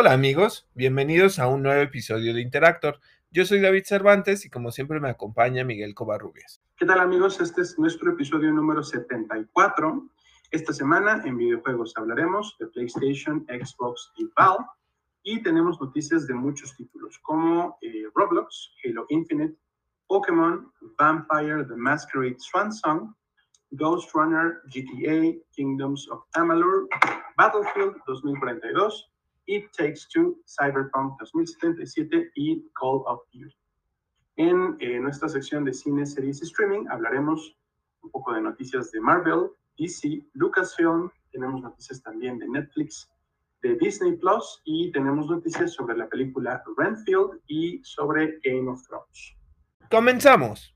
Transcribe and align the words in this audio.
Hola 0.00 0.14
amigos, 0.14 0.66
bienvenidos 0.72 1.38
a 1.38 1.46
un 1.46 1.62
nuevo 1.62 1.82
episodio 1.82 2.32
de 2.32 2.40
Interactor. 2.40 3.00
Yo 3.30 3.44
soy 3.44 3.60
David 3.60 3.84
Cervantes 3.84 4.46
y 4.46 4.48
como 4.48 4.70
siempre 4.70 4.98
me 4.98 5.10
acompaña 5.10 5.62
Miguel 5.62 5.94
Covarrubias. 5.94 6.62
¿Qué 6.78 6.86
tal 6.86 7.00
amigos? 7.00 7.38
Este 7.38 7.60
es 7.60 7.78
nuestro 7.78 8.12
episodio 8.12 8.50
número 8.50 8.82
74. 8.82 10.08
Esta 10.52 10.72
semana 10.72 11.20
en 11.26 11.36
videojuegos 11.36 11.92
hablaremos 11.98 12.56
de 12.58 12.68
PlayStation, 12.68 13.44
Xbox 13.46 14.10
y 14.16 14.26
Valve 14.34 14.64
y 15.22 15.42
tenemos 15.42 15.78
noticias 15.78 16.26
de 16.26 16.32
muchos 16.32 16.74
títulos 16.78 17.18
como 17.18 17.76
eh, 17.82 18.04
Roblox, 18.14 18.70
Halo 18.82 19.04
Infinite, 19.10 19.54
Pokémon, 20.06 20.72
Vampire 20.98 21.66
the 21.66 21.76
Masquerade 21.76 22.36
Swan 22.38 22.72
Song, 22.72 23.14
Ghost 23.72 24.14
Runner, 24.14 24.62
GTA, 24.74 25.38
Kingdoms 25.52 26.08
of 26.08 26.22
Amalur, 26.32 26.88
Battlefield 27.36 27.96
2042, 28.06 29.10
It 29.50 29.72
Takes 29.76 30.06
Two, 30.08 30.38
Cyberpunk 30.46 31.18
2077 31.18 32.30
y 32.36 32.62
Call 32.80 33.02
of 33.06 33.20
Duty. 33.32 33.56
En 34.36 34.76
eh, 34.78 35.00
nuestra 35.00 35.28
sección 35.28 35.64
de 35.64 35.74
cine, 35.74 36.06
series 36.06 36.40
y 36.40 36.44
streaming 36.44 36.86
hablaremos 36.88 37.58
un 38.02 38.10
poco 38.10 38.32
de 38.32 38.42
noticias 38.42 38.92
de 38.92 39.00
Marvel, 39.00 39.50
DC, 39.76 40.24
Lucasfilm, 40.34 41.10
tenemos 41.32 41.62
noticias 41.62 42.00
también 42.00 42.38
de 42.38 42.48
Netflix, 42.48 43.10
de 43.62 43.74
Disney 43.76 44.16
Plus 44.16 44.62
y 44.64 44.92
tenemos 44.92 45.28
noticias 45.28 45.72
sobre 45.72 45.96
la 45.96 46.08
película 46.08 46.62
Renfield 46.76 47.40
y 47.48 47.80
sobre 47.82 48.38
Game 48.44 48.70
of 48.70 48.86
Thrones. 48.86 49.36
Comenzamos. 49.90 50.74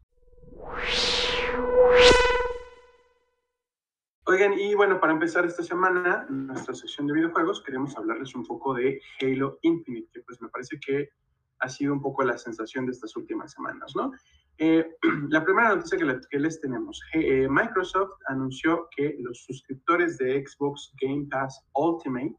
Oigan, 4.26 4.54
y 4.58 4.74
bueno, 4.74 4.98
para 5.00 5.12
empezar 5.12 5.44
esta 5.44 5.62
semana, 5.62 6.26
nuestra 6.30 6.74
sección 6.74 7.06
de 7.06 7.12
videojuegos, 7.12 7.62
queremos 7.62 7.94
hablarles 7.94 8.34
un 8.34 8.42
poco 8.42 8.72
de 8.72 8.98
Halo 9.20 9.58
Infinite, 9.60 10.08
que 10.14 10.22
pues 10.22 10.40
me 10.40 10.48
parece 10.48 10.80
que 10.80 11.10
ha 11.58 11.68
sido 11.68 11.92
un 11.92 12.00
poco 12.00 12.24
la 12.24 12.38
sensación 12.38 12.86
de 12.86 12.92
estas 12.92 13.14
últimas 13.16 13.52
semanas, 13.52 13.92
¿no? 13.94 14.12
Eh, 14.56 14.96
la 15.28 15.44
primera 15.44 15.74
noticia 15.74 15.98
que, 15.98 16.38
les 16.38 16.58
tenemos, 16.58 17.02
eh, 17.12 17.46
Microsoft 17.50 18.12
anunció 18.26 18.88
que 18.96 19.14
los 19.18 19.44
suscriptores 19.44 20.16
de 20.16 20.42
Xbox 20.46 20.94
Game 21.02 21.26
Pass 21.30 21.62
Ultimate 21.74 22.34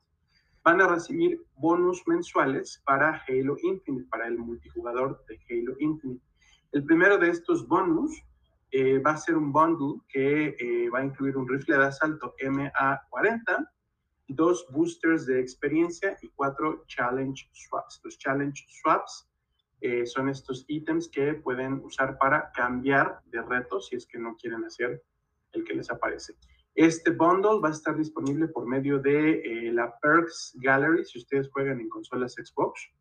van 0.64 0.82
a 0.82 0.88
recibir 0.88 1.40
bonus 1.58 2.02
mensuales 2.08 2.82
para 2.88 3.22
Halo 3.28 3.58
Infinite, 3.62 4.08
para 4.10 4.26
el 4.26 4.40
multijugador 4.40 5.24
de 5.28 5.40
Halo 5.52 5.76
Infinite. 5.78 6.26
El 6.72 6.84
primero 6.84 7.20
de 7.20 7.30
estos 7.30 7.68
bonus 7.68 8.12
eh, 8.78 9.00
va 9.00 9.12
a 9.12 9.18
ser 9.18 9.38
un 9.38 9.54
bundle 9.54 10.02
que 10.10 10.54
eh, 10.60 10.90
va 10.90 11.00
a 11.00 11.06
incluir 11.06 11.38
un 11.38 11.48
rifle 11.48 11.78
de 11.78 11.86
asalto 11.86 12.36
MA40, 12.44 13.72
dos 14.28 14.68
boosters 14.70 15.26
de 15.26 15.40
experiencia 15.40 16.18
y 16.22 16.28
cuatro 16.36 16.84
challenge 16.88 17.50
swaps. 17.54 18.02
Los 18.04 18.18
challenge 18.18 18.66
swaps 18.68 19.30
eh, 19.80 20.06
son 20.06 20.28
estos 20.28 20.66
ítems 20.68 21.08
que 21.08 21.36
pueden 21.36 21.76
usar 21.86 22.18
para 22.18 22.52
cambiar 22.52 23.22
de 23.28 23.42
reto 23.44 23.80
si 23.80 23.96
es 23.96 24.06
que 24.06 24.20
no 24.20 24.36
quieren 24.36 24.66
hacer 24.66 25.02
el 25.54 25.64
que 25.64 25.76
les 25.76 25.90
aparece. 25.90 26.34
Este 26.74 27.12
bundle 27.12 27.62
va 27.64 27.70
a 27.70 27.72
estar 27.72 27.96
disponible 27.96 28.50
por 28.50 28.68
medio 28.68 29.00
de 29.00 29.72
la 29.72 29.98
Perks 30.02 30.52
Gallery 30.56 31.06
si 31.06 31.20
ustedes 31.20 31.50
juegan 31.50 31.80
en 31.80 31.88
consolas 31.88 32.34
Xbox, 32.34 32.92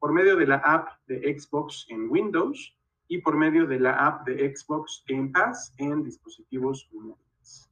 por 0.00 0.12
medio 0.12 0.34
de 0.34 0.48
la 0.48 0.56
app 0.56 0.88
de 1.06 1.38
Xbox 1.38 1.86
en 1.88 2.10
Windows 2.10 2.76
y 3.10 3.18
por 3.18 3.36
medio 3.36 3.66
de 3.66 3.80
la 3.80 3.94
app 4.06 4.24
de 4.24 4.54
Xbox 4.54 5.04
Game 5.08 5.30
Pass 5.30 5.74
en 5.78 6.04
dispositivos 6.04 6.88
móviles. 6.92 7.68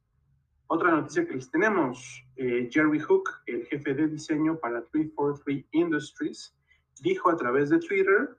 Otra 0.67 0.91
noticia 0.91 1.25
que 1.25 1.33
les 1.33 1.49
tenemos, 1.49 2.25
eh, 2.35 2.67
Jerry 2.69 2.99
Hook, 2.99 3.29
el 3.45 3.65
jefe 3.67 3.93
de 3.93 4.09
diseño 4.09 4.59
para 4.59 4.83
343 4.87 5.65
Industries, 5.71 6.53
dijo 7.01 7.29
a 7.29 7.37
través 7.37 7.69
de 7.69 7.79
Twitter 7.79 8.37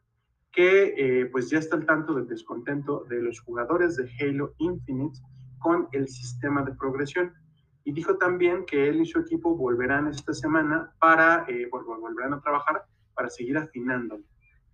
que 0.52 0.94
eh, 0.98 1.26
pues 1.32 1.48
ya 1.48 1.58
está 1.58 1.76
al 1.76 1.86
tanto 1.86 2.12
del 2.12 2.28
descontento 2.28 3.06
de 3.08 3.22
los 3.22 3.41
jugadores 3.41 3.97
de 3.97 4.10
Halo 4.20 4.53
Infinite 4.58 5.20
con 5.58 5.88
el 5.92 6.06
sistema 6.06 6.62
de 6.62 6.74
progresión. 6.74 7.32
Y 7.82 7.92
dijo 7.92 8.19
también 8.19 8.66
que 8.66 8.91
él 8.91 9.00
y 9.00 9.06
su 9.06 9.20
equipo 9.20 9.56
volverán 9.56 10.06
esta 10.08 10.34
semana 10.34 10.92
para, 11.00 11.47
eh, 11.48 11.66
volverán 11.70 12.34
a 12.34 12.42
trabajar 12.42 12.84
para 13.14 13.30
seguir 13.30 13.56
afinándolo. 13.56 14.22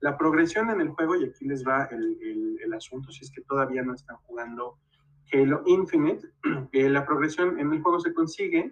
La 0.00 0.16
progresión 0.18 0.70
en 0.70 0.80
el 0.80 0.90
juego, 0.90 1.16
y 1.16 1.24
aquí 1.24 1.46
les 1.46 1.66
va 1.66 1.84
el, 1.90 2.72
asunto, 2.74 3.10
si 3.10 3.24
es 3.24 3.30
que 3.30 3.40
todavía 3.42 3.82
no 3.82 3.94
están 3.94 4.16
jugando 4.26 4.78
Halo 5.32 5.62
Infinite, 5.66 6.28
eh, 6.72 6.90
la 6.90 7.06
progresión 7.06 7.58
en 7.58 7.72
el 7.72 7.80
juego 7.80 8.00
se 8.00 8.12
consigue 8.12 8.70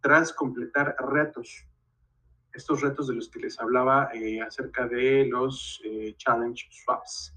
tras 0.00 0.32
completar 0.32 0.96
retos. 0.98 1.66
Estos 2.54 2.80
retos 2.80 3.08
de 3.08 3.14
los 3.14 3.30
que 3.30 3.40
les 3.40 3.60
hablaba 3.60 4.10
eh, 4.14 4.40
acerca 4.40 4.86
de 4.86 5.26
los 5.26 5.80
eh, 5.84 6.14
challenge 6.16 6.66
swaps. 6.70 7.34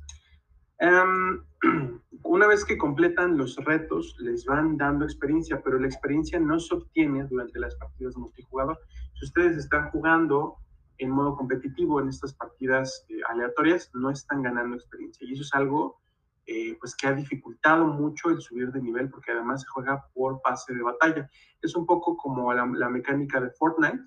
Em, 0.79 1.43
una 2.23 2.47
vez 2.47 2.63
que 2.65 2.77
completan 2.77 3.37
los 3.37 3.55
retos, 3.57 4.15
les 4.19 4.45
van 4.45 4.77
dando 4.77 5.05
experiencia, 5.05 5.61
pero 5.61 5.79
la 5.79 5.87
experiencia 5.87 6.39
no 6.39 6.59
se 6.59 6.75
obtiene 6.75 7.25
durante 7.25 7.59
las 7.59 7.75
partidas 7.75 8.15
multijugador. 8.15 8.79
Si 9.13 9.25
ustedes 9.25 9.57
están 9.57 9.89
jugando 9.91 10.57
en 10.97 11.09
modo 11.09 11.35
competitivo 11.35 11.99
en 11.99 12.09
estas 12.09 12.33
partidas 12.33 13.05
eh, 13.09 13.19
aleatorias 13.27 13.91
no 13.93 14.09
están 14.09 14.41
ganando 14.41 14.75
experiencia. 14.75 15.27
Y 15.27 15.33
eso 15.33 15.43
es 15.43 15.53
algo 15.53 15.99
eh, 16.45 16.77
pues 16.79 16.95
que 16.95 17.07
ha 17.07 17.13
dificultado 17.13 17.87
mucho 17.87 18.29
el 18.29 18.39
subir 18.39 18.71
de 18.71 18.81
nivel 18.81 19.09
porque 19.09 19.31
además 19.31 19.61
se 19.61 19.67
juega 19.67 20.07
por 20.13 20.41
pase 20.41 20.73
de 20.73 20.83
batalla. 20.83 21.29
Es 21.61 21.75
un 21.75 21.85
poco 21.85 22.15
como 22.17 22.53
la, 22.53 22.89
mecánica 22.89 23.41
de 23.41 23.51
Fortnite, 23.51 24.03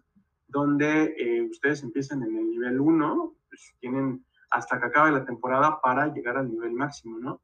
donde 0.46 1.14
eh, 1.18 1.42
ustedes 1.42 1.82
empiezan 1.82 2.22
en 2.22 2.36
el 2.36 2.48
nivel 2.48 2.80
1, 2.80 3.34
pues 3.48 3.74
tienen 3.80 4.24
hasta 4.50 4.80
que 4.80 4.86
acabe 4.86 5.12
la 5.12 5.24
temporada 5.24 5.80
para 5.82 6.12
llegar 6.12 6.38
al 6.38 6.50
nivel 6.50 6.72
máximo, 6.72 7.18
¿no? 7.18 7.42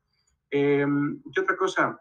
Em, 0.50 1.20
¿Qué 1.34 1.40
otra 1.40 1.56
cosa? 1.56 2.00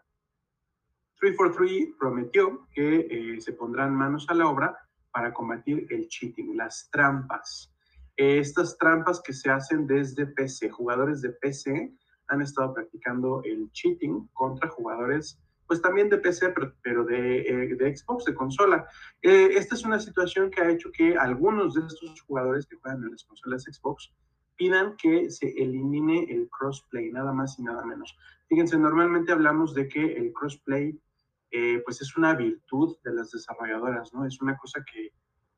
343 1.18 1.96
prometió 1.98 2.68
que 2.72 3.36
se 3.40 3.52
pondrán 3.52 3.94
manos 3.94 4.26
a 4.28 4.34
la 4.34 4.48
obra 4.48 4.78
para 5.14 5.32
combatir 5.32 5.86
el 5.90 6.08
cheating, 6.08 6.56
las 6.56 6.90
trampas. 6.90 7.72
Estas 8.16 8.76
trampas 8.76 9.22
que 9.22 9.32
se 9.32 9.48
hacen 9.48 9.86
desde 9.86 10.26
PC, 10.26 10.70
jugadores 10.70 11.22
de 11.22 11.30
PC 11.30 11.94
han 12.26 12.42
estado 12.42 12.74
practicando 12.74 13.40
el 13.44 13.70
cheating 13.70 14.28
contra 14.32 14.68
jugadores, 14.68 15.38
pues 15.68 15.80
también 15.80 16.10
de 16.10 16.18
PC, 16.18 16.52
pero, 16.82 17.04
de, 17.04 17.40
eh, 17.40 17.76
de, 17.76 17.96
Xbox, 17.96 18.24
de 18.24 18.34
consola. 18.34 18.86
Eh, 19.22 19.50
esta 19.52 19.76
es 19.76 19.84
una 19.84 20.00
situación 20.00 20.50
que 20.50 20.60
ha 20.60 20.70
hecho 20.70 20.90
que 20.90 21.16
algunos 21.16 21.74
de 21.74 21.86
estos 21.86 22.20
jugadores 22.22 22.66
que 22.66 22.76
juegan 22.76 23.04
en 23.04 23.12
las 23.12 23.24
consolas 23.24 23.62
Xbox 23.62 24.12
pidan 24.56 24.96
que 24.96 25.30
se 25.30 25.48
elimine 25.50 26.24
el 26.28 26.48
crossplay, 26.50 27.10
nada 27.12 27.32
más 27.32 27.58
y 27.58 27.62
nada 27.62 27.84
menos. 27.84 28.16
Fíjense, 28.48 28.76
normalmente 28.78 29.32
hablamos 29.32 29.74
de 29.74 29.88
que 29.88 30.16
el 30.16 30.32
crossplay 30.32 30.98
eh, 31.56 31.80
pues 31.84 32.02
es 32.02 32.16
una 32.16 32.34
virtud 32.34 32.96
de 33.04 33.14
las 33.14 33.30
desarrolladoras, 33.30 34.12
¿no? 34.12 34.26
Es 34.26 34.40
una 34.42 34.56
cosa 34.56 34.82
que 34.92 35.12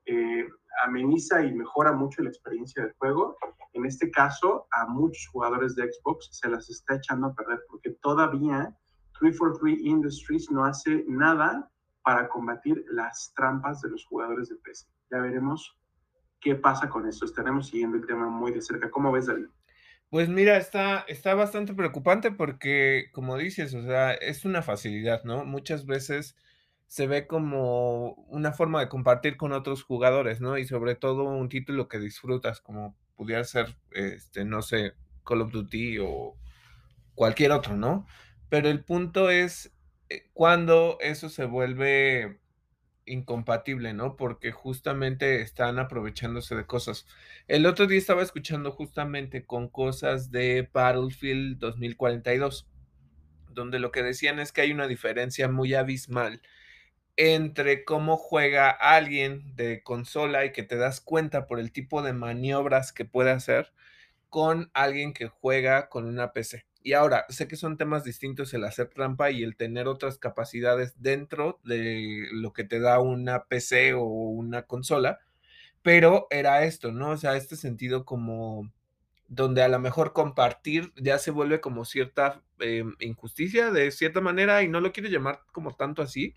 eh, 0.05 0.47
ameniza 0.85 1.43
y 1.43 1.55
mejora 1.55 1.93
mucho 1.93 2.23
la 2.23 2.29
experiencia 2.29 2.83
del 2.83 2.93
juego. 2.99 3.39
En 3.73 3.87
este 3.87 4.11
caso, 4.11 4.67
a 4.73 4.87
muchos 4.89 5.27
jugadores 5.29 5.75
de 5.75 5.91
Xbox 5.91 6.29
se 6.33 6.51
las 6.51 6.69
está 6.69 6.97
echando 6.97 7.29
a 7.29 7.35
perder 7.35 7.61
porque 7.71 7.93
todavía 8.03 8.77
343 9.19 9.87
Industries 9.87 10.51
no 10.51 10.67
hace 10.67 11.03
nada 11.09 11.71
para 12.03 12.29
combatir 12.29 12.85
las 12.91 13.33
trampas 13.35 13.81
de 13.81 13.89
los 13.89 14.05
jugadores 14.05 14.51
de 14.51 14.57
PC. 14.57 14.87
Ya 15.11 15.21
veremos 15.21 15.79
qué 16.43 16.57
pasa 16.57 16.91
con 16.91 17.09
esto. 17.09 17.25
Estaremos 17.25 17.69
siguiendo 17.69 17.97
el 17.97 18.07
tema 18.07 18.29
muy 18.29 18.53
de 18.53 18.61
cerca. 18.61 18.91
¿Cómo 18.91 19.13
ves, 19.13 19.29
David? 19.29 19.47
Pues 20.11 20.29
mira, 20.29 20.57
está, 20.57 21.05
está 21.09 21.35
bastante 21.35 21.75
preocupante 21.75 22.31
porque, 22.31 23.07
como 23.13 23.37
dices, 23.37 23.75
o 23.75 23.83
sea, 23.83 24.15
es 24.15 24.45
una 24.45 24.63
facilidad, 24.63 25.25
¿no? 25.25 25.45
Muchas 25.45 25.85
veces 25.85 26.37
se 26.87 27.07
ve 27.09 27.27
como 27.27 28.13
una 28.29 28.53
forma 28.53 28.81
de 28.81 28.89
compartir 28.89 29.37
con 29.37 29.53
otros 29.53 29.83
jugadores, 29.83 30.41
¿no? 30.41 30.59
Y 30.59 30.67
sobre 30.67 30.95
todo 30.95 31.25
un 31.25 31.49
título 31.49 31.89
que 31.89 31.99
disfrutas, 31.99 32.61
como 32.61 32.97
pudiera 33.17 33.43
ser, 33.45 33.77
este, 33.93 34.45
no 34.45 34.63
sé, 34.63 34.95
Call 35.25 35.43
of 35.43 35.51
Duty 35.53 35.99
o 35.99 36.37
cualquier 37.15 37.53
otro, 37.53 37.77
¿no? 37.77 38.07
Pero 38.49 38.69
el 38.69 38.85
punto 38.85 39.31
es 39.31 39.73
eh, 40.09 40.31
cuando 40.35 40.99
eso 41.01 41.29
se 41.29 41.47
vuelve 41.47 42.41
incompatible, 43.07 43.95
¿no? 43.95 44.17
Porque 44.17 44.53
justamente 44.53 45.41
están 45.41 45.79
aprovechándose 45.79 46.55
de 46.55 46.67
cosas. 46.67 47.07
El 47.49 47.67
otro 47.67 47.87
día 47.87 47.99
estaba 47.99 48.23
escuchando 48.23 48.73
justamente 48.73 49.47
con 49.47 49.69
cosas 49.69 50.31
de 50.31 50.69
Battlefield 50.73 51.59
2042, 51.59 52.69
donde 53.51 53.79
lo 53.79 53.91
que 53.91 54.03
decían 54.03 54.39
es 54.39 54.53
que 54.53 54.61
hay 54.61 54.73
una 54.73 54.89
diferencia 54.89 55.49
muy 55.49 55.75
abismal 55.75 56.43
entre 57.17 57.85
cómo 57.85 58.17
juega 58.17 58.71
alguien 58.71 59.57
de 59.57 59.83
consola 59.83 60.45
y 60.45 60.53
que 60.53 60.63
te 60.63 60.77
das 60.77 61.01
cuenta 61.01 61.47
por 61.47 61.59
el 61.59 61.73
tipo 61.73 62.03
de 62.03 62.13
maniobras 62.13 62.93
que 62.93 63.07
puede 63.07 63.31
hacer 63.31 63.73
con 64.29 64.71
alguien 64.75 65.15
que 65.15 65.29
juega 65.29 65.89
con 65.89 66.05
una 66.05 66.33
PC. 66.33 66.67
Y 66.87 66.93
ahora, 66.93 67.27
sé 67.31 67.49
que 67.49 67.57
son 67.57 67.77
temas 67.77 68.05
distintos 68.05 68.55
el 68.55 68.63
hacer 68.63 68.91
trampa 68.91 69.33
y 69.33 69.43
el 69.43 69.57
tener 69.57 69.89
otras 69.89 70.19
capacidades 70.19 70.95
dentro 71.03 71.59
de 71.65 72.29
lo 72.31 72.53
que 72.53 72.63
te 72.63 72.79
da 72.79 73.01
una 73.01 73.47
PC 73.47 73.95
o 73.95 74.05
una 74.05 74.67
consola, 74.67 75.19
pero 75.83 76.29
era 76.31 76.63
esto, 76.63 76.93
¿no? 76.93 77.11
O 77.11 77.17
sea, 77.17 77.37
este 77.37 77.57
sentido 77.57 78.05
como 78.05 78.73
donde 79.27 79.65
a 79.65 79.69
lo 79.69 79.81
mejor 79.81 80.13
compartir 80.13 80.93
ya 80.95 81.19
se 81.19 81.33
vuelve 81.33 81.61
como 81.61 81.85
cierta 81.85 82.45
em, 82.61 82.95
injusticia 83.01 83.73
de 83.73 83.91
cierta 83.91 84.21
manera 84.21 84.63
y 84.63 84.69
no 84.69 84.81
lo 84.81 84.93
quiero 84.93 85.09
llamar 85.09 85.41
como 85.51 85.75
tanto 85.75 86.03
así, 86.03 86.37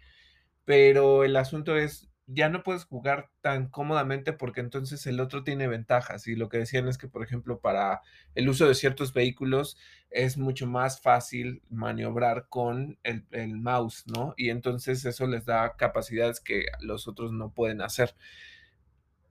pero 0.65 1.25
el 1.25 1.35
asunto 1.35 1.77
es, 1.77 2.09
ya 2.31 2.47
no 2.49 2.61
puedes 2.63 2.85
jugar 2.85 3.31
tan 3.41 3.69
cómodamente 3.69 4.33
porque 4.33 4.61
entonces 4.61 5.05
el 5.07 5.19
otro 5.19 5.43
tiene 5.43 5.67
ventajas 5.67 6.27
y 6.27 6.35
lo 6.35 6.47
que 6.47 6.59
decían 6.59 6.87
es 6.87 6.99
que, 6.99 7.07
por 7.07 7.23
ejemplo, 7.23 7.59
para 7.59 8.01
el 8.35 8.47
uso 8.47 8.67
de 8.67 8.75
ciertos 8.75 9.13
vehículos 9.13 9.77
es 10.11 10.37
mucho 10.37 10.67
más 10.67 11.01
fácil 11.01 11.63
maniobrar 11.69 12.47
con 12.47 12.99
el, 13.03 13.25
el 13.31 13.57
mouse, 13.57 14.03
¿no? 14.07 14.35
Y 14.37 14.49
entonces 14.51 15.05
eso 15.05 15.25
les 15.25 15.45
da 15.45 15.75
capacidades 15.75 16.39
que 16.39 16.65
los 16.81 17.07
otros 17.07 17.31
no 17.31 17.51
pueden 17.51 17.81
hacer. 17.81 18.15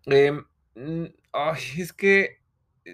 Em, 0.06 0.44
ay, 1.32 1.60
es 1.78 1.92
que 1.92 2.37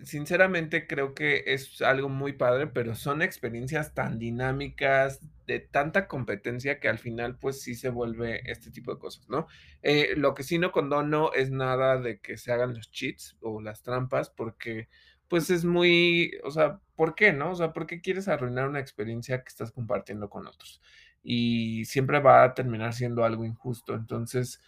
sinceramente 0.05 0.87
creo 0.87 1.15
que 1.15 1.45
es 1.47 1.81
algo 1.83 2.09
muy 2.09 2.33
padre, 2.33 2.67
pero 2.67 2.95
son 2.95 3.23
experiencias 3.23 3.95
tan 3.95 4.19
dinámicas, 4.19 5.21
de 5.47 5.61
tanta 5.61 6.09
competencia 6.09 6.81
que 6.81 6.89
al 6.89 6.99
final, 6.99 7.39
pues 7.39 7.61
sí 7.61 7.75
se 7.75 7.91
vuelve 7.91 8.51
este 8.51 8.71
tipo 8.71 8.93
de 8.95 8.99
cosas, 8.99 9.29
¿no? 9.29 9.47
Eh, 9.83 10.15
lo 10.17 10.35
que 10.35 10.43
sí 10.43 10.59
no 10.59 10.73
condono 10.73 11.33
es 11.33 11.51
nada 11.51 12.01
de 12.01 12.19
que 12.21 12.37
se 12.39 12.53
hagan 12.53 12.75
los 12.75 12.91
cheats 12.91 13.37
o 13.41 13.61
las 13.61 13.83
trampas, 13.83 14.31
porque 14.31 14.89
pues 15.29 15.51
es 15.51 15.65
muy, 15.65 16.33
o 16.45 16.51
sea, 16.51 16.81
¿por 16.97 17.15
qué, 17.15 17.33
no? 17.33 17.51
O 17.53 17.55
sea, 17.55 17.73
¿por 17.73 17.87
qué 17.87 18.01
quieres 18.01 18.29
arruinar 18.29 18.69
una 18.69 18.81
experiencia 18.81 19.43
que 19.43 19.49
estás 19.49 19.73
compartiendo 19.73 20.31
con 20.31 20.47
otros? 20.47 20.81
Y 21.23 21.85
siempre 21.87 22.21
va 22.21 22.45
a 22.45 22.55
terminar 22.55 22.93
siendo 22.95 23.25
algo 23.25 23.45
injusto. 23.45 23.95
Entonces, 23.95 24.61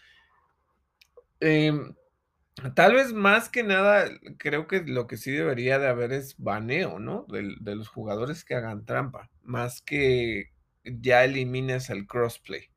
em, 1.41 1.95
Tal 2.75 2.95
vez 2.95 3.13
más 3.13 3.51
que 3.51 3.63
nada, 3.63 4.09
creo 4.39 4.67
que 4.67 4.81
lo 4.83 5.07
que 5.07 5.19
sí 5.19 5.31
debería 5.31 5.79
de 5.79 5.89
haber 5.89 6.13
es 6.13 6.37
baneo, 6.39 6.99
¿no? 6.99 7.27
De 7.29 7.77
los 7.77 7.89
jugadores 7.89 8.45
que 8.45 8.55
hagan 8.55 8.87
trampa, 8.87 9.31
más 9.43 9.83
que 9.83 10.53
ya 10.85 11.25
elimines 11.25 11.91
el 11.91 12.07
crossplay, 12.07 12.71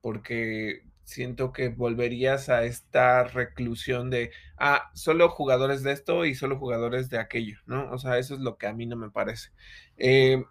porque 0.00 0.82
siento 1.02 1.52
que 1.52 1.68
volverías 1.68 2.48
a 2.48 2.64
esta 2.64 3.24
reclusión 3.24 4.08
de, 4.08 4.30
ah, 4.56 4.90
solo 4.94 5.28
jugadores 5.30 5.82
de 5.82 5.92
esto 5.92 6.24
y 6.24 6.36
solo 6.36 6.56
jugadores 6.58 7.10
de 7.10 7.18
aquello, 7.18 7.58
¿no? 7.66 7.90
O 7.90 7.98
sea, 7.98 8.18
eso 8.18 8.34
es 8.34 8.40
lo 8.40 8.56
que 8.56 8.68
a 8.68 8.72
mí 8.72 8.86
no 8.86 8.94
me 8.96 9.10
parece. 9.10 9.50
Eh, 9.96 10.44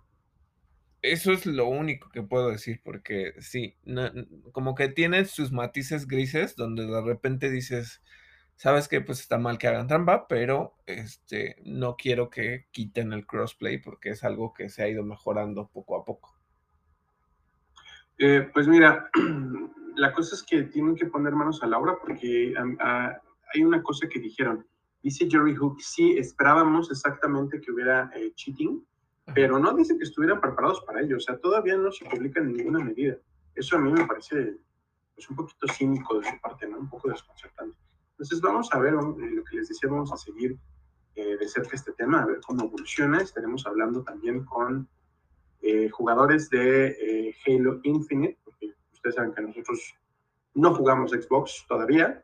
eso 1.02 1.34
es 1.34 1.46
lo 1.46 1.68
único 1.68 2.10
que 2.10 2.24
puedo 2.24 2.50
decir, 2.50 2.82
porque 2.84 3.34
sí, 3.40 3.76
como 4.54 4.74
que 4.76 4.88
tiene 4.88 5.26
sus 5.26 5.52
matices 5.52 6.08
grises 6.08 6.56
donde 6.56 6.86
de 6.86 7.02
repente 7.02 7.50
dices 7.50 8.02
Sabes 8.56 8.88
que, 8.88 9.02
pues, 9.02 9.20
está 9.20 9.38
mal 9.38 9.58
que 9.58 9.68
hagan 9.68 9.88
trampa, 9.88 10.28
pero, 10.28 10.76
este, 10.86 11.58
no 11.66 11.96
quiero 11.98 12.30
que 12.30 12.68
quiten 12.72 13.12
el 13.14 13.26
crossplay 13.26 13.80
porque 13.80 14.10
es 14.10 14.24
algo 14.24 14.54
que 14.54 14.70
se 14.70 14.84
ha 14.84 14.88
ido 14.88 15.04
mejorando 15.04 15.68
poco 15.68 15.98
a 15.98 16.06
poco. 16.06 16.34
Eh, 18.18 18.50
pues 18.54 18.68
mira, 18.68 19.10
la 19.96 20.14
cosa 20.14 20.36
es 20.36 20.44
que 20.44 20.64
tienen 20.64 20.96
que 20.96 21.08
poner 21.08 21.34
manos 21.34 21.62
a 21.64 21.68
la 21.68 21.78
obra 21.78 21.98
porque 22.00 22.54
uh, 22.54 22.78
hay 23.54 23.64
una 23.64 23.82
cosa 23.82 24.08
que 24.08 24.20
dijeron. 24.20 24.66
Dice 25.02 25.30
Jerry 25.30 25.56
Hook, 25.56 25.82
sí, 25.82 26.18
esperábamos 26.18 26.90
exactamente 26.90 27.60
que 27.60 27.72
hubiera 27.72 28.10
eh, 28.16 28.32
cheating, 28.36 28.86
pero 29.36 29.60
no 29.60 29.74
dice 29.74 29.98
que 29.98 30.06
estuvieran 30.06 30.40
preparados 30.40 30.82
para 30.82 31.02
ello. 31.02 31.18
O 31.18 31.20
sea, 31.20 31.38
todavía 31.38 31.76
no 31.76 31.92
se 31.92 32.06
publica 32.06 32.40
en 32.40 32.54
ninguna 32.54 32.80
medida. 32.80 33.18
Eso 33.54 33.76
a 33.76 33.80
mí 33.80 33.92
me 33.92 34.06
parece 34.06 34.58
pues, 35.14 35.30
un 35.30 35.36
poquito 35.36 35.68
cínico 35.68 36.20
de 36.20 36.30
su 36.30 36.40
parte, 36.40 36.68
¿no? 36.68 36.80
Un 36.80 36.90
poco 36.90 37.10
desconcertante. 37.10 37.78
Entonces 38.14 38.42
vamos 38.42 38.70
a 38.72 38.80
ver 38.80 38.94
lo 38.94 39.16
que 39.16 39.58
les 39.58 39.70
decía, 39.70 39.90
vamos 39.90 40.12
a 40.14 40.18
seguir 40.18 40.58
eh, 41.16 41.38
de 41.38 41.48
cerca 41.48 41.76
este 41.76 41.92
tema, 41.94 42.22
a 42.22 42.26
ver 42.26 42.40
cómo 42.46 42.66
evoluciona. 42.66 43.22
Estaremos 43.22 43.66
hablando 43.68 44.04
también 44.04 44.46
con 44.46 44.88
eh, 45.62 45.90
jugadores 45.90 46.50
de 46.50 46.88
eh, 46.88 47.36
Halo 47.46 47.80
Infinite, 47.84 48.38
porque 48.44 48.74
ustedes 48.92 49.16
saben 49.16 49.34
que 49.34 49.42
nosotros 49.42 49.96
no 50.56 50.76
jugamos 50.76 51.12
Xbox 51.12 51.66
todavía, 51.68 52.24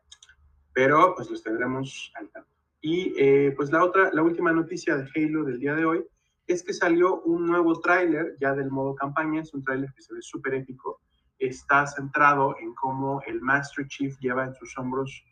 pero 0.74 1.14
pues 1.14 1.30
los 1.30 1.42
tendremos 1.42 2.12
al 2.16 2.28
tanto. 2.28 2.50
Y 2.82 3.14
eh, 3.18 3.52
pues 3.56 3.70
la 3.70 3.82
otra, 3.84 4.10
la 4.12 4.22
última 4.22 4.52
noticia 4.52 4.96
de 4.96 5.08
Halo 5.14 5.44
del 5.44 5.58
día 5.58 5.74
de 5.74 5.84
hoy 5.84 6.04
es 6.46 6.62
que 6.62 6.72
salió 6.72 7.20
un 7.22 7.46
nuevo 7.46 7.80
tráiler 7.80 8.36
ya 8.40 8.54
del 8.54 8.70
modo 8.70 8.94
campaña, 8.94 9.42
es 9.42 9.54
un 9.54 9.62
tráiler 9.62 9.92
que 9.94 10.02
se 10.02 10.14
ve 10.14 10.20
súper 10.22 10.54
épico, 10.54 11.00
está 11.38 11.86
centrado 11.86 12.56
en 12.60 12.74
cómo 12.74 13.22
el 13.26 13.40
Master 13.40 13.86
Chief 13.86 14.18
lleva 14.20 14.44
en 14.44 14.54
sus 14.54 14.76
hombros 14.76 15.24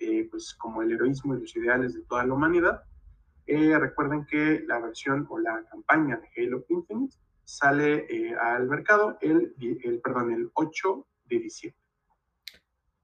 eh, 0.00 0.26
pues 0.30 0.54
como 0.54 0.82
el 0.82 0.92
heroísmo 0.92 1.36
y 1.36 1.40
los 1.40 1.54
ideales 1.54 1.94
de 1.94 2.02
toda 2.02 2.24
la 2.24 2.34
humanidad. 2.34 2.82
Eh, 3.46 3.78
recuerden 3.78 4.24
que 4.26 4.64
la 4.66 4.78
versión 4.78 5.26
o 5.28 5.38
la 5.38 5.64
campaña 5.70 6.16
de 6.18 6.28
Halo 6.42 6.64
Infinite 6.68 7.16
sale 7.44 8.06
eh, 8.08 8.34
al 8.34 8.66
mercado 8.66 9.18
el, 9.20 9.54
el, 9.60 10.00
perdón, 10.00 10.32
el 10.32 10.50
8 10.54 11.06
de 11.26 11.38
diciembre. 11.38 11.80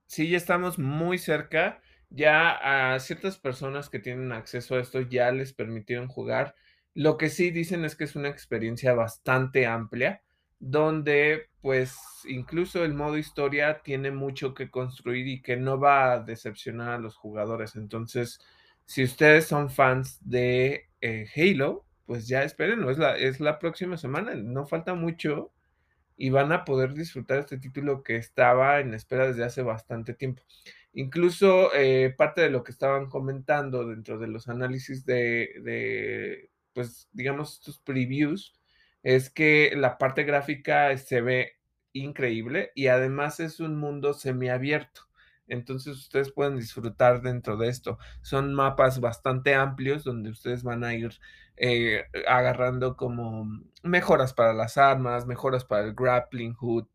Sí, 0.06 0.28
ya 0.28 0.37
estamos 0.37 0.78
muy 0.78 1.19
cerca. 1.19 1.82
Ya 2.08 2.93
a 2.94 2.99
ciertas 3.00 3.38
personas 3.38 3.90
que 3.90 3.99
tienen 3.99 4.32
acceso 4.32 4.76
a 4.76 4.81
esto 4.81 5.00
ya 5.00 5.32
les 5.32 5.52
permitieron 5.52 6.08
jugar. 6.08 6.54
Lo 6.94 7.19
que 7.19 7.28
sí 7.28 7.50
dicen 7.50 7.84
es 7.84 7.96
que 7.96 8.04
es 8.04 8.16
una 8.16 8.28
experiencia 8.28 8.94
bastante 8.94 9.66
amplia 9.66 10.22
donde 10.70 11.48
pues 11.60 11.96
incluso 12.28 12.84
el 12.84 12.94
modo 12.94 13.16
historia 13.18 13.82
tiene 13.82 14.10
mucho 14.10 14.54
que 14.54 14.70
construir 14.70 15.26
y 15.28 15.42
que 15.42 15.56
no 15.56 15.78
va 15.78 16.12
a 16.12 16.20
decepcionar 16.20 16.90
a 16.94 16.98
los 16.98 17.16
jugadores. 17.16 17.76
Entonces, 17.76 18.40
si 18.84 19.04
ustedes 19.04 19.46
son 19.46 19.70
fans 19.70 20.18
de 20.22 20.88
eh, 21.00 21.26
Halo, 21.36 21.84
pues 22.04 22.28
ya 22.28 22.42
espérenlo, 22.44 22.90
es 22.90 22.98
la, 22.98 23.16
es 23.16 23.40
la 23.40 23.58
próxima 23.58 23.96
semana, 23.96 24.34
no 24.34 24.66
falta 24.66 24.94
mucho 24.94 25.52
y 26.16 26.30
van 26.30 26.52
a 26.52 26.64
poder 26.64 26.94
disfrutar 26.94 27.38
este 27.40 27.58
título 27.58 28.02
que 28.02 28.16
estaba 28.16 28.80
en 28.80 28.94
espera 28.94 29.28
desde 29.28 29.44
hace 29.44 29.62
bastante 29.62 30.14
tiempo. 30.14 30.42
Incluso 30.94 31.74
eh, 31.74 32.14
parte 32.16 32.40
de 32.42 32.50
lo 32.50 32.64
que 32.64 32.72
estaban 32.72 33.08
comentando 33.08 33.86
dentro 33.86 34.18
de 34.18 34.28
los 34.28 34.48
análisis 34.48 35.04
de, 35.04 35.50
de 35.62 36.50
pues 36.72 37.08
digamos, 37.12 37.54
estos 37.54 37.78
previews, 37.78 38.56
es 39.06 39.31
que 39.31 39.70
la 39.76 39.99
parte 39.99 40.25
gráfica 40.25 40.97
se 40.99 41.21
ve 41.21 41.52
increíble 41.92 42.73
y 42.75 42.88
además 42.88 43.38
es 43.38 43.61
un 43.61 43.76
mundo 43.76 44.14
semiabierto. 44.14 45.02
Entonces 45.47 45.97
ustedes 45.97 46.33
pueden 46.33 46.57
disfrutar 46.59 47.23
dentro 47.23 47.57
de 47.57 47.69
esto. 47.69 47.99
Son 48.21 48.52
mapas 48.52 48.99
bastante 48.99 49.54
amplios 49.54 50.02
donde 50.02 50.30
ustedes 50.30 50.64
van 50.64 50.83
a 50.83 50.92
ir 50.95 51.12
eh, 51.57 52.02
agarrando 52.26 52.97
como 52.97 53.47
mejoras 53.85 54.35
para 54.35 54.52
las 54.54 54.76
armas, 54.76 55.25
mejoras 55.25 55.64
para 55.64 55.85
el 55.85 55.95
grappling 55.95 56.54
hood. 56.54 56.88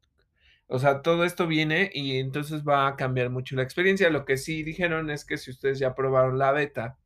O 0.67 0.79
sea, 0.79 1.01
todo 1.01 1.23
esto 1.23 1.47
viene 1.47 1.91
y 1.93 2.17
entonces 2.17 2.63
va 2.67 2.87
a 2.87 2.97
cambiar 2.97 3.29
mucho 3.29 3.55
la 3.55 3.63
experiencia. 3.63 4.09
Lo 4.09 4.25
que 4.25 4.35
sí 4.35 4.63
dijeron 4.63 5.09
es 5.11 5.23
que 5.23 5.37
si 5.37 5.49
ustedes 5.49 5.79
ya 5.79 5.95
probaron 5.95 6.37
la 6.37 6.51
beta, 6.51 6.97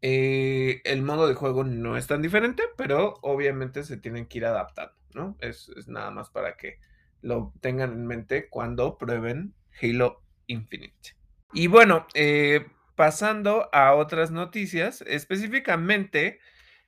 eh, 0.00 0.80
el 0.84 1.02
modo 1.02 1.26
de 1.26 1.34
juego 1.34 1.64
no 1.64 1.96
es 1.96 2.06
tan 2.06 2.22
diferente, 2.22 2.62
pero 2.76 3.18
obviamente 3.22 3.82
se 3.84 3.96
tienen 3.96 4.26
que 4.26 4.38
ir 4.38 4.46
adaptando, 4.46 4.94
¿no? 5.14 5.36
Es, 5.40 5.70
nada 5.88 6.10
más 6.10 6.30
para 6.30 6.56
que 6.56 6.78
lo 7.20 7.52
tengan 7.60 7.92
en 7.92 8.06
mente 8.06 8.48
cuando 8.48 8.96
prueben 8.96 9.54
Halo 9.82 10.22
Infinite. 10.46 11.16
Y 11.52 11.66
bueno, 11.66 12.06
eh, 12.14 12.66
pasando 12.94 13.68
a 13.72 13.94
otras 13.94 14.30
noticias, 14.30 15.02
específicamente 15.06 16.38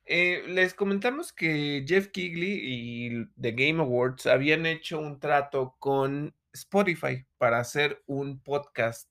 eh, 0.04 0.42
les 0.46 0.74
comentamos 0.74 1.32
que 1.32 1.84
Jeff 1.86 2.08
Kigley 2.08 2.60
y 2.62 3.26
The 3.40 3.52
Game 3.52 3.80
Awards 3.80 4.26
habían 4.26 4.66
hecho 4.66 4.98
un 4.98 5.20
trato 5.20 5.76
con 5.78 6.34
Spotify 6.52 7.24
para 7.38 7.60
hacer 7.60 8.02
un 8.06 8.40
podcast 8.40 9.09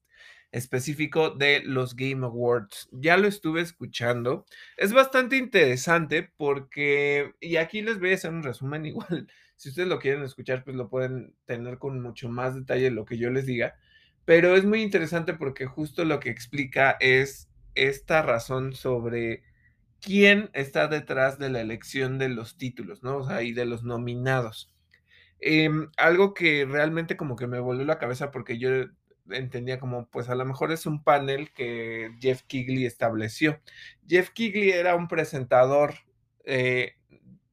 específico 0.51 1.32
de 1.32 1.62
los 1.63 1.96
Game 1.96 2.25
Awards. 2.25 2.89
Ya 2.91 3.18
lo 3.18 3.27
estuve 3.27 3.62
escuchando. 3.62 4.46
Es 4.77 4.94
bastante 4.94 5.38
interesante 5.38 6.32
porque, 6.38 7.34
y 7.39 7.58
aquí 7.58 7.82
les 7.82 8.00
voy 8.00 8.12
a 8.12 8.15
hacer 8.15 8.32
un 8.32 8.44
resumen 8.44 8.86
igual, 8.86 9.27
si 9.56 9.70
ustedes 9.70 9.89
lo 9.89 10.00
quieren 10.00 10.24
escuchar, 10.24 10.63
pues 10.63 10.75
lo 10.75 10.89
pueden 10.89 11.36
tener 11.46 11.79
con 11.79 12.01
mucho 12.01 12.29
más 12.29 12.56
detalle 12.56 12.91
lo 12.91 13.06
que 13.06 13.18
yo 13.18 13.29
les 13.29 13.46
diga. 13.46 13.75
Pero 14.25 14.56
es 14.56 14.63
muy 14.63 14.82
interesante 14.82 15.34
porque 15.34 15.65
justo 15.65 16.06
lo 16.06 16.20
que 16.20 16.29
explica 16.29 16.96
es 17.00 17.50
esta 17.75 18.22
razón 18.22 18.74
sobre 18.74 19.44
quién 20.01 20.50
está 20.53 20.88
detrás 20.88 21.39
de 21.39 21.50
la 21.50 21.62
elección 21.62 22.18
de 22.20 22.29
los 22.29 22.58
títulos, 22.58 23.03
¿no? 23.03 23.18
O 23.18 23.27
sea, 23.27 23.44
y 23.44 23.53
de 23.53 23.65
los 23.65 23.84
nominados. 23.84 24.72
Eh, 25.41 25.70
algo 25.98 26.34
que 26.34 26.65
realmente 26.65 27.18
como 27.18 27.36
que 27.36 27.48
me 27.48 27.60
volvió 27.60 27.86
la 27.86 27.98
cabeza 27.98 28.29
porque 28.32 28.58
yo 28.58 28.70
entendía 29.31 29.79
como, 29.79 30.07
pues 30.09 30.29
a 30.29 30.36
lo 30.36 30.45
mejor 30.45 30.71
es 30.71 30.86
un 30.86 31.03
panel 31.03 31.51
que 31.51 32.12
Jeff 32.19 32.43
Kigley 32.43 32.86
estableció. 32.86 33.59
Jeff 34.07 34.31
Kigley 34.31 34.71
era 34.71 34.95
un 34.95 35.07
presentador 35.07 35.95
eh, 36.45 36.95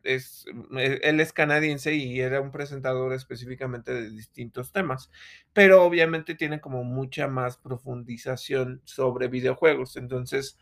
es, 0.07 0.47
mm, 0.53 0.79
e, 0.79 1.01
él 1.03 1.21
es 1.21 1.33
canadiense 1.33 1.95
y 1.95 2.21
era 2.21 2.41
un 2.41 2.51
presentador 2.51 3.13
específicamente 3.13 3.93
de 3.93 4.11
distintos 4.11 4.73
temas, 4.73 5.11
pero 5.53 5.85
obviamente 5.85 6.35
tiene 6.35 6.61
como 6.61 6.85
mucha 6.85 7.29
más 7.29 7.59
profundización 7.59 8.81
sobre 8.85 9.29
videojuegos. 9.29 9.97
Entonces, 9.97 10.59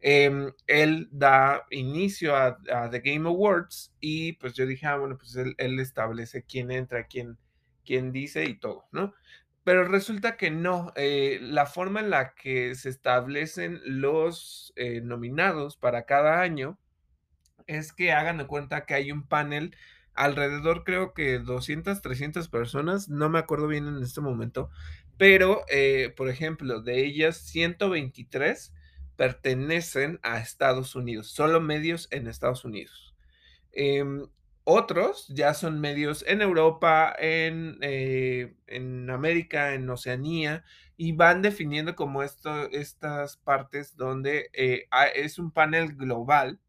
em, 0.00 0.52
él 0.66 1.08
da 1.10 1.64
inicio 1.70 2.36
a, 2.36 2.58
The 2.90 3.00
Game 3.00 3.28
Awards 3.28 3.94
y 4.00 4.34
pues 4.34 4.54
yo 4.54 4.66
dije, 4.66 4.86
ah, 4.86 4.96
bueno, 4.96 5.16
pues 5.18 5.36
él, 5.36 5.80
establece 5.80 6.44
quién 6.44 6.70
entra, 6.70 7.06
quién, 7.06 7.38
quién 7.84 8.12
dice 8.12 8.44
y 8.44 8.58
todo, 8.58 8.84
¿no? 8.92 9.14
Pero 9.68 9.84
resulta 9.84 10.38
que 10.38 10.50
no, 10.50 10.94
eh, 10.96 11.40
la 11.42 11.66
forma 11.66 12.00
en 12.00 12.08
la 12.08 12.32
que 12.34 12.74
se 12.74 12.88
establecen 12.88 13.82
los 13.84 14.72
eh, 14.76 15.02
nominados 15.02 15.76
para 15.76 16.06
cada 16.06 16.40
año 16.40 16.78
es 17.66 17.92
que 17.92 18.12
hagan 18.12 18.38
de 18.38 18.46
cuenta 18.46 18.86
que 18.86 18.94
hay 18.94 19.12
un 19.12 19.28
panel 19.28 19.76
alrededor, 20.14 20.84
creo 20.84 21.12
que 21.12 21.38
200, 21.38 22.00
300 22.00 22.48
personas, 22.48 23.10
no 23.10 23.28
me 23.28 23.38
acuerdo 23.38 23.66
bien 23.66 23.86
en 23.86 24.02
este 24.02 24.22
momento, 24.22 24.70
pero, 25.18 25.66
eh, 25.68 26.14
por 26.16 26.30
ejemplo, 26.30 26.80
de 26.80 27.04
ellas 27.04 27.36
123 27.36 28.72
pertenecen 29.16 30.18
a 30.22 30.38
Estados 30.38 30.96
Unidos, 30.96 31.26
solo 31.28 31.60
medios 31.60 32.08
en 32.10 32.26
Estados 32.26 32.64
Unidos. 32.64 33.14
Em, 33.72 34.28
otros 34.70 35.26
ya 35.28 35.54
son 35.54 35.80
medios 35.80 36.22
en 36.28 36.42
Europa, 36.42 37.16
en, 37.18 37.78
eh, 37.80 38.54
en 38.66 39.08
América, 39.08 39.72
en 39.72 39.88
Oceanía, 39.88 40.62
y 40.98 41.12
van 41.12 41.40
definiendo 41.40 41.96
como 41.96 42.22
esto, 42.22 42.70
estas 42.70 43.38
partes 43.38 43.96
donde 43.96 44.50
eh, 44.52 44.86
es 45.14 45.38
un 45.38 45.52
panel 45.52 45.96
global 45.96 46.60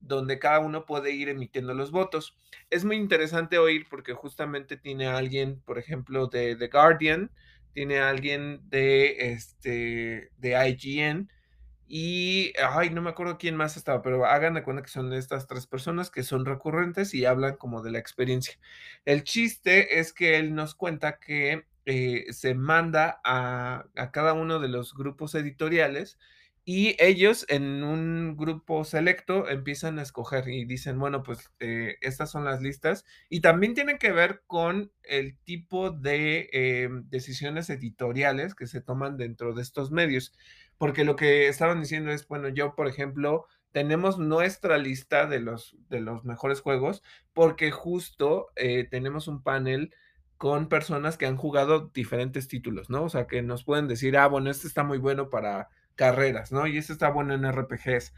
donde 0.00 0.38
cada 0.38 0.60
uno 0.60 0.84
puede 0.84 1.12
ir 1.12 1.30
emitiendo 1.30 1.72
los 1.72 1.90
votos. 1.90 2.36
Es 2.68 2.84
muy 2.84 2.96
interesante 2.96 3.56
oír 3.58 3.86
porque 3.88 4.12
justamente 4.12 4.76
tiene 4.76 5.06
alguien, 5.06 5.62
por 5.62 5.78
ejemplo, 5.78 6.26
de 6.26 6.54
The 6.54 6.68
Guardian, 6.68 7.30
tiene 7.72 7.98
alguien 7.98 8.60
de, 8.68 9.32
este, 9.32 10.30
de 10.36 10.68
IGN, 10.68 11.30
y, 11.88 12.52
ay, 12.62 12.90
no 12.90 13.02
me 13.02 13.10
acuerdo 13.10 13.38
quién 13.38 13.56
más 13.56 13.76
estaba, 13.76 14.02
pero 14.02 14.26
hagan 14.26 14.54
de 14.54 14.62
cuenta 14.62 14.82
que 14.82 14.90
son 14.90 15.12
estas 15.12 15.46
tres 15.46 15.66
personas 15.66 16.10
que 16.10 16.22
son 16.22 16.44
recurrentes 16.44 17.14
y 17.14 17.24
hablan 17.24 17.56
como 17.56 17.82
de 17.82 17.92
la 17.92 17.98
experiencia. 17.98 18.58
El 19.04 19.24
chiste 19.24 19.98
es 19.98 20.12
que 20.12 20.38
él 20.38 20.54
nos 20.54 20.74
cuenta 20.74 21.18
que 21.18 21.66
eh, 21.86 22.26
se 22.32 22.54
manda 22.54 23.20
a, 23.24 23.86
a, 23.96 24.10
cada 24.12 24.34
uno 24.34 24.58
de 24.60 24.68
los 24.68 24.94
grupos 24.94 25.34
editoriales 25.34 26.18
y 26.70 26.96
ellos 27.02 27.46
en 27.48 27.82
un 27.82 28.36
grupo 28.36 28.84
selecto 28.84 29.48
empiezan 29.48 29.98
a 29.98 30.02
escoger 30.02 30.50
y 30.50 30.66
dicen, 30.66 30.98
bueno, 30.98 31.22
pues 31.22 31.50
eh, 31.60 31.96
estas 32.02 32.30
son 32.30 32.44
las 32.44 32.60
listas. 32.60 33.06
Y 33.30 33.40
también 33.40 33.72
tienen 33.72 33.96
que 33.96 34.12
ver 34.12 34.42
con 34.46 34.92
el 35.02 35.38
tipo 35.44 35.90
de 35.90 36.50
eh, 36.52 36.90
decisiones 37.04 37.70
editoriales 37.70 38.54
que 38.54 38.66
se 38.66 38.82
toman 38.82 39.16
dentro 39.16 39.54
de 39.54 39.62
estos 39.62 39.90
medios. 39.90 40.34
Porque 40.78 41.04
lo 41.04 41.16
que 41.16 41.48
estaban 41.48 41.80
diciendo 41.80 42.10
es, 42.10 42.26
bueno, 42.28 42.48
yo, 42.48 42.74
por 42.74 42.88
ejemplo, 42.88 43.46
tenemos 43.72 44.18
nuestra 44.18 44.78
lista 44.78 45.26
de 45.26 45.40
los, 45.40 45.76
de 45.88 46.00
los 46.00 46.24
mejores 46.24 46.60
juegos 46.60 47.02
porque 47.32 47.70
justo 47.70 48.48
eh, 48.56 48.86
tenemos 48.90 49.28
un 49.28 49.42
panel 49.42 49.94
con 50.38 50.68
personas 50.68 51.18
que 51.18 51.26
han 51.26 51.36
jugado 51.36 51.90
diferentes 51.92 52.48
títulos, 52.48 52.90
¿no? 52.90 53.04
O 53.04 53.08
sea, 53.08 53.26
que 53.26 53.42
nos 53.42 53.64
pueden 53.64 53.88
decir, 53.88 54.16
ah, 54.16 54.28
bueno, 54.28 54.50
este 54.50 54.68
está 54.68 54.84
muy 54.84 54.98
bueno 54.98 55.30
para 55.30 55.68
carreras, 55.96 56.52
¿no? 56.52 56.66
Y 56.66 56.78
eso 56.78 56.92
está 56.92 57.10
bueno 57.10 57.34
en 57.34 57.44
RPGs. 57.44 58.14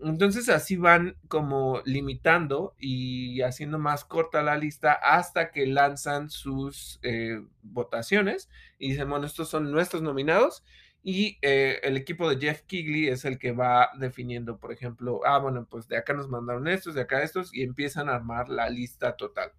Entonces 0.00 0.48
así 0.48 0.76
van 0.76 1.16
como 1.26 1.82
limitando 1.84 2.74
y 2.78 3.40
haciendo 3.42 3.78
más 3.78 4.04
corta 4.04 4.42
la 4.42 4.56
lista 4.56 4.92
hasta 4.92 5.50
que 5.50 5.66
lanzan 5.66 6.30
sus 6.30 7.00
eh, 7.02 7.42
votaciones 7.62 8.48
y 8.78 8.90
dicen, 8.90 9.08
bueno, 9.08 9.26
estos 9.26 9.48
son 9.48 9.72
nuestros 9.72 10.02
nominados 10.02 10.64
y 11.08 11.38
eh, 11.40 11.78
el 11.84 11.96
equipo 11.96 12.28
de 12.28 12.44
Jeff 12.44 12.62
Kigley 12.62 13.06
es 13.06 13.24
el 13.24 13.38
que 13.38 13.52
va 13.52 13.90
definiendo, 13.96 14.58
por 14.58 14.72
ejemplo, 14.72 15.20
ah, 15.24 15.38
bueno, 15.38 15.64
pues 15.70 15.86
de 15.86 15.96
acá 15.96 16.14
nos 16.14 16.28
mandaron 16.28 16.66
estos, 16.66 16.96
de 16.96 17.02
acá 17.02 17.22
estos 17.22 17.54
y 17.54 17.62
empiezan 17.62 18.08
a 18.08 18.16
armar 18.16 18.48
la 18.48 18.68
lista 18.70 19.16
total. 19.16 19.52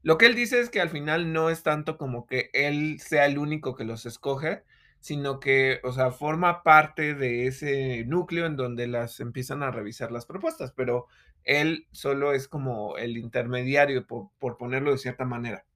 Lo 0.00 0.16
que 0.16 0.24
él 0.24 0.34
dice 0.34 0.60
es 0.60 0.70
que 0.70 0.80
al 0.80 0.88
final 0.88 1.34
no 1.34 1.50
es 1.50 1.62
tanto 1.62 1.98
como 1.98 2.26
que 2.26 2.48
él 2.54 3.00
sea 3.00 3.26
el 3.26 3.36
único 3.36 3.74
que 3.74 3.84
los 3.84 4.06
escoge, 4.06 4.62
sino 4.98 5.40
que, 5.40 5.80
o 5.84 5.92
sea, 5.92 6.10
forma 6.10 6.62
parte 6.62 7.12
de 7.14 7.46
ese 7.46 8.06
núcleo 8.06 8.46
en 8.46 8.56
donde 8.56 8.86
las 8.86 9.20
empiezan 9.20 9.62
a 9.62 9.72
revisar 9.72 10.10
las 10.10 10.24
propuestas, 10.24 10.72
pero 10.72 11.06
él 11.42 11.86
solo 11.90 12.32
es 12.32 12.48
como 12.48 12.96
el 12.96 13.18
intermediario, 13.18 14.06
por, 14.06 14.56
ponerlo 14.56 14.92
de 14.92 14.96
cierta 14.96 15.26
manera. 15.26 15.66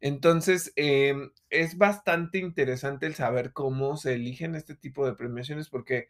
Entonces, 0.00 0.72
em, 0.76 1.30
es 1.50 1.76
bastante 1.78 2.38
interesante 2.38 3.06
el 3.06 3.14
saber 3.14 3.52
cómo 3.52 3.96
se 3.96 4.14
eligen 4.14 4.54
este 4.54 4.74
tipo 4.76 5.06
de 5.06 5.14
premiaciones 5.14 5.68
porque, 5.68 6.08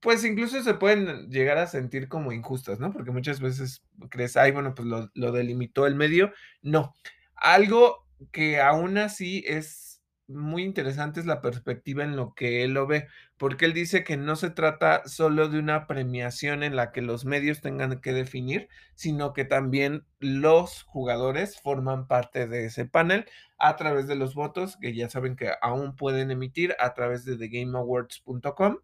pues, 0.00 0.24
incluso 0.24 0.62
se 0.62 0.74
pueden 0.74 1.30
llegar 1.30 1.58
a 1.58 1.66
sentir 1.68 2.08
como 2.08 2.32
injustas, 2.32 2.80
¿no? 2.80 2.92
Porque 2.92 3.10
muchas 3.12 3.40
veces 3.40 3.84
crees, 4.10 4.36
ay, 4.36 4.52
bueno, 4.52 4.74
pues 4.74 4.88
lo, 4.88 5.10
lo 5.14 5.32
delimitó 5.32 5.86
el 5.86 5.94
medio. 5.96 6.32
No, 6.62 6.94
algo 7.36 8.06
que 8.32 8.60
aún 8.60 8.98
así 8.98 9.44
es 9.46 9.85
muy 10.28 10.64
interesante 10.64 11.20
es 11.20 11.26
la 11.26 11.40
perspectiva 11.40 12.04
en 12.04 12.16
lo 12.16 12.34
que 12.34 12.64
él 12.64 12.74
lo 12.74 12.86
ve, 12.86 13.08
porque 13.36 13.64
él 13.64 13.72
dice 13.72 14.04
que 14.04 14.16
no 14.16 14.36
se 14.36 14.50
trata 14.50 15.06
solo 15.06 15.48
de 15.48 15.58
una 15.58 15.86
premiación 15.86 16.62
en 16.62 16.76
la 16.76 16.92
que 16.92 17.02
los 17.02 17.24
medios 17.24 17.60
tengan 17.60 18.00
que 18.00 18.12
definir, 18.12 18.68
sino 18.94 19.32
que 19.32 19.44
también 19.44 20.04
los 20.18 20.82
jugadores 20.84 21.60
forman 21.60 22.06
parte 22.08 22.46
de 22.48 22.66
ese 22.66 22.86
panel 22.86 23.26
a 23.58 23.76
través 23.76 24.06
de 24.08 24.16
los 24.16 24.34
votos 24.34 24.76
que 24.76 24.94
ya 24.94 25.08
saben 25.08 25.36
que 25.36 25.50
aún 25.62 25.96
pueden 25.96 26.30
emitir 26.30 26.74
a 26.78 26.94
través 26.94 27.24
de 27.24 27.36
thegameawards.com. 27.36 28.78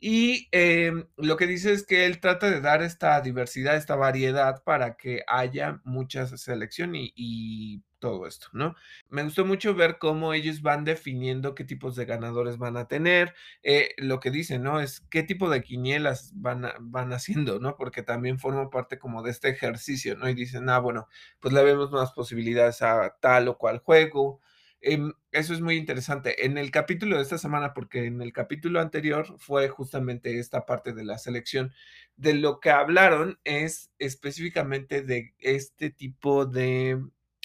Y 0.00 0.48
em, 0.50 1.06
lo 1.16 1.36
que 1.36 1.46
dice 1.46 1.72
es 1.72 1.86
que 1.86 2.06
él 2.06 2.18
trata 2.18 2.50
de 2.50 2.60
dar 2.60 2.82
esta 2.82 3.20
diversidad, 3.20 3.76
esta 3.76 3.94
variedad 3.94 4.62
para 4.64 4.96
que 4.96 5.22
haya 5.28 5.80
mucha 5.84 6.26
selección 6.26 6.96
y, 6.96 7.12
y 7.14 7.82
todo 8.02 8.26
esto, 8.26 8.48
¿no? 8.52 8.74
Me 9.08 9.22
gustó 9.22 9.44
mucho 9.44 9.74
ver 9.76 9.98
cómo 9.98 10.34
ellos 10.34 10.60
van 10.60 10.84
definiendo 10.84 11.54
qué 11.54 11.62
tipos 11.62 11.94
de 11.94 12.04
ganadores 12.04 12.58
van 12.58 12.76
a 12.76 12.88
tener, 12.88 13.32
eh, 13.62 13.90
lo 13.96 14.18
que 14.18 14.32
dicen, 14.32 14.64
¿no? 14.64 14.80
Es 14.80 15.02
qué 15.08 15.22
tipo 15.22 15.48
de 15.48 15.62
quinielas 15.62 16.32
van, 16.34 16.66
van 16.80 17.12
haciendo, 17.12 17.60
¿no? 17.60 17.76
Porque 17.76 18.02
también 18.02 18.40
forma 18.40 18.70
parte 18.70 18.98
como 18.98 19.22
de 19.22 19.30
este 19.30 19.50
ejercicio, 19.50 20.16
¿no? 20.16 20.28
Y 20.28 20.34
dicen, 20.34 20.68
ah, 20.68 20.80
bueno, 20.80 21.06
pues 21.38 21.54
le 21.54 21.62
vemos 21.62 21.92
más 21.92 22.12
posibilidades 22.12 22.82
a 22.82 23.16
tal 23.20 23.46
o 23.46 23.56
cual 23.56 23.78
juego. 23.78 24.40
Em, 24.80 25.12
eso 25.30 25.54
es 25.54 25.60
muy 25.60 25.76
interesante. 25.76 26.44
En 26.44 26.58
el 26.58 26.72
capítulo 26.72 27.16
de 27.16 27.22
esta 27.22 27.38
semana, 27.38 27.72
porque 27.72 28.06
en 28.06 28.20
el 28.20 28.32
capítulo 28.32 28.80
anterior 28.80 29.36
fue 29.38 29.68
justamente 29.68 30.40
esta 30.40 30.66
parte 30.66 30.92
de 30.92 31.04
la 31.04 31.18
selección, 31.18 31.72
de 32.16 32.34
lo 32.34 32.58
que 32.58 32.70
hablaron 32.70 33.38
es 33.44 33.92
específicamente 34.00 35.02
de 35.02 35.34
este 35.38 35.90
tipo 35.90 36.46
de 36.46 37.00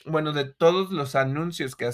bueno, 0.08 0.34
de 0.34 0.46
todos 0.46 0.92
los 0.92 1.16
anuncios 1.16 1.76
que, 1.76 1.90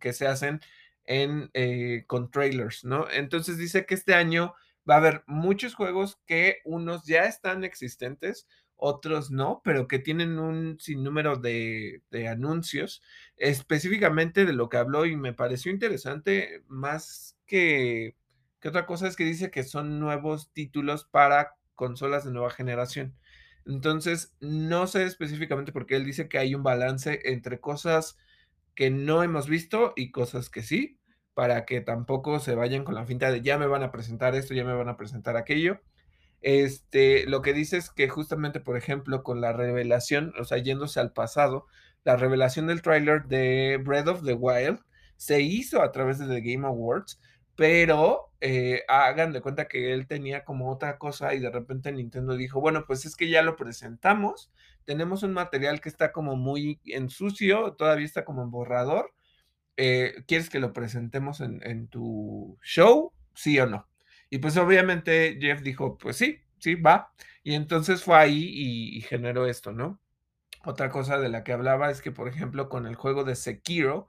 que 0.00 0.12
se 0.12 0.26
hacen 0.26 0.60
en, 1.04 1.50
eh, 1.54 2.04
con 2.06 2.30
trailers, 2.30 2.84
¿no? 2.84 3.08
Entonces 3.10 3.58
dice 3.58 3.86
que 3.86 3.94
este 3.94 4.14
año 4.14 4.54
va 4.88 4.94
a 4.94 4.98
haber 4.98 5.24
muchos 5.26 5.74
juegos 5.74 6.20
que 6.26 6.58
unos 6.64 7.04
ya 7.06 7.24
están 7.24 7.64
existentes, 7.64 8.46
otros 8.76 9.30
no, 9.30 9.60
pero 9.64 9.88
que 9.88 9.98
tienen 9.98 10.38
un 10.38 10.78
sinnúmero 10.80 11.36
de, 11.36 12.02
de 12.10 12.28
anuncios, 12.28 13.02
específicamente 13.36 14.46
de 14.46 14.52
lo 14.54 14.68
que 14.68 14.78
habló 14.78 15.04
y 15.06 15.16
me 15.16 15.34
pareció 15.34 15.70
interesante 15.70 16.62
más 16.66 17.36
que, 17.46 18.16
que 18.60 18.68
otra 18.68 18.86
cosa 18.86 19.06
es 19.08 19.16
que 19.16 19.24
dice 19.24 19.50
que 19.50 19.64
son 19.64 19.98
nuevos 20.00 20.50
títulos 20.52 21.04
para 21.04 21.56
consolas 21.74 22.24
de 22.24 22.32
nueva 22.32 22.50
generación. 22.50 23.16
Entonces, 23.66 24.34
no 24.40 24.86
sé 24.86 25.04
específicamente 25.04 25.72
porque 25.72 25.96
él 25.96 26.04
dice 26.04 26.28
que 26.28 26.38
hay 26.38 26.54
un 26.54 26.62
balance 26.62 27.20
entre 27.24 27.60
cosas 27.60 28.16
que 28.74 28.90
no 28.90 29.22
hemos 29.22 29.48
visto 29.48 29.92
y 29.96 30.10
cosas 30.10 30.50
que 30.50 30.62
sí, 30.62 30.98
para 31.34 31.64
que 31.64 31.80
tampoco 31.80 32.38
se 32.38 32.54
vayan 32.54 32.84
con 32.84 32.94
la 32.94 33.04
finta 33.04 33.30
de 33.30 33.42
ya 33.42 33.58
me 33.58 33.66
van 33.66 33.82
a 33.82 33.92
presentar 33.92 34.34
esto, 34.34 34.54
ya 34.54 34.64
me 34.64 34.74
van 34.74 34.88
a 34.88 34.96
presentar 34.96 35.36
aquello. 35.36 35.80
Este, 36.40 37.26
lo 37.26 37.42
que 37.42 37.52
dice 37.52 37.76
es 37.76 37.90
que 37.90 38.08
justamente, 38.08 38.60
por 38.60 38.76
ejemplo, 38.76 39.22
con 39.22 39.40
la 39.40 39.52
revelación, 39.52 40.32
o 40.38 40.44
sea, 40.44 40.58
yéndose 40.58 41.00
al 41.00 41.12
pasado, 41.12 41.66
la 42.04 42.16
revelación 42.16 42.66
del 42.66 42.82
tráiler 42.82 43.26
de 43.26 43.78
Breath 43.82 44.08
of 44.08 44.24
the 44.24 44.32
Wild 44.32 44.80
se 45.16 45.42
hizo 45.42 45.82
a 45.82 45.92
través 45.92 46.18
de 46.18 46.26
The 46.26 46.40
Game 46.40 46.66
Awards 46.66 47.20
pero 47.56 48.30
eh, 48.40 48.82
hagan 48.88 49.32
de 49.32 49.40
cuenta 49.40 49.68
que 49.68 49.92
él 49.92 50.06
tenía 50.06 50.44
como 50.44 50.70
otra 50.70 50.98
cosa 50.98 51.34
y 51.34 51.40
de 51.40 51.50
repente 51.50 51.92
Nintendo 51.92 52.36
dijo, 52.36 52.60
bueno, 52.60 52.84
pues 52.86 53.04
es 53.06 53.16
que 53.16 53.28
ya 53.28 53.42
lo 53.42 53.56
presentamos, 53.56 54.50
tenemos 54.84 55.22
un 55.22 55.32
material 55.32 55.80
que 55.80 55.88
está 55.88 56.12
como 56.12 56.36
muy 56.36 56.80
en 56.86 57.10
sucio, 57.10 57.74
todavía 57.74 58.06
está 58.06 58.24
como 58.24 58.42
en 58.42 58.50
borrador, 58.50 59.12
eh, 59.76 60.24
¿quieres 60.26 60.50
que 60.50 60.60
lo 60.60 60.72
presentemos 60.72 61.40
en, 61.40 61.60
en 61.64 61.88
tu 61.88 62.58
show? 62.62 63.12
Sí 63.34 63.58
o 63.60 63.66
no. 63.66 63.88
Y 64.30 64.38
pues 64.38 64.56
obviamente 64.56 65.38
Jeff 65.40 65.62
dijo, 65.62 65.98
pues 65.98 66.16
sí, 66.16 66.38
sí, 66.58 66.74
va. 66.76 67.12
Y 67.42 67.54
entonces 67.54 68.04
fue 68.04 68.16
ahí 68.16 68.44
y 68.52 68.98
y 68.98 69.00
generó 69.02 69.46
esto, 69.46 69.72
¿no? 69.72 70.00
Otra 70.64 70.90
cosa 70.90 71.18
de 71.18 71.28
la 71.30 71.44
que 71.44 71.52
hablaba 71.52 71.90
es 71.90 72.02
que, 72.02 72.12
por 72.12 72.28
ejemplo, 72.28 72.68
con 72.68 72.86
el 72.86 72.94
juego 72.94 73.24
de 73.24 73.34
Sekiro, 73.36 74.08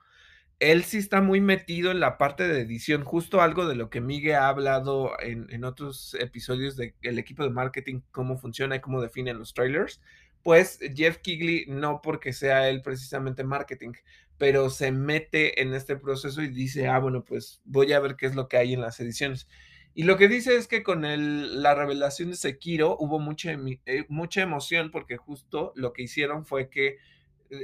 él 0.62 0.84
sí 0.84 1.00
está 1.00 1.22
muy 1.22 1.42
metido 1.42 1.90
en 1.92 2.00
la 2.00 2.18
parte 2.20 2.48
de 2.48 2.62
edición, 2.62 3.04
justo 3.04 3.42
algo 3.42 3.68
de 3.68 3.76
lo 3.76 3.90
que 3.90 4.00
Migue 4.00 4.36
ha 4.36 4.48
hablado 4.48 5.12
en 5.20 5.64
otros 5.66 6.16
episodios 6.20 6.78
de 6.78 6.94
el 7.02 7.18
equipo 7.18 7.44
de 7.44 7.50
marketing, 7.50 8.02
cómo 8.12 8.38
funciona 8.38 8.76
y 8.76 8.80
cómo 8.80 9.02
definen 9.02 9.40
los 9.40 9.56
trailers. 9.56 10.02
Pues 10.44 10.80
Jeff 10.96 11.18
Keighley, 11.18 11.66
no 11.68 12.02
porque 12.02 12.32
sea 12.32 12.70
él 12.70 12.82
precisamente 12.84 13.44
marketing, 13.44 13.94
pero 14.38 14.70
se 14.70 14.92
mete 14.92 15.62
en 15.64 15.74
este 15.74 15.96
proceso 15.96 16.42
y 16.44 16.48
dice: 16.50 16.88
"Ah, 16.88 17.00
bueno, 17.00 17.24
pues 17.26 17.62
voy 17.66 17.94
a 17.94 18.00
ver 18.00 18.16
qué 18.16 18.28
es 18.28 18.36
lo 18.36 18.48
que 18.48 18.58
hay 18.58 18.74
en 18.74 18.82
las 18.82 19.00
ediciones". 19.00 19.48
Y 19.96 20.04
lo 20.04 20.18
que 20.18 20.28
dice 20.28 20.56
es 20.56 20.68
que 20.68 20.84
con 20.84 21.06
el 21.06 21.64
la 21.64 21.74
revelación 21.76 22.30
de 22.30 22.38
Sekiro 22.38 22.96
hubo 23.00 23.20
mucha 23.20 23.52
eh, 23.52 24.06
mucha 24.10 24.42
emoción, 24.42 24.92
porque 24.92 25.18
justo 25.18 25.74
lo 25.76 25.92
que 25.94 26.04
hicieron 26.04 26.46
fue 26.46 26.70
que, 26.70 26.98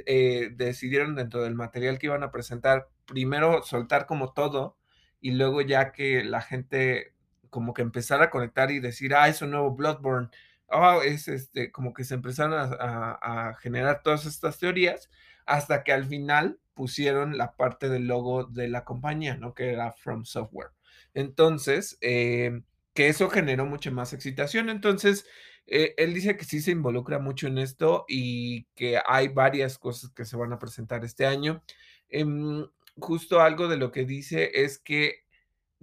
eh, 0.06 0.50
decidieron 0.54 1.14
dentro 1.16 1.42
del 1.42 1.54
material 1.54 1.98
que 1.98 2.06
iban 2.06 2.22
a 2.22 2.30
presentar, 2.30 2.88
primero 3.06 3.62
soltar 3.62 4.06
como 4.06 4.32
todo, 4.32 4.76
y 5.20 5.32
luego 5.32 5.60
ya 5.62 5.92
que 5.92 6.24
la 6.24 6.40
gente 6.42 7.14
como 7.50 7.74
que 7.74 7.82
empezara 7.82 8.26
a 8.26 8.30
conectar 8.30 8.70
y 8.70 8.80
decir: 8.80 9.14
"Ah, 9.14 9.28
es 9.28 9.42
un 9.42 9.50
nuevo 9.52 9.74
Bloodborne, 9.74 10.28
ah, 10.70 10.98
es 11.04 11.28
este", 11.28 11.72
como 11.72 11.92
que 11.94 12.04
se 12.04 12.14
empezaron 12.14 12.54
a 12.80 13.54
generar 13.60 14.02
todas 14.02 14.26
estas 14.26 14.58
teorías, 14.58 15.10
hasta 15.46 15.82
que 15.84 15.92
al 15.92 16.04
final 16.06 16.60
pusieron 16.74 17.36
la 17.38 17.56
parte 17.56 17.88
del 17.88 18.06
logo 18.06 18.44
de 18.44 18.68
la 18.68 18.84
compañía, 18.84 19.36
¿no? 19.36 19.54
Que 19.54 19.72
era 19.72 19.92
From 19.92 20.24
Software. 20.24 20.70
Entonces, 21.14 21.98
em, 22.00 22.64
que 22.94 23.08
eso 23.08 23.28
generó 23.30 23.66
mucha 23.66 23.90
más 23.90 24.12
excitación. 24.12 24.68
Entonces, 24.70 25.26
eh, 25.70 25.94
él 25.98 26.14
dice 26.14 26.36
que 26.36 26.44
sí 26.44 26.60
se 26.60 26.70
involucra 26.70 27.18
mucho 27.18 27.46
en 27.46 27.58
esto 27.58 28.06
y 28.08 28.64
que 28.74 28.98
hay 29.06 29.28
varias 29.28 29.78
cosas 29.78 30.10
que 30.10 30.24
se 30.24 30.36
van 30.36 30.52
a 30.52 30.58
presentar 30.58 31.04
este 31.04 31.26
año. 31.26 31.62
Em, 32.08 32.66
justo 32.96 33.40
algo 33.40 33.68
de 33.68 33.76
lo 33.76 33.92
que 33.92 34.06
dice 34.06 34.50
es 34.54 34.78
que 34.78 35.24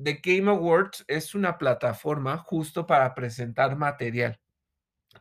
The 0.02 0.22
Game 0.24 0.50
Awards 0.50 1.06
es 1.08 1.36
una 1.36 1.58
plataforma 1.60 2.38
justo 2.40 2.88
para 2.88 3.14
presentar 3.14 3.78
material, 3.78 4.40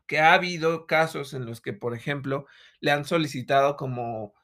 que 0.06 0.18
ha 0.21 0.35
habido 0.35 0.87
casos 0.87 1.35
en 1.35 1.47
los 1.47 1.61
que, 1.61 1.75
por 1.75 1.94
ejemplo, 1.94 2.47
le 2.80 2.90
han 2.90 3.04
solicitado 3.04 3.76
como 3.76 4.35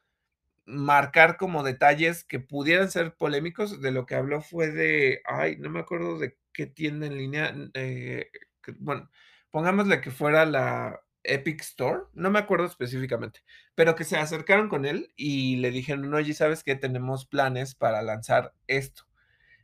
marcar 0.66 1.36
como 1.38 1.62
detalles 1.64 2.24
que 2.24 2.40
pudieran 2.40 2.90
ser 2.90 3.16
polémicos, 3.16 3.80
de 3.80 3.90
lo 3.92 4.06
que 4.06 4.16
habló 4.16 4.42
fue 4.42 4.70
de, 4.70 5.22
ay, 5.24 5.56
no 5.58 5.70
me 5.70 5.80
acuerdo 5.80 6.18
de 6.18 6.36
qué 6.52 6.66
tienda 6.66 7.06
en 7.06 7.16
línea, 7.16 7.54
eh, 7.74 8.30
bueno, 8.78 9.10
pongámosle 9.50 10.00
que 10.00 10.10
fuera 10.10 10.44
la 10.46 11.00
Epic 11.24 11.60
Store, 11.62 12.02
no 12.14 12.30
me 12.30 12.38
acuerdo 12.38 12.66
específicamente, 12.66 13.42
pero 13.74 13.94
que 13.96 14.04
se 14.04 14.16
acercaron 14.18 14.68
con 14.68 14.86
él 14.86 15.12
y 15.16 15.56
le 15.56 15.70
dijeron: 15.70 16.12
"Oye, 16.14 16.34
¿sabes 16.34 16.64
qué? 16.64 16.76
Tenemos 16.76 17.26
planes 17.26 17.74
para 17.74 18.02
lanzar 18.02 18.54
esto", 18.68 19.04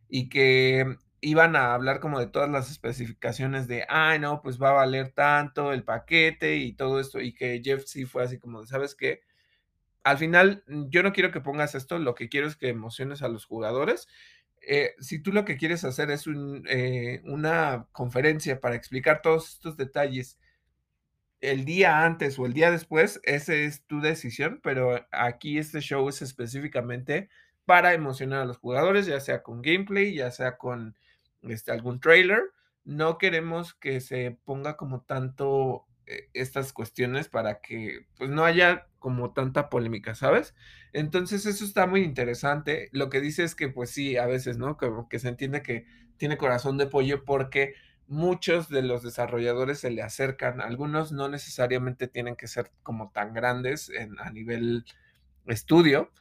y 0.09 0.29
que 0.31 0.97
iban 1.23 1.57
a 1.57 1.75
hablar 1.75 2.01
como 2.01 2.21
de 2.21 2.29
todas 2.29 2.51
las 2.51 2.71
especificaciones 2.71 3.69
de: 3.69 3.87
"Ay, 3.89 4.19
no, 4.21 4.43
pues 4.43 4.61
va 4.63 4.71
a 4.71 4.73
valer 4.75 5.13
tanto 5.13 5.73
el 5.73 5.85
paquete 5.85 6.57
y 6.57 6.75
todo 6.75 7.01
esto", 7.01 7.21
y 7.21 7.35
que 7.35 7.61
Jeff 7.65 7.85
sí 7.87 8.07
fue 8.07 8.25
así 8.25 8.39
como 8.39 8.63
de: 8.63 8.69
"¿Sabes 8.69 8.95
qué? 8.97 9.23
Al 10.05 10.19
final, 10.19 10.63
yo 10.69 11.03
no 11.03 11.13
quiero 11.13 11.33
que 11.33 11.41
pongas 11.41 11.75
esto, 11.75 11.99
lo 11.99 12.15
que 12.15 12.29
quiero 12.29 12.47
es 12.47 12.57
que 12.57 12.69
emociones 12.69 13.23
a 13.23 13.29
los 13.29 13.45
jugadores. 13.47 14.09
Eh, 14.69 14.95
si 14.99 15.21
tú 15.21 15.33
lo 15.33 15.45
que 15.45 15.57
quieres 15.57 15.85
hacer 15.85 16.11
es 16.11 16.25
eh, 16.27 17.23
una 17.25 17.87
conferencia 17.93 18.61
para 18.61 18.75
explicar 18.75 19.23
todos 19.23 19.49
estos 19.53 19.77
detalles 19.77 20.39
el 21.41 21.65
día 21.65 22.05
antes 22.05 22.39
o 22.39 22.47
el 22.47 22.53
día 22.53 22.73
después, 22.73 23.21
ese 23.23 23.65
es 23.65 23.85
tu 23.85 24.01
decisión, 24.01 24.61
pero 24.65 25.07
aquí 25.13 25.59
este 25.59 25.81
show 25.81 26.09
es 26.09 26.21
específicamente 26.21 27.29
para 27.65 27.95
emocionar 27.95 28.41
a 28.41 28.45
los 28.45 28.59
jugadores, 28.59 29.07
ya 29.07 29.21
sea 29.21 29.43
con 29.43 29.63
gameplay, 29.63 30.15
ya 30.15 30.31
sea 30.33 30.57
con, 30.57 30.97
este, 31.43 31.71
algún 31.71 32.01
trailer. 32.01 32.41
No 32.85 33.19
queremos 33.19 33.75
que 33.75 34.01
se 34.01 34.39
ponga 34.45 34.77
como 34.77 35.03
tanto, 35.03 35.86
estas 36.35 36.73
cuestiones 36.73 37.29
para 37.29 37.61
que, 37.61 38.07
pues, 38.17 38.31
no 38.31 38.45
haya 38.45 38.89
como 38.99 39.33
tanta 39.33 39.69
polémica, 39.71 40.15
¿sabes? 40.15 40.55
Entonces, 40.93 41.47
eso 41.47 41.65
está 41.65 41.87
muy 41.87 42.03
interesante. 42.03 42.89
Lo 42.93 43.11
que 43.11 43.21
dice 43.21 43.45
es 43.45 43.55
que, 43.55 43.69
pues 43.69 43.91
sí, 43.91 44.17
a 44.17 44.27
veces, 44.27 44.59
¿no? 44.59 44.77
Que 44.77 45.19
se 45.19 45.29
entiende 45.29 45.63
que 45.63 45.87
tiene 46.17 46.37
corazón 46.39 46.79
de 46.79 46.87
pollo 46.87 47.25
porque 47.25 47.75
muchos 48.07 48.69
de 48.69 48.83
los 48.83 49.03
desarrolladores 49.03 49.81
se 49.81 49.91
le 49.91 50.03
acercan, 50.03 50.61
algunos 50.61 51.13
no 51.13 51.29
necesariamente 51.29 52.07
tienen 52.09 52.37
que 52.37 52.47
ser 52.49 52.71
como 52.83 53.11
tan 53.11 53.35
grandes 53.35 53.89
en 53.91 54.19
a 54.21 54.31
nivel 54.31 54.85
estudio, 55.47 56.13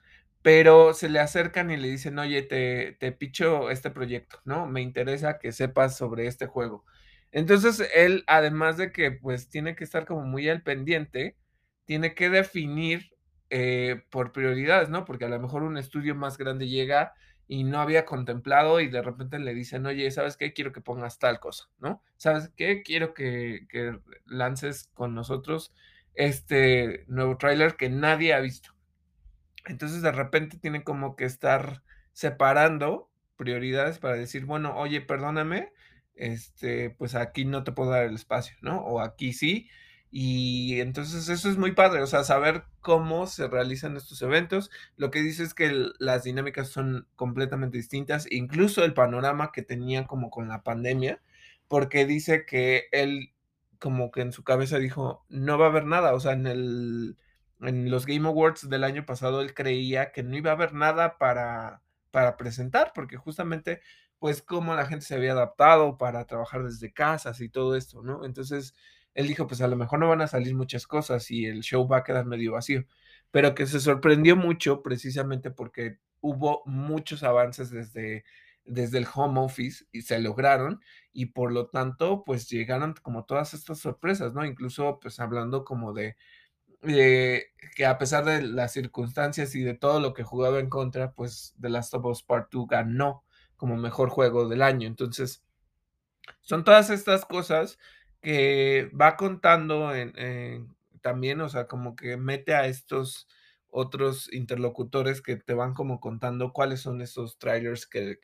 pero 0.41 0.93
se 0.93 1.09
le 1.09 1.19
acercan 1.19 1.71
y 1.71 1.77
le 1.77 1.89
dicen: 1.89 2.19
"Oye, 2.19 2.43
te 2.43 2.93
te 2.99 3.11
pitcho 3.11 3.69
este 3.71 3.89
proyecto, 3.91 4.41
¿no? 4.45 4.67
Me 4.67 4.81
interesa 4.81 5.39
que 5.39 5.51
sepas 5.51 5.97
sobre 5.97 6.27
este 6.27 6.47
juego". 6.47 6.85
Entonces, 7.35 7.83
él, 7.95 8.23
además 8.27 8.77
de 8.77 8.93
que, 8.93 9.11
pues, 9.11 9.49
tiene 9.49 9.75
que 9.75 9.83
estar 9.83 10.05
como 10.07 10.23
muy 10.23 10.49
al 10.49 10.63
pendiente, 10.63 11.37
tiene 11.85 12.15
que 12.15 12.29
definir, 12.29 13.11
eh, 13.49 14.03
por 14.09 14.31
prioridades, 14.31 14.89
¿no? 14.89 15.03
Porque 15.05 15.25
a 15.25 15.29
lo 15.29 15.39
mejor 15.41 15.63
un 15.63 15.77
estudio 15.77 16.15
más 16.15 16.37
grande 16.37 16.69
llega 16.69 17.13
y 17.47 17.65
no 17.65 17.79
había 17.81 18.05
contemplado 18.05 18.79
y 18.79 18.87
de 18.89 19.01
repente 19.03 19.37
le 19.39 19.53
dicen: 19.53 19.85
"Oye, 19.85 20.09
¿sabes 20.11 20.37
qué? 20.37 20.53
Quiero 20.53 20.71
que 20.73 20.81
pongas 20.81 21.19
tal 21.19 21.39
cosa", 21.41 21.65
¿no? 21.79 22.01
"¿Sabes 22.17 22.51
qué? 22.55 22.83
Quiero 22.83 23.13
que 23.13 23.67
que 23.69 23.99
lances 24.25 24.89
con 24.93 25.13
nosotros 25.15 25.73
este 26.15 27.03
nuevo 27.07 27.37
tráiler 27.37 27.75
que 27.77 27.89
nadie 27.89 28.33
ha 28.33 28.39
visto". 28.39 28.71
Entonces, 29.65 30.01
de 30.01 30.11
repente 30.11 30.57
tienen 30.59 30.83
como 30.83 31.15
que 31.15 31.25
estar 31.25 31.83
separando 32.13 33.09
prioridades 33.37 33.99
para 33.99 34.15
decir: 34.15 34.45
"Bueno, 34.45 34.77
oye, 34.77 35.01
perdóname, 35.01 35.71
este, 36.15 36.89
pues 36.91 37.15
aquí 37.15 37.45
no 37.45 37.63
te 37.63 37.71
puedo 37.73 37.91
dar 37.91 38.05
el 38.05 38.15
espacio", 38.15 38.57
¿no? 38.61 38.79
O 38.81 39.01
aquí 39.01 39.33
sí. 39.33 39.69
Y 40.11 40.79
entonces 40.81 41.27
eso 41.29 41.49
es 41.49 41.57
muy 41.57 41.73
padre, 41.73 42.01
o 42.01 42.07
sea, 42.07 42.23
saber 42.23 42.63
cómo 42.81 43.27
se 43.27 43.47
realizan 43.49 43.97
estos 43.97 44.21
eventos. 44.21 44.71
Lo 44.97 45.11
que 45.11 45.21
dice 45.21 45.43
es 45.43 45.53
que 45.53 45.89
las 45.99 46.23
dinámicas 46.23 46.69
son 46.69 47.07
completamente 47.15 47.77
distintas, 47.77 48.25
incluso 48.31 48.85
el 48.85 48.93
panorama 48.93 49.51
que 49.53 49.61
tenían 49.63 50.05
como 50.05 50.29
con 50.29 50.47
la 50.47 50.63
pandemia, 50.63 51.21
porque 51.67 52.05
dice 52.05 52.45
que 52.45 52.85
él 52.93 53.33
como 53.79 54.11
que 54.11 54.21
en 54.21 54.31
su 54.31 54.43
cabeza 54.45 54.77
dijo: 54.79 55.25
"No 55.29 55.57
va 55.57 55.65
a 55.67 55.69
haber 55.69 55.85
nada", 55.85 56.13
o 56.13 56.19
sea, 56.21 56.31
en 56.33 56.47
el 56.47 57.17
en 57.61 57.89
los 57.91 58.05
Game 58.05 58.27
Awards 58.27 58.69
del 58.69 58.83
año 58.85 59.05
pasado, 59.05 59.41
él 59.41 59.53
creía 59.53 60.11
que 60.11 60.23
no 60.23 60.37
iba 60.37 60.51
a 60.51 60.53
haber 60.55 60.73
nada 60.73 61.17
para 61.17 61.81
para 62.11 62.37
presentar, 62.37 62.91
porque 62.95 63.17
justamente, 63.17 63.81
pues, 64.25 64.41
cómo 64.41 64.73
la 64.75 64.85
gente 64.87 65.05
se 65.05 65.15
había 65.15 65.33
adaptado 65.33 65.97
para 65.97 66.25
trabajar 66.25 66.63
desde 66.63 66.91
casas 66.93 67.41
y 67.41 67.49
todo 67.49 67.75
esto, 67.75 68.01
¿no? 68.03 68.25
Entonces, 68.25 68.73
él 69.13 69.27
dijo: 69.27 69.47
"Pues, 69.47 69.61
a 69.61 69.67
lo 69.67 69.75
mejor 69.77 69.99
no 69.99 70.09
van 70.09 70.21
a 70.21 70.27
salir 70.27 70.55
muchas 70.55 70.87
cosas 70.87 71.29
y 71.31 71.45
el 71.45 71.61
show 71.61 71.87
va 71.87 71.97
a 71.99 72.03
quedar 72.03 72.25
medio 72.25 72.53
vacío", 72.53 72.85
pero 73.31 73.53
que 73.55 73.67
se 73.67 73.79
sorprendió 73.79 74.35
mucho 74.35 74.81
precisamente 74.83 75.51
porque 75.51 75.99
hubo 76.21 76.63
muchos 76.65 77.23
avances 77.23 77.69
desde 77.71 78.23
desde 78.67 78.97
el 78.97 79.05
home 79.13 79.39
office 79.41 79.85
y 79.91 80.01
se 80.01 80.17
lograron, 80.19 80.81
y 81.13 81.27
por 81.27 81.51
lo 81.51 81.67
tanto, 81.67 82.23
pues, 82.25 82.49
llegaron 82.49 82.95
como 83.03 83.23
todas 83.25 83.53
estas 83.53 83.77
sorpresas, 83.79 84.33
¿no? 84.33 84.43
Incluso, 84.43 84.99
pues, 84.99 85.19
hablando 85.19 85.63
como 85.65 85.93
de 85.93 86.15
eh, 86.83 87.47
que 87.75 87.85
a 87.87 87.97
pesar 87.99 88.25
de 88.25 88.43
las 88.43 88.73
circunstancias 88.73 89.55
y 89.55 89.63
de 89.63 89.75
todo 89.75 89.99
lo 89.99 90.13
que 90.13 90.23
jugaba 90.23 90.59
en 90.59 90.69
contra, 90.69 91.13
pues, 91.13 91.55
The 91.61 91.69
Last 91.69 91.93
of 91.95 92.05
Us 92.05 92.23
Part 92.23 92.51
2 92.53 92.67
ganó 92.69 93.24
como 93.57 93.77
mejor 93.77 94.09
juego 94.09 94.47
del 94.47 94.61
año. 94.61 94.87
Entonces, 94.87 95.43
son 96.41 96.63
todas 96.63 96.89
estas 96.89 97.25
cosas 97.25 97.77
que 98.21 98.89
va 98.99 99.15
contando 99.17 99.93
en 99.93 100.75
también, 101.01 101.41
o 101.41 101.49
sea, 101.49 101.67
como 101.67 101.95
que 101.95 102.17
mete 102.17 102.55
a 102.55 102.65
estos 102.65 103.27
otros 103.67 104.33
interlocutores 104.33 105.21
que 105.21 105.35
te 105.35 105.53
van 105.53 105.73
como 105.73 105.99
contando 105.99 106.51
cuáles 106.53 106.81
son 106.81 107.01
esos 107.01 107.37
trailers 107.37 107.85
que 107.85 108.17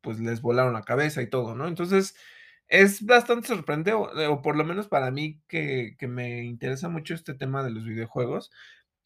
pues, 0.00 0.20
les 0.20 0.40
volaron 0.40 0.72
la 0.74 0.82
cabeza 0.82 1.22
y 1.22 1.28
todo, 1.28 1.56
¿no? 1.56 1.66
Entonces, 1.66 2.14
es 2.68 3.04
bastante 3.04 3.48
sorprendente, 3.48 3.92
o 3.94 4.42
por 4.42 4.54
lo 4.56 4.64
menos 4.64 4.86
para 4.86 5.10
mí 5.10 5.40
que 5.48 5.96
me 6.02 6.44
interesa 6.44 6.88
mucho 6.88 7.14
este 7.14 7.34
tema 7.34 7.64
de 7.64 7.70
los 7.70 7.84
videojuegos, 7.84 8.52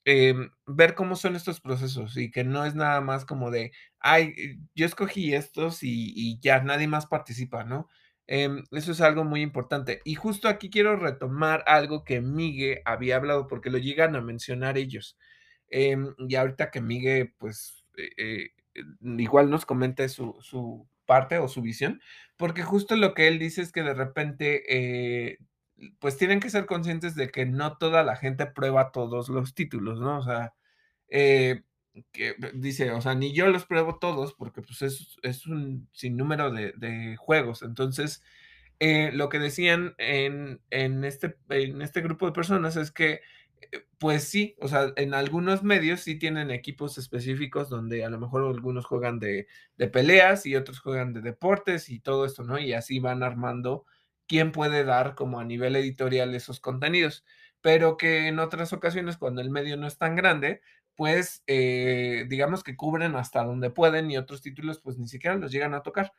em, 0.05 0.51
ver 0.67 0.95
cómo 0.95 1.17
son 1.17 1.37
estos 1.37 1.61
procesos 1.61 2.17
y 2.17 2.31
que 2.31 2.45
no 2.45 2.65
es 2.65 2.75
nada 2.75 3.01
más 3.01 3.25
como 3.25 3.51
de: 3.51 3.73
"Ay, 4.01 4.35
eh, 4.37 4.59
yo 4.75 4.87
escogí 4.87 5.35
estos 5.35 5.83
y 5.83 6.13
y 6.17 6.39
ya 6.41 6.61
nadie 6.63 6.89
más 6.89 7.07
participa", 7.07 7.65
¿no? 7.65 7.89
Em, 8.27 8.65
eso 8.73 8.93
es 8.93 9.01
algo 9.03 9.25
muy 9.25 9.43
importante. 9.43 10.01
Y 10.05 10.15
justo 10.17 10.49
aquí 10.49 10.71
quiero 10.71 10.97
retomar 10.97 11.63
algo 11.67 12.05
que 12.05 12.21
Migue 12.23 12.83
había 12.87 13.17
hablado, 13.17 13.47
porque 13.49 13.71
lo 13.71 13.79
llegan 13.79 14.17
a 14.17 14.21
mencionar 14.23 14.79
ellos. 14.79 15.19
Em, 15.69 16.15
y 16.29 16.35
ahorita 16.37 16.71
que 16.71 16.81
Migue, 16.81 17.35
pues, 17.39 17.85
eh 17.97 18.11
eh, 18.19 18.51
igual 19.19 19.51
nos 19.51 19.67
comente 19.67 20.09
su 20.09 20.37
su 20.43 20.89
parte 21.07 21.39
o 21.39 21.49
su 21.49 21.63
visión, 21.63 22.01
porque 22.37 22.63
justo 22.63 22.97
lo 22.97 23.15
que 23.15 23.29
él 23.29 23.39
dice 23.39 23.63
es 23.63 23.73
que 23.73 23.83
de 23.83 23.95
repente, 23.95 25.35
pues 25.99 26.17
tienen 26.17 26.41
que 26.41 26.51
ser 26.51 26.67
conscientes 26.67 27.15
de 27.15 27.31
que 27.31 27.47
no 27.47 27.77
toda 27.79 28.03
la 28.03 28.17
gente 28.17 28.47
prueba 28.47 28.93
todos 28.93 29.29
los 29.29 29.55
títulos, 29.55 30.01
¿no? 30.01 30.19
O 30.19 30.23
sea, 30.23 30.55
eh, 31.09 31.63
que 32.13 32.35
dice, 32.55 32.91
o 32.93 33.01
sea, 33.01 33.15
ni 33.15 33.33
yo 33.33 33.47
los 33.49 33.67
pruebo 33.67 33.99
todos 33.99 34.35
porque 34.35 34.63
pues 34.63 34.83
es, 34.83 35.47
un 35.47 35.89
sinnúmero 35.93 36.51
de, 36.51 36.73
de 36.77 37.17
juegos. 37.17 37.63
Entonces, 37.63 38.23
eh, 38.81 39.11
lo 39.13 39.29
que 39.29 39.39
decían 39.39 39.95
en, 39.99 40.61
en, 40.71 41.05
este, 41.05 41.37
en 41.49 41.83
este 41.83 42.01
grupo 42.01 42.27
de 42.27 42.33
personas 42.33 42.77
es 42.77 42.91
que, 42.91 43.21
eh, 43.73 43.87
pues 43.99 44.25
sí, 44.25 44.57
o 44.61 44.69
sea, 44.69 44.93
en 44.97 45.15
algunos 45.15 45.63
medios 45.63 46.01
sí 46.01 46.19
tienen 46.19 46.51
equipos 46.51 46.99
específicos 46.99 47.69
donde 47.71 48.05
a 48.05 48.11
lo 48.11 48.19
mejor 48.19 48.43
algunos 48.45 48.85
juegan 48.87 49.19
de, 49.21 49.47
de 49.79 49.89
peleas 49.89 50.47
y 50.47 50.57
otros 50.57 50.81
juegan 50.81 51.13
de 51.13 51.21
deportes 51.21 51.89
y 51.89 52.01
todo 52.01 52.25
esto, 52.27 52.45
¿no? 52.45 52.59
Y 52.59 52.73
así 52.73 52.99
van 52.99 53.23
armando 53.23 53.87
quién 54.27 54.53
puede 54.53 54.85
dar 54.85 55.15
como 55.15 55.41
a 55.41 55.45
nivel 55.45 55.77
editorial 55.77 56.35
esos 56.35 56.61
contenidos, 56.61 57.25
pero 57.61 57.97
que 57.97 58.29
en 58.29 58.39
otras 58.39 58.73
ocasiones 58.73 59.17
cuando 59.17 59.41
el 59.41 59.51
medio 59.51 59.77
no 59.77 59.87
es 59.87 59.99
tan 59.99 60.17
grande, 60.17 60.61
pues 60.97 61.43
eh, 61.47 62.27
digamos 62.29 62.63
que 62.63 62.77
cubren 62.77 63.17
hasta 63.17 63.43
donde 63.45 63.71
pueden 63.71 64.11
y 64.11 64.17
otros 64.17 64.43
títulos 64.43 64.81
pues 64.81 64.99
ni 64.99 65.09
siquiera 65.09 65.37
los 65.37 65.53
llegan 65.53 65.75
a 65.75 65.83
tocar. 65.83 66.13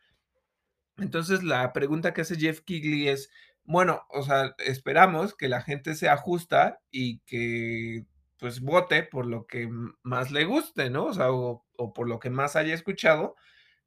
Entonces 0.97 1.43
la 1.43 1.73
pregunta 1.73 2.13
que 2.13 2.21
hace 2.21 2.37
Jeff 2.37 2.61
Kigley 2.61 3.07
es, 3.09 3.29
bueno, 3.63 4.05
o 4.09 4.23
sea, 4.23 4.55
esperamos 4.59 5.35
que 5.35 5.49
la 5.49 5.61
gente 5.61 5.95
se 5.95 6.09
ajusta 6.09 6.81
y 6.91 7.19
que 7.19 8.05
pues 8.37 8.61
vote 8.61 9.03
por 9.03 9.25
lo 9.25 9.47
que 9.47 9.69
más 10.03 10.31
le 10.31 10.45
guste, 10.45 10.89
¿no? 10.89 11.05
O 11.05 11.13
sea, 11.13 11.31
o 11.31 11.93
por 11.93 12.07
lo 12.07 12.19
que 12.19 12.29
más 12.29 12.55
haya 12.55 12.73
escuchado, 12.73 13.35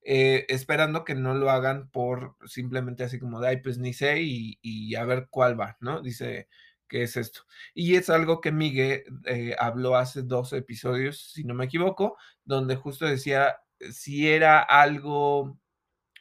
eh, 0.03 0.47
esperando 0.49 1.05
que 1.05 1.15
no 1.15 1.35
lo 1.35 1.51
hagan 1.51 1.91
por 1.91 2.37
simplemente 2.47 3.05
así 3.05 3.19
como 3.19 3.41
de, 3.41 3.49
ay, 3.49 3.57
pues 3.63 3.79
ni 3.79 3.93
sé 3.93 4.23
y, 4.23 4.59
y 4.63 4.95
a 4.95 5.05
ver 5.05 5.29
cuál 5.31 5.59
va, 5.61 5.77
¿no? 5.81 6.01
Dice, 6.03 6.49
¿qué 6.89 7.03
es 7.03 7.17
esto? 7.17 7.43
Y 7.75 7.97
es 7.97 8.11
algo 8.11 8.41
que 8.41 8.53
Miguel 8.53 9.05
eh, 9.27 9.55
habló 9.59 9.97
hace 9.97 10.23
dos 10.23 10.53
episodios, 10.53 11.33
si 11.33 11.45
no 11.45 11.55
me 11.55 11.67
equivoco, 11.67 12.17
donde 12.45 12.77
justo 12.77 13.07
decía 13.07 13.57
si 13.93 14.29
era 14.29 14.61
algo 14.61 15.59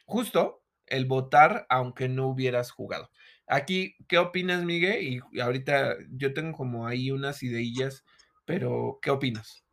justo 0.06 0.62
el 0.86 1.06
votar 1.06 1.66
aunque 1.68 2.08
no 2.08 2.28
hubieras 2.28 2.70
jugado. 2.70 3.10
Aquí, 3.46 3.96
¿qué 4.08 4.18
opinas, 4.18 4.64
Miguel? 4.64 5.22
Y 5.32 5.40
ahorita 5.40 5.96
yo 6.10 6.34
tengo 6.34 6.56
como 6.56 6.86
ahí 6.86 7.10
unas 7.10 7.42
ideillas, 7.42 8.04
pero 8.44 8.98
¿qué 9.02 9.10
opinas? 9.10 9.64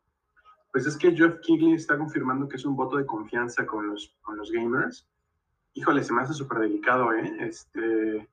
Pues 0.76 0.86
es 0.86 0.98
que 0.98 1.16
Jeff 1.16 1.40
Kigley 1.40 1.72
está 1.72 1.96
confirmando 1.96 2.46
que 2.46 2.56
es 2.56 2.66
un 2.66 2.76
voto 2.76 2.98
de 2.98 3.06
confianza 3.06 3.64
con 3.64 3.88
los, 3.88 4.14
con 4.20 4.36
los 4.36 4.52
gamers. 4.52 5.08
Híjole, 5.72 6.04
se 6.04 6.12
me 6.12 6.20
hace 6.20 6.34
súper 6.34 6.58
delicado, 6.58 7.14
¿eh? 7.14 7.34
Este, 7.40 8.28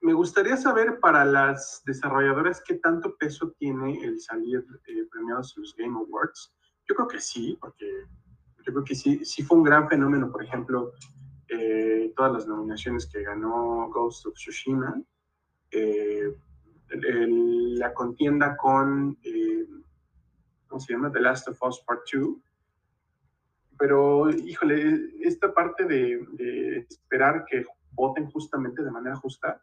me 0.00 0.14
gustaría 0.14 0.56
saber 0.56 0.98
para 1.00 1.26
las 1.26 1.82
desarrolladoras 1.84 2.62
qué 2.66 2.76
tanto 2.76 3.14
peso 3.16 3.52
tiene 3.58 4.02
el 4.02 4.18
salir 4.18 4.64
eh, 4.86 5.06
premiados 5.12 5.54
en 5.54 5.64
los 5.64 5.76
Game 5.76 5.94
Awards. 5.94 6.54
Yo 6.88 6.94
creo 6.94 7.08
que 7.08 7.20
sí, 7.20 7.58
porque 7.60 7.86
yo 8.64 8.72
creo 8.72 8.84
que 8.84 8.94
sí, 8.94 9.26
sí 9.26 9.42
fue 9.42 9.58
un 9.58 9.64
gran 9.64 9.86
fenómeno, 9.90 10.32
por 10.32 10.42
ejemplo, 10.42 10.92
eh, 11.48 12.14
todas 12.16 12.32
las 12.32 12.46
nominaciones 12.46 13.04
que 13.04 13.22
ganó 13.22 13.90
Ghost 13.90 14.24
of 14.24 14.32
Tsushima, 14.36 15.02
eh, 15.70 16.34
el, 16.88 17.78
la 17.78 17.92
contienda 17.92 18.56
con, 18.56 19.18
eh, 19.22 19.66
¿cómo 20.74 20.84
se 20.84 20.92
llama? 20.92 21.12
The 21.12 21.20
Last 21.20 21.46
of 21.46 21.62
Us 21.62 21.84
Part 21.86 22.00
2. 22.12 22.36
Pero, 23.78 24.28
híjole, 24.30 25.12
esta 25.20 25.54
parte 25.54 25.84
de, 25.84 26.84
esperar 26.90 27.44
que 27.44 27.64
voten 27.92 28.28
justamente 28.32 28.82
de 28.82 28.90
manera 28.90 29.14
justa, 29.14 29.62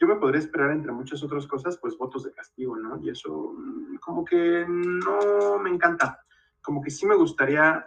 yo 0.00 0.06
me 0.06 0.16
podría 0.16 0.40
esperar 0.40 0.70
entre 0.70 0.90
muchas 0.90 1.22
otras 1.22 1.46
cosas, 1.46 1.76
pues 1.76 1.98
votos 1.98 2.24
de 2.24 2.32
castigo, 2.32 2.78
¿no? 2.78 2.98
Y 3.02 3.10
eso 3.10 3.52
mm, 3.58 3.96
como 3.96 4.24
que 4.24 4.64
no 4.66 5.58
me 5.58 5.68
encanta. 5.68 6.18
Como 6.62 6.80
que 6.80 6.90
sí 6.90 7.04
me 7.04 7.14
gustaría 7.14 7.84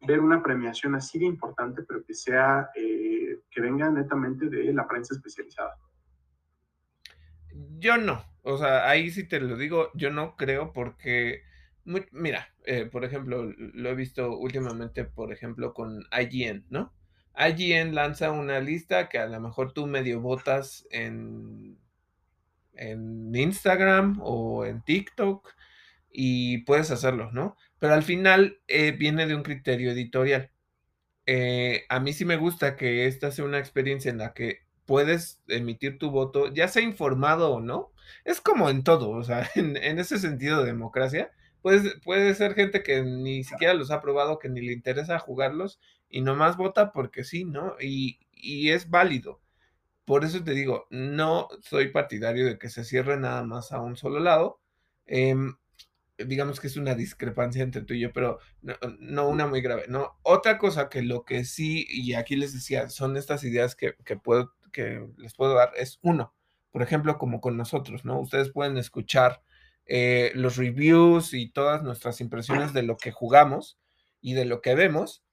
ver 0.00 0.18
una 0.18 0.42
premiación 0.42 0.96
así 0.96 1.20
de 1.20 1.26
importante, 1.26 1.84
pero 1.84 2.02
que 2.04 2.14
sea, 2.14 2.70
eh, 2.74 3.42
que 3.48 3.60
venga 3.60 3.88
netamente 3.90 4.48
de 4.48 4.72
la 4.72 4.88
prensa 4.88 5.14
especializada. 5.14 5.76
Yo 7.78 7.96
no, 7.96 8.24
o 8.42 8.58
sea, 8.58 8.88
ahí 8.88 9.08
sí 9.10 9.28
te 9.28 9.38
lo 9.38 9.56
digo, 9.56 9.90
yo 9.94 10.10
no 10.10 10.36
creo 10.36 10.72
porque, 10.72 11.44
mira, 11.84 12.54
eh, 12.64 12.86
por 12.86 13.04
ejemplo, 13.04 13.52
lo 13.56 13.90
he 13.90 13.94
visto 13.94 14.36
últimamente, 14.36 15.04
por 15.04 15.32
ejemplo, 15.32 15.74
con 15.74 16.04
IGN, 16.12 16.66
¿no? 16.70 16.92
IGN 17.36 17.94
lanza 17.94 18.30
una 18.32 18.60
lista 18.60 19.08
que 19.08 19.18
a 19.18 19.26
lo 19.26 19.40
mejor 19.40 19.72
tú 19.72 19.86
medio 19.86 20.20
votas 20.20 20.86
en, 20.90 21.78
en 22.74 23.34
Instagram 23.34 24.20
o 24.22 24.64
en 24.64 24.82
TikTok 24.82 25.54
y 26.12 26.58
puedes 26.58 26.90
hacerlo, 26.90 27.30
¿no? 27.32 27.56
Pero 27.78 27.94
al 27.94 28.02
final 28.02 28.60
eh, 28.68 28.92
viene 28.92 29.26
de 29.26 29.34
un 29.34 29.42
criterio 29.42 29.92
editorial. 29.92 30.50
Eh, 31.26 31.84
a 31.88 32.00
mí 32.00 32.12
sí 32.12 32.24
me 32.24 32.36
gusta 32.36 32.76
que 32.76 33.06
esta 33.06 33.30
sea 33.30 33.44
una 33.44 33.58
experiencia 33.58 34.10
en 34.10 34.18
la 34.18 34.34
que 34.34 34.60
puedes 34.86 35.40
emitir 35.48 35.98
tu 35.98 36.10
voto, 36.10 36.52
ya 36.52 36.68
sea 36.68 36.82
informado 36.82 37.52
o 37.52 37.60
no. 37.60 37.92
Es 38.24 38.40
como 38.40 38.70
en 38.70 38.82
todo, 38.82 39.10
o 39.10 39.22
sea, 39.22 39.48
en, 39.54 39.76
en 39.76 39.98
ese 39.98 40.18
sentido 40.18 40.60
de 40.60 40.66
democracia, 40.66 41.30
pues, 41.62 41.82
puede 42.04 42.34
ser 42.34 42.54
gente 42.54 42.82
que 42.82 43.02
ni 43.02 43.44
siquiera 43.44 43.74
los 43.74 43.90
ha 43.90 44.00
probado, 44.00 44.38
que 44.38 44.48
ni 44.48 44.60
le 44.60 44.72
interesa 44.72 45.18
jugarlos 45.18 45.80
y 46.08 46.20
nomás 46.22 46.56
vota 46.56 46.92
porque 46.92 47.24
sí, 47.24 47.44
¿no? 47.44 47.76
Y, 47.80 48.20
y 48.32 48.70
es 48.70 48.90
válido. 48.90 49.40
Por 50.04 50.24
eso 50.24 50.42
te 50.42 50.52
digo, 50.52 50.86
no 50.90 51.48
soy 51.62 51.88
partidario 51.88 52.46
de 52.46 52.58
que 52.58 52.68
se 52.68 52.84
cierre 52.84 53.16
nada 53.16 53.44
más 53.44 53.72
a 53.72 53.80
un 53.80 53.96
solo 53.96 54.20
lado. 54.20 54.60
Eh, 55.06 55.34
digamos 56.26 56.60
que 56.60 56.66
es 56.66 56.76
una 56.76 56.94
discrepancia 56.94 57.62
entre 57.62 57.82
tú 57.82 57.94
y 57.94 58.00
yo, 58.00 58.12
pero 58.12 58.38
no, 58.62 58.74
no, 58.98 59.28
una 59.28 59.46
muy 59.46 59.60
grave, 59.60 59.84
¿no? 59.88 60.18
Otra 60.22 60.58
cosa 60.58 60.88
que 60.88 61.02
lo 61.02 61.24
que 61.24 61.44
sí, 61.44 61.86
y 61.88 62.14
aquí 62.14 62.36
les 62.36 62.52
decía, 62.52 62.88
son 62.88 63.16
estas 63.16 63.44
ideas 63.44 63.74
que, 63.74 63.94
que, 64.04 64.16
puedo, 64.16 64.52
que 64.72 65.06
les 65.16 65.34
puedo 65.34 65.54
dar, 65.54 65.72
es 65.76 65.98
uno, 66.02 66.34
por 66.70 66.82
ejemplo, 66.82 67.18
como 67.18 67.40
con 67.40 67.56
nosotros, 67.56 68.04
¿no? 68.04 68.20
Ustedes 68.20 68.50
pueden 68.50 68.76
escuchar 68.76 69.42
eh, 69.86 70.32
los 70.34 70.56
reviews 70.56 71.34
y 71.34 71.50
todas 71.50 71.82
nuestras 71.82 72.20
impresiones 72.20 72.72
de 72.72 72.82
lo 72.82 72.96
que 72.96 73.12
jugamos 73.12 73.78
y 74.20 74.34
de 74.34 74.44
lo 74.44 74.60
que 74.60 74.74
vemos 74.74 75.24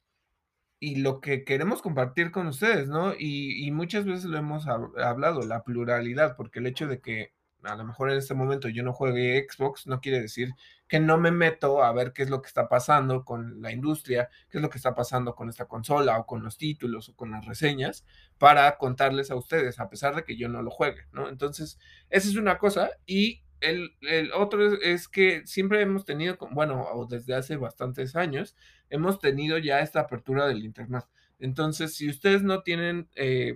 y 0.79 0.97
lo 0.97 1.21
que 1.21 1.43
queremos 1.43 1.81
compartir 1.81 2.31
con 2.31 2.47
ustedes, 2.47 2.87
¿no? 2.87 3.13
Y, 3.13 3.65
y 3.65 3.71
muchas 3.71 4.05
veces 4.05 4.25
lo 4.25 4.37
hemos 4.37 4.67
hablado, 4.67 5.41
la 5.41 5.63
pluralidad, 5.63 6.35
porque 6.35 6.59
el 6.59 6.67
hecho 6.67 6.87
de 6.87 7.01
que 7.01 7.33
a 7.63 7.75
lo 7.75 7.83
mejor 7.83 8.11
en 8.11 8.17
este 8.17 8.33
momento 8.33 8.69
yo 8.69 8.83
no 8.83 8.93
juegue 8.93 9.45
Xbox, 9.49 9.87
no 9.87 9.99
quiere 9.99 10.21
decir 10.21 10.51
que 10.87 10.99
no 10.99 11.17
me 11.17 11.31
meto 11.31 11.83
a 11.83 11.91
ver 11.91 12.13
qué 12.13 12.23
es 12.23 12.29
lo 12.29 12.41
que 12.41 12.47
está 12.47 12.69
pasando 12.69 13.25
con 13.25 13.61
la 13.61 13.71
industria, 13.71 14.29
qué 14.49 14.57
es 14.59 14.61
lo 14.61 14.69
que 14.69 14.77
está 14.77 14.95
pasando 14.95 15.35
con 15.35 15.49
esta 15.49 15.65
consola 15.65 16.17
o 16.19 16.25
con 16.25 16.43
los 16.43 16.57
títulos 16.57 17.09
o 17.09 17.15
con 17.15 17.31
las 17.31 17.45
reseñas 17.45 18.05
para 18.37 18.77
contarles 18.77 19.31
a 19.31 19.35
ustedes, 19.35 19.79
a 19.79 19.89
pesar 19.89 20.15
de 20.15 20.23
que 20.23 20.37
yo 20.37 20.49
no 20.49 20.61
lo 20.61 20.71
juegue, 20.71 21.05
¿no? 21.11 21.29
Entonces, 21.29 21.79
esa 22.09 22.29
es 22.29 22.35
una 22.35 22.57
cosa 22.57 22.91
y 23.05 23.43
el, 23.59 23.95
el 24.01 24.31
otro 24.33 24.73
es, 24.81 25.07
que 25.07 25.45
siempre 25.45 25.81
hemos 25.81 26.05
tenido, 26.05 26.37
bueno, 26.51 26.85
o 26.93 27.05
desde 27.05 27.35
hace 27.35 27.57
bastantes 27.57 28.15
años, 28.15 28.55
hemos 28.89 29.19
tenido 29.19 29.57
ya 29.57 29.81
esta 29.81 30.01
apertura 30.01 30.47
del 30.47 30.63
Internet. 30.63 31.05
Entonces, 31.39 31.95
si 31.95 32.09
ustedes 32.09 32.43
no 32.43 32.63
tienen 32.63 33.09
eh, 33.15 33.53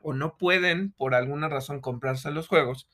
o 0.00 0.12
no 0.12 0.36
pueden 0.36 0.92
por 0.92 1.14
alguna 1.14 1.48
razón 1.48 1.80
comprarse 1.80 2.30
los 2.30 2.48
juegos, 2.48 2.88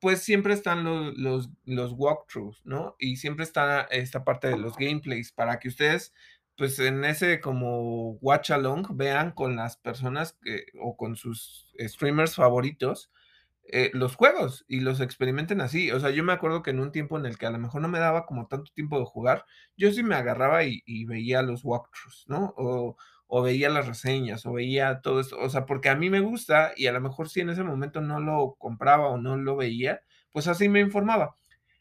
pues 0.00 0.22
siempre 0.22 0.54
están 0.54 0.84
los, 0.84 1.16
los, 1.16 1.50
los, 1.66 1.92
walkthroughs, 1.92 2.64
¿no? 2.64 2.96
Y 2.98 3.16
siempre 3.16 3.44
está 3.44 3.82
esta 3.82 4.24
parte 4.24 4.48
de 4.48 4.56
los 4.58 4.76
gameplays 4.76 5.32
para 5.32 5.58
que 5.58 5.68
ustedes, 5.68 6.14
pues 6.56 6.78
en 6.78 7.04
ese 7.04 7.40
como 7.40 8.12
watch 8.20 8.50
along, 8.50 8.96
vean 8.96 9.32
con 9.32 9.56
las 9.56 9.76
personas 9.76 10.38
que, 10.42 10.66
o 10.80 10.96
con 10.96 11.16
sus 11.16 11.72
streamers 11.78 12.34
favoritos 12.34 13.10
eh, 13.72 13.90
los 13.94 14.16
juegos 14.16 14.64
y 14.68 14.80
los 14.80 15.00
experimenten 15.00 15.60
así. 15.60 15.90
O 15.92 16.00
sea, 16.00 16.10
yo 16.10 16.24
me 16.24 16.32
acuerdo 16.32 16.62
que 16.62 16.70
en 16.70 16.80
un 16.80 16.92
tiempo 16.92 17.18
en 17.18 17.26
el 17.26 17.38
que 17.38 17.46
a 17.46 17.50
lo 17.50 17.58
mejor 17.58 17.82
no 17.82 17.88
me 17.88 17.98
daba 17.98 18.26
como 18.26 18.46
tanto 18.48 18.72
tiempo 18.74 18.98
de 18.98 19.04
jugar, 19.06 19.44
yo 19.76 19.92
sí 19.92 20.02
me 20.02 20.14
agarraba 20.14 20.64
y, 20.64 21.04
veía 21.06 21.42
los 21.42 21.64
walkthroughs, 21.64 22.24
¿no? 22.28 22.54
O, 22.56 22.96
o 23.26 23.42
veía 23.42 23.70
las 23.70 23.86
reseñas, 23.86 24.44
o 24.46 24.52
veía 24.52 25.00
todo 25.02 25.20
esto, 25.20 25.38
o 25.38 25.48
sea, 25.50 25.66
porque 25.66 25.88
a 25.88 25.96
mí 25.96 26.10
me 26.10 26.20
gusta 26.20 26.72
y 26.76 26.86
a 26.86 26.92
lo 26.92 27.00
mejor 27.00 27.28
si 27.28 27.40
en 27.40 27.50
ese 27.50 27.62
momento 27.62 28.00
no 28.00 28.20
lo 28.20 28.56
compraba 28.58 29.08
o 29.08 29.18
no 29.18 29.36
lo 29.36 29.56
veía, 29.56 30.02
pues 30.32 30.48
así 30.48 30.68
me 30.68 30.80
informaba. 30.80 31.36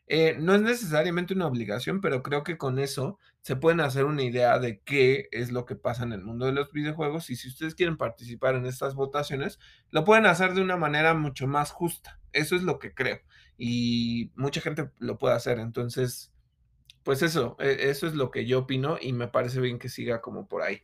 Eh, 0.08 0.36
no 0.40 0.56
es 0.56 0.62
necesariamente 0.62 1.34
una 1.36 1.48
obligación, 1.48 2.02
pero 2.02 2.24
creo 2.24 2.44
que 2.44 2.58
con 2.58 2.80
eso 2.80 3.20
se 3.42 3.56
pueden 3.56 3.80
hacer 3.80 4.06
una 4.06 4.24
idea 4.24 4.60
de 4.60 4.82
qué 4.82 5.28
es 5.32 5.52
lo 5.52 5.66
que 5.66 5.76
pasa 5.76 6.04
en 6.04 6.14
el 6.14 6.24
mundo 6.24 6.46
de 6.46 6.52
los 6.52 6.72
videojuegos 6.72 7.30
y 7.30 7.36
si 7.36 7.48
ustedes 7.48 7.74
quieren 7.74 7.98
participar 7.98 8.56
en 8.56 8.66
estas 8.66 8.96
votaciones, 8.96 9.60
lo 9.92 10.04
pueden 10.04 10.26
hacer 10.26 10.54
de 10.54 10.62
una 10.62 10.78
manera 10.78 11.14
mucho 11.14 11.48
más 11.48 11.72
justa. 11.72 12.20
Eso 12.34 12.56
es 12.56 12.64
lo 12.64 12.80
que 12.80 12.94
creo 12.94 13.20
y 13.60 14.32
mucha 14.36 14.62
gente 14.62 14.92
lo 15.00 15.18
puede 15.18 15.36
hacer. 15.36 15.60
Entonces, 15.60 16.34
pues 17.04 17.22
eso, 17.22 17.56
e, 17.60 17.90
eso 17.90 18.08
es 18.08 18.16
lo 18.16 18.32
que 18.32 18.46
yo 18.46 18.60
opino 18.60 18.98
y 19.00 19.14
me 19.14 19.28
parece 19.28 19.60
bien 19.60 19.78
que 19.78 19.90
siga 19.90 20.22
como 20.22 20.48
por 20.48 20.62
ahí. 20.62 20.82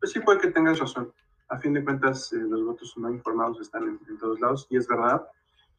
Pues 0.00 0.12
sí, 0.12 0.20
puede 0.20 0.40
que 0.40 0.50
tengas 0.50 0.78
razón. 0.80 1.12
a 1.48 1.58
fin 1.58 1.74
de 1.74 1.84
cuentas, 1.84 2.32
eh, 2.32 2.36
los 2.38 2.64
votos 2.64 2.94
no 2.96 3.10
informados 3.10 3.60
están 3.60 3.84
en, 3.84 4.18
todos 4.18 4.40
lados 4.40 4.66
y 4.70 4.76
es 4.78 4.88
verdad. 4.88 5.22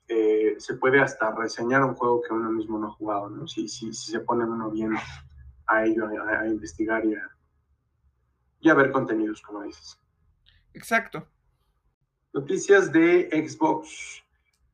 Eh, 0.07 0.55
se 0.59 0.75
puede 0.75 0.99
hasta 0.99 1.33
reseñar 1.33 1.83
un 1.83 1.95
juego 1.95 2.21
que 2.21 2.33
uno 2.33 2.51
mismo 2.51 2.77
no 2.77 2.87
ha 2.87 2.91
jugado, 2.91 3.29
¿no? 3.29 3.47
Si, 3.47 3.67
si, 3.67 3.91
si 3.93 4.11
se 4.11 4.19
pone 4.19 4.45
uno 4.45 4.69
bien 4.69 4.93
a 5.73 5.85
ello, 5.85 6.07
a, 6.07 6.47
investigar 6.47 7.05
y 7.05 7.13
a, 7.15 7.29
y 8.61 8.69
a 8.69 8.73
ver 8.73 8.91
contenidos, 8.91 9.41
como 9.41 9.63
dices. 9.63 9.99
Exacto. 10.73 11.27
Noticias 12.33 12.91
de 12.91 13.29
Xbox. 13.47 14.23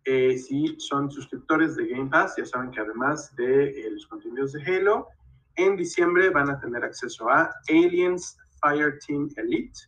Eh, 0.06 0.38
si 0.38 0.80
son 0.80 1.12
suscriptores 1.12 1.76
de 1.76 1.88
Game 1.88 2.10
Pass, 2.10 2.36
ya 2.38 2.46
saben 2.46 2.72
que 2.72 2.80
además 2.80 3.36
de 3.36 3.90
los 3.92 4.08
contenidos 4.08 4.54
de 4.54 4.64
Halo, 4.64 5.08
en 5.56 5.76
diciembre 5.76 6.30
van 6.30 6.50
a 6.50 6.60
tener 6.60 6.84
acceso 6.84 7.30
a 7.30 7.54
Aliens 7.68 8.38
Fireteam 8.62 9.30
Elite, 9.36 9.80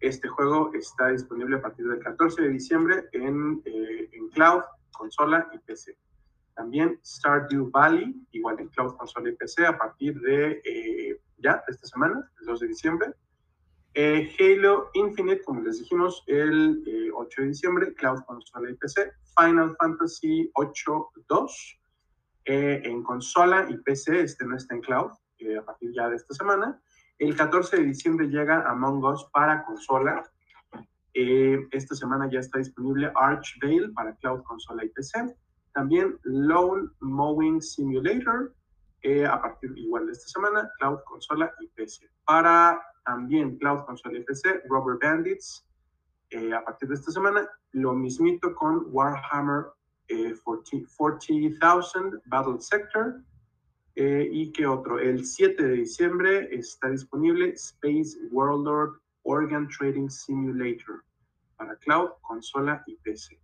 este 0.00 0.28
juego 0.28 0.72
está 0.74 1.08
disponible 1.08 1.56
a 1.56 1.62
partir 1.62 1.86
del 1.86 2.00
14 2.00 2.42
de 2.42 2.48
diciembre 2.50 3.08
en, 3.12 3.62
eh, 3.64 4.10
en 4.12 4.28
cloud, 4.28 4.62
consola 4.92 5.48
y 5.52 5.58
PC. 5.58 5.96
También 6.56 6.98
Stardew 7.04 7.70
Valley, 7.70 8.26
igual 8.32 8.58
en 8.58 8.68
cloud, 8.68 8.96
consola 8.96 9.30
y 9.30 9.36
PC, 9.36 9.66
a 9.66 9.78
partir 9.78 10.18
de 10.20 10.60
eh, 10.64 11.20
ya, 11.38 11.62
esta 11.68 11.86
semana, 11.86 12.28
el 12.40 12.46
2 12.46 12.60
de 12.60 12.66
diciembre. 12.66 13.12
Eh, 13.94 14.34
Halo 14.40 14.90
Infinite, 14.94 15.42
como 15.44 15.60
les 15.60 15.78
dijimos, 15.78 16.24
el 16.26 16.82
8 17.14 17.42
de 17.42 17.48
diciembre, 17.48 17.94
cloud, 17.94 18.20
consola 18.26 18.70
y 18.70 18.74
PC. 18.74 19.12
Final 19.38 19.76
Fantasy 19.78 20.50
8-2 20.54 21.78
en 22.46 23.02
consola 23.02 23.66
y 23.68 23.76
PC, 23.78 24.20
este 24.20 24.46
no 24.46 24.56
está 24.56 24.74
en 24.74 24.80
cloud, 24.80 25.10
a 25.10 25.64
partir 25.64 25.92
ya 25.94 26.08
de 26.08 26.16
esta 26.16 26.34
semana. 26.34 26.80
El 27.18 27.34
14 27.34 27.78
de 27.78 27.84
diciembre 27.84 28.28
llega 28.28 28.68
Among 28.68 29.02
Us 29.02 29.24
para 29.32 29.64
consola. 29.64 30.22
Eh, 31.14 31.66
esta 31.70 31.94
semana 31.94 32.28
ya 32.30 32.40
está 32.40 32.58
disponible 32.58 33.10
Archvale 33.14 33.88
para 33.94 34.14
cloud, 34.16 34.42
consola 34.42 34.84
y 34.84 34.90
PC. 34.90 35.34
También 35.76 36.18
Lone 36.22 36.88
Mowing 37.00 37.60
Simulator 37.60 38.54
eh, 39.02 39.26
a 39.26 39.42
partir 39.42 39.76
igual 39.76 40.06
de 40.06 40.12
esta 40.12 40.26
semana, 40.26 40.72
cloud, 40.78 41.00
consola 41.04 41.52
y 41.60 41.66
PC. 41.68 42.08
Para 42.24 42.80
también 43.04 43.58
cloud, 43.58 43.84
consola 43.84 44.18
y 44.18 44.22
PC, 44.22 44.62
Rubber 44.70 44.96
Bandits 44.98 45.68
eh, 46.30 46.54
a 46.54 46.64
partir 46.64 46.88
de 46.88 46.94
esta 46.94 47.12
semana. 47.12 47.46
Lo 47.72 47.92
mismito 47.92 48.54
con 48.54 48.86
Warhammer 48.88 49.66
40,000 50.08 51.58
Battle 52.24 52.60
Sector 52.60 53.20
eh, 53.96 54.28
¿Y 54.32 54.52
qué 54.52 54.66
otro? 54.66 54.98
El 54.98 55.26
7 55.26 55.62
de 55.62 55.72
diciembre 55.74 56.48
está 56.54 56.88
disponible 56.88 57.50
Space 57.50 58.16
Warlord 58.30 58.98
Organ 59.24 59.68
Trading 59.68 60.08
Simulator 60.08 61.04
para 61.58 61.76
cloud, 61.76 62.12
consola 62.22 62.82
y 62.86 62.96
PC. 62.96 63.38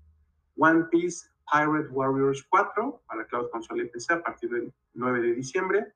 One 0.56 0.84
Piece 0.90 1.28
Pirate 1.50 1.88
Warriors 1.90 2.44
4 2.48 3.02
para 3.06 3.26
cloud, 3.26 3.50
consola 3.50 3.82
y 3.82 3.88
PC 3.88 4.14
a 4.14 4.22
partir 4.22 4.50
del 4.50 4.72
9 4.94 5.20
de 5.20 5.34
diciembre. 5.34 5.92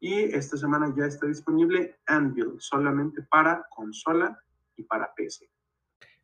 Y 0.00 0.24
esta 0.34 0.56
semana 0.56 0.92
ya 0.96 1.06
está 1.06 1.26
disponible 1.26 1.98
Anvil 2.06 2.54
solamente 2.58 3.22
para 3.22 3.66
consola 3.70 4.38
y 4.76 4.82
para 4.82 5.12
PC. 5.14 5.48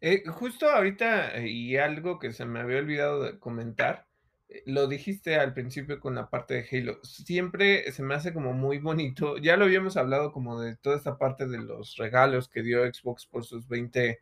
Eh, 0.00 0.24
justo 0.26 0.68
ahorita, 0.68 1.36
eh, 1.36 1.48
y 1.48 1.76
algo 1.76 2.18
que 2.18 2.32
se 2.32 2.44
me 2.44 2.60
había 2.60 2.78
olvidado 2.78 3.22
de 3.22 3.38
comentar, 3.38 4.08
eh, 4.48 4.62
lo 4.66 4.88
dijiste 4.88 5.36
al 5.36 5.54
principio 5.54 6.00
con 6.00 6.16
la 6.16 6.28
parte 6.28 6.54
de 6.54 6.66
Halo, 6.70 6.98
siempre 7.04 7.90
se 7.92 8.02
me 8.02 8.14
hace 8.14 8.34
como 8.34 8.52
muy 8.52 8.78
bonito, 8.78 9.38
ya 9.38 9.56
lo 9.56 9.64
habíamos 9.64 9.96
hablado 9.96 10.32
como 10.32 10.60
de 10.60 10.76
toda 10.76 10.96
esta 10.96 11.18
parte 11.18 11.46
de 11.46 11.58
los 11.58 11.96
regalos 11.96 12.48
que 12.48 12.62
dio 12.62 12.84
Xbox 12.92 13.26
por 13.26 13.44
sus 13.44 13.68
20 13.68 14.18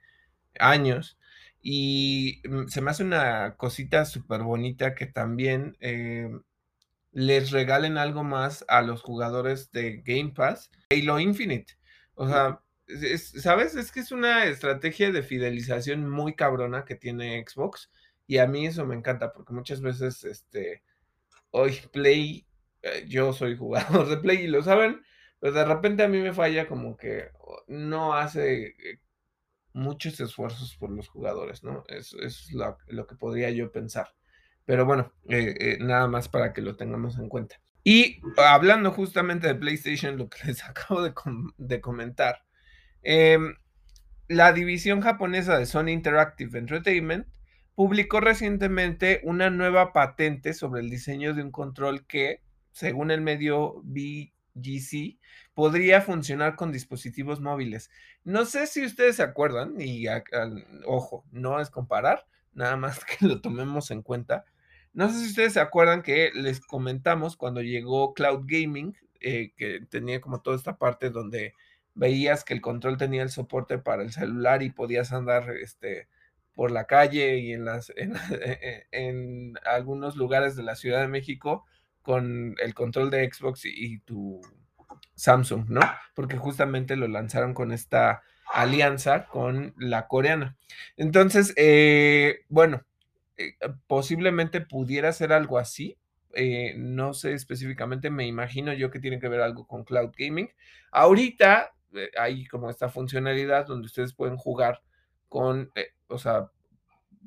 años 0.58 1.18
y 1.62 2.42
mm, 2.48 2.68
se 2.68 2.80
me 2.80 2.90
hace 2.90 3.04
una 3.04 3.56
cosita 3.56 4.04
súper 4.04 4.42
bonita 4.42 4.94
que 4.94 5.06
también 5.06 5.76
eh, 5.80 6.30
les 7.12 7.50
regalen 7.50 7.98
algo 7.98 8.24
más 8.24 8.64
a 8.68 8.82
los 8.82 9.02
jugadores 9.02 9.70
de 9.72 10.02
Game 10.04 10.32
Pass, 10.34 10.70
Halo 10.90 11.18
Infinite. 11.20 11.74
O 12.14 12.28
sea, 12.28 12.60
¿sabes? 13.18 13.74
Es 13.76 13.92
que 13.92 14.00
es 14.00 14.12
una 14.12 14.44
estrategia 14.44 15.10
de 15.12 15.22
fidelización 15.22 16.08
muy 16.08 16.34
cabrona 16.34 16.84
que 16.84 16.96
tiene 16.96 17.44
Xbox 17.46 17.90
y 18.26 18.38
a 18.38 18.46
mí 18.46 18.66
eso 18.66 18.86
me 18.86 18.94
encanta 18.94 19.32
porque 19.32 19.52
muchas 19.52 19.80
veces, 19.80 20.24
este, 20.24 20.82
hoy 21.50 21.80
Play, 21.92 22.46
eh, 22.82 23.04
yo 23.08 23.32
soy 23.32 23.56
jugador 23.56 24.08
de 24.08 24.16
Play 24.18 24.44
y 24.44 24.46
lo 24.46 24.62
saben, 24.62 25.02
pero 25.40 25.52
de 25.52 25.64
repente 25.64 26.02
a 26.02 26.08
mí 26.08 26.18
me 26.18 26.32
falla 26.32 26.68
como 26.68 26.96
que 26.96 27.30
no 27.66 28.14
hace 28.14 28.66
eh, 28.66 29.00
muchos 29.72 30.20
esfuerzos 30.20 30.76
por 30.76 30.90
los 30.90 31.08
jugadores, 31.08 31.62
¿no? 31.62 31.84
Eso 31.88 32.18
es 32.20 32.52
lo, 32.52 33.06
que 33.06 33.14
podría 33.14 33.50
yo 33.50 33.70
pensar. 33.72 34.14
Pero 34.64 34.84
bueno, 34.84 35.12
eh, 35.28 35.78
nada 35.80 36.06
más 36.06 36.28
para 36.28 36.52
que 36.52 36.62
lo 36.62 36.76
tengamos 36.76 37.18
en 37.18 37.28
cuenta. 37.28 37.60
Y 37.82 38.20
hablando 38.36 38.92
justamente 38.92 39.46
de 39.46 39.54
PlayStation, 39.54 40.16
lo 40.16 40.28
que 40.28 40.38
les 40.46 40.64
acabo 40.64 41.02
de, 41.02 41.12
de 41.58 41.80
comentar, 41.80 42.44
em, 43.02 43.54
la 44.28 44.52
división 44.52 45.00
japonesa 45.00 45.58
de 45.58 45.66
Sony 45.66 45.88
Interactive 45.88 46.58
Entertainment 46.58 47.26
publicó 47.74 48.20
recientemente 48.20 49.20
una 49.24 49.50
nueva 49.50 49.92
patente 49.92 50.52
sobre 50.52 50.82
el 50.82 50.90
diseño 50.90 51.34
de 51.34 51.42
un 51.42 51.50
control 51.50 52.06
que, 52.06 52.42
según 52.72 53.10
el 53.10 53.22
medio 53.22 53.80
BGC, 53.84 55.18
podría 55.60 56.00
funcionar 56.00 56.56
con 56.56 56.72
dispositivos 56.72 57.38
móviles. 57.38 57.90
No 58.24 58.46
sé 58.46 58.66
si 58.66 58.82
ustedes 58.82 59.16
se 59.16 59.22
acuerdan, 59.22 59.78
y 59.78 60.06
ojo, 60.86 61.26
no 61.32 61.60
es 61.60 61.68
comparar, 61.68 62.26
nada 62.54 62.78
más 62.78 63.04
que 63.04 63.26
lo 63.26 63.42
tomemos 63.42 63.90
en 63.90 64.00
cuenta. 64.00 64.46
No 64.94 65.10
sé 65.10 65.18
si 65.18 65.26
ustedes 65.26 65.52
se 65.52 65.60
acuerdan 65.60 66.00
que 66.00 66.30
les 66.32 66.60
comentamos 66.60 67.36
cuando 67.36 67.60
llegó 67.60 68.14
Cloud 68.14 68.46
Gaming, 68.46 68.96
eh, 69.20 69.52
que 69.54 69.82
tenía 69.90 70.22
como 70.22 70.40
toda 70.40 70.56
esta 70.56 70.78
parte 70.78 71.10
donde 71.10 71.52
veías 71.92 72.42
que 72.42 72.54
el 72.54 72.62
control 72.62 72.96
tenía 72.96 73.22
el 73.22 73.28
soporte 73.28 73.76
para 73.76 74.02
el 74.02 74.12
celular 74.12 74.62
y 74.62 74.70
podías 74.70 75.12
andar 75.12 75.50
este, 75.60 76.08
por 76.54 76.70
la 76.70 76.86
calle 76.86 77.36
y 77.36 77.52
en, 77.52 77.66
las, 77.66 77.92
en, 77.96 78.14
en, 78.92 79.58
algunos 79.66 80.16
lugares 80.16 80.56
de 80.56 80.62
la 80.62 80.74
Ciudad 80.74 81.02
de 81.02 81.08
México 81.08 81.66
con 82.00 82.54
el 82.62 82.72
control 82.72 83.10
de 83.10 83.30
Xbox 83.30 83.66
y, 83.66 83.98
tu 83.98 84.40
Samsung, 85.20 85.68
¿no? 85.68 85.82
Porque 86.14 86.38
justamente 86.38 86.96
lo 86.96 87.06
lanzaron 87.06 87.52
con 87.52 87.72
esta 87.72 88.22
alianza 88.52 89.26
con 89.26 89.74
la 89.76 90.08
coreana. 90.08 90.56
Entonces, 90.96 91.52
eh, 91.56 92.40
bueno, 92.48 92.82
eh, 93.36 93.52
posiblemente 93.86 94.62
pudiera 94.62 95.12
ser 95.12 95.32
algo 95.32 95.58
así. 95.58 95.98
Eh, 96.32 96.74
no 96.78 97.12
sé 97.12 97.34
específicamente, 97.34 98.08
me 98.08 98.26
imagino 98.26 98.72
yo 98.72 98.90
que 98.90 99.00
tiene 99.00 99.18
que 99.18 99.28
ver 99.28 99.42
algo 99.42 99.66
con 99.66 99.84
cloud 99.84 100.10
gaming. 100.16 100.48
Ahorita 100.90 101.72
hay 102.18 102.46
como 102.46 102.70
esta 102.70 102.88
funcionalidad 102.88 103.66
donde 103.66 103.86
ustedes 103.86 104.14
pueden 104.14 104.36
jugar 104.36 104.80
con 105.28 105.70
o 106.08 106.18
sea, 106.18 106.50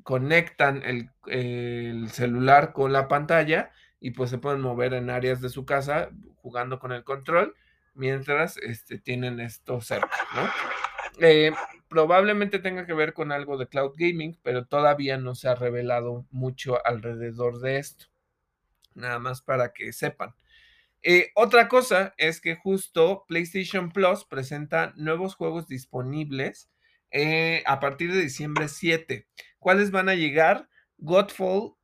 conectan 0.02 0.82
el, 0.84 2.08
celular 2.10 2.72
con 2.72 2.92
la 2.92 3.08
pantalla 3.08 3.70
y 4.00 4.10
pues 4.10 4.30
se 4.30 4.38
pueden 4.38 4.60
mover 4.60 4.94
en 4.94 5.10
áreas 5.10 5.40
de 5.40 5.48
su 5.48 5.64
casa 5.64 6.10
jugando 6.36 6.78
con 6.78 6.92
el 6.92 7.04
control 7.04 7.54
mientras 7.94 8.56
este, 8.58 8.98
tienen 8.98 9.40
esto 9.40 9.80
cerca, 9.80 10.16
¿no? 10.34 10.48
Eh, 11.20 11.52
probablemente 11.88 12.58
tenga 12.58 12.86
que 12.86 12.92
ver 12.92 13.12
con 13.12 13.32
algo 13.32 13.56
de 13.56 13.68
cloud 13.68 13.92
gaming, 13.96 14.38
pero 14.42 14.66
todavía 14.66 15.16
no 15.16 15.34
se 15.34 15.48
ha 15.48 15.54
revelado 15.54 16.26
mucho 16.30 16.84
alrededor 16.84 17.60
de 17.60 17.78
esto. 17.78 18.06
Nada 18.94 19.18
más 19.18 19.42
para 19.42 19.72
que 19.72 19.92
sepan. 19.92 20.34
Eh, 21.02 21.30
otra 21.34 21.68
cosa 21.68 22.14
es 22.16 22.40
que 22.40 22.56
justo 22.56 23.24
PlayStation 23.28 23.90
Plus 23.90 24.24
presenta 24.24 24.92
nuevos 24.96 25.34
juegos 25.34 25.68
disponibles 25.68 26.70
eh, 27.10 27.62
a 27.66 27.78
partir 27.78 28.12
de 28.12 28.22
diciembre 28.22 28.68
7. 28.68 29.28
¿Cuáles 29.58 29.90
van 29.90 30.08
a 30.08 30.14
llegar? 30.14 30.68
Godfall 30.98 31.74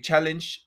Challenge 0.00 0.60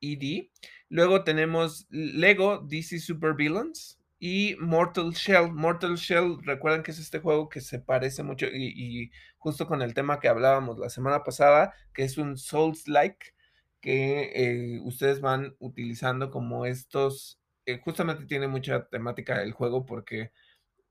ED. 0.00 0.50
Luego 0.88 1.24
tenemos 1.24 1.86
Lego 1.90 2.58
DC 2.58 2.98
Super 2.98 3.34
Villains 3.34 3.98
y 4.26 4.56
Mortal 4.58 5.10
Shell. 5.12 5.52
Mortal 5.52 5.96
Shell, 5.96 6.38
recuerden 6.44 6.82
que 6.82 6.92
es 6.92 6.98
este 6.98 7.18
juego 7.18 7.50
que 7.50 7.60
se 7.60 7.78
parece 7.78 8.22
mucho 8.22 8.46
y, 8.46 9.10
justo 9.36 9.66
con 9.66 9.82
el 9.82 9.92
tema 9.92 10.18
que 10.18 10.28
hablábamos 10.28 10.78
la 10.78 10.88
semana 10.88 11.22
pasada, 11.22 11.74
que 11.92 12.04
es 12.04 12.16
un 12.16 12.38
Souls-like 12.38 13.34
que 13.82 14.32
eh, 14.34 14.80
ustedes 14.82 15.20
van 15.20 15.54
utilizando 15.58 16.30
como 16.30 16.64
estos, 16.64 17.38
justamente 17.82 18.24
tiene 18.24 18.48
mucha 18.48 18.86
temática 18.86 19.42
el 19.42 19.52
juego 19.52 19.84
porque 19.84 20.32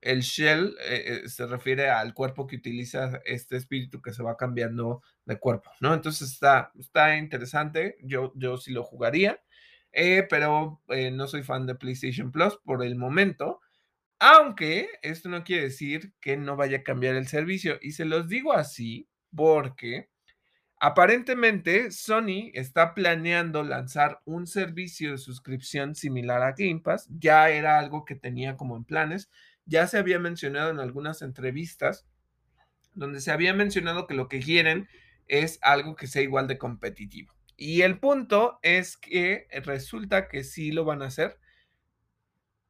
el 0.00 0.20
shell 0.20 0.76
eh, 0.88 1.22
eh, 1.24 1.28
se 1.28 1.46
refiere 1.48 1.90
al 1.90 2.14
cuerpo 2.14 2.46
que 2.46 2.54
utiliza 2.56 3.20
este 3.24 3.56
espíritu 3.56 4.00
que 4.00 4.12
se 4.12 4.22
va 4.22 4.36
cambiando 4.36 5.02
de 5.24 5.40
cuerpo, 5.40 5.72
¿no? 5.80 5.92
Entonces 5.92 6.30
está, 6.30 6.70
está 6.78 7.16
interesante, 7.16 7.96
yo, 8.00 8.32
yo 8.36 8.58
sí 8.58 8.70
lo 8.72 8.84
jugaría, 8.84 9.42
eh, 9.94 10.26
pero 10.28 10.82
no 11.12 11.26
soy 11.26 11.42
fan 11.42 11.66
de 11.66 11.74
PlayStation 11.74 12.32
Plus 12.32 12.58
por 12.64 12.84
el 12.84 12.96
momento. 12.96 13.60
Aunque 14.18 14.88
esto 15.02 15.28
no 15.28 15.44
quiere 15.44 15.64
decir 15.64 16.14
que 16.20 16.36
no 16.36 16.56
vaya 16.56 16.78
a 16.78 16.82
cambiar 16.82 17.14
el 17.14 17.26
servicio. 17.28 17.78
Y 17.82 17.92
se 17.92 18.04
los 18.04 18.28
digo 18.28 18.52
así 18.52 19.08
porque 19.34 20.08
aparentemente 20.80 21.90
Sony 21.90 22.50
está 22.54 22.94
planeando 22.94 23.62
lanzar 23.62 24.20
un 24.24 24.46
servicio 24.46 25.12
de 25.12 25.18
suscripción 25.18 25.94
similar 25.94 26.42
a 26.42 26.52
Game 26.52 26.80
Pass. 26.80 27.08
Ya 27.10 27.50
era 27.50 27.78
algo 27.78 28.04
que 28.04 28.14
tenía 28.14 28.56
como 28.56 28.76
en 28.76 28.84
planes. 28.84 29.30
Ya 29.66 29.86
se 29.86 29.98
había 29.98 30.18
mencionado 30.18 30.70
en 30.70 30.80
algunas 30.80 31.22
entrevistas 31.22 32.06
donde 32.94 33.20
se 33.20 33.32
había 33.32 33.52
mencionado 33.52 34.06
que 34.06 34.14
lo 34.14 34.28
que 34.28 34.40
quieren 34.40 34.88
es 35.26 35.58
algo 35.62 35.96
que 35.96 36.06
sea 36.06 36.22
igual 36.22 36.46
de 36.46 36.58
competitivo. 36.58 37.33
Y 37.56 37.82
el 37.82 37.98
punto 37.98 38.58
es 38.62 38.96
que 38.96 39.46
resulta 39.64 40.28
que 40.28 40.44
sí 40.44 40.72
lo 40.72 40.84
van 40.84 41.02
a 41.02 41.06
hacer, 41.06 41.38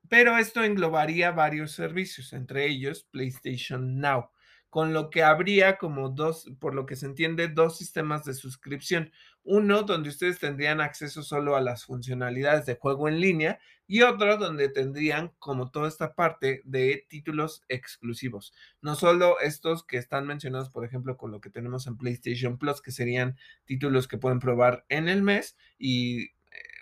pero 0.09 0.37
esto 0.37 0.63
englobaría 0.63 1.31
varios 1.31 1.73
servicios, 1.73 2.33
entre 2.33 2.67
ellos 2.67 3.05
PlayStation 3.11 3.99
Now 3.99 4.31
con 4.75 4.93
lo 4.93 5.09
que 5.09 5.23
habría 5.23 5.79
como 5.79 6.09
dos, 6.09 6.51
por 6.59 6.75
lo 6.75 6.85
que 6.85 6.97
se 6.97 7.07
entiende, 7.07 7.47
dos 7.47 7.79
sistemas 7.79 8.25
de 8.25 8.35
suscripción. 8.35 9.13
Uno 9.45 9.85
donde 9.85 10.09
ustedes 10.09 10.41
tendrían 10.41 10.81
acceso 10.81 11.23
solo 11.23 11.55
a 11.55 11.61
las 11.61 11.85
funcionalidades 11.85 12.67
de 12.67 12.75
juego 12.75 13.07
en 13.09 13.21
línea 13.21 13.61
y 13.87 14.03
otro 14.03 14.37
donde 14.37 14.69
tendrían 14.69 15.31
como 15.39 15.71
toda 15.71 15.87
esta 15.87 16.17
parte 16.17 16.61
de 16.65 17.07
títulos 17.09 17.63
exclusivos. 17.69 18.53
No 18.83 18.97
solo 18.97 19.39
estos 19.39 19.85
que 19.85 19.97
están 19.97 20.27
mencionados, 20.27 20.71
por 20.71 20.85
ejemplo, 20.85 21.17
con 21.17 21.31
lo 21.31 21.41
que 21.41 21.51
tenemos 21.51 21.87
en 21.87 21.97
PlayStation 21.97 22.59
Plus, 22.59 22.83
que 22.83 22.91
serían 22.91 23.37
títulos 23.67 24.09
que 24.09 24.19
pueden 24.19 24.41
probar 24.41 24.85
en 24.89 25.09
el 25.09 25.23
mes 25.23 25.57
y 25.79 26.31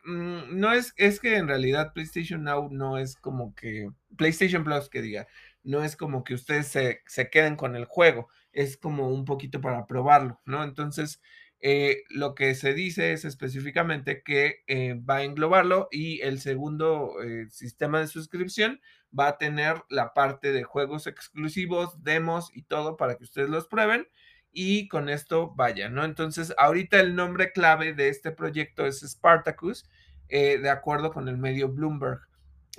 mm, 0.06 0.58
no 0.58 0.72
es, 0.72 0.94
es 0.96 1.20
que 1.20 1.36
en 1.36 1.46
realidad 1.46 1.92
PlayStation 1.92 2.42
Now 2.42 2.70
no 2.72 2.96
es 2.96 3.16
como 3.16 3.54
que 3.54 3.90
PlayStation 4.16 4.64
Plus 4.64 4.88
que 4.88 5.02
diga, 5.02 5.28
no 5.64 5.82
es 5.82 5.96
como 5.96 6.24
que 6.24 6.34
ustedes 6.34 6.68
se, 6.68 7.30
queden 7.30 7.56
con 7.56 7.76
el 7.76 7.84
juego, 7.84 8.28
es 8.52 8.76
como 8.76 9.08
un 9.08 9.24
poquito 9.24 9.60
para 9.60 9.86
probarlo, 9.86 10.40
¿no? 10.44 10.64
Entonces, 10.64 11.20
eh, 11.60 12.02
lo 12.10 12.34
que 12.34 12.54
se 12.54 12.74
dice 12.74 13.12
es 13.12 13.24
específicamente 13.24 14.22
que 14.24 14.64
eh, 14.66 14.94
va 14.94 15.18
a 15.18 15.22
englobarlo 15.22 15.88
y 15.92 16.20
el 16.22 16.40
segundo 16.40 17.22
eh, 17.22 17.46
sistema 17.50 18.00
de 18.00 18.08
suscripción 18.08 18.80
va 19.16 19.28
a 19.28 19.38
tener 19.38 19.76
la 19.88 20.12
parte 20.12 20.50
de 20.52 20.64
juegos 20.64 21.06
exclusivos, 21.06 22.02
demos 22.02 22.50
y 22.52 22.62
todo 22.62 22.96
para 22.96 23.16
que 23.16 23.24
ustedes 23.24 23.48
los 23.48 23.68
prueben 23.68 24.08
y 24.52 24.88
con 24.88 25.08
esto 25.08 25.54
vayan, 25.54 25.94
¿no? 25.94 26.04
Entonces, 26.04 26.52
ahorita 26.58 27.00
el 27.00 27.14
nombre 27.14 27.52
clave 27.52 27.94
de 27.94 28.08
este 28.08 28.32
proyecto 28.32 28.84
es 28.86 29.00
Spartacus, 29.00 29.88
de 30.28 30.70
acuerdo 30.70 31.12
con 31.12 31.28
el 31.28 31.36
medio 31.36 31.68
Bloomberg. 31.68 32.20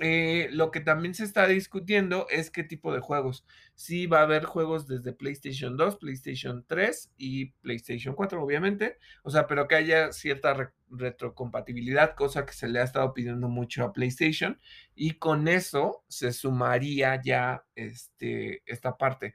Eh, 0.00 0.48
lo 0.50 0.72
que 0.72 0.80
también 0.80 1.14
se 1.14 1.22
está 1.22 1.46
discutiendo 1.46 2.26
es 2.28 2.50
qué 2.50 2.64
tipo 2.64 2.92
de 2.92 2.98
juegos. 3.00 3.46
Sí 3.76 4.06
va 4.06 4.20
a 4.20 4.22
haber 4.22 4.44
juegos 4.44 4.88
desde 4.88 5.12
PlayStation 5.12 5.76
2, 5.76 5.96
PlayStation 5.96 6.64
3 6.66 7.12
y 7.16 7.46
PlayStation 7.62 8.14
4, 8.16 8.42
obviamente. 8.42 8.98
O 9.22 9.30
sea, 9.30 9.46
pero 9.46 9.68
que 9.68 9.76
haya 9.76 10.12
cierta 10.12 10.72
retrocompatibilidad, 10.90 12.16
cosa 12.16 12.44
que 12.44 12.54
se 12.54 12.68
le 12.68 12.80
ha 12.80 12.84
estado 12.84 13.14
pidiendo 13.14 13.48
mucho 13.48 13.84
a 13.84 13.92
PlayStation. 13.92 14.60
Y 14.96 15.12
con 15.12 15.46
eso 15.46 16.04
se 16.08 16.32
sumaría 16.32 17.20
ya 17.22 17.64
este, 17.76 18.62
esta 18.66 18.96
parte. 18.96 19.34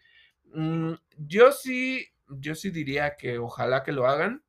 Mm, 0.54 0.94
yo 1.18 1.52
sí, 1.54 2.08
yo 2.28 2.54
sí 2.56 2.70
diría 2.70 3.16
que 3.16 3.38
ojalá 3.40 3.84
que 3.84 3.94
lo 3.94 4.08
hagan. 4.08 4.44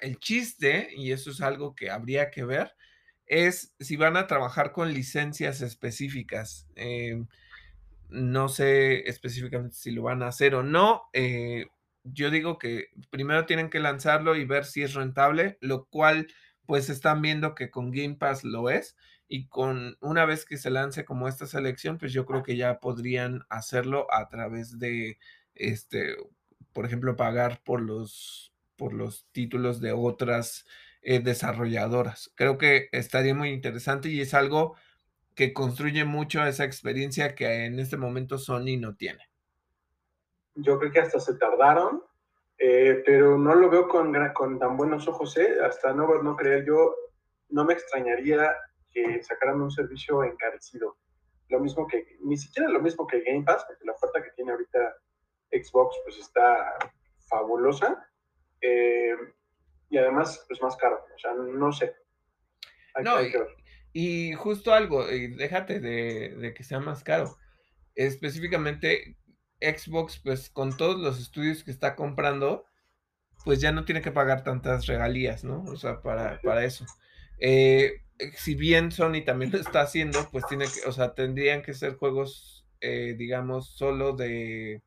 El 0.00 0.18
chiste, 0.18 0.90
y 0.94 1.12
eso 1.12 1.30
es 1.30 1.40
algo 1.40 1.74
que 1.74 1.90
habría 1.90 2.30
que 2.30 2.44
ver, 2.44 2.76
es 3.26 3.74
si 3.80 3.96
van 3.96 4.16
a 4.16 4.26
trabajar 4.26 4.72
con 4.72 4.92
licencias 4.92 5.60
específicas. 5.60 6.68
Em, 6.76 7.26
no 8.08 8.48
sé 8.48 9.08
específicamente 9.08 9.76
si 9.76 9.90
lo 9.90 10.02
van 10.04 10.22
a 10.22 10.28
hacer 10.28 10.54
o 10.54 10.62
no. 10.62 11.02
Eh, 11.12 11.66
yo 12.04 12.30
digo 12.30 12.58
que 12.58 12.88
primero 13.10 13.46
tienen 13.46 13.70
que 13.70 13.80
lanzarlo 13.80 14.36
y 14.36 14.44
ver 14.44 14.64
si 14.64 14.82
es 14.82 14.94
rentable, 14.94 15.58
lo 15.60 15.86
cual 15.86 16.28
pues 16.66 16.88
están 16.88 17.22
viendo 17.22 17.54
que 17.54 17.70
con 17.70 17.90
Game 17.90 18.16
Pass 18.16 18.44
lo 18.44 18.70
es 18.70 18.96
y 19.28 19.48
con 19.48 19.96
una 20.00 20.24
vez 20.24 20.44
que 20.44 20.56
se 20.56 20.70
lance 20.70 21.04
como 21.04 21.28
esta 21.28 21.46
selección, 21.46 21.98
pues 21.98 22.12
yo 22.12 22.26
creo 22.26 22.42
que 22.42 22.56
ya 22.56 22.80
podrían 22.80 23.44
hacerlo 23.48 24.06
a 24.12 24.28
través 24.28 24.78
de 24.78 25.18
este, 25.54 26.16
por 26.72 26.86
ejemplo, 26.86 27.16
pagar 27.16 27.62
por 27.64 27.80
los 27.80 28.52
por 28.76 28.92
los 28.92 29.26
títulos 29.32 29.80
de 29.80 29.92
otras 29.92 30.66
eh, 31.08 31.20
desarrolladoras. 31.20 32.32
Creo 32.34 32.58
que 32.58 32.88
estaría 32.90 33.32
muy 33.32 33.50
interesante 33.50 34.08
y 34.08 34.20
es 34.20 34.34
algo 34.34 34.74
que 35.36 35.52
construye 35.52 36.04
mucho 36.04 36.44
esa 36.44 36.64
experiencia 36.64 37.36
que 37.36 37.66
en 37.66 37.78
este 37.78 37.96
momento 37.96 38.38
Sony 38.38 38.76
no 38.76 38.96
tiene. 38.96 39.22
Yo 40.56 40.80
creo 40.80 40.90
que 40.90 40.98
hasta 40.98 41.20
se 41.20 41.36
tardaron, 41.36 42.02
eh, 42.58 43.04
pero 43.06 43.38
no 43.38 43.54
lo 43.54 43.70
veo 43.70 43.86
con, 43.86 44.16
con 44.34 44.58
tan 44.58 44.76
buenos 44.76 45.06
ojos, 45.06 45.36
¿eh? 45.36 45.58
hasta 45.64 45.92
no, 45.92 46.08
creer 46.34 46.64
yo, 46.66 46.96
no 47.50 47.64
me 47.64 47.74
extrañaría 47.74 48.56
que 48.90 49.22
sacaran 49.22 49.60
un 49.60 49.70
servicio 49.70 50.24
encarecido. 50.24 50.96
Lo 51.50 51.60
mismo 51.60 51.86
que, 51.86 52.18
ni 52.22 52.36
siquiera 52.36 52.68
lo 52.68 52.82
mismo 52.82 53.06
que 53.06 53.20
Game 53.20 53.44
Pass, 53.44 53.64
porque 53.68 53.84
la 53.84 53.92
oferta 53.92 54.24
que 54.24 54.32
tiene 54.32 54.50
ahorita 54.50 54.96
Xbox 55.52 55.96
pues 56.02 56.18
está 56.18 56.76
fabulosa. 57.28 58.08
Eh, 58.60 59.14
y 59.90 59.98
además 59.98 60.34
es 60.34 60.44
pues, 60.48 60.62
más 60.62 60.76
caro. 60.76 60.98
O 61.14 61.18
sea, 61.18 61.32
no 61.34 61.72
sé. 61.72 61.94
no, 63.02 63.16
y, 63.92 64.34
justo 64.34 64.74
algo, 64.74 65.10
y 65.10 65.28
déjate 65.28 65.80
de, 65.80 66.52
que 66.54 66.64
sea 66.64 66.80
más 66.80 67.02
caro. 67.02 67.38
Específicamente 67.94 69.16
Xbox, 69.60 70.20
pues 70.22 70.50
con 70.50 70.76
todos 70.76 71.00
los 71.00 71.18
estudios 71.18 71.64
que 71.64 71.70
está 71.70 71.96
comprando, 71.96 72.66
pues 73.44 73.60
ya 73.60 73.72
no 73.72 73.86
tiene 73.86 74.02
que 74.02 74.12
pagar 74.12 74.44
tantas 74.44 74.86
regalías, 74.86 75.44
¿no? 75.44 75.62
O 75.62 75.76
sea, 75.76 76.02
para, 76.02 76.40
para 76.42 76.64
eso. 76.64 76.84
Eh, 77.38 78.02
si 78.34 78.54
bien 78.54 78.92
Sony 78.92 79.24
también 79.24 79.52
lo 79.52 79.58
está 79.58 79.80
haciendo, 79.82 80.28
pues 80.30 80.44
tiene 80.46 80.66
que, 80.66 80.86
o 80.88 80.92
sea, 80.92 81.14
tendrían 81.14 81.62
que 81.62 81.74
ser 81.74 81.94
juegos, 81.94 82.66
eh, 82.80 83.14
digamos, 83.16 83.76
solo 83.76 84.12
de 84.12 84.82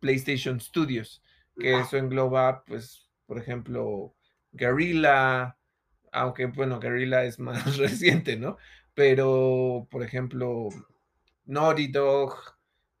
PlayStation 0.00 0.60
Studios, 0.60 1.22
que 1.58 1.80
eso 1.80 1.96
engloba, 1.96 2.64
pues, 2.64 3.10
por 3.26 3.38
ejemplo, 3.38 4.15
Guerrilla, 4.56 5.56
aunque 6.12 6.46
bueno, 6.46 6.80
Guerrilla 6.80 7.24
es 7.24 7.38
más 7.38 7.76
reciente, 7.76 8.36
¿no? 8.36 8.56
Pero, 8.94 9.86
por 9.90 10.02
ejemplo, 10.02 10.68
Naughty 11.44 11.88
Dog, 11.88 12.34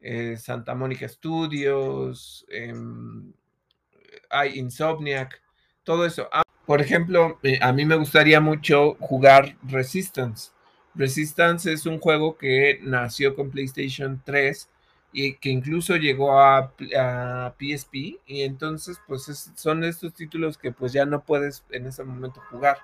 eh, 0.00 0.36
Santa 0.36 0.74
Mónica 0.74 1.08
Studios, 1.08 2.44
em, 2.48 3.32
hay 4.30 4.58
Insomniac, 4.58 5.40
todo 5.84 6.04
eso. 6.04 6.28
Ah, 6.32 6.42
por 6.66 6.80
ejemplo, 6.80 7.38
eh, 7.42 7.58
a 7.62 7.72
mí 7.72 7.84
me 7.84 7.96
gustaría 7.96 8.40
mucho 8.40 8.96
jugar 9.00 9.56
Resistance. 9.62 10.50
Resistance 10.94 11.72
es 11.72 11.86
un 11.86 11.98
juego 11.98 12.36
que 12.36 12.78
nació 12.82 13.34
con 13.34 13.50
PlayStation 13.50 14.20
3 14.24 14.68
y 15.18 15.36
que 15.36 15.48
incluso 15.48 15.96
llegó 15.96 16.38
a, 16.38 16.74
PSP 17.58 18.20
y 18.26 18.42
entonces 18.42 19.00
pues 19.06 19.50
son 19.56 19.82
estos 19.82 20.12
títulos 20.12 20.58
que 20.58 20.72
pues 20.72 20.92
ya 20.92 21.06
no 21.06 21.22
puedes 21.22 21.64
en 21.70 21.86
ese 21.86 22.04
momento 22.04 22.42
jugar. 22.50 22.76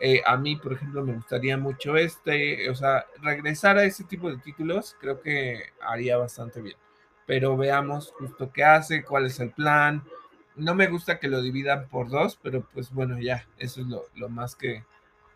Eh, 0.00 0.20
a 0.26 0.36
mí, 0.36 0.56
por 0.56 0.72
ejemplo, 0.72 1.04
me 1.04 1.14
gustaría 1.14 1.56
mucho 1.56 1.96
este, 1.96 2.68
o 2.68 2.74
sea, 2.74 3.06
regresar 3.22 3.78
a 3.78 3.84
ese 3.84 4.02
tipo 4.02 4.28
de 4.28 4.38
títulos 4.38 4.96
creo 5.00 5.20
que 5.20 5.66
haría 5.80 6.16
bastante 6.16 6.60
bien. 6.60 6.76
Pero 7.26 7.56
veamos 7.56 8.12
justo 8.18 8.50
qué 8.52 8.64
hace, 8.64 9.04
cuál 9.04 9.26
es 9.26 9.38
el 9.38 9.52
plan. 9.52 10.02
No 10.56 10.74
me 10.74 10.88
gusta 10.88 11.20
que 11.20 11.28
lo 11.28 11.40
dividan 11.42 11.86
por 11.86 12.10
dos, 12.10 12.40
pero 12.42 12.66
pues 12.74 12.90
bueno, 12.90 13.20
ya, 13.20 13.46
eso 13.56 13.82
es 13.82 13.86
lo, 13.86 14.06
lo 14.16 14.28
más 14.28 14.56
que 14.56 14.82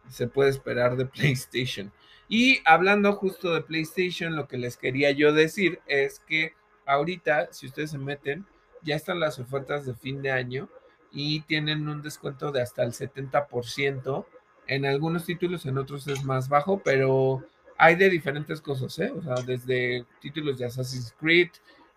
se 0.09 0.27
puede 0.27 0.51
esperar 0.51 0.97
de 0.97 1.07
PlayStation. 1.07 1.93
Y 2.35 2.62
hablando 2.64 3.12
justo 3.12 3.53
de 3.53 3.61
PlayStation, 3.61 4.37
lo 4.37 4.49
que 4.49 4.57
les 4.57 4.79
quería 4.79 5.11
yo 5.11 5.35
decir 5.35 5.81
es 5.87 6.19
que 6.21 6.54
ahorita, 6.87 7.52
si 7.52 7.67
ustedes 7.67 7.90
se 7.90 7.98
meten, 7.98 8.46
ya 8.81 8.96
están 8.96 9.21
las 9.21 9.38
ofertas 9.38 9.85
de 9.85 9.92
fin 9.92 10.23
de 10.23 10.31
año 10.31 10.71
y 11.11 11.42
tienen 11.42 11.87
un 11.90 12.00
descuento 12.00 12.50
de 12.50 12.63
hasta 12.63 12.85
el 12.85 12.92
70%. 12.92 14.25
En 14.67 14.87
algunos 14.87 15.27
títulos, 15.27 15.67
en 15.67 15.77
otros 15.77 16.09
es 16.09 16.25
más 16.25 16.48
bajo, 16.48 16.81
pero 16.83 17.44
hay 17.77 17.96
de 17.96 18.09
diferentes 18.09 18.63
cosas, 18.63 18.98
¿eh? 18.98 19.13
O 19.15 19.21
sea, 19.21 19.35
desde 19.44 20.07
títulos 20.19 20.57
de 20.57 20.65
Assassin's 20.65 21.15
Creed, 21.21 21.50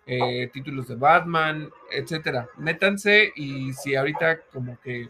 eh, 0.04 0.50
títulos 0.52 0.88
de 0.88 0.96
Batman, 0.96 1.70
etcétera. 1.90 2.46
Métanse 2.58 3.32
y 3.36 3.72
si 3.72 3.94
ahorita 3.94 4.42
como 4.52 4.78
que 4.82 5.08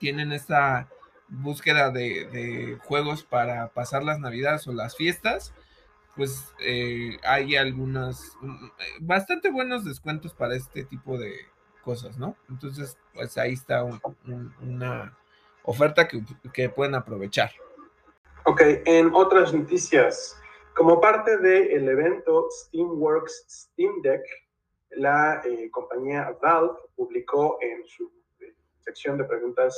tienen 0.00 0.32
esta 0.32 0.88
búsqueda 1.28 1.90
de, 1.90 2.78
juegos 2.84 3.24
para 3.24 3.68
pasar 3.68 4.02
las 4.02 4.18
navidades 4.18 4.66
o 4.66 4.72
las 4.72 4.96
fiestas, 4.96 5.52
pues 6.16 6.52
eh, 6.60 7.18
hay 7.24 7.56
algunas, 7.56 8.36
mm, 8.40 8.68
bastante 9.00 9.50
buenos 9.50 9.84
descuentos 9.84 10.32
para 10.32 10.54
este 10.54 10.84
tipo 10.84 11.18
de 11.18 11.34
cosas, 11.82 12.18
¿no? 12.18 12.36
Entonces, 12.48 12.96
pues 13.12 13.36
ahí 13.36 13.52
está 13.52 13.84
una 14.60 15.16
oferta 15.64 16.06
que, 16.08 16.22
que, 16.52 16.68
pueden 16.68 16.94
aprovechar. 16.94 17.50
Ok, 18.44 18.60
en 18.84 19.10
otras 19.14 19.52
noticias, 19.52 20.38
Como 20.74 21.00
parte 21.00 21.36
del 21.38 21.88
evento 21.88 22.48
Steamworks 22.50 23.44
Steam 23.48 24.02
Deck, 24.02 24.22
la 24.90 25.40
eh, 25.44 25.70
compañía 25.70 26.36
Valve 26.42 26.74
publicó 26.96 27.58
en 27.60 27.86
su 27.86 28.10
eh, 28.40 28.52
sección 28.80 29.16
de 29.16 29.24
preguntas, 29.24 29.72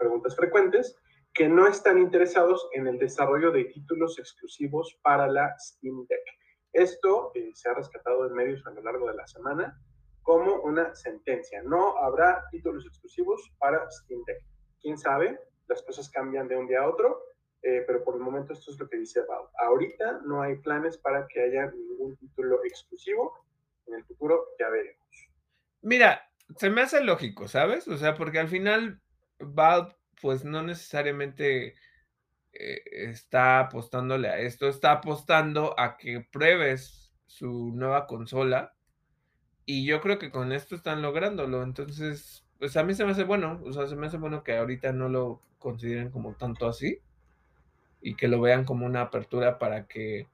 preguntas 0.00 0.34
frecuentes 0.34 0.96
que 1.32 1.48
no 1.48 1.68
están 1.68 1.98
interesados 1.98 2.68
en 2.72 2.88
el 2.88 2.98
desarrollo 2.98 3.52
de 3.52 3.66
títulos 3.66 4.18
exclusivos 4.18 4.98
para 5.02 5.28
la 5.28 5.54
Steam 5.58 6.06
Deck. 6.08 6.24
Esto 6.72 7.32
se 7.54 7.68
ha 7.68 7.74
rescatado 7.74 8.26
en 8.26 8.32
medios 8.32 8.66
a 8.66 8.70
lo 8.70 8.82
largo 8.82 9.06
de 9.08 9.14
la 9.14 9.26
semana 9.26 9.80
como 10.22 10.60
una 10.62 10.94
sentencia. 10.94 11.62
No 11.62 11.98
habrá 11.98 12.44
títulos 12.50 12.84
exclusivos 12.86 13.52
para 13.58 13.88
Steam 13.90 14.22
Deck. 14.26 14.42
¿Quién 14.80 14.98
sabe? 14.98 15.38
Las 15.68 15.82
cosas 15.82 16.08
cambian 16.10 16.48
de 16.48 16.56
un 16.56 16.66
día 16.66 16.80
a 16.80 16.88
otro, 16.88 17.22
pero 17.60 18.02
por 18.02 18.16
el 18.16 18.22
momento 18.22 18.52
esto 18.52 18.72
es 18.72 18.78
lo 18.80 18.88
que 18.88 18.96
dice 18.96 19.20
Valve. 19.20 19.50
Ahorita 19.58 20.20
no 20.24 20.42
hay 20.42 20.56
planes 20.56 20.98
para 20.98 21.26
que 21.28 21.42
haya 21.42 21.70
ningún 21.70 22.16
título 22.16 22.64
exclusivo 22.64 23.34
en 23.86 23.94
el 23.94 24.04
futuro 24.04 24.48
ya 24.58 24.68
veremos. 24.68 25.28
Mira, 25.82 26.22
se 26.56 26.70
me 26.70 26.82
hace 26.82 27.02
lógico, 27.02 27.46
¿sabes? 27.48 27.86
O 27.88 27.96
sea, 27.96 28.14
porque 28.14 28.38
al 28.38 28.48
final 28.48 29.00
Valve, 29.40 29.94
pues 30.20 30.44
no 30.44 30.62
necesariamente 30.62 31.74
eh, 32.52 32.82
está 32.92 33.60
apostándole 33.60 34.28
a 34.28 34.38
esto, 34.38 34.68
está 34.68 34.92
apostando 34.92 35.78
a 35.78 35.96
que 35.96 36.20
pruebes 36.32 37.12
su 37.26 37.72
nueva 37.74 38.06
consola. 38.06 38.74
Y 39.66 39.86
yo 39.86 40.00
creo 40.00 40.18
que 40.18 40.30
con 40.30 40.52
esto 40.52 40.74
están 40.74 41.02
lográndolo. 41.02 41.62
Entonces, 41.62 42.44
pues 42.58 42.76
a 42.76 42.82
mí 42.84 42.94
se 42.94 43.04
me 43.04 43.12
hace 43.12 43.24
bueno. 43.24 43.60
O 43.64 43.72
sea, 43.72 43.86
se 43.86 43.96
me 43.96 44.06
hace 44.08 44.16
bueno 44.18 44.42
que 44.42 44.56
ahorita 44.56 44.92
no 44.92 45.08
lo 45.08 45.42
consideren 45.58 46.10
como 46.10 46.34
tanto 46.34 46.66
así. 46.68 47.00
Y 48.02 48.16
que 48.16 48.28
lo 48.28 48.40
vean 48.40 48.64
como 48.64 48.86
una 48.86 49.02
apertura 49.02 49.58
para 49.58 49.86
que 49.86 50.26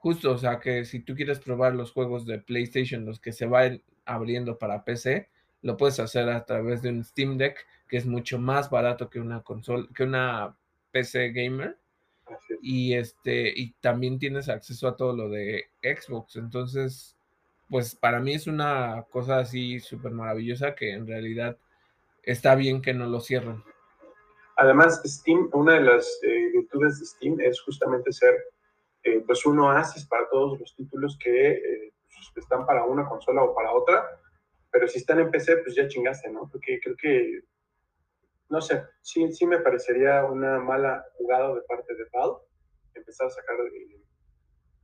Justo, 0.00 0.32
o 0.32 0.38
sea, 0.38 0.60
que 0.60 0.86
si 0.86 1.00
tú 1.00 1.14
quieres 1.14 1.40
probar 1.40 1.74
los 1.74 1.92
juegos 1.92 2.24
de 2.24 2.38
PlayStation, 2.38 3.04
los 3.04 3.20
que 3.20 3.32
se 3.32 3.44
van 3.44 3.82
abriendo 4.06 4.58
para 4.58 4.82
PC, 4.82 5.28
lo 5.62 5.76
puedes 5.76 6.00
hacer 6.00 6.28
a 6.28 6.44
través 6.44 6.82
de 6.82 6.90
un 6.90 7.04
Steam 7.04 7.36
Deck, 7.36 7.66
que 7.88 7.96
es 7.96 8.06
mucho 8.06 8.38
más 8.38 8.70
barato 8.70 9.10
que 9.10 9.20
una 9.20 9.42
consola, 9.42 9.86
que 9.94 10.04
una 10.04 10.56
PC 10.90 11.32
gamer. 11.32 11.76
Y 12.62 12.94
este, 12.94 13.52
y 13.54 13.72
también 13.80 14.18
tienes 14.18 14.48
acceso 14.48 14.86
a 14.86 14.96
todo 14.96 15.14
lo 15.14 15.28
de 15.28 15.70
Xbox. 15.82 16.36
Entonces, 16.36 17.16
pues 17.68 17.94
para 17.94 18.20
mí 18.20 18.34
es 18.34 18.46
una 18.46 19.04
cosa 19.10 19.38
así 19.38 19.80
súper 19.80 20.12
maravillosa 20.12 20.74
que 20.74 20.92
en 20.92 21.06
realidad 21.06 21.56
está 22.22 22.54
bien 22.54 22.82
que 22.82 22.94
no 22.94 23.06
lo 23.06 23.20
cierren. 23.20 23.62
Además, 24.56 25.00
Steam, 25.04 25.48
una 25.52 25.74
de 25.74 25.80
las 25.80 26.20
eh, 26.22 26.50
virtudes 26.52 27.00
de 27.00 27.06
Steam 27.06 27.40
es 27.40 27.60
justamente 27.62 28.12
ser 28.12 28.34
eh, 29.04 29.22
pues 29.26 29.46
un 29.46 29.58
oasis 29.60 30.04
para 30.06 30.28
todos 30.28 30.60
los 30.60 30.74
títulos 30.76 31.16
que 31.18 31.52
eh, 31.52 31.92
pues, 32.34 32.44
están 32.44 32.66
para 32.66 32.84
una 32.84 33.08
consola 33.08 33.42
o 33.42 33.54
para 33.54 33.72
otra, 33.72 34.19
pero 34.70 34.86
si 34.88 34.98
están 34.98 35.20
en 35.20 35.30
PC, 35.30 35.58
pues 35.58 35.74
ya 35.74 35.88
chingaste, 35.88 36.30
¿no? 36.30 36.48
Porque 36.50 36.80
creo 36.80 36.96
que, 36.96 37.40
no 38.48 38.60
sé, 38.60 38.84
sí, 39.02 39.30
sí 39.32 39.46
me 39.46 39.58
parecería 39.58 40.24
una 40.24 40.58
mala 40.58 41.04
jugada 41.14 41.54
de 41.54 41.62
parte 41.62 41.94
de 41.94 42.04
Valve 42.12 42.38
empezar 42.94 43.26
a 43.26 43.30
sacar 43.30 43.56
eh, 43.60 44.02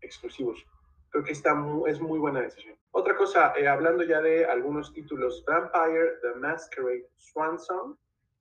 exclusivos. 0.01 0.65
Creo 1.11 1.25
que 1.25 1.33
está 1.33 1.55
es 1.87 2.01
muy 2.01 2.19
buena 2.19 2.41
decisión. 2.41 2.77
Otra 2.91 3.17
cosa, 3.17 3.55
hablando 3.71 4.03
ya 4.03 4.21
de 4.21 4.45
algunos 4.45 4.93
títulos, 4.93 5.45
Vampire 5.47 6.19
The 6.23 6.35
Masquerade 6.39 7.09
Swan 7.17 7.59
Song, 7.59 7.97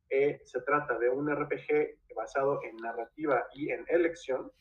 se 0.10 0.62
trata 0.62 0.98
de 0.98 1.10
un 1.10 1.30
RPG 1.30 2.00
basado 2.16 2.60
en 2.64 2.76
narrativa 2.78 3.46
y 3.54 3.70
en 3.70 3.86
elección, 3.90 4.52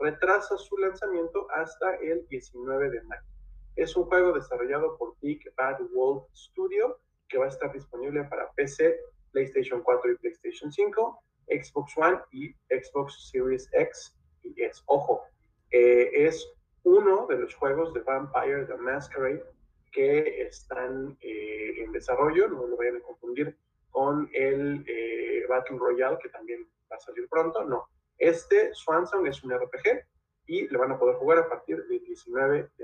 retrasa 0.00 0.56
su 0.56 0.76
lanzamiento 0.78 1.46
hasta 1.50 1.96
el 1.96 2.26
19 2.28 2.90
de 2.90 3.02
mayo. 3.02 3.31
Es 3.76 3.96
un 3.96 4.04
juego 4.04 4.32
desarrollado 4.32 4.96
por 4.98 5.16
Big 5.20 5.40
Bad 5.56 5.80
Wolf 5.92 6.24
Studio 6.34 6.98
que 7.28 7.38
va 7.38 7.46
a 7.46 7.48
estar 7.48 7.72
disponible 7.72 8.24
para 8.24 8.50
PC, 8.52 9.00
PlayStation 9.32 9.82
4 9.82 10.12
y 10.12 10.16
PlayStation 10.16 10.70
5, 10.70 11.24
Xbox 11.48 11.96
One 11.96 12.18
y 12.30 12.54
Xbox 12.68 13.30
Series 13.30 13.68
X 13.72 14.14
y 14.42 14.62
S. 14.62 14.82
Ojo, 14.86 15.22
eh, 15.70 16.10
es 16.12 16.46
uno 16.84 17.26
de 17.28 17.38
los 17.38 17.54
juegos 17.54 17.94
de 17.94 18.00
Vampire 18.00 18.66
the 18.66 18.76
Masquerade 18.76 19.42
que 19.90 20.42
están 20.42 21.16
eh, 21.20 21.82
en 21.82 21.92
desarrollo, 21.92 22.48
no 22.48 22.66
lo 22.66 22.76
vayan 22.76 22.96
a 22.96 23.00
confundir 23.00 23.56
con 23.90 24.28
el 24.32 24.84
eh, 24.86 25.44
Battle 25.48 25.78
Royale 25.78 26.18
que 26.22 26.28
también 26.28 26.66
va 26.90 26.96
a 26.96 27.00
salir 27.00 27.28
pronto, 27.28 27.64
no, 27.64 27.88
este 28.18 28.74
Swanson 28.74 29.26
es 29.26 29.42
un 29.42 29.52
RPG 29.52 30.06
y 30.46 30.68
lo 30.68 30.78
van 30.78 30.92
a 30.92 30.98
poder 30.98 31.16
jugar 31.16 31.38
a 31.38 31.48
partir 31.48 31.84
del 31.86 32.02
19 32.04 32.70
de. 32.76 32.81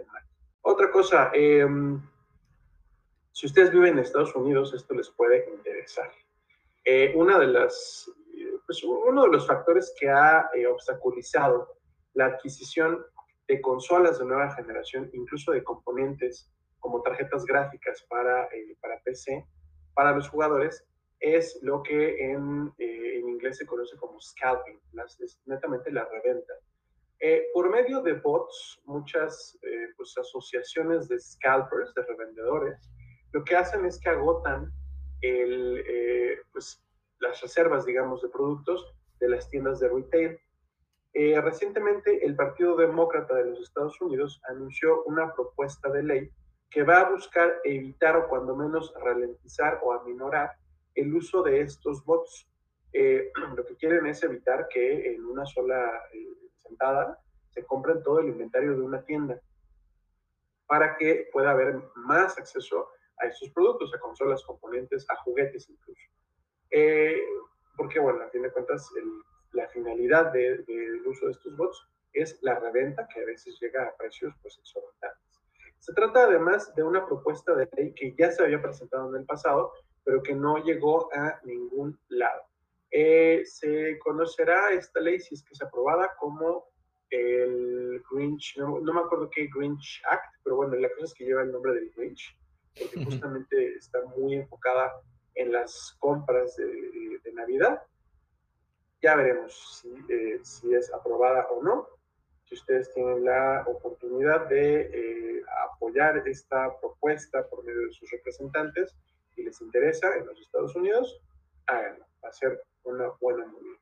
Otra 0.78 0.92
cosa, 0.92 1.32
em, 1.34 2.00
si 3.32 3.46
ustedes 3.46 3.72
viven 3.72 3.94
en 3.94 3.98
Estados 3.98 4.32
Unidos, 4.36 4.72
esto 4.72 4.94
les 4.94 5.10
puede 5.10 5.50
interesar. 5.50 6.08
Eh, 6.84 7.12
una 7.16 7.36
de 7.36 7.48
las, 7.48 8.08
pues, 8.64 8.84
uno 8.84 9.24
de 9.24 9.28
los 9.28 9.44
factores 9.44 9.92
que 9.98 10.08
ha 10.08 10.48
eh, 10.54 10.68
obstaculizado 10.68 11.74
la 12.14 12.26
adquisición 12.26 13.04
de 13.48 13.60
consolas 13.60 14.20
de 14.20 14.26
nueva 14.26 14.54
generación, 14.54 15.10
incluso 15.14 15.50
de 15.50 15.64
componentes 15.64 16.48
como 16.78 17.02
tarjetas 17.02 17.44
gráficas 17.44 18.06
para, 18.08 18.44
eh, 18.44 18.76
para 18.80 19.00
PC, 19.00 19.44
para 19.94 20.12
los 20.12 20.28
jugadores, 20.28 20.86
es 21.18 21.58
lo 21.60 21.82
que 21.82 22.30
en, 22.30 22.72
eh, 22.78 23.18
en 23.18 23.28
inglés 23.28 23.56
se 23.58 23.66
conoce 23.66 23.96
como 23.96 24.20
scalping, 24.20 24.78
es 25.18 25.40
netamente 25.44 25.90
la 25.90 26.04
reventa. 26.04 26.54
Eh, 27.20 27.48
por 27.52 27.68
medio 27.68 28.00
de 28.00 28.12
bots, 28.12 28.80
muchas 28.84 29.58
eh, 30.16 30.20
asociaciones 30.20 31.08
de 31.08 31.18
scalpers, 31.18 31.92
de 31.94 32.02
revendedores, 32.02 32.90
lo 33.32 33.44
que 33.44 33.56
hacen 33.56 33.84
es 33.84 34.00
que 34.00 34.08
agotan 34.08 34.72
el, 35.20 35.84
pues, 36.52 36.82
las 37.20 37.40
reservas, 37.42 37.84
digamos, 37.84 38.22
de 38.22 38.28
productos 38.28 38.94
de 39.20 39.28
las 39.28 39.48
tiendas 39.50 39.80
de 39.80 39.88
retail. 39.88 40.38
recientemente, 41.42 42.24
el 42.24 42.36
Partido 42.36 42.76
Demócrata 42.76 43.34
de 43.34 43.46
los 43.46 43.60
Estados 43.60 44.00
Unidos 44.00 44.40
anunció 44.48 45.02
una 45.04 45.34
propuesta 45.34 45.90
de 45.90 46.02
ley 46.04 46.30
que 46.70 46.82
va 46.82 47.00
a 47.00 47.10
buscar 47.10 47.60
evitar 47.64 48.16
o 48.16 48.28
cuando 48.28 48.54
menos 48.54 48.92
ralentizar 49.02 49.80
o 49.82 49.92
aminorar 49.92 50.52
el 50.94 51.14
uso 51.14 51.42
de 51.42 51.60
estos 51.62 52.04
bots. 52.04 52.46
Eh, 52.92 53.30
lo 53.56 53.64
que 53.64 53.76
quieren 53.76 54.06
es 54.06 54.22
evitar 54.22 54.68
que 54.68 55.14
en 55.14 55.24
una 55.24 55.46
sola 55.46 56.02
eh, 56.12 56.26
sentada 56.56 57.18
se 57.50 57.64
compren 57.64 58.02
todo 58.02 58.20
el 58.20 58.28
inventario 58.28 58.76
de 58.76 58.82
una 58.82 59.02
tienda 59.04 59.40
para 60.68 60.96
que 60.96 61.28
pueda 61.32 61.50
haber 61.50 61.82
más 61.96 62.38
acceso 62.38 62.88
a 63.18 63.26
estos 63.26 63.50
productos, 63.50 63.92
a 63.94 63.98
consolas, 63.98 64.44
componentes, 64.44 65.04
a 65.10 65.16
juguetes 65.16 65.68
incluso. 65.68 66.02
Eh, 66.70 67.20
porque, 67.76 67.98
bueno, 67.98 68.22
a 68.22 68.28
fin 68.28 68.42
de 68.42 68.52
cuentas, 68.52 68.88
la 69.52 69.66
finalidad 69.68 70.30
del 70.32 71.02
uso 71.06 71.26
de 71.26 71.32
estos 71.32 71.56
bots 71.56 71.88
es 72.12 72.38
la 72.42 72.58
reventa, 72.58 73.08
que 73.08 73.22
a 73.22 73.24
veces 73.24 73.58
llega 73.60 73.84
a 73.84 73.96
precios 73.96 74.34
pues, 74.42 74.58
exorbitantes. 74.58 75.40
Se 75.78 75.92
trata 75.94 76.24
además 76.24 76.74
de 76.74 76.82
una 76.82 77.06
propuesta 77.06 77.54
de 77.54 77.68
ley 77.76 77.94
que 77.94 78.14
ya 78.18 78.30
se 78.30 78.42
había 78.42 78.60
presentado 78.60 79.08
en 79.08 79.20
el 79.20 79.26
pasado, 79.26 79.72
pero 80.04 80.22
que 80.22 80.34
no 80.34 80.62
llegó 80.62 81.12
a 81.14 81.40
ningún 81.44 81.98
lado. 82.08 82.42
Eh, 82.90 83.42
se 83.44 83.98
conocerá 83.98 84.70
esta 84.72 85.00
ley 85.00 85.20
si 85.20 85.34
es 85.34 85.42
que 85.42 85.52
es 85.52 85.62
aprobada 85.62 86.14
como 86.18 86.64
el 87.10 88.02
Grinch, 88.10 88.56
no, 88.58 88.80
me 88.80 89.00
acuerdo 89.00 89.30
qué 89.30 89.48
Grinch 89.54 90.02
Act, 90.10 90.34
pero 90.42 90.56
bueno, 90.56 90.74
la 90.76 90.88
cosa 90.90 91.04
es 91.04 91.14
que 91.14 91.24
lleva 91.24 91.42
el 91.42 91.52
nombre 91.52 91.74
del 91.74 91.90
Grinch, 91.96 92.36
porque 92.78 93.04
justamente 93.04 93.74
está 93.76 94.04
muy 94.16 94.34
enfocada 94.34 95.00
en 95.34 95.52
las 95.52 95.96
compras 95.98 96.56
de, 96.56 97.20
Navidad. 97.34 97.80
Ya 99.00 99.14
veremos 99.14 99.80
si, 99.80 99.94
eh, 100.12 100.40
si, 100.42 100.74
es 100.74 100.92
aprobada 100.92 101.46
o 101.50 101.62
no. 101.62 101.86
Si 102.46 102.56
ustedes 102.56 102.92
tienen 102.92 103.24
la 103.24 103.62
oportunidad 103.64 104.48
de 104.48 104.80
eh, 104.80 105.42
apoyar 105.70 106.26
esta 106.26 106.76
propuesta 106.80 107.46
por 107.48 107.64
medio 107.64 107.82
de 107.86 107.92
sus 107.92 108.10
representantes, 108.10 108.96
si 109.36 109.44
les 109.44 109.60
interesa 109.60 110.16
en 110.16 110.26
los 110.26 110.40
Estados 110.40 110.74
Unidos, 110.74 111.20
háganlo. 111.66 112.04
Va 112.24 112.28
a 112.30 112.32
ser 112.32 112.60
una 112.82 113.08
buena 113.20 113.46
movida. 113.46 113.78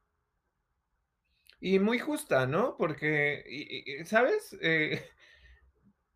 Y 1.61 1.79
muy 1.79 1.99
justa, 1.99 2.47
¿no? 2.47 2.77
Porque, 2.77 4.05
¿sabes? 4.05 4.57
Eh, 4.61 5.03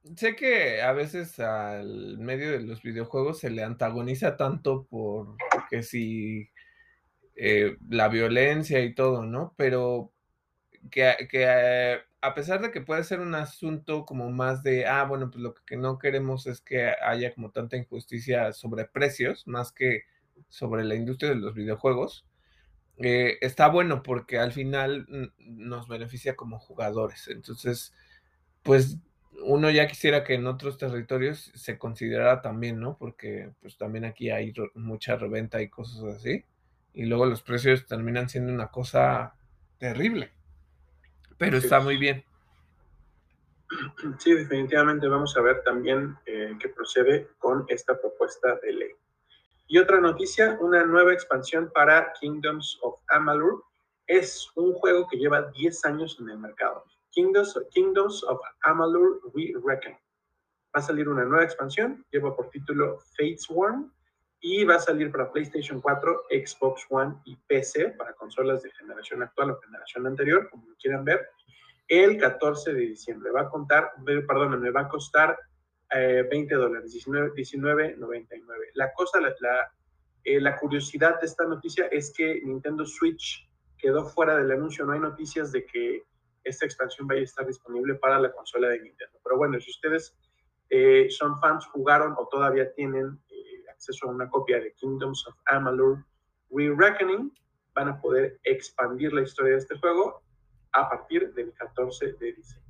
sé 0.16 0.36
que 0.36 0.82
a 0.82 0.92
veces 0.92 1.38
al 1.40 2.18
medio 2.18 2.52
de 2.52 2.60
los 2.60 2.82
videojuegos 2.82 3.40
se 3.40 3.50
le 3.50 3.62
antagoniza 3.62 4.36
tanto 4.36 4.86
por 4.86 5.36
que 5.70 5.82
si 5.82 6.48
eh, 7.36 7.76
la 7.88 8.08
violencia 8.08 8.80
y 8.80 8.94
todo, 8.94 9.24
¿no? 9.24 9.54
Pero 9.56 10.12
que, 10.90 11.14
que 11.30 12.00
a 12.22 12.34
pesar 12.34 12.60
de 12.60 12.70
que 12.70 12.80
puede 12.82 13.04
ser 13.04 13.20
un 13.20 13.34
asunto 13.34 14.04
como 14.04 14.30
más 14.30 14.62
de, 14.62 14.86
ah, 14.86 15.04
bueno, 15.04 15.30
pues 15.30 15.42
lo 15.42 15.54
que 15.54 15.76
no 15.76 15.98
queremos 15.98 16.46
es 16.46 16.60
que 16.60 16.92
haya 17.02 17.34
como 17.34 17.50
tanta 17.50 17.76
injusticia 17.76 18.52
sobre 18.52 18.84
precios, 18.86 19.46
más 19.46 19.72
que 19.72 20.04
sobre 20.48 20.84
la 20.84 20.94
industria 20.94 21.30
de 21.30 21.36
los 21.36 21.54
videojuegos, 21.54 22.26
eh, 23.02 23.38
está 23.40 23.68
bueno 23.68 24.02
porque 24.02 24.38
al 24.38 24.52
final 24.52 25.06
nos 25.38 25.88
beneficia 25.88 26.36
como 26.36 26.58
jugadores. 26.58 27.28
Entonces, 27.28 27.94
pues 28.62 28.98
uno 29.42 29.70
ya 29.70 29.86
quisiera 29.86 30.22
que 30.22 30.34
en 30.34 30.46
otros 30.46 30.76
territorios 30.76 31.50
se 31.54 31.78
considerara 31.78 32.42
también, 32.42 32.78
¿no? 32.78 32.98
Porque 32.98 33.52
pues 33.62 33.78
también 33.78 34.04
aquí 34.04 34.30
hay 34.30 34.52
mucha 34.74 35.16
reventa 35.16 35.62
y 35.62 35.68
cosas 35.68 36.02
así. 36.16 36.44
Y 36.92 37.06
luego 37.06 37.24
los 37.24 37.42
precios 37.42 37.86
terminan 37.86 38.28
siendo 38.28 38.52
una 38.52 38.68
cosa 38.68 39.34
terrible. 39.78 40.30
Pero 41.38 41.56
está 41.56 41.80
muy 41.80 41.96
bien. 41.96 42.22
Sí, 44.18 44.34
definitivamente 44.34 45.08
vamos 45.08 45.34
a 45.38 45.40
ver 45.40 45.62
también 45.62 46.16
eh, 46.26 46.54
qué 46.60 46.68
procede 46.68 47.28
con 47.38 47.64
esta 47.68 47.98
propuesta 47.98 48.56
de 48.56 48.72
ley. 48.72 48.90
Y 49.72 49.78
otra 49.78 50.00
noticia, 50.00 50.58
una 50.60 50.84
nueva 50.84 51.12
expansión 51.12 51.70
para 51.72 52.12
Kingdoms 52.14 52.76
of 52.82 52.98
Amalur. 53.06 53.62
Es 54.08 54.50
un 54.56 54.74
juego 54.74 55.06
que 55.08 55.16
lleva 55.16 55.42
10 55.42 55.84
años 55.84 56.16
en 56.18 56.28
el 56.28 56.38
mercado. 56.38 56.84
Kingdoms, 57.12 58.24
of 58.24 58.40
Amalur 58.62 59.20
We 59.32 59.52
Reckon. 59.64 59.92
Va 59.92 60.80
a 60.80 60.82
salir 60.82 61.08
una 61.08 61.24
nueva 61.24 61.44
expansión, 61.44 62.04
lleva 62.10 62.34
por 62.34 62.50
título 62.50 62.98
Fates 63.16 63.48
Worm 63.48 63.92
y 64.40 64.64
va 64.64 64.74
a 64.74 64.80
salir 64.80 65.12
para 65.12 65.30
PlayStation 65.30 65.80
4, 65.80 66.22
Xbox 66.30 66.86
One 66.90 67.14
y 67.24 67.36
PC 67.36 67.90
para 67.90 68.12
consolas 68.14 68.64
de 68.64 68.72
generación 68.72 69.22
actual 69.22 69.52
o 69.52 69.60
generación 69.60 70.04
anterior, 70.04 70.50
como 70.50 70.64
quieran 70.80 71.04
ver, 71.04 71.30
el 71.86 72.18
14 72.18 72.74
de 72.74 72.80
diciembre. 72.80 73.30
Va 73.30 73.42
a 73.42 73.48
contar, 73.48 73.92
perdón, 74.04 74.60
me 74.60 74.72
va 74.72 74.80
a 74.80 74.88
costar 74.88 75.38
20 75.92 76.54
eh, 76.54 76.56
dólares, 76.56 76.94
19.99. 76.94 78.46
la 78.74 78.92
cosa, 78.92 79.20
la, 79.20 79.72
eh, 80.24 80.40
la 80.40 80.56
curiosidad 80.56 81.20
de 81.20 81.26
esta 81.26 81.44
noticia 81.44 81.86
es 81.86 82.12
que 82.16 82.40
Nintendo 82.44 82.84
Switch 82.84 83.48
quedó 83.76 84.04
fuera 84.04 84.36
del 84.36 84.50
anuncio. 84.52 84.84
No 84.84 84.92
hay 84.92 85.00
noticias 85.00 85.50
de 85.52 85.66
que 85.66 86.04
esta 86.44 86.64
expansión 86.64 87.06
vaya 87.06 87.22
a 87.22 87.24
estar 87.24 87.46
disponible 87.46 87.96
para 87.96 88.20
la 88.20 88.32
consola 88.32 88.68
de 88.68 88.80
Nintendo. 88.80 89.18
Pero 89.22 89.36
bueno, 89.36 89.60
si 89.60 89.70
ustedes 89.70 90.16
eh, 90.68 91.08
son 91.10 91.38
fans, 91.40 91.66
jugaron 91.66 92.14
o 92.16 92.28
todavía 92.28 92.72
tienen 92.72 93.18
acceso 93.70 94.06
a 94.06 94.10
una 94.10 94.28
copia 94.28 94.60
de 94.60 94.72
Kingdoms 94.74 95.26
of 95.26 95.34
Amalur 95.46 96.04
Re-Reckoning, 96.50 97.32
van 97.74 97.88
a 97.88 98.00
poder 98.00 98.38
expandir 98.44 99.12
la 99.12 99.22
historia 99.22 99.52
de 99.52 99.58
este 99.58 99.78
juego 99.78 100.22
a 100.72 100.88
partir 100.88 101.32
del 101.34 101.52
14 101.54 102.12
de 102.12 102.32
diciembre. 102.32 102.69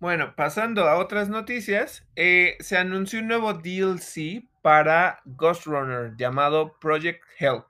Bueno, 0.00 0.36
pasando 0.36 0.88
a 0.88 0.96
otras 0.96 1.28
noticias, 1.28 2.06
eh, 2.14 2.56
se 2.60 2.78
anunció 2.78 3.18
un 3.18 3.26
nuevo 3.26 3.52
DLC 3.52 4.48
para 4.62 5.20
Ghost 5.24 5.66
Runner 5.66 6.14
llamado 6.16 6.78
Project 6.78 7.24
Hell. 7.36 7.64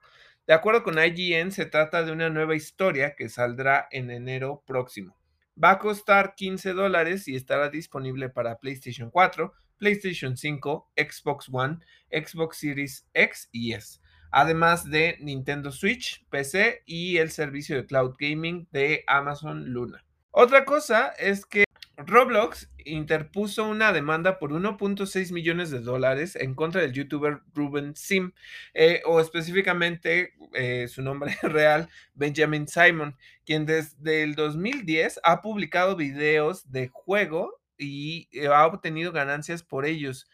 De 0.45 0.53
acuerdo 0.53 0.83
con 0.83 0.99
IGN, 0.99 1.51
se 1.51 1.65
trata 1.65 2.03
de 2.03 2.11
una 2.11 2.29
nueva 2.29 2.55
historia 2.55 3.15
que 3.15 3.29
saldrá 3.29 3.87
en 3.89 4.11
enero 4.11 4.63
próximo. 4.67 5.17
Va 5.61 5.71
a 5.71 5.79
costar 5.79 6.35
15 6.35 6.73
dólares 6.73 7.27
y 7.27 7.35
estará 7.35 7.69
disponible 7.69 8.29
para 8.29 8.59
PlayStation 8.59 9.09
4, 9.09 9.51
PlayStation 9.79 10.37
5, 10.37 10.91
Xbox 10.95 11.49
One, 11.51 11.79
Xbox 12.11 12.57
Series 12.57 13.07
X 13.15 13.49
y 13.51 13.73
S, 13.73 14.01
además 14.29 14.87
de 14.87 15.17
Nintendo 15.19 15.71
Switch, 15.71 16.23
PC 16.29 16.83
y 16.85 17.17
el 17.17 17.31
servicio 17.31 17.75
de 17.75 17.87
cloud 17.87 18.13
gaming 18.19 18.67
de 18.71 19.03
Amazon 19.07 19.73
Luna. 19.73 20.05
Otra 20.29 20.63
cosa 20.63 21.07
es 21.17 21.43
que 21.43 21.63
Roblox 22.05 22.69
interpuso 22.85 23.67
una 23.67 23.91
demanda 23.91 24.39
por 24.39 24.51
1.6 24.51 25.33
millones 25.33 25.69
de 25.69 25.79
dólares 25.79 26.37
en 26.37 26.55
contra 26.55 26.81
del 26.81 26.93
youtuber 26.93 27.41
Ruben 27.53 27.93
Sim, 27.95 28.31
eh, 28.73 29.01
o 29.05 29.19
específicamente 29.19 30.33
eh, 30.53 30.87
su 30.87 31.01
nombre 31.01 31.37
real, 31.43 31.89
Benjamin 32.13 32.67
Simon, 32.67 33.17
quien 33.45 33.65
desde 33.65 34.23
el 34.23 34.35
2010 34.35 35.19
ha 35.23 35.41
publicado 35.41 35.97
videos 35.97 36.71
de 36.71 36.87
juego 36.87 37.59
y 37.77 38.29
eh, 38.31 38.47
ha 38.47 38.65
obtenido 38.65 39.11
ganancias 39.11 39.63
por 39.63 39.85
ellos. 39.85 40.29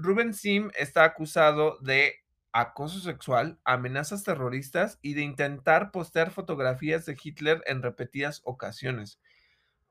Ruben 0.00 0.32
Sim 0.32 0.70
está 0.78 1.04
acusado 1.04 1.78
de 1.80 2.22
acoso 2.52 3.00
sexual, 3.00 3.58
amenazas 3.64 4.24
terroristas 4.24 4.98
y 5.02 5.12
de 5.14 5.22
intentar 5.22 5.90
postear 5.90 6.30
fotografías 6.30 7.04
de 7.04 7.16
Hitler 7.22 7.62
en 7.66 7.82
repetidas 7.82 8.40
ocasiones. 8.44 9.20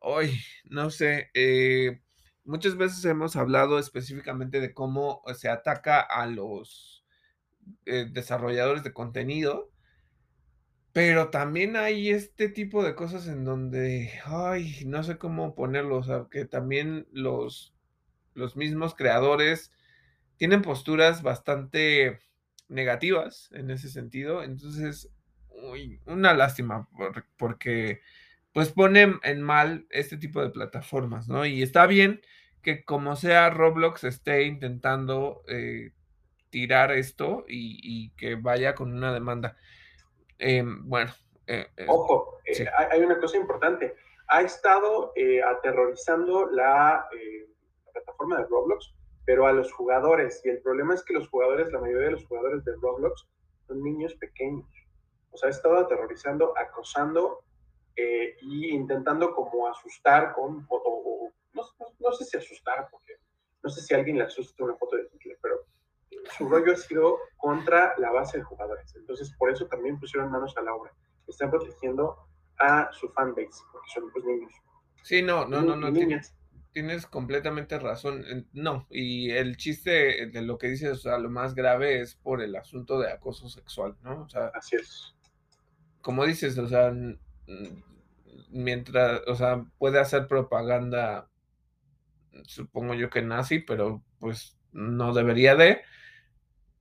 Hoy, 0.03 0.39
no 0.65 0.89
sé, 0.89 1.29
eh, 1.35 2.01
muchas 2.43 2.75
veces 2.75 3.05
hemos 3.05 3.35
hablado 3.35 3.77
específicamente 3.77 4.59
de 4.59 4.73
cómo 4.73 5.21
se 5.35 5.47
ataca 5.47 6.01
a 6.01 6.25
los 6.25 7.05
eh, 7.85 8.07
desarrolladores 8.11 8.83
de 8.83 8.93
contenido, 8.93 9.71
pero 10.91 11.29
también 11.29 11.75
hay 11.75 12.09
este 12.09 12.49
tipo 12.49 12.83
de 12.83 12.95
cosas 12.95 13.27
en 13.27 13.45
donde, 13.45 14.11
ay, 14.25 14.83
no 14.87 15.03
sé 15.03 15.19
cómo 15.19 15.53
ponerlo, 15.53 15.97
o 15.97 16.03
sea, 16.03 16.25
que 16.31 16.45
también 16.45 17.07
los, 17.11 17.75
los 18.33 18.55
mismos 18.55 18.95
creadores 18.95 19.71
tienen 20.37 20.63
posturas 20.63 21.21
bastante 21.21 22.19
negativas 22.69 23.49
en 23.53 23.69
ese 23.69 23.87
sentido, 23.89 24.41
entonces, 24.41 25.11
uy, 25.49 26.01
una 26.07 26.33
lástima, 26.33 26.89
porque 27.37 28.01
pues 28.53 28.71
pone 28.71 29.19
en 29.23 29.41
mal 29.41 29.85
este 29.89 30.17
tipo 30.17 30.41
de 30.41 30.49
plataformas, 30.49 31.27
¿no? 31.27 31.45
Y 31.45 31.61
está 31.61 31.85
bien 31.85 32.21
que 32.61 32.83
como 32.83 33.15
sea 33.15 33.49
Roblox 33.49 34.03
esté 34.03 34.43
intentando 34.43 35.43
eh, 35.47 35.91
tirar 36.49 36.91
esto 36.91 37.45
y, 37.47 38.11
que 38.17 38.35
vaya 38.35 38.75
con 38.75 38.93
una 38.93 39.13
demanda. 39.13 39.57
Em, 40.37 40.87
bueno. 40.87 41.11
Eh, 41.47 41.67
eh, 41.77 41.85
Ojo, 41.87 42.39
hay 42.89 42.99
una 42.99 43.19
cosa 43.19 43.37
importante. 43.37 43.95
Ha 44.27 44.41
estado 44.41 45.13
aterrorizando 45.47 46.49
la, 46.51 47.07
plataforma 47.93 48.37
de 48.37 48.45
Roblox, 48.45 48.93
pero 49.25 49.47
a 49.47 49.53
los 49.53 49.71
jugadores. 49.71 50.41
Y 50.45 50.49
el 50.49 50.61
problema 50.61 50.93
es 50.93 51.03
que 51.03 51.13
los 51.13 51.27
jugadores, 51.29 51.71
la 51.71 51.79
mayoría 51.79 52.07
de 52.07 52.11
los 52.11 52.25
jugadores 52.25 52.63
de 52.63 52.73
Roblox 52.81 53.27
son 53.67 53.83
niños 53.83 54.13
pequeños. 54.15 54.67
O 55.31 55.37
sea, 55.37 55.47
ha 55.47 55.51
estado 55.51 55.79
aterrorizando, 55.79 56.53
acosando 56.57 57.43
eh, 58.01 58.37
y 58.41 58.69
intentando 58.69 59.33
como 59.33 59.67
asustar 59.67 60.33
con 60.33 60.65
foto, 60.65 60.89
o, 60.89 61.31
no, 61.53 62.11
sé 62.13 62.25
si 62.25 62.37
asustar, 62.37 62.87
porque 62.89 63.13
no 63.61 63.69
sé 63.69 63.81
si 63.81 63.93
alguien 63.93 64.17
le 64.17 64.23
asusta 64.23 64.63
una 64.63 64.75
foto 64.75 64.95
de 64.95 65.07
Hitler, 65.13 65.37
pero 65.41 65.55
su 66.37 66.49
rollo 66.49 66.73
ha 66.73 66.77
sido 66.77 67.17
contra 67.37 67.93
la 67.97 68.11
base 68.11 68.39
de 68.39 68.43
jugadores. 68.43 68.95
Entonces, 68.95 69.31
por 69.37 69.51
eso 69.51 69.67
también 69.67 69.99
pusieron 69.99 70.31
manos 70.31 70.57
a 70.57 70.61
la 70.61 70.73
obra. 70.73 70.91
Están 71.27 71.51
protegiendo 71.51 72.17
a 72.59 72.91
su 72.91 73.07
fanbase, 73.09 73.63
porque 73.71 73.87
son 73.93 74.11
pues 74.11 74.25
niños. 74.25 74.53
Sí, 75.03 75.21
no, 75.21 75.45
no, 75.45 75.61
no, 75.61 75.75
no. 75.75 75.91
Niñas. 75.91 76.35
Tienes 76.73 77.05
completamente 77.05 77.77
razón. 77.77 78.47
No, 78.53 78.87
y 78.89 79.31
el 79.31 79.57
chiste 79.57 80.27
de 80.27 80.41
lo 80.41 80.57
que 80.57 80.67
dices, 80.67 80.91
o 80.91 81.01
sea, 81.01 81.17
lo 81.17 81.29
más 81.29 81.53
grave 81.53 82.01
es 82.01 82.15
por 82.15 82.41
el 82.41 82.55
asunto 82.55 82.99
de 82.99 83.11
acoso 83.11 83.49
sexual, 83.49 83.95
¿no? 84.01 84.23
O 84.23 84.29
sea, 84.29 84.47
así 84.55 84.77
es. 84.77 85.15
Como 86.01 86.25
dices, 86.25 86.57
o 86.57 86.67
sea, 86.67 86.93
mientras, 88.49 89.21
o 89.27 89.35
sea, 89.35 89.65
puede 89.77 89.99
hacer 89.99 90.27
propaganda, 90.27 91.29
supongo 92.45 92.93
yo 92.93 93.09
que 93.09 93.21
nazi, 93.21 93.59
pero 93.59 94.03
pues 94.19 94.57
no 94.71 95.13
debería 95.13 95.55
de. 95.55 95.81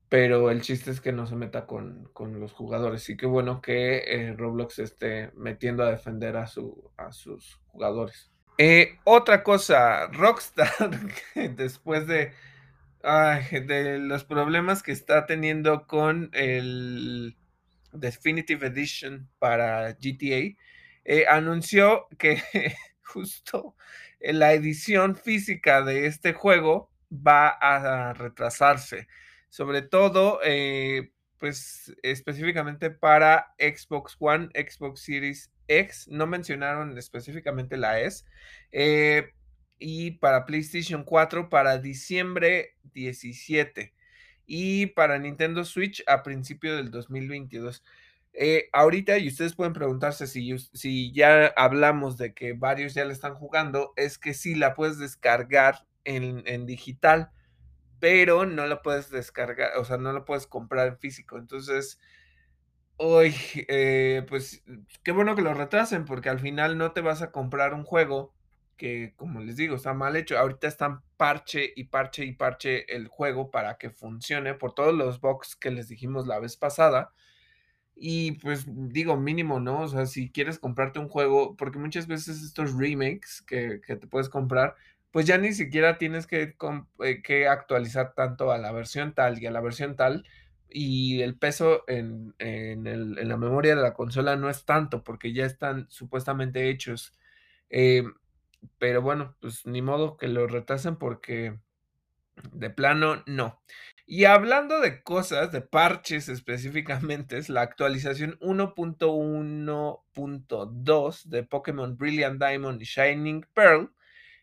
Pero 0.08 0.50
el 0.50 0.60
chiste 0.62 0.90
es 0.90 1.00
que 1.00 1.12
no 1.12 1.26
se 1.26 1.36
meta 1.36 1.66
con, 1.66 2.10
los 2.16 2.52
jugadores. 2.52 3.08
Y 3.08 3.16
qué 3.16 3.26
bueno 3.26 3.60
que 3.60 3.98
eh, 3.98 4.34
Roblox 4.36 4.80
esté 4.80 5.30
metiendo 5.36 5.84
a 5.84 5.90
defender 5.90 6.36
a, 6.36 6.48
su, 6.48 6.90
a 6.96 7.12
sus 7.12 7.60
jugadores. 7.68 8.32
Eh, 8.58 8.98
otra 9.04 9.44
cosa, 9.44 10.08
Rockstar, 10.08 10.68
después 11.56 12.08
de, 12.08 12.32
de 13.02 13.98
los 14.00 14.24
problemas 14.24 14.82
que 14.82 14.92
está 14.92 15.26
teniendo 15.26 15.86
con 15.86 16.30
el 16.32 17.36
Definitive 17.92 18.66
Edition 18.66 19.28
para 19.38 19.92
GTA, 19.92 20.56
eh, 21.12 21.26
anunció 21.28 22.06
que 22.18 22.40
justo 23.02 23.74
la 24.20 24.52
edición 24.52 25.16
física 25.16 25.82
de 25.82 26.06
este 26.06 26.32
juego 26.32 26.88
va 27.10 27.48
a 27.48 28.12
retrasarse, 28.12 29.08
sobre 29.48 29.82
todo, 29.82 30.38
eh, 30.44 31.10
pues 31.38 31.92
específicamente 32.04 32.92
para 32.92 33.52
Xbox 33.58 34.16
One, 34.20 34.50
Xbox 34.54 35.00
Series 35.00 35.50
X, 35.66 36.06
no 36.06 36.28
mencionaron 36.28 36.96
específicamente 36.96 37.76
la 37.76 37.98
S, 37.98 38.24
eh, 38.70 39.32
y 39.80 40.12
para 40.12 40.46
PlayStation 40.46 41.02
4 41.02 41.48
para 41.48 41.78
diciembre 41.78 42.76
17 42.92 43.92
y 44.46 44.86
para 44.86 45.18
Nintendo 45.18 45.64
Switch 45.64 46.04
a 46.06 46.22
principio 46.22 46.76
del 46.76 46.92
2022. 46.92 47.82
Eh, 48.32 48.68
ahorita, 48.72 49.18
y 49.18 49.28
ustedes 49.28 49.54
pueden 49.54 49.72
preguntarse 49.72 50.26
si, 50.26 51.12
ya 51.12 51.46
hablamos 51.56 52.16
de 52.16 52.32
que 52.32 52.52
varios 52.52 52.94
ya 52.94 53.04
la 53.04 53.12
están 53.12 53.34
jugando, 53.34 53.92
es 53.96 54.18
que 54.18 54.34
sí 54.34 54.54
la 54.54 54.74
puedes 54.74 54.98
descargar 54.98 55.86
en, 56.04 56.66
digital, 56.66 57.30
pero 57.98 58.46
no 58.46 58.66
la 58.66 58.82
puedes 58.82 59.10
descargar, 59.10 59.76
o 59.76 59.84
sea, 59.84 59.98
no 59.98 60.12
la 60.12 60.24
puedes 60.24 60.46
comprar 60.46 60.88
en 60.88 60.98
físico. 60.98 61.38
Entonces, 61.38 61.98
Uy, 63.02 63.34
eh, 63.68 64.26
pues, 64.28 64.62
qué 65.02 65.12
bueno 65.12 65.34
que 65.34 65.40
lo 65.40 65.54
retrasen, 65.54 66.04
porque 66.04 66.28
al 66.28 66.38
final 66.38 66.76
no 66.76 66.92
te 66.92 67.00
vas 67.00 67.22
a 67.22 67.32
comprar 67.32 67.72
un 67.72 67.82
juego 67.84 68.34
que, 68.76 69.14
como 69.16 69.40
les 69.40 69.56
digo, 69.56 69.76
está 69.76 69.94
mal 69.94 70.16
hecho. 70.16 70.38
Ahorita 70.38 70.68
están 70.68 71.02
parche 71.16 71.72
y 71.76 71.84
parche 71.84 72.24
y 72.24 72.32
parche 72.32 72.94
el 72.94 73.08
juego 73.08 73.50
para 73.50 73.78
que 73.78 73.90
funcione 73.90 74.54
por 74.54 74.74
todos 74.74 74.94
los 74.94 75.20
bugs 75.20 75.56
que 75.56 75.70
les 75.70 75.88
dijimos 75.88 76.26
la 76.26 76.38
vez 76.40 76.56
pasada. 76.56 77.12
Y 77.94 78.32
pues 78.32 78.64
digo, 78.66 79.16
mínimo, 79.16 79.60
¿no? 79.60 79.82
O 79.82 79.88
sea, 79.88 80.06
si 80.06 80.30
quieres 80.30 80.58
comprarte 80.58 80.98
un 80.98 81.08
juego, 81.08 81.56
porque 81.56 81.78
muchas 81.78 82.06
veces 82.06 82.42
estos 82.42 82.74
remakes 82.76 83.42
que, 83.46 83.80
que 83.86 83.96
te 83.96 84.06
puedes 84.06 84.28
comprar, 84.28 84.76
pues 85.10 85.26
ya 85.26 85.38
ni 85.38 85.52
siquiera 85.52 85.98
tienes 85.98 86.26
que, 86.26 86.56
eh, 87.04 87.22
que 87.22 87.48
actualizar 87.48 88.14
tanto 88.14 88.52
a 88.52 88.58
la 88.58 88.72
versión 88.72 89.14
tal 89.14 89.42
y 89.42 89.46
a 89.46 89.50
la 89.50 89.60
versión 89.60 89.96
tal 89.96 90.24
y 90.70 91.22
el 91.22 91.36
peso 91.36 91.84
en, 91.88 92.34
en, 92.38 92.86
el, 92.86 93.18
en, 93.18 93.28
la 93.28 93.36
memoria 93.36 93.74
de 93.74 93.82
la 93.82 93.94
consola 93.94 94.36
no 94.36 94.48
es 94.48 94.64
tanto 94.64 95.02
porque 95.02 95.32
ya 95.32 95.44
están 95.44 95.86
supuestamente 95.90 96.70
hechos. 96.70 97.12
Eh, 97.70 98.04
pero 98.78 99.02
bueno, 99.02 99.36
pues 99.40 99.66
ni 99.66 99.82
modo 99.82 100.16
que 100.16 100.28
lo 100.28 100.46
retrasen 100.46 100.96
porque 100.96 101.58
de 102.52 102.70
plano 102.70 103.22
no. 103.26 103.60
Y 104.12 104.24
hablando 104.24 104.80
de 104.80 105.04
cosas, 105.04 105.52
de 105.52 105.60
parches 105.60 106.28
específicamente, 106.28 107.38
es 107.38 107.48
la 107.48 107.60
actualización 107.60 108.36
1.1.2 108.40 111.24
de 111.26 111.44
Pokémon 111.44 111.96
Brilliant 111.96 112.42
Diamond 112.42 112.82
y 112.82 112.86
Shining 112.86 113.46
Pearl 113.54 113.94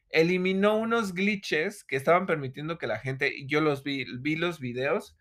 eliminó 0.09 0.77
unos 0.77 1.13
glitches 1.13 1.83
que 1.83 1.97
estaban 1.97 2.25
permitiendo 2.25 2.77
que 2.77 2.87
la 2.87 2.97
gente, 2.97 3.45
yo 3.45 3.59
los 3.59 3.83
vi, 3.83 4.05
vi 4.19 4.37
los 4.37 4.61
videos, 4.61 5.17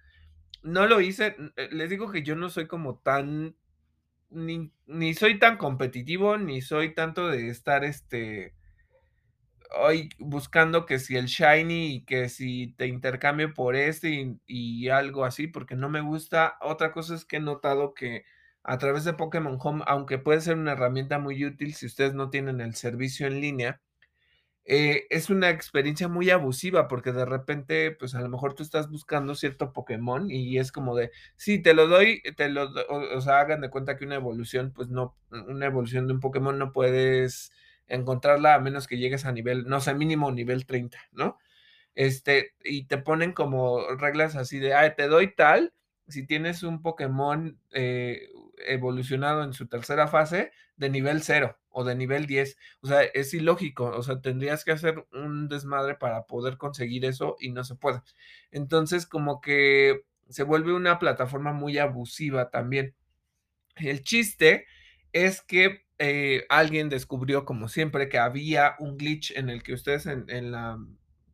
no 0.63 0.87
lo 0.87 1.01
hice. 1.01 1.35
Eh, 1.57 1.69
les 1.73 1.91
digo 1.91 2.13
que 2.13 2.23
yo 2.23 2.37
no 2.37 2.49
soy 2.49 2.69
como 2.69 3.01
tan. 3.01 3.57
Ni, 4.31 4.71
ni 4.87 5.15
soy 5.15 5.41
tan 5.41 5.57
competitivo, 5.57 6.39
ni 6.39 6.61
soy 6.61 6.95
tanto 6.95 7.27
de 7.27 7.49
estar 7.49 7.85
este. 7.85 8.55
Hoy 9.79 10.11
buscando 10.19 10.87
que 10.87 10.99
si 10.99 11.17
el 11.17 11.27
shiny 11.27 11.97
y 11.97 12.05
que 12.05 12.29
si 12.29 12.75
te 12.77 12.87
intercambio 12.87 13.53
por 13.55 13.77
este 13.77 14.11
y, 14.11 14.41
y, 14.47 14.89
algo 14.89 15.25
así, 15.25 15.47
porque 15.49 15.77
no 15.77 15.89
me 15.89 16.01
gusta. 16.01 16.57
Otra 16.61 16.93
cosa 16.93 17.15
es 17.15 17.25
que 17.25 17.37
he 17.37 17.41
notado 17.41 17.95
que 17.95 18.25
a 18.65 18.79
través 18.79 19.05
de 19.05 19.15
Pokémon 19.15 19.59
Home, 19.61 19.85
aunque 19.87 20.19
puede 20.19 20.41
ser 20.41 20.57
una 20.57 20.73
herramienta 20.73 21.19
muy 21.19 21.45
útil 21.45 21.75
si 21.75 21.87
ustedes 21.87 22.15
no 22.15 22.31
tienen 22.31 22.61
el 22.61 22.75
servicio 22.75 23.27
en 23.27 23.41
línea, 23.41 23.81
eh, 24.69 25.07
es 25.11 25.31
una 25.31 25.51
experiencia 25.51 26.09
muy 26.09 26.31
abusiva 26.31 26.89
porque 26.89 27.13
de 27.13 27.25
repente, 27.25 27.93
pues 27.93 28.17
a 28.17 28.21
lo 28.21 28.29
mejor 28.29 28.55
tú 28.55 28.65
estás 28.65 28.91
buscando 28.91 29.37
cierto 29.37 29.73
Pokémon 29.73 30.29
y 30.29 30.59
es 30.59 30.73
como 30.73 30.97
de, 30.97 31.13
sí, 31.37 31.63
te 31.63 31.73
lo 31.73 31.87
doy, 31.87 32.21
te 32.37 32.49
lo, 32.49 32.65
o, 32.89 33.17
o, 33.17 33.21
sea, 33.21 33.39
hagan 33.39 33.61
de 33.61 33.71
cuenta 33.71 33.97
que 33.97 34.05
una 34.05 34.17
evolución, 34.17 34.73
pues 34.75 34.89
no, 34.89 35.17
una 35.31 35.67
evolución 35.67 36.09
de 36.09 36.15
un 36.15 36.21
Pokémon 36.21 36.59
no 36.59 36.73
puedes 36.73 37.53
encontrarla 37.89 38.55
a 38.55 38.61
menos 38.61 38.87
que 38.87 38.99
llegues 38.99 39.25
a 39.25 39.33
nivel, 39.33 39.67
no 39.67 39.81
sé, 39.81 39.95
mínimo 39.95 40.31
nivel 40.33 40.67
30, 40.67 40.99
¿no? 41.13 41.39
Este, 41.95 42.55
y 42.63 42.85
te 42.87 42.99
ponen 42.99 43.33
como 43.33 43.87
reglas 43.97 44.37
así 44.37 44.59
de, 44.59 44.75
ah, 44.75 44.95
te 44.95 45.09
doy 45.09 45.35
tal, 45.35 45.73
si 46.09 46.27
tienes 46.27 46.63
un 46.63 46.83
Pokémon 46.83 47.59
eh, 47.73 48.29
evolucionado 48.67 49.43
en 49.43 49.53
su 49.53 49.67
tercera 49.67 50.09
fase 50.09 50.53
de 50.77 50.91
nivel 50.91 51.23
0 51.23 51.59
o 51.71 51.85
de 51.85 51.95
nivel 51.95 52.27
10. 52.27 52.57
O 52.81 52.87
sea, 52.87 53.03
es 53.03 53.35
ilógico. 53.35 53.87
O 53.87 54.03
sea, 54.03 54.21
tendrías 54.21 54.65
que 54.65 54.73
hacer 54.73 55.07
un 55.13 55.49
desmadre 55.49 55.97
para 55.97 56.25
poder 56.27 56.57
conseguir 56.59 57.05
eso 57.05 57.37
y 57.41 57.51
no 57.51 57.65
se 57.65 57.75
puede. 57.75 58.03
Entonces, 58.51 59.07
como 59.07 59.41
que 59.41 60.05
se 60.29 60.43
vuelve 60.43 60.73
una 60.75 60.99
plataforma 60.99 61.53
muy 61.53 61.79
abusiva 61.79 62.51
también. 62.51 62.95
El 63.77 64.03
chiste 64.03 64.67
es 65.13 65.43
que 65.43 65.86
eh, 65.99 66.45
alguien 66.49 66.89
descubrió, 66.89 67.45
como 67.45 67.69
siempre, 67.69 68.09
que 68.09 68.19
había 68.19 68.77
un 68.79 68.99
glitch 68.99 69.33
en 69.37 69.49
el 69.49 69.63
que 69.63 69.73
ustedes 69.73 70.07
en, 70.07 70.51
la 70.53 70.79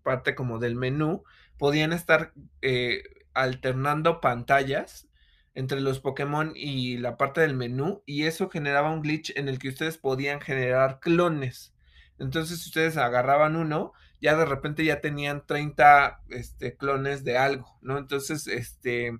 parte 0.02 0.34
como 0.34 0.58
del 0.58 0.76
menú 0.76 1.24
podían 1.58 1.92
estar 1.92 2.32
eh, 2.60 3.02
alternando 3.34 4.20
pantallas 4.20 5.08
entre 5.54 5.80
los 5.80 6.00
Pokémon 6.00 6.52
y 6.54 6.96
la 6.98 7.16
parte 7.16 7.40
del 7.40 7.54
menú 7.54 8.02
y 8.06 8.24
eso 8.24 8.48
generaba 8.48 8.90
un 8.90 9.02
glitch 9.02 9.36
en 9.36 9.48
el 9.48 9.58
que 9.58 9.68
ustedes 9.68 9.98
podían 9.98 10.40
generar 10.40 11.00
clones. 11.00 11.74
Entonces, 12.18 12.60
si 12.62 12.68
ustedes 12.68 12.96
agarraban 12.96 13.56
uno, 13.56 13.92
ya 14.20 14.36
de 14.36 14.44
repente 14.44 14.84
ya 14.84 15.00
tenían 15.00 15.44
30 15.46 16.20
este, 16.30 16.76
clones 16.76 17.24
de 17.24 17.36
algo, 17.36 17.78
¿no? 17.82 17.98
Entonces, 17.98 18.46
este, 18.46 19.18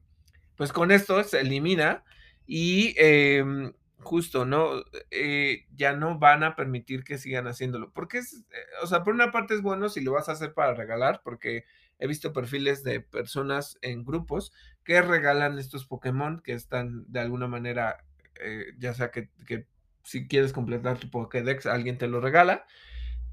pues 0.56 0.72
con 0.72 0.92
esto 0.92 1.22
se 1.24 1.40
elimina 1.40 2.04
y 2.46 2.94
eh, 2.98 3.44
justo, 4.02 4.44
¿no? 4.44 4.82
Eh, 5.10 5.66
ya 5.74 5.94
no 5.94 6.18
van 6.18 6.42
a 6.42 6.56
permitir 6.56 7.04
que 7.04 7.18
sigan 7.18 7.46
haciéndolo. 7.46 7.92
Porque 7.92 8.18
es, 8.18 8.44
eh, 8.50 8.56
o 8.82 8.86
sea, 8.86 9.02
por 9.02 9.14
una 9.14 9.32
parte 9.32 9.54
es 9.54 9.62
bueno 9.62 9.88
si 9.88 10.00
lo 10.00 10.12
vas 10.12 10.28
a 10.28 10.32
hacer 10.32 10.54
para 10.54 10.74
regalar, 10.74 11.22
porque 11.24 11.64
he 11.98 12.06
visto 12.06 12.32
perfiles 12.32 12.82
de 12.84 13.00
personas 13.00 13.78
en 13.82 14.04
grupos 14.04 14.52
que 14.84 15.00
regalan 15.02 15.58
estos 15.58 15.86
Pokémon 15.86 16.40
que 16.40 16.52
están 16.52 17.04
de 17.10 17.20
alguna 17.20 17.46
manera, 17.46 18.04
eh, 18.40 18.74
ya 18.78 18.94
sea 18.94 19.10
que, 19.10 19.30
que, 19.46 19.66
si 20.02 20.26
quieres 20.26 20.52
completar 20.52 20.98
tu 20.98 21.10
Pokédex, 21.10 21.66
alguien 21.66 21.96
te 21.96 22.08
lo 22.08 22.20
regala, 22.20 22.66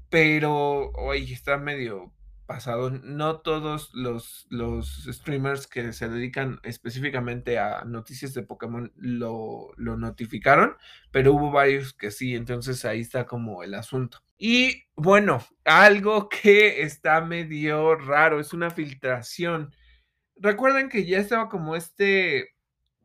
pero 0.08 0.90
hoy 0.92 1.32
está 1.32 1.58
medio 1.58 2.12
pasado. 2.50 2.90
No 2.90 3.42
todos 3.42 3.94
los, 3.94 4.48
los 4.50 5.04
streamers 5.08 5.68
que 5.68 5.92
se 5.92 6.08
dedican 6.08 6.58
específicamente 6.64 7.60
a 7.60 7.84
noticias 7.84 8.34
de 8.34 8.42
Pokémon 8.42 8.92
lo, 8.96 9.70
lo 9.76 9.96
notificaron, 9.96 10.76
pero 11.12 11.32
hubo 11.32 11.52
varios 11.52 11.94
que 11.94 12.10
sí, 12.10 12.34
entonces 12.34 12.84
ahí 12.84 13.02
está 13.02 13.24
como 13.24 13.62
el 13.62 13.74
asunto. 13.74 14.18
Y 14.36 14.82
bueno, 14.96 15.46
algo 15.64 16.28
que 16.28 16.82
está 16.82 17.20
medio 17.20 17.94
raro, 17.94 18.40
es 18.40 18.52
una 18.52 18.70
filtración. 18.70 19.72
Recuerden 20.34 20.88
que 20.88 21.06
ya 21.06 21.18
estaba 21.18 21.48
como 21.48 21.76
este 21.76 22.48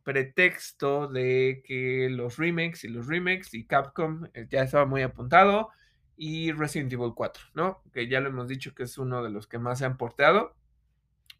pretexto 0.01 1.07
de 1.07 1.61
que 1.63 2.09
los 2.09 2.37
remakes 2.37 2.83
y 2.83 2.87
los 2.87 3.05
remakes 3.05 3.53
y 3.53 3.67
Capcom 3.67 4.25
eh, 4.33 4.47
ya 4.49 4.63
estaba 4.63 4.87
muy 4.87 5.03
apuntado 5.03 5.69
y 6.17 6.51
Resident 6.51 6.93
Evil 6.93 7.13
4, 7.15 7.43
¿no? 7.53 7.81
Que 7.93 8.07
ya 8.07 8.19
lo 8.19 8.29
hemos 8.29 8.47
dicho 8.47 8.73
que 8.73 8.83
es 8.83 8.97
uno 8.97 9.23
de 9.23 9.29
los 9.29 9.47
que 9.47 9.59
más 9.59 9.79
se 9.79 9.85
han 9.85 9.97
porteado. 9.97 10.55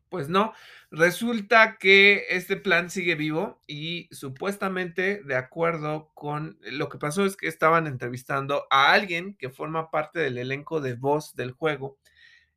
Pues 0.10 0.30
no, 0.30 0.54
resulta 0.92 1.78
que 1.78 2.26
este 2.30 2.56
plan 2.58 2.90
sigue 2.90 3.16
vivo 3.16 3.60
y 3.68 4.08
supuestamente, 4.12 5.22
de 5.24 5.36
acuerdo 5.36 6.12
con 6.14 6.58
lo 6.62 6.90
que 6.90 6.98
pasó, 6.98 7.26
es 7.26 7.36
que 7.36 7.48
estaban 7.48 7.88
entrevistando 7.88 8.66
a 8.70 8.94
alguien 8.94 9.36
que 9.36 9.50
forma 9.50 9.90
parte 9.92 10.20
del 10.20 10.38
elenco 10.38 10.80
de 10.80 10.94
voz 10.94 11.36
del 11.36 11.52
juego, 11.52 11.98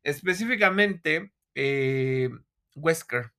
específicamente 0.03 1.33
eh, 1.55 2.29
Wesker, 2.75 3.33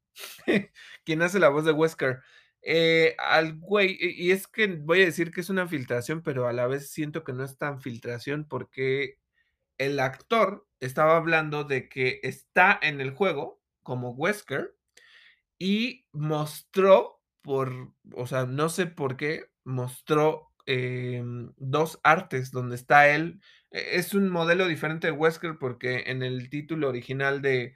quien 1.05 1.23
hace 1.23 1.39
la 1.39 1.49
voz 1.49 1.65
de 1.65 1.73
Wesker. 1.73 2.21
Eh, 2.63 3.17
al 3.19 3.59
güey, 3.59 3.97
y 4.01 4.33
es 4.33 4.47
que 4.47 4.67
voy 4.67 5.03
a 5.03 5.07
decir 5.07 5.31
que 5.31 5.41
es 5.41 5.51
una 5.51 5.67
filtración, 5.67 6.23
pero 6.23 6.47
a 6.47 6.53
la 6.53 6.67
vez 6.67 6.91
siento 6.91 7.25
que 7.25 7.33
no 7.33 7.45
es 7.45 7.57
tan 7.57 7.81
filtración 7.81 8.47
porque 8.49 9.19
el 9.79 9.99
actor 10.01 10.67
estaba 10.81 11.17
hablando 11.17 11.65
de 11.65 11.89
que 11.89 12.21
está 12.23 12.79
en 12.83 13.01
el 13.01 13.13
juego 13.13 13.63
como 13.83 14.11
Wesker 14.11 14.77
y 15.59 16.07
mostró 16.13 17.23
por, 17.43 17.93
o 18.15 18.27
sea, 18.27 18.47
no 18.47 18.69
sé 18.69 18.87
por 18.87 19.17
qué, 19.17 19.47
mostró 19.65 20.53
eh, 20.67 21.23
dos 21.57 22.01
artes 22.03 22.51
donde 22.51 22.77
está 22.77 23.09
él. 23.09 23.41
E, 23.71 23.97
es 23.97 24.15
un 24.15 24.29
modelo 24.29 24.67
diferente 24.69 25.09
de 25.09 25.13
Wesker 25.13 25.59
porque 25.59 26.05
en 26.07 26.23
el 26.23 26.51
título 26.51 26.89
original 26.89 27.43
de, 27.43 27.75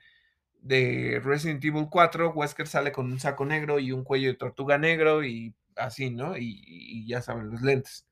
de 0.65 1.21
Resident 1.23 1.63
Evil 1.63 1.89
4, 1.91 2.31
Wesker 2.31 2.67
sale 2.67 2.91
con 2.91 3.13
un 3.13 3.21
saco 3.21 3.45
negro 3.45 3.79
y 3.79 3.93
un 3.93 4.03
cuello 4.03 4.29
de 4.29 4.39
tortuga 4.39 4.79
negro 4.79 5.23
y 5.23 5.55
así, 5.77 6.11
¿no? 6.11 6.37
Y, 6.39 7.07
ya 7.07 7.21
saben, 7.21 7.51
los 7.51 7.61
lentes. 7.61 8.07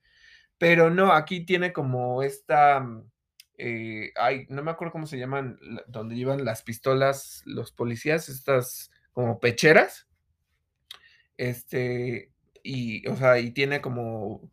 Pero 0.59 0.91
no, 0.91 1.13
aquí 1.13 1.45
tiene 1.45 1.73
como 1.73 2.23
esta... 2.23 2.81
Mm, 2.81 3.11
eh, 3.59 4.13
ay, 4.17 4.47
no 4.51 4.63
me 4.63 4.71
acuerdo 4.71 4.93
cómo 4.93 5.07
se 5.07 5.19
llaman, 5.19 5.59
donde 5.87 6.15
llevan 6.15 6.45
las 6.45 6.63
pistolas 6.63 7.43
los 7.47 7.73
policías, 7.73 8.29
estas 8.29 8.91
como 9.13 9.41
pecheras. 9.41 10.07
Este, 11.39 12.33
y, 12.63 13.07
o 13.09 13.17
sea, 13.17 13.39
y 13.39 13.53
tiene 13.53 13.81
como 13.81 14.51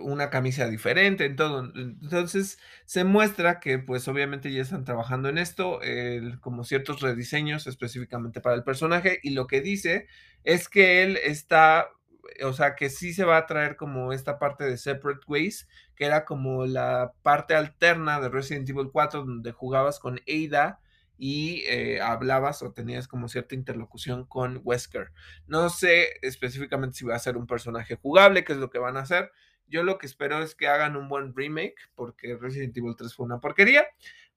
una 0.00 0.30
camisa 0.30 0.68
diferente, 0.68 1.24
en 1.26 1.36
todo. 1.36 1.70
Entonces 1.74 2.58
se 2.84 3.04
muestra 3.04 3.60
que 3.60 3.78
pues 3.78 4.08
obviamente 4.08 4.52
ya 4.52 4.62
están 4.62 4.84
trabajando 4.84 5.28
en 5.28 5.38
esto, 5.38 5.80
eh, 5.82 6.36
como 6.40 6.64
ciertos 6.64 7.00
rediseños 7.00 7.66
específicamente 7.66 8.40
para 8.40 8.56
el 8.56 8.64
personaje 8.64 9.20
y 9.22 9.30
lo 9.30 9.46
que 9.46 9.60
dice 9.60 10.06
es 10.44 10.68
que 10.68 11.02
él 11.02 11.18
está, 11.22 11.88
o 12.44 12.52
sea, 12.52 12.74
que 12.74 12.90
sí 12.90 13.12
se 13.12 13.24
va 13.24 13.36
a 13.36 13.46
traer 13.46 13.76
como 13.76 14.12
esta 14.12 14.38
parte 14.38 14.64
de 14.64 14.78
Separate 14.78 15.20
Ways, 15.26 15.68
que 15.94 16.06
era 16.06 16.24
como 16.24 16.66
la 16.66 17.12
parte 17.22 17.54
alterna 17.54 18.20
de 18.20 18.28
Resident 18.28 18.68
Evil 18.68 18.90
4 18.92 19.24
donde 19.24 19.52
jugabas 19.52 19.98
con 20.00 20.20
Ada 20.26 20.80
y 21.18 21.62
eh, 21.68 22.00
hablabas 22.00 22.62
o 22.62 22.72
tenías 22.72 23.08
como 23.08 23.28
cierta 23.28 23.54
interlocución 23.54 24.26
con 24.26 24.60
Wesker. 24.64 25.12
No 25.46 25.68
sé 25.70 26.18
específicamente 26.22 26.96
si 26.96 27.04
va 27.04 27.14
a 27.14 27.20
ser 27.20 27.36
un 27.36 27.46
personaje 27.46 27.96
jugable, 27.96 28.44
qué 28.44 28.52
es 28.52 28.58
lo 28.58 28.70
que 28.70 28.78
van 28.78 28.96
a 28.96 29.00
hacer. 29.00 29.30
Yo 29.68 29.82
lo 29.82 29.98
que 29.98 30.06
espero 30.06 30.42
es 30.42 30.54
que 30.54 30.68
hagan 30.68 30.96
un 30.96 31.08
buen 31.08 31.34
remake, 31.34 31.76
porque 31.94 32.36
Resident 32.36 32.76
Evil 32.76 32.94
3 32.96 33.14
fue 33.14 33.26
una 33.26 33.40
porquería. 33.40 33.86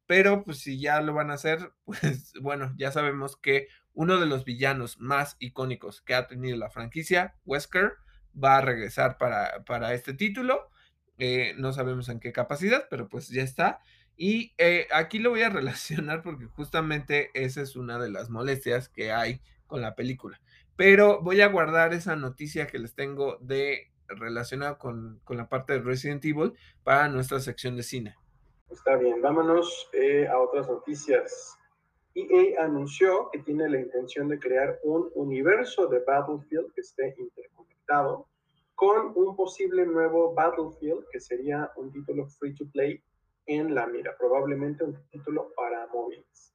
Pero 0.08 0.44
pues 0.44 0.60
si 0.60 0.80
ya 0.80 1.02
lo 1.02 1.14
van 1.14 1.32
a 1.32 1.36
hacer, 1.36 1.72
pues 1.86 2.34
bueno, 2.42 2.74
ya 2.78 2.92
sabemos 2.92 3.38
que 3.38 3.68
uno 3.94 4.20
de 4.20 4.28
los 4.28 4.46
villanos 4.46 5.00
más 5.00 5.38
icónicos 5.40 6.02
que 6.02 6.16
ha 6.16 6.28
tenido 6.28 6.58
la 6.58 6.70
franquicia, 6.70 7.36
Wesker, 7.46 7.94
va 8.42 8.58
a 8.58 8.62
regresar 8.62 9.18
para, 9.18 9.64
para 9.66 9.94
este 9.94 10.14
título. 10.14 10.70
Eh, 11.18 11.54
no 11.58 11.72
sabemos 11.72 12.10
en 12.10 12.20
qué 12.20 12.34
capacidad, 12.34 12.88
pero 12.90 13.08
pues 13.08 13.30
ya 13.30 13.42
está. 13.42 13.80
Y 14.18 14.54
eh, 14.58 14.88
aquí 14.94 15.20
lo 15.20 15.32
voy 15.32 15.42
a 15.42 15.50
relacionar 15.50 16.22
porque 16.22 16.46
justamente 16.46 17.32
esa 17.34 17.62
es 17.62 17.76
una 17.76 18.00
de 18.00 18.10
las 18.10 18.30
molestias 18.30 18.90
que 18.90 19.12
hay 19.12 19.42
con 19.68 19.82
la 19.82 19.96
película. 19.96 20.40
Pero 20.76 21.22
voy 21.22 21.42
a 21.42 21.48
guardar 21.48 21.94
esa 21.94 22.16
noticia 22.16 22.68
que 22.68 22.80
les 22.80 22.96
tengo 22.96 23.38
de 23.40 23.92
relacionada 24.08 24.78
con, 24.78 25.20
con 25.24 25.38
la 25.38 25.50
parte 25.50 25.74
de 25.74 25.80
Resident 25.80 26.24
Evil 26.26 26.54
para 26.84 27.08
nuestra 27.08 27.40
sección 27.40 27.76
de 27.76 27.84
cine. 27.84 28.16
Está 28.70 28.98
bien, 28.98 29.22
vámonos 29.22 29.90
eh, 29.94 30.28
a 30.28 30.38
otras 30.40 30.68
noticias. 30.68 31.58
EA 32.14 32.64
anunció 32.64 33.30
que 33.32 33.40
tiene 33.40 33.70
la 33.70 33.80
intención 33.80 34.30
de 34.30 34.40
crear 34.40 34.80
un 34.84 35.10
universo 35.16 35.88
de 35.88 36.00
Battlefield 36.00 36.74
que 36.74 36.82
esté 36.82 37.16
interconectado 37.18 38.28
con 38.74 39.14
un 39.16 39.36
posible 39.36 39.86
nuevo 39.86 40.34
Battlefield 40.34 41.06
que 41.12 41.20
sería 41.20 41.72
un 41.76 41.92
título 41.92 42.28
free 42.28 42.54
to 42.56 42.66
play 42.72 43.02
en 43.48 43.76
la 43.76 43.88
mira, 43.88 44.16
probablemente 44.18 44.84
un 44.84 44.98
título 45.10 45.52
para 45.56 45.88
móviles. 45.88 46.54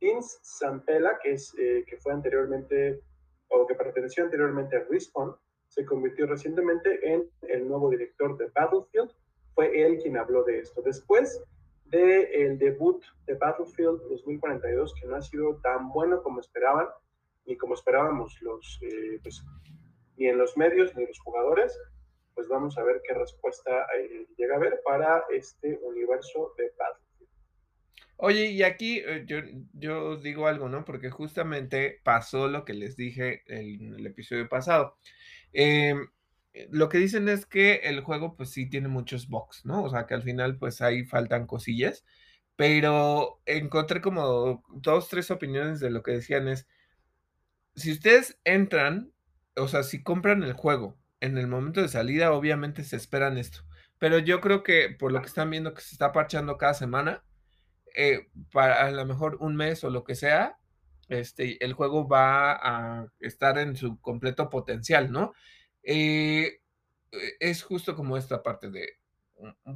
Vince 0.00 0.38
Zampella, 0.42 1.18
que, 1.22 1.32
es, 1.32 1.54
eh, 1.58 1.84
que 1.86 1.96
fue 1.96 2.12
anteriormente 2.12 3.02
o 3.48 3.66
que 3.66 3.74
perteneció 3.74 4.24
anteriormente 4.24 4.76
a 4.76 4.84
Respawn, 4.88 5.34
se 5.68 5.84
convirtió 5.84 6.26
recientemente 6.26 7.00
en 7.02 7.30
el 7.42 7.68
nuevo 7.68 7.90
director 7.90 8.36
de 8.36 8.46
Battlefield 8.54 9.10
fue 9.54 9.84
él 9.84 9.98
quien 10.00 10.16
habló 10.16 10.44
de 10.44 10.60
esto. 10.60 10.82
Después 10.82 11.42
del 11.86 12.26
el 12.32 12.58
debut 12.58 13.02
de 13.26 13.34
Battlefield 13.34 14.00
2042, 14.08 14.94
que 14.94 15.06
no 15.08 15.16
ha 15.16 15.22
sido 15.22 15.56
tan 15.56 15.88
bueno 15.88 16.22
como 16.22 16.40
esperaban, 16.40 16.86
ni 17.44 17.56
como 17.56 17.74
esperábamos 17.74 18.40
los, 18.40 18.78
eh, 18.82 19.18
pues, 19.22 19.42
ni 20.16 20.28
en 20.28 20.38
los 20.38 20.56
medios 20.56 20.94
ni 20.96 21.06
los 21.06 21.18
jugadores, 21.18 21.76
pues 22.38 22.46
vamos 22.46 22.78
a 22.78 22.84
ver 22.84 23.02
qué 23.04 23.14
respuesta 23.14 23.88
eh, 23.98 24.28
llega 24.36 24.54
a 24.54 24.58
haber 24.58 24.80
para 24.84 25.24
este 25.34 25.76
universo 25.82 26.54
de 26.56 26.72
Battlefield. 26.78 27.30
Oye, 28.16 28.46
y 28.52 28.62
aquí 28.62 29.02
eh, 29.04 29.24
yo, 29.26 29.38
yo 29.72 30.16
digo 30.18 30.46
algo, 30.46 30.68
¿no? 30.68 30.84
Porque 30.84 31.10
justamente 31.10 32.00
pasó 32.04 32.46
lo 32.46 32.64
que 32.64 32.74
les 32.74 32.94
dije 32.96 33.42
en 33.48 33.92
el 33.92 34.06
episodio 34.06 34.48
pasado. 34.48 34.98
Eh, 35.52 35.96
lo 36.70 36.88
que 36.88 36.98
dicen 36.98 37.28
es 37.28 37.44
que 37.44 37.80
el 37.82 38.02
juego 38.02 38.36
pues 38.36 38.50
sí 38.50 38.70
tiene 38.70 38.86
muchos 38.86 39.28
bugs, 39.28 39.64
¿no? 39.64 39.82
O 39.82 39.90
sea 39.90 40.06
que 40.06 40.14
al 40.14 40.22
final 40.22 40.58
pues 40.58 40.80
ahí 40.80 41.04
faltan 41.04 41.48
cosillas, 41.48 42.04
pero 42.54 43.40
encontré 43.46 44.00
como 44.00 44.62
dos, 44.74 45.08
tres 45.08 45.32
opiniones 45.32 45.80
de 45.80 45.90
lo 45.90 46.04
que 46.04 46.12
decían 46.12 46.46
es, 46.46 46.68
si 47.74 47.90
ustedes 47.90 48.38
entran, 48.44 49.12
o 49.56 49.66
sea, 49.66 49.82
si 49.82 50.04
compran 50.04 50.44
el 50.44 50.52
juego 50.52 50.96
en 51.20 51.38
el 51.38 51.46
momento 51.48 51.82
de 51.82 51.88
salida, 51.88 52.32
obviamente 52.32 52.84
se 52.84 52.96
esperan 52.96 53.38
esto, 53.38 53.60
pero 53.98 54.18
yo 54.18 54.40
creo 54.40 54.62
que 54.62 54.90
por 54.90 55.12
lo 55.12 55.20
que 55.20 55.26
están 55.26 55.50
viendo 55.50 55.74
que 55.74 55.82
se 55.82 55.94
está 55.94 56.12
parchando 56.12 56.56
cada 56.56 56.74
semana, 56.74 57.24
eh, 57.94 58.28
para 58.52 58.86
a 58.86 58.90
lo 58.90 59.04
mejor 59.06 59.36
un 59.40 59.56
mes 59.56 59.82
o 59.84 59.90
lo 59.90 60.04
que 60.04 60.14
sea, 60.14 60.58
este, 61.08 61.62
el 61.64 61.72
juego 61.72 62.06
va 62.06 62.52
a 62.52 63.08
estar 63.20 63.58
en 63.58 63.76
su 63.76 64.00
completo 64.00 64.50
potencial, 64.50 65.10
¿no? 65.10 65.32
Eh, 65.82 66.60
e, 67.12 67.36
es 67.40 67.62
justo 67.62 67.96
como 67.96 68.16
esta 68.16 68.42
parte 68.42 68.70
de, 68.70 68.98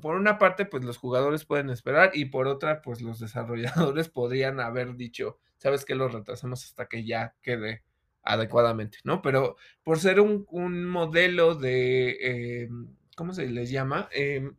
por 0.01 0.17
una 0.17 0.39
parte, 0.39 0.67
pues 0.67 0.85
los 0.85 0.99
jugadores 0.99 1.45
pueden 1.45 1.71
esperar 1.71 2.11
y 2.15 2.27
por 2.27 2.49
otra, 2.49 2.83
pues 2.83 3.01
los 3.01 3.19
desarrolladores 3.21 4.09
podrían 4.11 4.61
haber 4.61 4.97
dicho, 4.97 5.39
sabes 5.57 5.85
que 5.85 5.95
lo 5.95 6.09
retrasamos 6.09 6.65
hasta 6.65 6.87
que 6.87 7.05
ya 7.05 7.35
quede 7.43 7.83
adecuadamente, 8.23 8.99
¿no? 9.05 9.23
Pero 9.23 9.57
por 9.83 9.99
ser 9.99 10.21
un, 10.21 10.47
un 10.51 10.85
modelo 10.87 11.55
de, 11.55 12.17
eh, 12.21 12.69
¿cómo 13.17 13.35
se 13.35 13.47
les 13.49 13.71
llama? 13.71 14.09
Eh, 14.13 14.51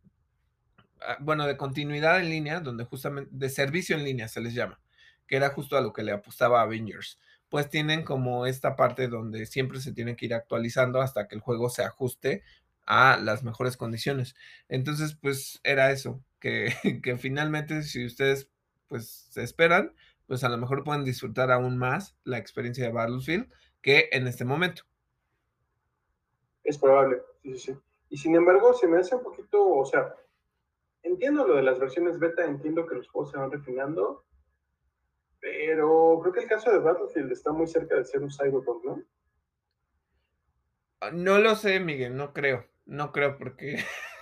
bueno, 1.20 1.46
de 1.46 1.58
continuidad 1.58 2.20
en 2.20 2.30
línea, 2.30 2.60
donde 2.60 2.86
justamente, 2.86 3.30
de 3.34 3.50
servicio 3.50 3.96
en 3.96 4.04
línea 4.04 4.28
se 4.28 4.42
les 4.42 4.54
llama, 4.54 4.80
que 5.28 5.36
era 5.36 5.50
justo 5.50 5.78
a 5.78 5.82
lo 5.82 5.94
que 5.94 6.04
le 6.04 6.12
apostaba 6.12 6.62
Avengers 6.62 7.20
pues 7.54 7.70
tienen 7.70 8.02
como 8.02 8.48
esta 8.48 8.76
parte 8.76 9.08
donde 9.08 9.46
siempre 9.46 9.80
se 9.80 9.94
tiene 9.94 10.16
que 10.16 10.26
ir 10.26 10.34
actualizando 10.34 11.02
hasta 11.02 11.28
que 11.28 11.36
el 11.36 11.42
juego 11.42 11.70
se 11.70 11.84
ajuste 11.84 12.42
a 12.88 13.16
las 13.18 13.44
mejores 13.44 13.78
condiciones. 13.78 14.34
Entonces, 14.70 15.16
pues 15.22 15.60
era 15.64 15.92
eso, 15.92 16.24
que, 16.40 16.74
que 17.04 17.16
finalmente 17.16 17.84
si 17.84 18.08
ustedes 18.08 18.50
pues 18.88 19.28
se 19.30 19.44
esperan, 19.44 19.94
pues 20.28 20.44
a 20.44 20.50
lo 20.50 20.58
mejor 20.58 20.84
pueden 20.84 21.04
disfrutar 21.04 21.52
aún 21.52 21.78
más 21.78 22.18
la 22.24 22.38
experiencia 22.38 22.86
de 22.86 22.92
Battlefield 22.92 23.52
que 23.82 24.10
en 24.12 24.28
este 24.28 24.46
momento. 24.46 24.84
Es 26.64 26.78
probable, 26.78 27.22
sí, 27.42 27.56
sí, 27.56 27.60
sí. 27.60 27.80
Y 28.10 28.18
sin 28.18 28.36
embargo, 28.36 28.74
se 28.74 28.88
me 28.88 29.00
hace 29.00 29.16
un 29.16 29.24
poquito, 29.24 29.66
o 29.68 29.86
sea, 29.86 30.16
entiendo 31.02 31.48
lo 31.48 31.56
de 31.56 31.64
las 31.64 31.80
versiones 31.80 32.20
beta, 32.20 32.46
entiendo 32.46 32.86
que 32.86 32.96
los 32.96 33.08
juegos 33.10 33.32
se 33.32 33.38
van 33.38 33.52
refinando, 33.52 34.24
pero 35.40 36.20
creo 36.22 36.34
que 36.34 36.40
el 36.42 36.48
caso 36.48 36.72
de 36.72 36.80
Battlefield 36.80 37.32
está 37.32 37.52
muy 37.52 37.68
cerca 37.68 37.96
de 37.96 38.06
ser 38.06 38.22
un 38.22 38.32
Cyberpunk, 38.32 38.86
¿no? 38.86 39.04
Ah, 41.02 41.12
no 41.12 41.38
lo 41.40 41.56
sé, 41.56 41.82
Miguel, 41.82 42.16
no 42.16 42.32
creo. 42.32 42.66
No 42.86 43.12
creo 43.12 43.38
porque. 43.38 43.78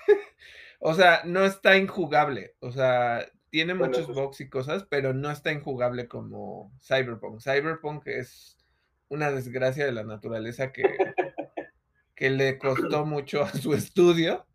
o 0.80 0.94
sea, 0.94 1.22
no 1.26 1.44
está 1.44 1.78
injugable. 1.78 2.56
O 2.60 2.72
sea, 2.72 3.26
tiene 3.52 3.76
muchos 3.76 4.08
bugs 4.08 4.42
y 4.42 4.50
cosas, 4.50 4.86
pero 4.90 5.14
no 5.14 5.30
está 5.30 5.52
injugable 5.52 6.08
como 6.08 6.72
Cyberpunk. 6.82 7.42
Cyberpunk 7.42 8.08
es 8.08 8.58
una 9.10 9.30
desgracia 9.30 9.86
de 9.86 9.92
la 9.92 10.04
naturaleza 10.04 10.72
que, 10.72 10.84
que 12.16 12.30
le 12.32 12.58
costó 12.58 13.06
mucho 13.06 13.44
a 13.44 13.50
su 13.50 13.74
estudio 13.74 14.48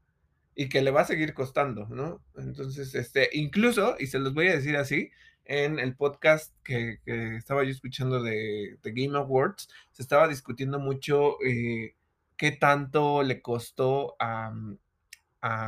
y 0.54 0.70
que 0.70 0.80
le 0.80 0.90
va 0.90 1.02
a 1.02 1.06
seguir 1.06 1.34
costando, 1.34 1.86
¿no? 1.88 2.22
Entonces, 2.36 2.94
este, 2.94 3.28
incluso, 3.34 3.96
y 3.98 4.06
se 4.06 4.18
los 4.18 4.32
voy 4.32 4.48
a 4.48 4.54
decir 4.54 4.76
así, 4.76 5.10
en 5.44 5.78
el 5.78 5.94
podcast 5.94 6.54
que, 6.64 6.98
estaba 7.36 7.62
yo 7.64 7.70
escuchando 7.70 8.22
de, 8.22 8.78
Game 8.82 9.16
Awards, 9.16 9.68
se 9.92 10.02
estaba 10.02 10.26
discutiendo 10.26 10.78
mucho 10.78 11.36
eh, 11.44 11.94
qué 12.36 12.52
tanto 12.52 13.22
le 13.22 13.40
costó 13.42 14.16
a, 14.18 14.52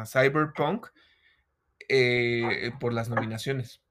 Cyberpunk 0.07 0.89
eh, 1.89 2.71
por 2.81 2.93
las 2.93 3.09
nominaciones. 3.09 3.83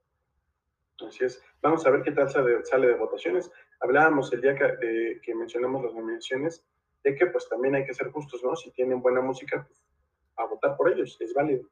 Así 1.05 1.25
es. 1.25 1.41
Vamos 1.61 1.85
a 1.85 1.91
ver 1.91 2.01
qué 2.03 2.11
tal 2.11 2.29
sale, 2.29 2.87
de 2.87 2.95
votaciones. 2.95 3.51
Hablábamos 3.79 4.31
el 4.33 4.41
día 4.41 4.55
que, 4.55 5.19
que, 5.21 5.35
mencionamos 5.35 5.83
las 5.83 5.93
nominaciones 5.93 6.65
de 7.03 7.15
que 7.15 7.27
pues 7.27 7.47
también 7.49 7.75
hay 7.75 7.85
que 7.85 7.93
ser 7.93 8.09
justos, 8.11 8.43
¿no? 8.43 8.55
Si 8.55 8.71
tienen 8.71 9.01
buena 9.01 9.21
música, 9.21 9.63
pues, 9.67 9.83
a 10.37 10.45
votar 10.45 10.75
por 10.75 10.91
ellos, 10.91 11.17
es 11.19 11.33
válido. 11.33 11.67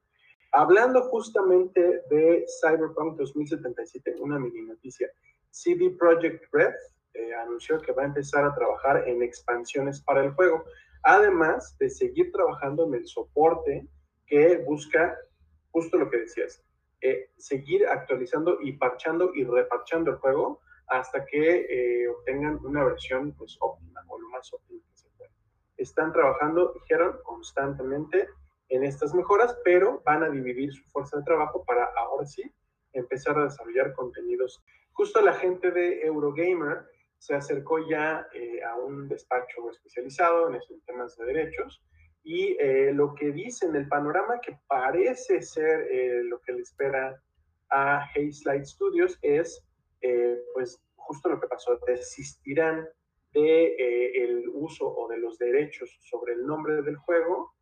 Hablando 0.52 1.02
justamente 1.02 2.02
de 2.08 2.46
Cyberpunk 2.60 3.18
2077, 3.18 4.14
una 4.20 4.38
mini 4.38 4.62
noticia, 4.62 5.10
CD 5.50 5.90
Projekt 5.98 6.44
Red 6.52 6.74
eh, 7.14 7.34
anunció 7.34 7.80
que 7.80 7.92
va 7.92 8.02
a 8.02 8.06
empezar 8.06 8.44
a 8.44 8.54
trabajar 8.54 9.08
en 9.08 9.22
expansiones 9.22 10.00
para 10.02 10.22
el 10.24 10.32
juego, 10.32 10.64
además 11.02 11.76
de 11.78 11.90
seguir 11.90 12.30
trabajando 12.32 12.86
en 12.86 12.94
el 12.94 13.06
soporte 13.06 13.86
que 14.26 14.58
busca 14.58 15.16
justo 15.76 15.98
lo 15.98 16.08
que 16.08 16.20
decías, 16.20 16.64
eh, 17.02 17.28
seguir 17.36 17.86
actualizando 17.86 18.62
y 18.62 18.72
parchando 18.72 19.34
y 19.34 19.44
reparchando 19.44 20.12
el 20.12 20.16
juego 20.16 20.62
hasta 20.86 21.26
que 21.26 21.66
eh, 21.68 22.08
obtengan 22.08 22.58
una 22.64 22.82
versión 22.82 23.34
pues 23.36 23.58
óptima 23.60 24.00
o 24.08 24.18
lo 24.18 24.30
más 24.30 24.50
óptima 24.54 24.80
que 24.88 24.96
se 24.96 25.10
pueda. 25.18 25.30
Están 25.76 26.14
trabajando, 26.14 26.72
dijeron, 26.72 27.18
constantemente 27.24 28.26
en 28.70 28.84
estas 28.84 29.12
mejoras, 29.12 29.54
pero 29.64 30.00
van 30.06 30.22
a 30.22 30.30
dividir 30.30 30.72
su 30.72 30.82
fuerza 30.84 31.18
de 31.18 31.24
trabajo 31.24 31.62
para 31.66 31.84
ahora 31.98 32.24
sí 32.24 32.50
empezar 32.94 33.38
a 33.38 33.44
desarrollar 33.44 33.92
contenidos. 33.92 34.64
Justo 34.92 35.20
la 35.20 35.34
gente 35.34 35.70
de 35.72 36.06
Eurogamer 36.06 36.86
se 37.18 37.34
acercó 37.34 37.86
ya 37.86 38.26
eh, 38.32 38.64
a 38.64 38.76
un 38.76 39.08
despacho 39.08 39.70
especializado 39.70 40.48
en 40.48 40.54
estos 40.54 40.82
temas 40.86 41.18
de 41.18 41.26
derechos 41.26 41.82
y 42.26 42.56
eh, 42.58 42.92
lo 42.92 43.14
que 43.14 43.30
dice 43.30 43.66
en 43.66 43.76
el 43.76 43.86
panorama 43.86 44.40
que 44.40 44.58
parece 44.66 45.40
ser 45.42 45.86
eh, 45.90 46.24
lo 46.24 46.40
que 46.40 46.52
le 46.52 46.62
espera 46.62 47.22
a 47.70 48.02
Hazelight 48.02 48.64
Studios 48.64 49.18
es 49.22 49.62
pues 50.54 50.80
justo 50.94 51.28
lo 51.28 51.40
que 51.40 51.48
pasó, 51.48 51.80
desistirán 51.84 52.86
de 53.32 53.74
el 54.22 54.44
uso 54.52 54.86
o 54.86 55.08
de 55.08 55.18
los 55.18 55.36
derechos 55.36 55.98
sobre 56.00 56.34
el 56.34 56.46
nombre 56.46 56.80
del 56.82 56.96
juego 56.96 57.56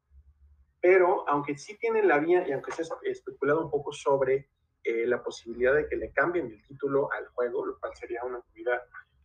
pero 0.84 1.26
aunque 1.30 1.56
sí 1.56 1.78
tienen 1.78 2.06
la 2.06 2.18
vía 2.18 2.46
y 2.46 2.52
aunque 2.52 2.70
se 2.72 2.82
ha 2.82 2.86
especulado 3.04 3.64
un 3.64 3.70
poco 3.70 3.90
sobre 3.90 4.50
eh, 4.82 5.06
la 5.06 5.22
posibilidad 5.22 5.74
de 5.74 5.88
que 5.88 5.96
le 5.96 6.12
cambien 6.12 6.44
el 6.44 6.62
título 6.62 7.10
al 7.10 7.26
juego, 7.28 7.64
lo 7.64 7.80
cual 7.80 7.92
sería 7.96 8.22
una 8.22 8.42
movida 8.46 8.82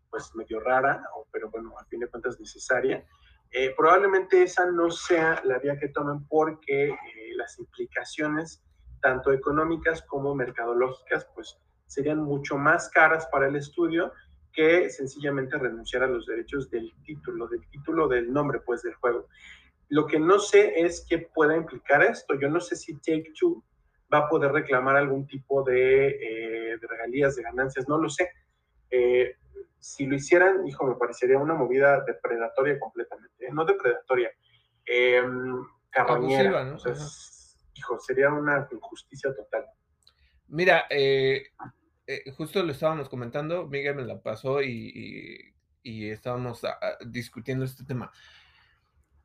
pues 0.09 0.33
medio 0.35 0.61
rara, 0.61 1.03
pero 1.33 1.49
bueno, 1.49 1.77
a 1.77 1.83
fin 1.83 1.99
de 1.99 2.07
cuentas 2.07 2.39
necesaria. 2.39 3.05
Eh, 3.51 3.73
probablemente 3.75 4.43
esa 4.43 4.69
no 4.69 4.91
sea 4.91 5.41
la 5.43 5.57
vía 5.57 5.77
que 5.79 5.89
tomen 5.89 6.25
porque 6.27 6.89
eh, 6.89 6.95
las 7.35 7.57
implicaciones, 7.57 8.63
tanto 9.01 9.31
económicas 9.31 10.03
como 10.03 10.35
mercadológicas, 10.35 11.27
pues 11.33 11.57
serían 11.87 12.19
mucho 12.19 12.57
más 12.57 12.89
caras 12.89 13.27
para 13.31 13.47
el 13.47 13.55
estudio 13.55 14.13
que 14.53 14.89
sencillamente 14.89 15.57
renunciar 15.57 16.03
a 16.03 16.07
los 16.07 16.27
derechos 16.27 16.69
del 16.69 16.93
título, 17.03 17.47
del 17.47 17.67
título 17.69 18.07
del 18.07 18.31
nombre, 18.31 18.59
pues, 18.59 18.83
del 18.83 18.93
juego. 18.95 19.27
Lo 19.89 20.05
que 20.05 20.19
no 20.19 20.37
sé 20.37 20.81
es 20.81 21.05
qué 21.09 21.29
pueda 21.33 21.55
implicar 21.55 22.03
esto. 22.03 22.35
Yo 22.35 22.49
no 22.49 22.59
sé 22.59 22.75
si 22.75 22.95
Take 22.95 23.31
Two 23.39 23.63
va 24.13 24.19
a 24.19 24.29
poder 24.29 24.51
reclamar 24.51 24.97
algún 24.97 25.25
tipo 25.25 25.63
de, 25.63 26.09
eh, 26.09 26.77
regalías, 26.81 27.35
de 27.35 27.43
ganancias, 27.43 27.87
no 27.87 27.97
lo 27.97 28.09
sé. 28.09 28.29
Si 29.79 30.05
lo 30.05 30.15
hicieran, 30.15 30.67
hijo, 30.67 30.85
me 30.85 30.95
parecería 30.95 31.37
una 31.37 31.55
movida 31.55 32.03
depredatoria 32.05 32.79
completamente, 32.79 33.45
¿eh? 33.45 33.49
no 33.51 33.65
depredatoria, 33.65 34.31
eh, 34.85 35.23
carroñera. 35.89 36.75
hijo, 37.73 37.99
sería 37.99 38.29
una 38.29 38.67
injusticia 38.71 39.33
total. 39.33 39.65
Mira, 40.47 40.87
justo 42.35 42.63
lo 42.63 42.71
estábamos 42.71 43.09
comentando, 43.09 43.67
Miguel 43.67 43.95
me 43.95 44.05
la 44.05 44.21
pasó 44.21 44.61
y, 44.61 45.53
y 45.83 46.09
estábamos 46.09 46.63
ah, 46.63 46.77
ah, 46.81 46.97
discutiendo 47.05 47.65
este 47.65 47.83
tema. 47.83 48.11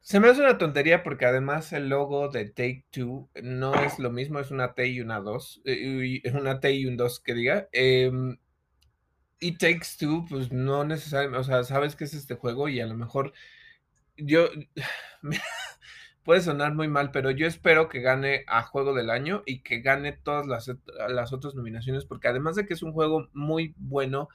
Se 0.01 0.21
me 0.21 0.29
hace 0.29 0.41
una 0.41 0.59
tontería 0.59 1.03
porque 1.03 1.25
además 1.25 1.73
el 1.73 1.89
logo 1.89 2.29
de 2.29 2.45
Take 2.47 2.85
Two 2.91 3.31
no 3.43 3.75
es 3.75 3.99
lo 3.99 4.11
mismo, 4.11 4.39
es 4.39 4.51
una 4.51 4.75
T 4.75 4.87
y 4.87 5.01
una 5.01 5.21
2, 5.21 5.63
eh, 5.65 6.23
una 6.35 6.61
T 6.61 6.73
y 6.73 6.87
un 6.87 6.97
2 6.97 7.21
que 7.21 7.35
diga. 7.35 7.69
Y 9.45 9.59
Takes 9.59 9.99
Two, 9.99 10.25
pues 10.27 10.53
no 10.53 10.85
necesariamente, 10.85 11.39
o 11.39 11.45
sea, 11.45 11.65
sabes 11.65 11.97
que 11.97 12.05
es 12.05 12.15
este 12.15 12.35
juego 12.35 12.71
y 12.71 12.81
a 12.81 12.87
lo 12.87 12.95
mejor 12.95 13.35
yo, 14.17 14.49
puede 16.25 16.41
sonar 16.41 16.75
muy 16.75 16.89
mal, 16.89 17.11
pero 17.11 17.31
yo 17.31 17.47
espero 17.47 17.91
que 17.91 18.01
gane 18.01 18.45
a 18.47 18.63
Juego 18.63 18.95
del 18.95 19.11
Año 19.11 19.43
y 19.45 19.63
que 19.63 19.81
gane 19.81 20.13
todas 20.13 20.47
las, 20.47 20.71
las 21.11 21.35
otras 21.35 21.55
nominaciones, 21.55 22.07
porque 22.07 22.29
además 22.29 22.57
de 22.57 22.65
que 22.65 22.73
es 22.73 22.83
un 22.83 22.93
juego 22.93 23.29
muy 23.35 23.75
bueno, 23.77 24.29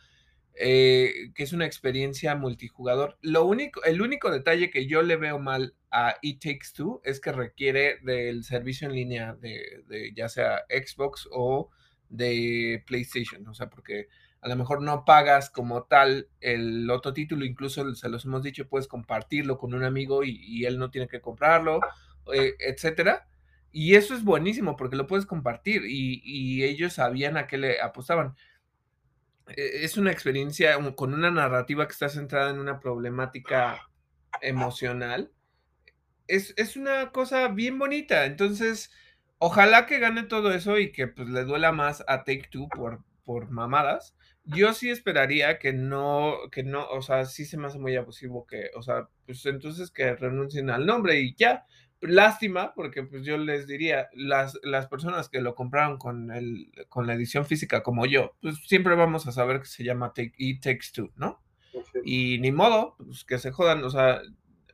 eh, 0.53 1.31
que 1.33 1.41
es 1.41 1.53
una 1.53 1.65
experiencia 1.65 2.35
multijugador. 2.35 3.17
Lo 3.21 3.45
único, 3.45 3.83
el 3.85 4.03
único 4.03 4.29
detalle 4.29 4.69
que 4.69 4.85
yo 4.85 5.01
le 5.01 5.15
veo 5.15 5.39
mal 5.39 5.73
a 5.89 6.17
It 6.21 6.39
Takes 6.39 6.67
Two 6.75 7.01
es 7.03 7.19
que 7.19 7.31
requiere 7.31 7.97
del 8.03 8.43
servicio 8.43 8.87
en 8.87 8.93
línea 8.93 9.33
de, 9.33 10.13
ya 10.15 10.29
sea 10.29 10.65
Xbox 10.69 11.27
o 11.31 11.71
de 12.09 12.83
PlayStation, 12.85 13.47
o 13.47 13.55
sea, 13.55 13.71
porque 13.71 14.07
a 14.41 14.47
lo 14.47 14.55
mejor 14.55 14.81
no 14.81 15.05
pagas 15.05 15.49
como 15.49 15.83
tal 15.83 16.29
el 16.39 16.89
otro 16.89 17.13
título, 17.13 17.45
incluso 17.45 17.93
se 17.95 18.09
los 18.09 18.25
hemos 18.25 18.43
dicho, 18.43 18.69
puedes 18.69 18.87
compartirlo 18.87 19.57
con 19.57 19.73
un 19.73 19.83
amigo 19.83 20.23
y, 20.23 20.65
él 20.65 20.77
no 20.77 20.91
tiene 20.91 21.07
que 21.07 21.21
comprarlo, 21.21 21.81
eh, 22.33 22.55
etcétera. 22.59 23.27
Y 23.71 23.95
eso 23.95 24.15
es 24.15 24.23
buenísimo 24.23 24.75
porque 24.75 24.95
lo 24.95 25.07
puedes 25.07 25.25
compartir 25.25 25.83
y, 25.85 26.21
y 26.23 26.63
ellos 26.63 26.93
sabían 26.93 27.37
a 27.37 27.47
qué 27.47 27.57
le 27.57 27.81
apostaban. 27.81 28.35
E-, 29.55 29.83
es 29.85 29.97
una 29.97 30.11
experiencia 30.11 30.77
con 30.95 31.13
una 31.13 31.31
narrativa 31.31 31.87
que 31.87 31.93
está 31.93 32.09
centrada 32.09 32.51
en 32.51 32.59
una 32.59 32.79
problemática 32.79 33.89
emocional. 34.41 35.31
Es, 36.27 36.75
una 36.75 37.11
cosa 37.11 37.47
bien 37.47 37.79
bonita. 37.79 38.25
Entonces, 38.25 38.91
ojalá 39.39 39.87
que 39.87 39.99
gane 39.99 40.23
todo 40.23 40.53
eso 40.53 40.77
y 40.77 40.91
que 40.91 41.07
pues 41.07 41.27
le 41.29 41.43
duela 41.43 41.71
más 41.71 42.03
a 42.07 42.23
Take 42.23 42.49
Two 42.51 42.69
por, 42.69 43.03
por 43.25 43.49
mamadas. 43.49 44.15
Yo 44.55 44.73
sí 44.73 44.89
esperaría 44.89 45.59
que 45.59 45.73
no, 45.73 46.37
que 46.51 46.63
no, 46.63 46.87
o 46.89 47.01
sea, 47.01 47.25
sí 47.25 47.45
se 47.45 47.57
me 47.57 47.67
hace 47.67 47.79
muy 47.79 47.95
abusivo 47.95 48.45
que, 48.47 48.71
o 48.75 48.81
sea, 48.81 49.09
pues 49.25 49.45
entonces 49.45 49.91
que 49.91 50.15
renuncien 50.15 50.69
al 50.69 50.85
nombre 50.85 51.19
y 51.19 51.35
ya, 51.35 51.65
Lástima, 52.01 52.73
porque 52.75 53.03
pues 53.03 53.25
yo 53.25 53.37
les 53.37 53.67
diría, 53.67 54.07
las, 54.13 54.57
las 54.63 54.87
personas 54.87 55.27
que 55.27 55.41
lo 55.41 55.53
compraron 55.53 55.97
con, 55.97 56.31
el, 56.31 56.71
con 56.87 57.05
la 57.05 57.13
edición 57.13 57.45
física 57.45 57.83
como 57.83 58.05
yo, 58.05 58.35
pues 58.41 58.55
siempre 58.65 58.95
vamos 58.95 59.27
a 59.27 59.33
saber 59.33 59.59
que 59.59 59.65
se 59.65 59.83
llama 59.83 60.13
Take, 60.13 60.33
It 60.37 60.61
Takes 60.61 60.87
Two, 60.93 61.11
¿no? 61.17 61.41
Y 62.05 62.39
ni 62.39 62.53
modo, 62.53 62.95
pues 62.97 63.25
que 63.25 63.37
se 63.37 63.51
jodan, 63.51 63.83
o 63.83 63.89
sea, 63.89 64.21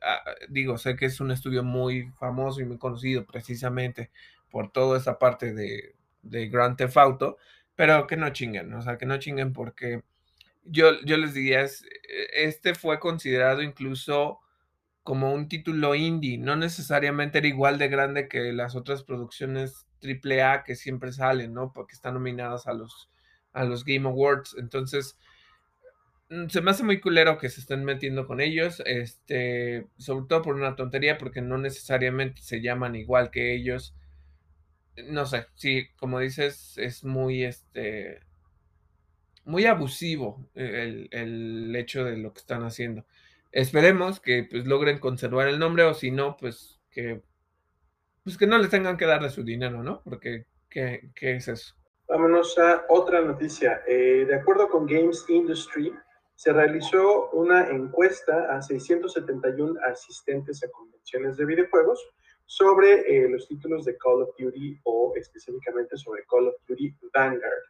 ah, 0.02 0.20
digo, 0.48 0.78
sé 0.78 0.94
que 0.94 1.06
es 1.06 1.20
un 1.20 1.32
estudio 1.32 1.64
muy 1.64 2.12
famoso 2.20 2.60
y 2.60 2.64
muy 2.64 2.78
conocido 2.78 3.26
precisamente 3.26 4.12
por 4.48 4.70
toda 4.70 4.96
esa 4.96 5.18
parte 5.18 5.52
de, 5.52 5.96
de 6.22 6.48
Grand 6.48 6.76
Theft 6.76 6.96
Auto, 6.96 7.38
pero 7.76 8.06
que 8.06 8.16
no 8.16 8.30
chinguen, 8.30 8.72
o 8.74 8.82
sea, 8.82 8.98
que 8.98 9.06
no 9.06 9.18
chinguen 9.18 9.52
porque 9.52 10.02
yo, 10.64 11.00
yo 11.04 11.16
les 11.16 11.34
diría, 11.34 11.62
e, 11.64 11.68
este 12.32 12.74
fue 12.74 12.98
considerado 12.98 13.62
incluso 13.62 14.40
como 15.02 15.32
un 15.32 15.48
título 15.48 15.94
indie, 15.94 16.36
no 16.36 16.56
necesariamente 16.56 17.38
era 17.38 17.46
igual 17.46 17.78
de 17.78 17.88
grande 17.88 18.28
que 18.28 18.52
las 18.52 18.74
otras 18.74 19.04
producciones 19.04 19.86
AAA 20.02 20.64
que 20.64 20.74
siempre 20.74 21.12
salen, 21.12 21.54
¿no? 21.54 21.72
Porque 21.72 21.94
están 21.94 22.14
nominadas 22.14 22.66
a 22.66 22.72
los, 22.72 23.08
a 23.52 23.64
los 23.64 23.84
Game 23.84 24.08
Awards. 24.08 24.56
Entonces, 24.58 25.16
mm, 26.30 26.48
se 26.48 26.60
me 26.60 26.72
hace 26.72 26.82
muy 26.82 27.00
culero 27.00 27.38
que 27.38 27.48
se 27.48 27.60
estén 27.60 27.84
metiendo 27.84 28.26
con 28.26 28.40
ellos, 28.40 28.82
este, 28.84 29.86
sobre 29.96 30.26
todo 30.28 30.42
por 30.42 30.56
una 30.56 30.74
tontería, 30.76 31.18
porque 31.18 31.40
no 31.40 31.56
necesariamente 31.58 32.42
se 32.42 32.60
llaman 32.60 32.96
igual 32.96 33.30
que 33.30 33.54
ellos. 33.54 33.94
No 35.08 35.26
sé, 35.26 35.46
sí, 35.54 35.88
como 35.96 36.20
dices, 36.20 36.78
es 36.78 37.04
muy, 37.04 37.44
este, 37.44 38.20
muy 39.44 39.66
abusivo 39.66 40.48
el, 40.54 41.08
el 41.12 41.74
hecho 41.76 42.04
de 42.04 42.16
lo 42.16 42.32
que 42.32 42.40
están 42.40 42.64
haciendo. 42.64 43.04
Esperemos 43.52 44.20
que 44.20 44.46
pues 44.50 44.66
logren 44.66 44.98
conservar 44.98 45.48
el 45.48 45.58
nombre 45.58 45.84
o 45.84 45.94
si 45.94 46.10
no, 46.10 46.36
pues 46.36 46.80
que 46.90 47.22
pues 48.24 48.36
que 48.36 48.46
no 48.48 48.58
les 48.58 48.70
tengan 48.70 48.96
que 48.96 49.06
darle 49.06 49.30
su 49.30 49.44
dinero, 49.44 49.84
¿no? 49.84 50.02
Porque 50.02 50.46
¿qué, 50.68 51.10
qué 51.14 51.36
es 51.36 51.46
eso? 51.46 51.74
Vámonos 52.08 52.58
a 52.58 52.84
otra 52.88 53.20
noticia. 53.20 53.82
Eh, 53.86 54.24
de 54.26 54.34
acuerdo 54.34 54.68
con 54.68 54.84
Games 54.84 55.24
Industry, 55.28 55.94
se 56.34 56.52
realizó 56.52 57.30
una 57.30 57.68
encuesta 57.68 58.54
a 58.54 58.60
671 58.60 59.80
asistentes 59.88 60.62
a 60.64 60.70
convenciones 60.70 61.36
de 61.36 61.46
videojuegos 61.46 62.04
sobre 62.46 63.00
eh, 63.00 63.28
los 63.28 63.46
títulos 63.48 63.84
de 63.84 63.98
Call 63.98 64.22
of 64.22 64.30
Duty 64.38 64.80
o 64.84 65.12
específicamente 65.16 65.96
sobre 65.96 66.24
Call 66.26 66.48
of 66.48 66.54
Duty 66.66 66.96
Vanguard. 67.12 67.64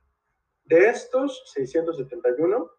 De 0.64 0.88
estos 0.88 1.42
671, 1.54 2.70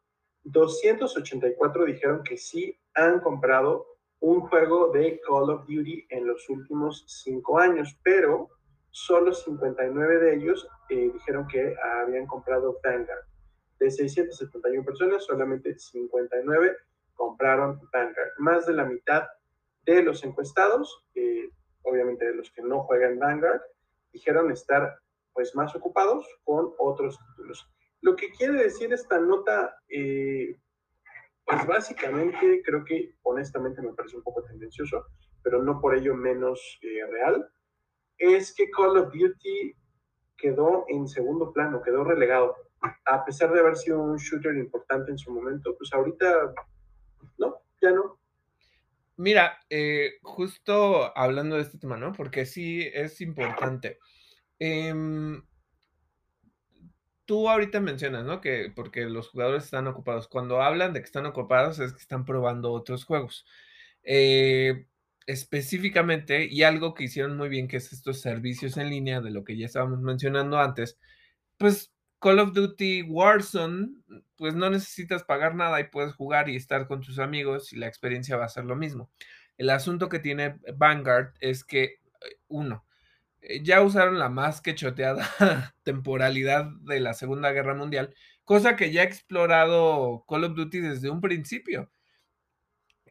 284 0.44 1.86
dijeron 1.86 2.24
que 2.24 2.38
sí 2.38 2.78
han 2.94 3.20
comprado 3.20 3.98
un 4.20 4.42
juego 4.42 4.92
de 4.92 5.20
Call 5.28 5.50
of 5.50 5.62
Duty 5.68 6.08
en 6.10 6.28
los 6.28 6.48
últimos 6.50 7.04
cinco 7.08 7.60
años, 7.60 7.98
pero 8.04 8.50
solo 8.90 9.34
59 9.34 10.20
de 10.20 10.36
ellos 10.36 10.68
eh, 10.90 11.12
dijeron 11.14 11.48
que 11.48 11.76
habían 12.02 12.26
comprado 12.26 12.80
Vanguard. 12.84 13.26
De 13.80 13.92
671 13.92 14.84
personas, 14.84 15.24
solamente 15.24 15.78
59 15.78 16.76
compraron 17.14 17.80
Vanguard. 17.92 18.32
Más 18.40 18.66
de 18.66 18.74
la 18.74 18.86
mitad 18.86 19.28
de 19.86 20.02
los 20.02 20.24
encuestados, 20.24 21.06
eh, 21.14 21.50
obviamente 21.88 22.26
de 22.26 22.36
los 22.36 22.52
que 22.52 22.62
no 22.62 22.84
juegan 22.84 23.20
Vanguard, 23.20 23.62
dijeron 24.12 24.52
estar 24.52 25.00
pues 25.34 25.56
más 25.56 25.76
ocupados 25.76 26.28
con 26.44 26.74
otros 26.80 27.20
títulos. 27.20 27.70
Lo 28.02 28.16
que 28.16 28.32
quiere 28.32 28.54
decir 28.54 28.92
esta 28.94 29.20
nota, 29.20 29.78
eh, 29.90 30.60
pues 31.46 31.66
básicamente 31.66 32.62
creo 32.64 32.84
que 32.84 33.16
honestamente 33.24 33.82
me 33.82 33.94
parece 33.94 34.18
un 34.18 34.24
poco 34.24 34.44
tendencioso, 34.44 35.06
pero 35.44 35.64
no 35.64 35.80
por 35.80 35.96
ello 35.96 36.16
menos 36.16 36.80
eh, 36.82 37.06
real, 37.10 37.50
es 38.18 38.54
que 38.54 38.70
Call 38.70 38.98
of 38.98 39.14
Duty 39.14 39.76
quedó 40.36 40.86
en 40.88 41.08
segundo 41.08 41.52
plano, 41.54 41.82
quedó 41.82 42.04
relegado. 42.04 42.56
A 43.06 43.26
pesar 43.26 43.52
de 43.52 43.60
haber 43.60 43.76
sido 43.76 44.00
un 44.00 44.18
shooter 44.18 44.56
importante 44.56 45.12
en 45.12 45.18
su 45.18 45.32
momento, 45.32 45.76
pues 45.78 45.92
ahorita 45.94 46.54
no, 47.38 47.62
ya 47.82 47.92
no. 47.92 48.20
Mira, 49.18 49.60
eh, 49.70 50.12
justo 50.22 51.18
hablando 51.18 51.56
de 51.56 51.64
este 51.64 51.80
tema, 51.80 51.98
¿no? 51.98 52.14
Porque 52.14 52.46
sí 52.46 52.88
es 52.94 53.20
importante. 53.22 53.98
Eh, 54.60 54.94
tú 57.26 57.50
ahorita 57.50 57.80
mencionas, 57.82 58.26
¿no? 58.26 58.42
Que 58.42 58.72
porque 58.76 59.02
los 59.06 59.30
jugadores 59.30 59.66
están 59.66 59.88
ocupados. 59.88 60.28
Cuando 60.28 60.62
hablan 60.62 60.94
de 60.94 61.02
que 61.02 61.06
están 61.06 61.26
ocupados 61.26 61.78
es 61.80 61.94
que 61.94 62.00
están 62.00 62.26
probando 62.26 62.72
otros 62.72 63.06
juegos. 63.06 63.46
Eh, 64.04 64.88
específicamente, 65.28 66.48
y 66.50 66.64
algo 66.64 66.94
que 66.94 67.04
hicieron 67.06 67.36
muy 67.38 67.50
bien, 67.50 67.68
que 67.68 67.78
es 67.78 67.92
estos 67.94 68.22
servicios 68.22 68.78
en 68.78 68.90
línea 68.90 69.20
de 69.22 69.32
lo 69.32 69.44
que 69.44 69.58
ya 69.58 69.66
estábamos 69.66 70.00
mencionando 70.02 70.58
antes, 70.60 70.98
pues 71.58 71.94
Call 72.20 72.40
of 72.40 72.54
Duty 72.54 73.04
Warzone, 73.04 73.90
pues 74.36 74.56
no 74.56 74.70
necesitas 74.70 75.24
pagar 75.24 75.56
nada 75.56 75.80
y 75.80 75.86
puedes 75.86 76.14
jugar 76.14 76.50
y 76.50 76.56
estar 76.56 76.88
con 76.88 77.02
tus 77.02 77.20
amigos 77.20 77.74
y 77.74 77.78
la 77.78 77.88
experiencia 77.88 78.38
va 78.38 78.46
a 78.46 78.50
ser 78.50 78.66
lo 78.66 78.76
mismo. 78.76 79.12
El 79.58 79.70
asunto 79.70 80.10
que 80.10 80.20
tiene 80.20 80.58
Vanguard 80.76 81.34
es 81.40 81.64
que, 81.64 82.00
uno, 82.48 82.86
eh, 83.42 83.62
ya 83.64 83.82
usaron 83.82 84.20
la 84.20 84.30
más 84.30 84.62
que 84.62 84.76
choteada 84.76 85.28
temporalidad 85.84 86.66
de 86.82 87.00
la 87.00 87.14
Segunda 87.14 87.52
Guerra 87.52 87.76
Mundial, 87.76 88.14
cosa 88.46 88.76
que 88.76 88.92
ya 88.92 89.02
ha 89.02 89.06
explorado 89.06 90.26
Call 90.28 90.46
of 90.46 90.56
Duty 90.56 90.80
desde 90.80 91.10
un 91.10 91.22
principio. 91.22 91.92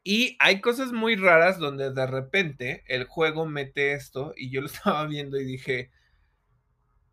Y 0.05 0.37
hay 0.39 0.61
cosas 0.61 0.93
muy 0.93 1.17
raras 1.17 1.59
donde 1.59 1.93
de 1.93 2.07
repente 2.07 2.85
el 2.87 3.05
juego 3.05 3.45
mete 3.47 3.93
esto 3.93 4.35
y 4.37 4.51
yo 4.51 4.61
lo 4.61 4.67
estaba 4.69 5.07
viendo 5.07 5.39
y 5.39 5.45
dije, 5.45 5.91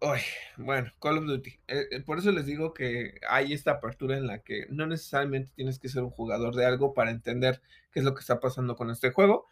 Uy, 0.05 0.19
bueno, 0.57 0.91
Call 0.99 1.19
of 1.19 1.25
Duty. 1.25 1.51
Eh, 1.65 1.87
eh, 1.91 2.01
por 2.01 2.19
eso 2.19 2.29
les 2.33 2.45
digo 2.45 2.73
que 2.73 3.21
hay 3.29 3.53
esta 3.53 3.71
apertura 3.71 4.17
en 4.17 4.27
la 4.27 4.39
que 4.39 4.65
no 4.69 4.85
necesariamente 4.85 5.53
tienes 5.55 5.79
que 5.79 5.87
ser 5.87 6.03
un 6.03 6.09
jugador 6.09 6.55
de 6.55 6.65
algo 6.65 6.93
para 6.93 7.09
entender 7.09 7.61
qué 7.89 7.99
es 7.99 8.05
lo 8.05 8.13
que 8.13 8.19
está 8.19 8.41
pasando 8.41 8.75
con 8.75 8.89
este 8.91 9.11
juego. 9.11 9.47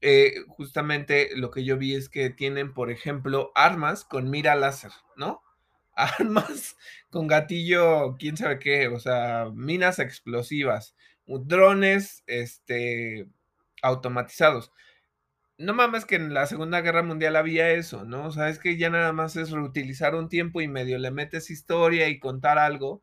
Eh, 0.00 0.34
justamente 0.46 1.30
lo 1.34 1.50
que 1.50 1.64
yo 1.64 1.78
vi 1.78 1.96
es 1.96 2.08
que 2.08 2.30
tienen, 2.30 2.74
por 2.74 2.92
ejemplo, 2.92 3.50
armas 3.56 4.04
con 4.04 4.30
mira 4.30 4.54
láser, 4.54 4.92
¿no? 5.16 5.42
Armas 5.96 6.76
con 7.10 7.26
gatillo, 7.26 8.16
quién 8.18 8.36
sabe 8.36 8.60
qué, 8.60 8.86
o 8.86 9.00
sea, 9.00 9.50
minas 9.52 9.98
explosivas, 9.98 10.94
drones, 11.26 12.22
este, 12.28 13.26
automatizados 13.82 14.70
no 15.58 15.74
mames 15.74 16.04
que 16.04 16.16
en 16.16 16.32
la 16.34 16.46
Segunda 16.46 16.80
Guerra 16.80 17.02
Mundial 17.02 17.36
había 17.36 17.70
eso, 17.70 18.04
¿no? 18.04 18.26
O 18.26 18.30
sea, 18.30 18.48
es 18.48 18.58
que 18.60 18.76
ya 18.78 18.90
nada 18.90 19.12
más 19.12 19.36
es 19.36 19.50
reutilizar 19.50 20.14
un 20.14 20.28
tiempo 20.28 20.60
y 20.60 20.68
medio 20.68 20.98
le 20.98 21.10
metes 21.10 21.50
historia 21.50 22.08
y 22.08 22.20
contar 22.20 22.58
algo. 22.58 23.02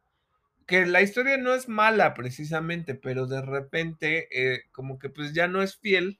Que 0.67 0.85
la 0.85 1.01
historia 1.01 1.37
no 1.37 1.53
es 1.53 1.69
mala 1.69 2.13
precisamente, 2.13 2.95
pero 2.95 3.27
de 3.27 3.41
repente 3.41 4.27
eh, 4.31 4.63
como 4.71 4.99
que 4.99 5.09
pues 5.09 5.33
ya 5.33 5.47
no 5.47 5.61
es 5.61 5.77
fiel. 5.77 6.19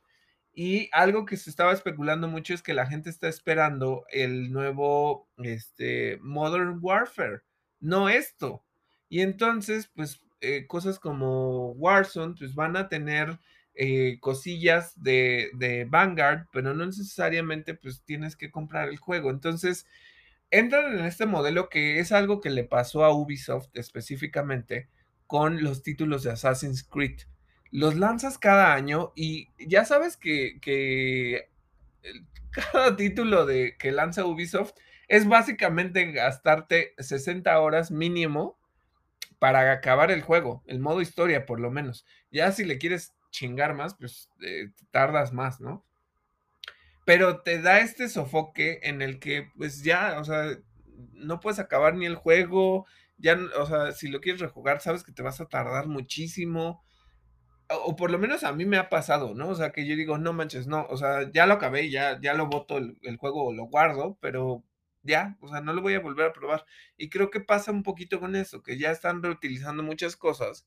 Y 0.53 0.89
algo 0.93 1.25
que 1.25 1.37
se 1.37 1.49
estaba 1.49 1.73
especulando 1.73 2.27
mucho 2.27 2.53
es 2.53 2.61
que 2.63 2.73
la 2.73 2.87
gente 2.87 3.09
está 3.09 3.27
esperando 3.29 4.05
el 4.09 4.51
nuevo 4.51 5.29
este, 5.37 6.17
Modern 6.21 6.79
Warfare, 6.81 7.41
no 7.79 8.09
esto. 8.09 8.63
Y 9.09 9.21
entonces, 9.21 9.89
pues 9.95 10.21
eh, 10.41 10.67
cosas 10.67 10.99
como 10.99 11.71
Warzone, 11.73 12.35
pues 12.37 12.55
van 12.55 12.77
a 12.77 12.89
tener 12.89 13.39
eh, 13.75 14.17
cosillas 14.21 15.01
de, 15.01 15.49
de, 15.53 15.85
Vanguard, 15.85 16.47
pero 16.51 16.73
no 16.73 16.85
necesariamente 16.85 17.73
pues 17.73 18.03
tienes 18.03 18.35
que 18.35 18.51
comprar 18.51 18.89
el 18.89 18.97
juego. 18.97 19.29
Entonces, 19.29 19.85
entran 20.49 20.97
en 20.97 21.05
este 21.05 21.25
modelo 21.25 21.69
que 21.69 21.99
es 21.99 22.11
algo 22.11 22.41
que 22.41 22.49
le 22.49 22.63
pasó 22.63 23.03
a 23.03 23.13
Ubisoft 23.13 23.69
específicamente 23.73 24.87
con 25.27 25.63
los 25.63 25.83
títulos 25.83 26.23
de 26.23 26.31
Assassin's 26.31 26.83
Creed. 26.83 27.21
Los 27.71 27.95
lanzas 27.95 28.37
cada 28.37 28.73
año 28.73 29.11
y 29.15 29.49
ya 29.57 29.85
sabes 29.85 30.17
que, 30.17 30.59
que 30.61 31.49
cada 32.51 32.95
título 32.95 33.45
de, 33.45 33.75
que 33.77 33.91
lanza 33.91 34.25
Ubisoft 34.25 34.73
es 35.07 35.27
básicamente 35.27 36.11
gastarte 36.11 36.93
60 36.97 37.59
horas 37.59 37.91
mínimo 37.91 38.57
para 39.39 39.71
acabar 39.71 40.11
el 40.11 40.21
juego, 40.21 40.63
el 40.65 40.79
modo 40.79 41.01
historia 41.01 41.45
por 41.45 41.59
lo 41.59 41.71
menos. 41.71 42.05
Ya 42.31 42.51
si 42.51 42.63
le 42.63 42.77
quieres 42.77 43.13
chingar 43.35 43.73
más, 43.75 43.95
pues 43.95 44.29
eh, 44.41 44.69
tardas 44.91 45.33
más, 45.33 45.59
¿no? 45.59 45.85
Pero 47.05 47.41
te 47.41 47.61
da 47.61 47.79
este 47.81 48.09
sofoque 48.09 48.79
en 48.83 49.01
el 49.01 49.19
que, 49.19 49.49
pues 49.57 49.83
ya, 49.83 50.19
o 50.19 50.23
sea, 50.23 50.57
no 51.13 51.39
puedes 51.39 51.59
acabar 51.59 51.95
ni 51.95 52.05
el 52.05 52.15
juego, 52.15 52.85
ya, 53.17 53.37
o 53.59 53.65
sea, 53.65 53.91
si 53.91 54.07
lo 54.07 54.21
quieres 54.21 54.41
rejugar, 54.41 54.81
sabes 54.81 55.03
que 55.03 55.11
te 55.11 55.21
vas 55.21 55.41
a 55.41 55.47
tardar 55.47 55.87
muchísimo. 55.87 56.83
O, 57.69 57.95
por 57.95 58.11
lo 58.11 58.19
menos 58.19 58.43
a 58.43 58.53
mí 58.53 58.65
me 58.65 58.77
ha 58.77 58.89
pasado, 58.89 59.33
¿no? 59.35 59.49
O 59.49 59.55
sea, 59.55 59.71
que 59.71 59.85
yo 59.87 59.95
digo, 59.95 60.17
no 60.17 60.33
manches, 60.33 60.67
no, 60.67 60.85
o 60.89 60.97
sea, 60.97 61.31
ya 61.31 61.45
lo 61.47 61.55
acabé, 61.55 61.89
ya, 61.89 62.19
ya 62.21 62.33
lo 62.33 62.47
voto 62.47 62.77
el, 62.77 62.97
el 63.01 63.17
juego 63.17 63.45
o 63.45 63.53
lo 63.53 63.65
guardo, 63.65 64.17
pero 64.21 64.63
ya, 65.03 65.37
o 65.41 65.47
sea, 65.49 65.61
no 65.61 65.73
lo 65.73 65.81
voy 65.81 65.95
a 65.95 65.99
volver 65.99 66.27
a 66.27 66.33
probar. 66.33 66.65
Y 66.97 67.09
creo 67.09 67.29
que 67.31 67.39
pasa 67.41 67.71
un 67.71 67.83
poquito 67.83 68.19
con 68.19 68.35
eso, 68.35 68.63
que 68.63 68.77
ya 68.77 68.91
están 68.91 69.23
reutilizando 69.23 69.83
muchas 69.83 70.15
cosas 70.15 70.65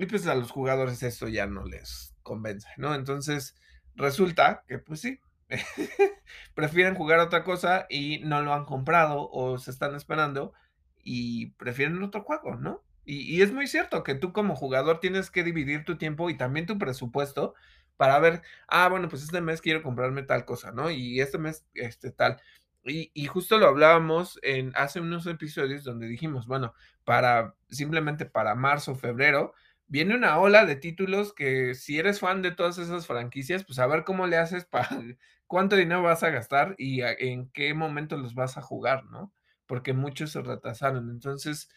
y 0.00 0.06
pues 0.06 0.26
a 0.26 0.34
los 0.34 0.50
jugadores 0.50 1.02
esto 1.02 1.28
ya 1.28 1.46
no 1.46 1.64
les 1.64 2.14
convence, 2.22 2.66
¿no? 2.78 2.94
Entonces 2.94 3.54
resulta 3.94 4.64
que 4.66 4.78
pues 4.78 5.00
sí, 5.00 5.20
prefieren 6.54 6.94
jugar 6.94 7.20
otra 7.20 7.44
cosa 7.44 7.86
y 7.90 8.20
no 8.20 8.40
lo 8.40 8.54
han 8.54 8.64
comprado 8.64 9.28
o 9.30 9.58
se 9.58 9.70
están 9.70 9.94
esperando 9.94 10.54
y 11.02 11.50
prefieren 11.52 12.02
otro 12.02 12.22
juego, 12.22 12.56
¿no? 12.56 12.82
Y, 13.04 13.42
es 13.42 13.52
muy 13.52 13.66
cierto 13.66 14.02
que 14.04 14.14
tú 14.14 14.32
como 14.32 14.54
jugador 14.56 15.00
tienes 15.00 15.30
que 15.30 15.42
dividir 15.42 15.84
tu 15.84 15.98
tiempo 15.98 16.30
y 16.30 16.36
también 16.36 16.66
tu 16.66 16.78
presupuesto 16.78 17.54
para 17.96 18.18
ver, 18.20 18.42
ah, 18.68 18.88
bueno, 18.88 19.08
pues 19.08 19.22
este 19.22 19.40
mes 19.40 19.60
quiero 19.60 19.82
comprarme 19.82 20.22
tal 20.22 20.44
cosa, 20.44 20.70
¿no? 20.72 20.90
Y 20.90 21.20
este 21.20 21.36
mes, 21.38 21.66
este 21.74 22.10
tal. 22.12 22.40
Y, 22.84 23.10
y, 23.12 23.26
justo 23.26 23.58
lo 23.58 23.66
hablábamos 23.66 24.38
en 24.42 24.72
hace 24.76 25.00
unos 25.00 25.26
episodios 25.26 25.84
donde 25.84 26.06
dijimos, 26.06 26.46
bueno, 26.46 26.72
para 27.04 27.54
simplemente 27.68 28.24
para 28.26 28.54
marzo, 28.54 28.94
febrero, 28.94 29.54
viene 29.90 30.14
una 30.14 30.38
ola 30.38 30.64
de 30.66 30.76
títulos 30.76 31.34
que 31.34 31.74
si 31.74 31.98
eres 31.98 32.20
fan 32.20 32.42
de 32.42 32.52
todas 32.52 32.78
esas 32.78 33.06
franquicias, 33.06 33.64
pues 33.64 33.78
a 33.80 33.86
ver 33.88 34.04
cómo 34.04 34.26
le 34.28 34.38
haces 34.38 34.64
para 34.64 34.88
cuánto 35.48 35.76
dinero 35.76 36.02
vas 36.02 36.22
a 36.22 36.30
gastar 36.30 36.76
y 36.78 37.02
en 37.02 37.50
qué 37.50 37.74
momento 37.74 38.16
los 38.16 38.34
vas 38.34 38.56
a 38.56 38.62
jugar, 38.62 39.04
¿no? 39.06 39.32
Porque 39.66 39.92
muchos 39.92 40.30
se 40.32 40.42
retrasaron. 40.42 41.10
Entonces, 41.10 41.68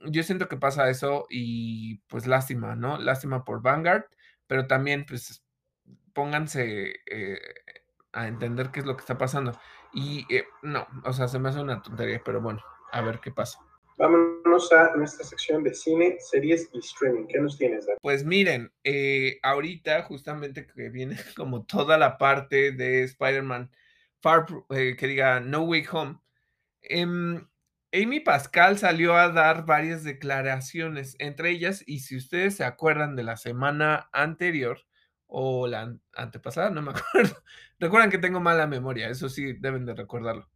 yo 0.00 0.22
siento 0.22 0.48
que 0.48 0.56
pasa 0.56 0.90
eso 0.90 1.26
y 1.30 1.98
pues 2.08 2.26
lástima, 2.26 2.76
¿no? 2.76 2.98
Lástima 2.98 3.44
por 3.44 3.62
Vanguard, 3.62 4.04
pero 4.46 4.66
también 4.66 5.06
pues 5.06 5.44
pónganse 6.14 6.96
eh, 7.06 7.40
a 8.12 8.28
entender 8.28 8.70
qué 8.70 8.80
es 8.80 8.86
lo 8.86 8.96
que 8.96 9.02
está 9.02 9.18
pasando. 9.18 9.58
Y 9.92 10.26
eh, 10.34 10.46
no, 10.62 10.86
o 11.04 11.12
sea, 11.12 11.28
se 11.28 11.38
me 11.38 11.48
hace 11.50 11.60
una 11.60 11.82
tontería, 11.82 12.22
pero 12.24 12.40
bueno, 12.40 12.62
a 12.92 13.00
ver 13.02 13.20
qué 13.20 13.32
pasa. 13.32 13.60
Vámonos 13.98 14.70
a 14.72 14.94
nuestra 14.94 15.24
sección 15.24 15.62
de 15.62 15.72
cine, 15.72 16.16
series 16.20 16.68
y 16.74 16.78
streaming. 16.80 17.26
¿Qué 17.28 17.40
nos 17.40 17.56
tienes, 17.56 17.86
Pues 18.02 18.24
miren, 18.24 18.70
eh, 18.84 19.38
ahorita 19.42 20.02
justamente 20.02 20.66
que 20.66 20.90
viene 20.90 21.16
como 21.36 21.64
toda 21.64 21.96
la 21.96 22.18
parte 22.18 22.72
de 22.72 23.04
Spider-Man, 23.04 23.70
eh, 24.70 24.96
que 24.98 25.06
diga 25.06 25.40
No 25.40 25.62
Way 25.62 25.86
Home, 25.90 26.18
em, 26.82 27.46
Amy 27.92 28.20
Pascal 28.20 28.76
salió 28.78 29.16
a 29.16 29.30
dar 29.30 29.64
varias 29.64 30.04
declaraciones, 30.04 31.16
entre 31.18 31.50
ellas, 31.50 31.82
y 31.86 32.00
si 32.00 32.16
ustedes 32.16 32.56
se 32.56 32.64
acuerdan 32.64 33.16
de 33.16 33.22
la 33.22 33.38
semana 33.38 34.10
anterior 34.12 34.80
o 35.26 35.66
la 35.66 35.96
antepasada, 36.14 36.68
no 36.70 36.82
me 36.82 36.90
acuerdo, 37.14 37.42
recuerdan 37.78 38.10
que 38.10 38.18
tengo 38.18 38.40
mala 38.40 38.66
memoria, 38.66 39.08
eso 39.08 39.30
sí, 39.30 39.54
deben 39.54 39.86
de 39.86 39.94
recordarlo. 39.94 40.50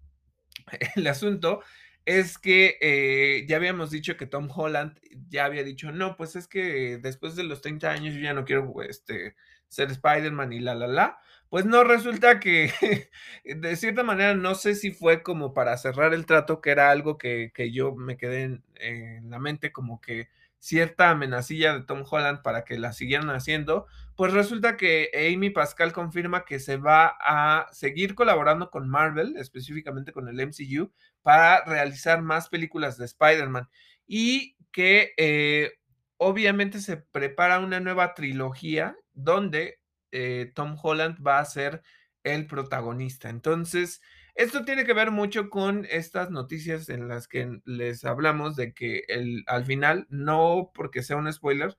El 0.96 1.06
asunto 1.06 1.62
es 2.04 2.38
que 2.38 2.78
eh, 2.80 3.46
ya 3.48 3.56
habíamos 3.56 3.90
dicho 3.90 4.16
que 4.16 4.26
Tom 4.26 4.48
Holland 4.54 4.98
ya 5.28 5.44
había 5.44 5.64
dicho, 5.64 5.92
no, 5.92 6.16
pues 6.16 6.36
es 6.36 6.48
que 6.48 6.98
después 6.98 7.36
de 7.36 7.44
los 7.44 7.60
30 7.60 7.90
años 7.90 8.14
yo 8.14 8.20
ya 8.20 8.34
no 8.34 8.44
quiero 8.44 8.82
este, 8.82 9.36
ser 9.68 9.90
Spider-Man 9.90 10.52
y 10.52 10.60
la, 10.60 10.74
la, 10.74 10.86
la. 10.86 11.18
Pues 11.48 11.64
no, 11.66 11.84
resulta 11.84 12.38
que 12.40 12.72
de 13.44 13.76
cierta 13.76 14.02
manera 14.02 14.34
no 14.34 14.54
sé 14.54 14.74
si 14.74 14.92
fue 14.92 15.22
como 15.22 15.54
para 15.54 15.76
cerrar 15.78 16.14
el 16.14 16.26
trato, 16.26 16.60
que 16.60 16.70
era 16.70 16.90
algo 16.90 17.18
que, 17.18 17.52
que 17.54 17.72
yo 17.72 17.94
me 17.94 18.16
quedé 18.16 18.42
en, 18.42 18.64
en, 18.76 19.30
la 19.30 19.38
mente 19.38 19.72
como 19.72 20.00
que 20.00 20.28
cierta 20.58 21.10
amenacilla 21.10 21.74
de 21.74 21.84
Tom 21.84 22.04
Holland 22.08 22.42
para 22.42 22.64
que 22.64 22.78
la 22.78 22.92
siguieran 22.92 23.30
haciendo, 23.30 23.86
pues 24.20 24.34
resulta 24.34 24.76
que 24.76 25.08
Amy 25.14 25.48
Pascal 25.48 25.94
confirma 25.94 26.44
que 26.44 26.60
se 26.60 26.76
va 26.76 27.16
a 27.22 27.68
seguir 27.72 28.14
colaborando 28.14 28.68
con 28.68 28.86
Marvel, 28.86 29.34
específicamente 29.38 30.12
con 30.12 30.28
el 30.28 30.38
MCU, 30.38 30.92
para 31.22 31.64
realizar 31.64 32.20
más 32.20 32.50
películas 32.50 32.98
de 32.98 33.06
Spider-Man 33.06 33.70
y 34.06 34.58
que 34.72 35.14
eh, 35.16 35.72
obviamente 36.18 36.80
se 36.80 36.98
prepara 36.98 37.60
una 37.60 37.80
nueva 37.80 38.12
trilogía 38.12 38.94
donde 39.14 39.80
eh, 40.12 40.52
Tom 40.54 40.76
Holland 40.82 41.26
va 41.26 41.38
a 41.38 41.44
ser 41.46 41.80
el 42.22 42.46
protagonista. 42.46 43.30
Entonces, 43.30 44.02
esto 44.34 44.66
tiene 44.66 44.84
que 44.84 44.92
ver 44.92 45.12
mucho 45.12 45.48
con 45.48 45.86
estas 45.88 46.30
noticias 46.30 46.90
en 46.90 47.08
las 47.08 47.26
que 47.26 47.62
les 47.64 48.04
hablamos 48.04 48.54
de 48.54 48.74
que 48.74 49.02
el, 49.08 49.44
al 49.46 49.64
final, 49.64 50.06
no 50.10 50.72
porque 50.74 51.02
sea 51.02 51.16
un 51.16 51.32
spoiler, 51.32 51.74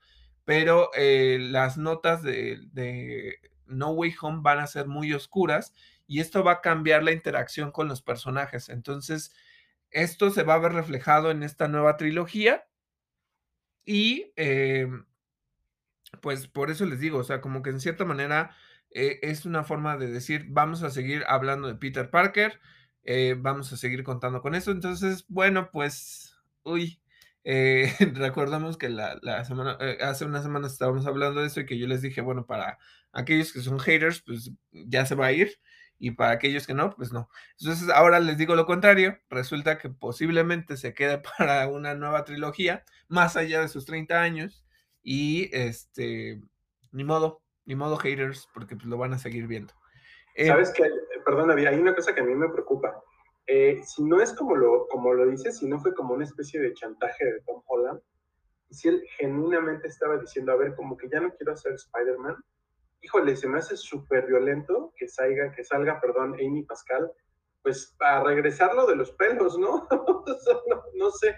pero 0.52 0.90
eh, 0.98 1.38
las 1.40 1.78
notas 1.78 2.24
de, 2.24 3.40
No 3.68 3.92
Way 3.92 4.16
Home 4.20 4.40
van 4.42 4.60
a 4.60 4.68
ser 4.68 4.86
muy 4.86 5.14
oscuras 5.14 5.74
y 6.08 6.20
esto 6.20 6.44
va 6.44 6.52
a 6.52 6.62
cambiar 6.62 7.04
la 7.04 7.14
interacción 7.14 7.72
con 7.72 7.88
los 7.88 8.02
personajes. 8.02 8.68
Entonces, 8.68 9.34
esto 9.92 10.30
se 10.30 10.44
va 10.44 10.56
a 10.56 10.60
ver 10.60 10.74
reflejado 10.74 11.32
en 11.32 11.44
esta 11.44 11.70
nueva 11.70 11.96
trilogía 11.96 12.68
y 13.86 14.34
eh, 14.36 14.90
pues 16.22 16.50
por 16.50 16.70
eso 16.70 16.86
les 16.86 17.00
digo, 17.00 17.20
o 17.20 17.24
sea, 17.24 17.40
como 17.40 17.62
que 17.62 17.70
en 17.70 17.80
cierta 17.80 18.04
manera 18.04 18.54
eh, 18.90 19.20
es 19.22 19.46
una 19.46 19.64
forma 19.64 19.96
de 19.96 20.08
decir, 20.08 20.48
vamos 20.50 20.84
a 20.84 20.90
seguir 20.90 21.24
hablando 21.30 21.70
de 21.70 21.76
Peter 21.76 22.10
Parker, 22.10 22.60
vamos 23.38 23.72
a 23.72 23.78
seguir 23.78 24.04
contando 24.04 24.42
con 24.42 24.54
eso. 24.54 24.72
Entonces, 24.72 25.24
bueno, 25.30 25.70
pues, 25.72 26.36
uy, 26.64 27.01
eh, 27.44 27.94
recordamos 28.16 28.78
que 28.78 28.90
la, 28.90 29.18
la 29.22 29.46
semana, 29.46 29.78
eh, 29.80 29.98
hace 30.02 30.26
unas 30.26 30.44
semanas 30.44 30.74
estábamos 30.74 31.06
hablando 31.08 31.42
de 31.42 31.48
eso 31.48 31.62
y 31.62 31.66
que 31.66 31.78
yo 31.78 31.88
les 31.88 32.02
dije, 32.02 32.22
bueno, 32.22 32.46
para 32.46 32.78
aquellos 33.12 33.54
que 33.54 33.62
son 33.62 33.80
haters, 33.80 34.22
pues 34.22 34.52
ya 34.72 35.06
se 35.06 35.16
va 35.16 35.28
a 35.28 35.32
ir. 35.32 35.60
y 36.00 36.12
para 36.12 36.32
aquellos 36.32 36.66
que 36.66 36.74
no, 36.74 36.90
pues 36.96 37.14
no. 37.14 37.30
Entonces 37.60 37.90
ahora 37.90 38.20
les 38.20 38.38
digo 38.38 38.56
lo 38.56 38.66
contrario, 38.66 39.20
resulta 39.30 39.78
que 39.78 39.90
posiblemente 39.90 40.76
se 40.78 40.94
quede 40.96 41.20
para 41.38 41.68
una 41.68 41.94
nueva 41.96 42.26
trilogía, 42.26 42.84
más 43.08 43.38
allá 43.38 43.62
de 43.62 43.68
sus 43.68 43.86
30 43.86 44.20
años, 44.22 44.66
y 45.04 45.50
este, 45.56 46.42
ni 46.92 47.04
modo, 47.04 47.42
ni 47.66 47.76
modo 47.76 47.98
haters, 47.98 48.48
porque 48.54 48.76
pues 48.76 48.88
lo 48.88 48.98
van 48.98 49.14
a 49.14 49.20
seguir 49.20 49.48
viendo. 49.48 49.74
Eh, 50.36 50.48
Sabes 50.48 50.72
que, 50.72 50.90
perdón, 51.26 51.52
hay 51.52 51.76
una 51.76 51.94
cosa 51.94 52.16
que 52.16 52.22
a 52.22 52.24
mí 52.24 52.34
me 52.34 52.50
preocupa. 52.50 53.00
Eh, 53.48 53.82
si 53.84 54.04
no 54.04 54.22
es 54.22 54.34
como 54.34 54.56
lo, 54.56 54.88
como 54.88 55.14
lo 55.14 55.30
dices, 55.30 55.58
si 55.58 55.68
no 55.68 55.80
fue 55.80 55.94
como 55.94 56.14
una 56.14 56.26
especie 56.26 56.60
de 56.60 56.74
chantaje 56.74 57.26
de 57.26 57.42
Tom 57.42 57.62
Holland, 57.66 58.02
si 58.70 58.88
él 58.88 59.04
genuinamente 59.18 59.88
estaba 59.88 60.18
diciendo, 60.18 60.52
a 60.52 60.58
ver, 60.58 60.76
como 60.76 60.96
que 60.96 61.10
ya 61.10 61.20
no 61.20 61.34
quiero 61.36 61.56
ser 61.58 61.74
Spider-Man, 61.74 62.38
híjole, 63.02 63.36
se 63.36 63.48
me 63.48 63.58
hace 63.58 63.76
súper 63.76 64.28
violento 64.28 64.94
que 64.96 65.08
salga, 65.08 65.52
que 65.52 65.64
salga, 65.64 66.00
perdón, 66.00 66.36
Amy 66.36 66.64
Pascal, 66.64 67.12
pues 67.64 67.94
para 67.98 68.24
regresarlo 68.24 68.88
de 68.88 68.96
los 68.96 69.12
pelos, 69.14 69.58
¿no? 69.60 69.88
no, 70.96 71.12
sé, 71.12 71.36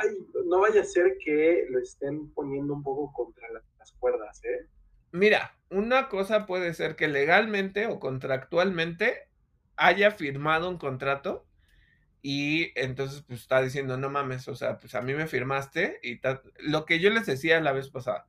Ay, 0.00 0.10
no 0.46 0.60
vaya 0.60 0.80
a 0.80 0.84
ser 0.84 1.16
que 1.24 1.66
lo 1.70 1.78
estén 1.78 2.32
poniendo 2.32 2.74
un 2.74 2.82
poco 2.82 3.12
contra 3.12 3.48
las 3.50 3.92
cuerdas, 4.00 4.42
¿eh? 4.44 4.66
Mira, 5.12 5.56
una 5.70 6.08
cosa 6.08 6.46
puede 6.46 6.74
ser 6.74 6.94
que 6.94 7.08
legalmente 7.08 7.86
o 7.86 7.98
contractualmente 7.98 9.27
haya 9.78 10.10
firmado 10.10 10.68
un 10.68 10.78
contrato 10.78 11.46
y 12.20 12.72
entonces 12.78 13.22
pues 13.26 13.40
está 13.40 13.62
diciendo, 13.62 13.96
no 13.96 14.10
mames, 14.10 14.48
o 14.48 14.54
sea, 14.54 14.78
pues 14.78 14.94
a 14.94 15.02
mí 15.02 15.14
me 15.14 15.26
firmaste 15.26 16.00
y 16.02 16.20
lo 16.58 16.84
que 16.84 16.98
yo 16.98 17.10
les 17.10 17.26
decía 17.26 17.60
la 17.60 17.72
vez 17.72 17.88
pasada, 17.90 18.26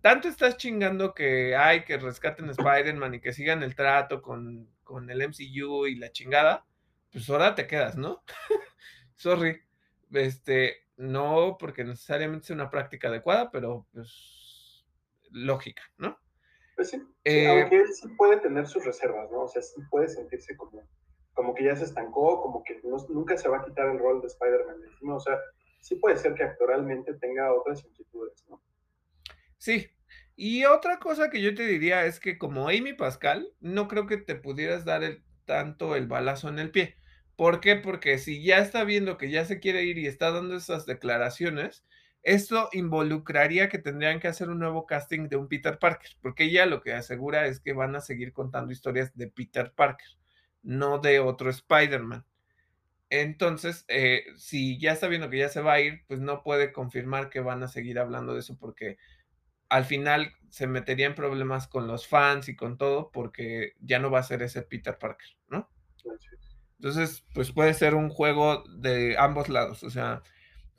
tanto 0.00 0.28
estás 0.28 0.56
chingando 0.56 1.14
que 1.14 1.56
hay 1.56 1.84
que 1.84 1.96
rescaten 1.96 2.48
a 2.48 2.52
Spider-Man 2.52 3.14
y 3.14 3.20
que 3.20 3.32
sigan 3.32 3.62
el 3.62 3.74
trato 3.74 4.20
con, 4.20 4.68
con, 4.82 5.08
el 5.10 5.22
MCU 5.22 5.86
y 5.86 5.94
la 5.94 6.12
chingada, 6.12 6.66
pues 7.10 7.30
ahora 7.30 7.54
te 7.54 7.66
quedas, 7.66 7.96
¿no? 7.96 8.22
Sorry. 9.14 9.62
Este, 10.12 10.84
no 10.96 11.56
porque 11.58 11.84
necesariamente 11.84 12.48
sea 12.48 12.54
una 12.56 12.70
práctica 12.70 13.08
adecuada, 13.08 13.50
pero 13.50 13.86
pues 13.92 14.84
lógica, 15.30 15.82
¿no? 15.96 16.18
Pues 16.76 16.90
sí, 16.90 17.02
eh, 17.24 17.46
aunque 17.46 17.76
él 17.76 17.92
sí 17.92 18.08
puede 18.16 18.38
tener 18.38 18.66
sus 18.66 18.84
reservas, 18.84 19.30
¿no? 19.30 19.42
O 19.42 19.48
sea, 19.48 19.62
sí 19.62 19.80
puede 19.90 20.08
sentirse 20.08 20.56
como, 20.56 20.82
como 21.32 21.54
que 21.54 21.64
ya 21.64 21.76
se 21.76 21.84
estancó, 21.84 22.42
como 22.42 22.64
que 22.64 22.80
nunca 22.82 23.36
se 23.36 23.48
va 23.48 23.58
a 23.58 23.64
quitar 23.64 23.88
el 23.90 23.98
rol 23.98 24.20
de 24.20 24.26
Spider-Man 24.26 24.80
O 25.10 25.20
sea, 25.20 25.38
sí 25.80 25.96
puede 25.96 26.16
ser 26.16 26.34
que 26.34 26.42
actoralmente 26.42 27.14
tenga 27.14 27.52
otras 27.52 27.84
inquietudes, 27.84 28.44
¿no? 28.48 28.60
Sí. 29.58 29.88
Y 30.36 30.64
otra 30.64 30.98
cosa 30.98 31.30
que 31.30 31.40
yo 31.40 31.54
te 31.54 31.64
diría 31.64 32.06
es 32.06 32.18
que 32.18 32.38
como 32.38 32.68
Amy 32.68 32.92
Pascal, 32.92 33.52
no 33.60 33.86
creo 33.86 34.06
que 34.06 34.16
te 34.16 34.34
pudieras 34.34 34.84
dar 34.84 35.04
el, 35.04 35.22
tanto 35.44 35.94
el 35.94 36.08
balazo 36.08 36.48
en 36.48 36.58
el 36.58 36.72
pie. 36.72 36.96
¿Por 37.36 37.60
qué? 37.60 37.76
Porque 37.76 38.18
si 38.18 38.44
ya 38.44 38.58
está 38.58 38.84
viendo 38.84 39.16
que 39.16 39.30
ya 39.30 39.44
se 39.44 39.60
quiere 39.60 39.84
ir 39.84 39.98
y 39.98 40.06
está 40.06 40.32
dando 40.32 40.56
esas 40.56 40.86
declaraciones, 40.86 41.84
esto 42.24 42.70
involucraría 42.72 43.68
que 43.68 43.78
tendrían 43.78 44.18
que 44.18 44.28
hacer 44.28 44.48
un 44.48 44.58
nuevo 44.58 44.86
casting 44.86 45.28
de 45.28 45.36
un 45.36 45.46
Peter 45.46 45.78
Parker, 45.78 46.10
porque 46.22 46.44
ella 46.44 46.64
lo 46.64 46.80
que 46.80 46.94
asegura 46.94 47.46
es 47.46 47.60
que 47.60 47.74
van 47.74 47.94
a 47.94 48.00
seguir 48.00 48.32
contando 48.32 48.72
historias 48.72 49.14
de 49.14 49.28
Peter 49.28 49.72
Parker, 49.72 50.08
no 50.62 50.98
de 50.98 51.20
otro 51.20 51.50
Spider-Man. 51.50 52.24
Entonces, 53.10 53.84
eh, 53.88 54.24
si 54.38 54.78
ya 54.80 54.92
está 54.92 55.06
viendo 55.06 55.28
que 55.28 55.38
ya 55.38 55.50
se 55.50 55.60
va 55.60 55.74
a 55.74 55.80
ir, 55.80 56.02
pues 56.08 56.20
no 56.20 56.42
puede 56.42 56.72
confirmar 56.72 57.28
que 57.28 57.40
van 57.40 57.62
a 57.62 57.68
seguir 57.68 57.98
hablando 57.98 58.32
de 58.32 58.40
eso 58.40 58.56
porque 58.58 58.96
al 59.68 59.84
final 59.84 60.32
se 60.48 60.66
metería 60.66 61.06
en 61.06 61.14
problemas 61.14 61.68
con 61.68 61.86
los 61.86 62.08
fans 62.08 62.48
y 62.48 62.56
con 62.56 62.78
todo 62.78 63.10
porque 63.12 63.74
ya 63.80 63.98
no 63.98 64.10
va 64.10 64.20
a 64.20 64.24
ser 64.24 64.42
ese 64.42 64.62
Peter 64.62 64.98
Parker, 64.98 65.28
¿no? 65.48 65.68
Entonces, 66.78 67.24
pues 67.34 67.52
puede 67.52 67.74
ser 67.74 67.94
un 67.94 68.08
juego 68.08 68.64
de 68.78 69.16
ambos 69.18 69.48
lados, 69.48 69.82
o 69.82 69.90
sea, 69.90 70.22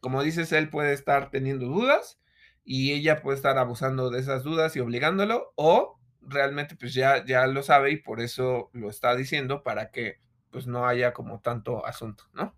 como 0.06 0.22
dices, 0.22 0.51
él 0.51 0.70
puede 0.70 0.93
estar 0.93 1.32
teniendo 1.32 1.66
dudas 1.66 2.20
y 2.64 2.91
ella 2.91 3.24
puede 3.24 3.38
estar 3.38 3.58
abusando 3.58 4.12
de 4.12 4.20
esas 4.20 4.43
dudas 4.43 4.76
y 4.76 4.80
obligándolo 4.80 5.51
o 5.56 5.99
realmente 6.22 6.76
pues 6.76 6.93
ya, 6.93 7.26
ya 7.26 7.47
lo 7.47 7.64
sabe 7.64 7.89
y 7.89 7.97
por 7.97 8.22
eso 8.22 8.70
lo 8.74 8.91
está 8.91 9.16
diciendo 9.16 9.64
para 9.64 9.89
que 9.89 10.20
pues 10.51 10.68
no 10.68 10.86
haya 10.86 11.12
como 11.12 11.41
tanto 11.41 11.84
asunto, 11.88 12.26
¿no? 12.34 12.56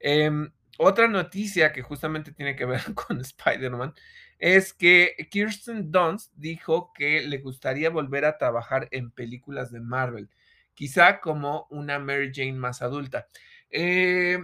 Em, 0.00 0.52
otra 0.78 1.06
noticia 1.06 1.70
que 1.70 1.82
justamente 1.82 2.32
tiene 2.32 2.56
que 2.56 2.64
ver 2.64 2.82
con 2.96 3.20
Spider-Man 3.20 3.94
es 4.40 4.74
que 4.74 5.14
Kirsten 5.30 5.92
Dunst 5.92 6.32
dijo 6.34 6.92
que 6.92 7.20
le 7.20 7.38
gustaría 7.38 7.88
volver 7.90 8.24
a 8.24 8.36
trabajar 8.36 8.88
en 8.90 9.12
películas 9.12 9.70
de 9.70 9.78
Marvel, 9.78 10.28
quizá 10.74 11.20
como 11.20 11.68
una 11.70 12.00
Mary 12.00 12.32
Jane 12.34 12.54
más 12.54 12.82
adulta. 12.82 13.28
Eh, 13.70 14.40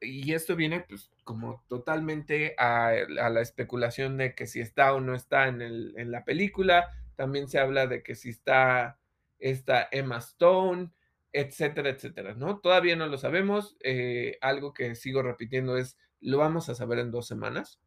y 0.00 0.34
esto 0.34 0.56
viene 0.56 0.80
pues 0.80 1.10
como 1.24 1.64
totalmente 1.68 2.54
a, 2.58 2.92
la 3.08 3.40
especulación 3.40 4.16
de 4.16 4.34
que 4.34 4.46
si 4.46 4.60
está 4.60 4.92
o 4.94 5.00
no 5.00 5.14
está 5.14 5.48
en, 5.48 5.62
el, 5.62 5.94
en, 5.96 6.10
la 6.10 6.24
película. 6.24 6.90
También 7.16 7.48
se 7.48 7.58
habla 7.58 7.86
de 7.86 8.02
que 8.02 8.14
si 8.14 8.30
está 8.30 8.98
esta 9.38 9.88
Emma 9.90 10.18
Stone, 10.18 10.90
etcétera, 11.32 11.90
etcétera, 11.90 12.34
¿no? 12.34 12.58
Todavía 12.60 12.96
no 12.96 13.06
lo 13.06 13.18
sabemos. 13.18 13.76
Eh, 13.82 14.38
algo 14.40 14.72
que 14.72 14.94
sigo 14.94 15.22
repitiendo 15.22 15.76
es, 15.76 15.96
lo 16.20 16.38
vamos 16.38 16.68
a 16.68 16.74
saber 16.74 16.98
en 16.98 17.10
dos 17.10 17.26
semanas. 17.26 17.80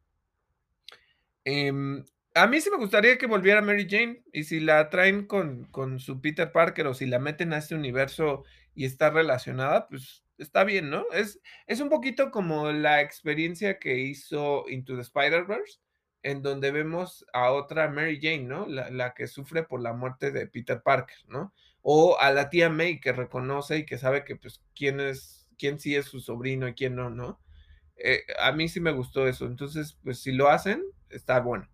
Em, 1.44 2.04
a 2.34 2.46
mí 2.46 2.60
sí 2.60 2.70
me 2.70 2.76
gustaría 2.76 3.18
que 3.18 3.26
volviera 3.26 3.62
Mary 3.62 3.86
Jane 3.88 4.22
y 4.32 4.44
si 4.44 4.60
la 4.60 4.88
traen 4.90 5.26
con, 5.26 5.64
con, 5.66 5.98
su 5.98 6.20
Peter 6.20 6.52
Parker 6.52 6.86
o 6.86 6.94
si 6.94 7.06
la 7.06 7.18
meten 7.18 7.52
a 7.52 7.58
este 7.58 7.74
universo 7.74 8.44
y 8.74 8.84
está 8.84 9.10
relacionada, 9.10 9.88
pues 9.88 10.24
está 10.42 10.64
bien, 10.64 10.90
¿no? 10.90 11.04
Es, 11.12 11.40
es 11.66 11.80
un 11.80 11.88
poquito 11.88 12.30
como 12.30 12.72
la 12.72 13.00
experiencia 13.00 13.78
que 13.78 13.98
hizo 13.98 14.68
Into 14.68 14.94
the 14.96 15.02
Spider-Verse, 15.02 15.80
en 16.22 16.42
donde 16.42 16.70
vemos 16.70 17.24
a 17.32 17.52
otra 17.52 17.88
Mary 17.88 18.18
Jane, 18.20 18.44
¿no? 18.44 18.66
La, 18.66 18.90
la, 18.90 19.14
que 19.14 19.26
sufre 19.26 19.62
por 19.64 19.80
la 19.80 19.92
muerte 19.92 20.30
de 20.30 20.46
Peter 20.46 20.82
Parker, 20.82 21.16
¿no? 21.28 21.54
O 21.82 22.18
a 22.20 22.30
la 22.32 22.50
tía 22.50 22.68
May 22.68 23.00
que 23.00 23.12
reconoce 23.12 23.78
y 23.78 23.86
que 23.86 23.98
sabe 23.98 24.24
que 24.24 24.36
pues 24.36 24.62
quién 24.74 25.00
es, 25.00 25.48
quién 25.58 25.78
sí 25.78 25.96
es 25.96 26.06
su 26.06 26.20
sobrino 26.20 26.68
y 26.68 26.74
quién 26.74 26.94
no, 26.94 27.10
¿no? 27.10 27.40
Eh, 27.96 28.22
a 28.38 28.52
mí 28.52 28.68
sí 28.68 28.80
me 28.80 28.92
gustó 28.92 29.28
eso. 29.28 29.46
Entonces, 29.46 29.98
pues 30.02 30.20
si 30.20 30.32
lo 30.32 30.48
hacen, 30.48 30.82
está 31.10 31.40
bueno. 31.40 31.68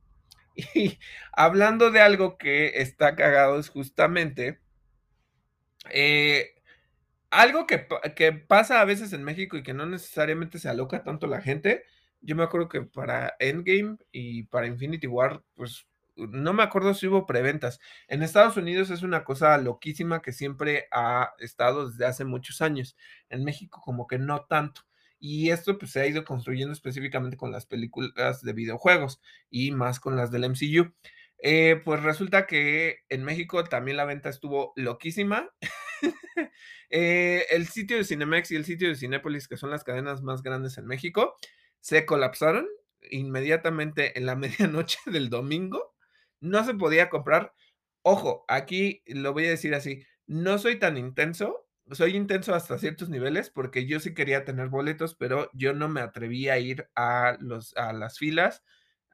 Y 0.75 0.99
hablando 1.33 1.91
de 1.91 2.01
algo 2.01 2.39
que 2.39 2.81
está 2.81 3.14
cagado 3.14 3.59
es 3.59 3.69
justamente 3.69 4.59
eh, 5.91 6.55
algo 7.31 7.66
que, 7.66 7.87
que, 8.14 8.33
pasa 8.33 8.81
a 8.81 8.85
veces 8.85 9.12
en 9.12 9.24
México 9.24 9.57
y 9.57 9.62
que 9.62 9.74
no 9.74 9.87
necesariamente 9.87 10.59
se 10.59 10.68
aloca 10.68 11.03
tanto 11.03 11.27
la 11.27 11.41
gente. 11.41 11.85
Yo 12.20 12.37
me 12.37 12.43
acuerdo 12.43 12.68
que 12.68 12.83
para 12.83 13.35
Endgame 13.39 13.99
y 14.12 14.45
para 14.45 14.66
Infinity 14.66 15.07
War, 15.07 15.43
pues 15.55 15.87
no 16.16 16.53
me 16.53 16.62
acuerdo 16.62 16.95
si 16.95 17.07
hubo 17.07 17.27
preventas. 17.27 17.79
En 18.09 18.22
Estados 18.22 18.57
Unidos 18.57 18.91
es 18.91 19.03
una 19.03 19.24
cosa 19.24 19.57
loquísima 19.59 20.22
que 20.22 20.33
siempre 20.33 20.88
ha 20.91 21.34
estado 21.38 21.91
desde 21.91 22.07
hace 22.07 22.25
muchos 22.25 22.63
años. 22.63 22.96
En 23.29 23.45
México 23.45 23.80
como 23.84 24.07
que 24.07 24.18
no 24.18 24.45
tanto. 24.46 24.83
Y 25.18 25.50
esto 25.50 25.79
pues 25.79 25.92
se 25.92 26.00
ha 26.00 26.07
ido 26.07 26.25
construyendo 26.25 26.72
específicamente 26.72 27.37
con 27.37 27.50
las 27.50 27.67
películas 27.67 28.42
de 28.42 28.53
videojuegos 28.53 29.21
y 29.50 29.72
más 29.72 30.00
con 30.00 30.17
las 30.17 30.30
del 30.30 30.45
MCU. 30.45 30.92
Eh, 31.38 31.80
pues 31.84 32.03
resulta 32.03 32.46
que 32.46 33.00
en 33.08 33.25
México 33.25 33.63
también 33.64 33.96
la 33.96 34.04
venta 34.04 34.29
estuvo 34.29 34.72
loquísima. 34.76 35.50
Eh, 36.88 37.46
el 37.50 37.67
sitio 37.67 37.96
de 37.96 38.04
Cinemex 38.04 38.53
y 38.53 38.57
el 38.57 38.64
sitio 38.64 38.88
de 38.88 38.95
Cinépolis, 38.95 39.49
que 39.49 39.57
son 39.57 39.71
las 39.71 39.83
cadenas 39.83 40.22
más 40.22 40.42
grandes 40.42 40.79
en 40.79 40.87
México, 40.87 41.37
se 41.80 42.07
colapsaron 42.07 42.68
inmediatamente 43.11 44.17
en 44.17 44.25
la 44.26 44.37
medianoche 44.37 44.99
del 45.07 45.29
domingo. 45.29 45.95
No 46.41 46.64
se 46.64 46.75
podía 46.75 47.08
comprar. 47.08 47.53
Ojo, 48.03 48.45
aquí 48.49 49.03
lo 49.07 49.33
voy 49.33 49.46
a 49.46 49.50
decir 49.50 49.75
así, 49.75 50.04
no 50.29 50.58
soy 50.58 50.79
tan 50.79 50.96
intenso, 50.96 51.67
soy 51.91 52.14
intenso 52.17 52.54
hasta 52.54 52.79
ciertos 52.79 53.08
niveles 53.08 53.50
porque 53.50 53.87
yo 53.87 53.99
sí 53.99 54.14
quería 54.14 54.45
tener 54.45 54.68
boletos, 54.68 55.17
pero 55.17 55.50
yo 55.54 55.72
no 55.72 55.88
me 55.88 56.00
atreví 56.00 56.49
a 56.49 56.58
ir 56.58 56.88
a, 56.95 57.37
los, 57.41 57.76
a 57.76 57.92
las 57.92 58.18
filas, 58.18 58.63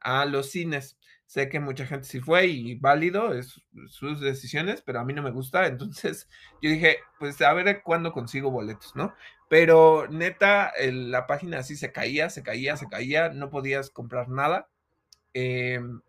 a 0.01 0.27
los 0.27 0.51
cines. 0.51 0.99
Sé 1.33 1.49
que 1.49 1.61
mucha 1.61 1.87
gente 1.87 2.07
sí 2.07 2.21
fue 2.21 2.47
y 2.49 2.75
válido, 2.75 3.33
es 3.33 3.59
sus 3.87 4.21
decisiones, 4.21 4.83
pero 4.83 5.01
a 5.01 5.05
mí 5.07 5.15
no 5.15 5.23
me 5.23 5.31
gusta. 5.31 5.67
Entonces 5.67 6.29
yo 6.61 6.69
dije, 6.69 6.99
pues 7.19 7.41
a 7.41 7.55
ver 7.55 7.81
cuándo 7.83 8.13
consigo 8.13 8.51
boletos, 8.51 8.95
¿no? 8.95 9.15
Pero 9.49 10.07
neta, 10.11 10.73
la 10.79 11.27
página 11.27 11.61
así 11.61 11.75
se 11.75 11.91
caía, 11.91 12.29
se 12.29 12.43
caía, 12.43 12.77
se 12.77 12.87
caía, 12.87 13.31
no 13.31 13.49
podías 13.49 13.89
comprar 13.89 14.29
nada. 14.29 14.69
Em, 15.33 16.03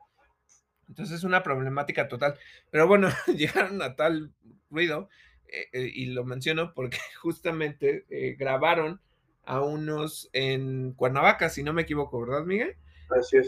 entonces 0.89 1.19
es 1.19 1.23
una 1.23 1.41
problemática 1.41 2.09
total. 2.09 2.37
Pero 2.69 2.85
bueno, 2.85 3.07
llegaron 3.33 3.81
a 3.81 3.95
tal 3.95 4.33
ruido 4.69 5.07
eh, 5.47 5.69
eh, 5.71 5.89
y 5.95 6.07
lo 6.07 6.25
menciono 6.25 6.73
porque 6.73 6.97
justamente 7.21 8.03
eh, 8.09 8.35
grabaron 8.37 8.99
a 9.45 9.61
unos 9.61 10.29
en 10.33 10.91
Cuernavaca, 10.91 11.47
si 11.47 11.63
no 11.63 11.71
me 11.71 11.83
equivoco, 11.83 12.19
¿verdad, 12.19 12.43
Miguel? 12.43 12.75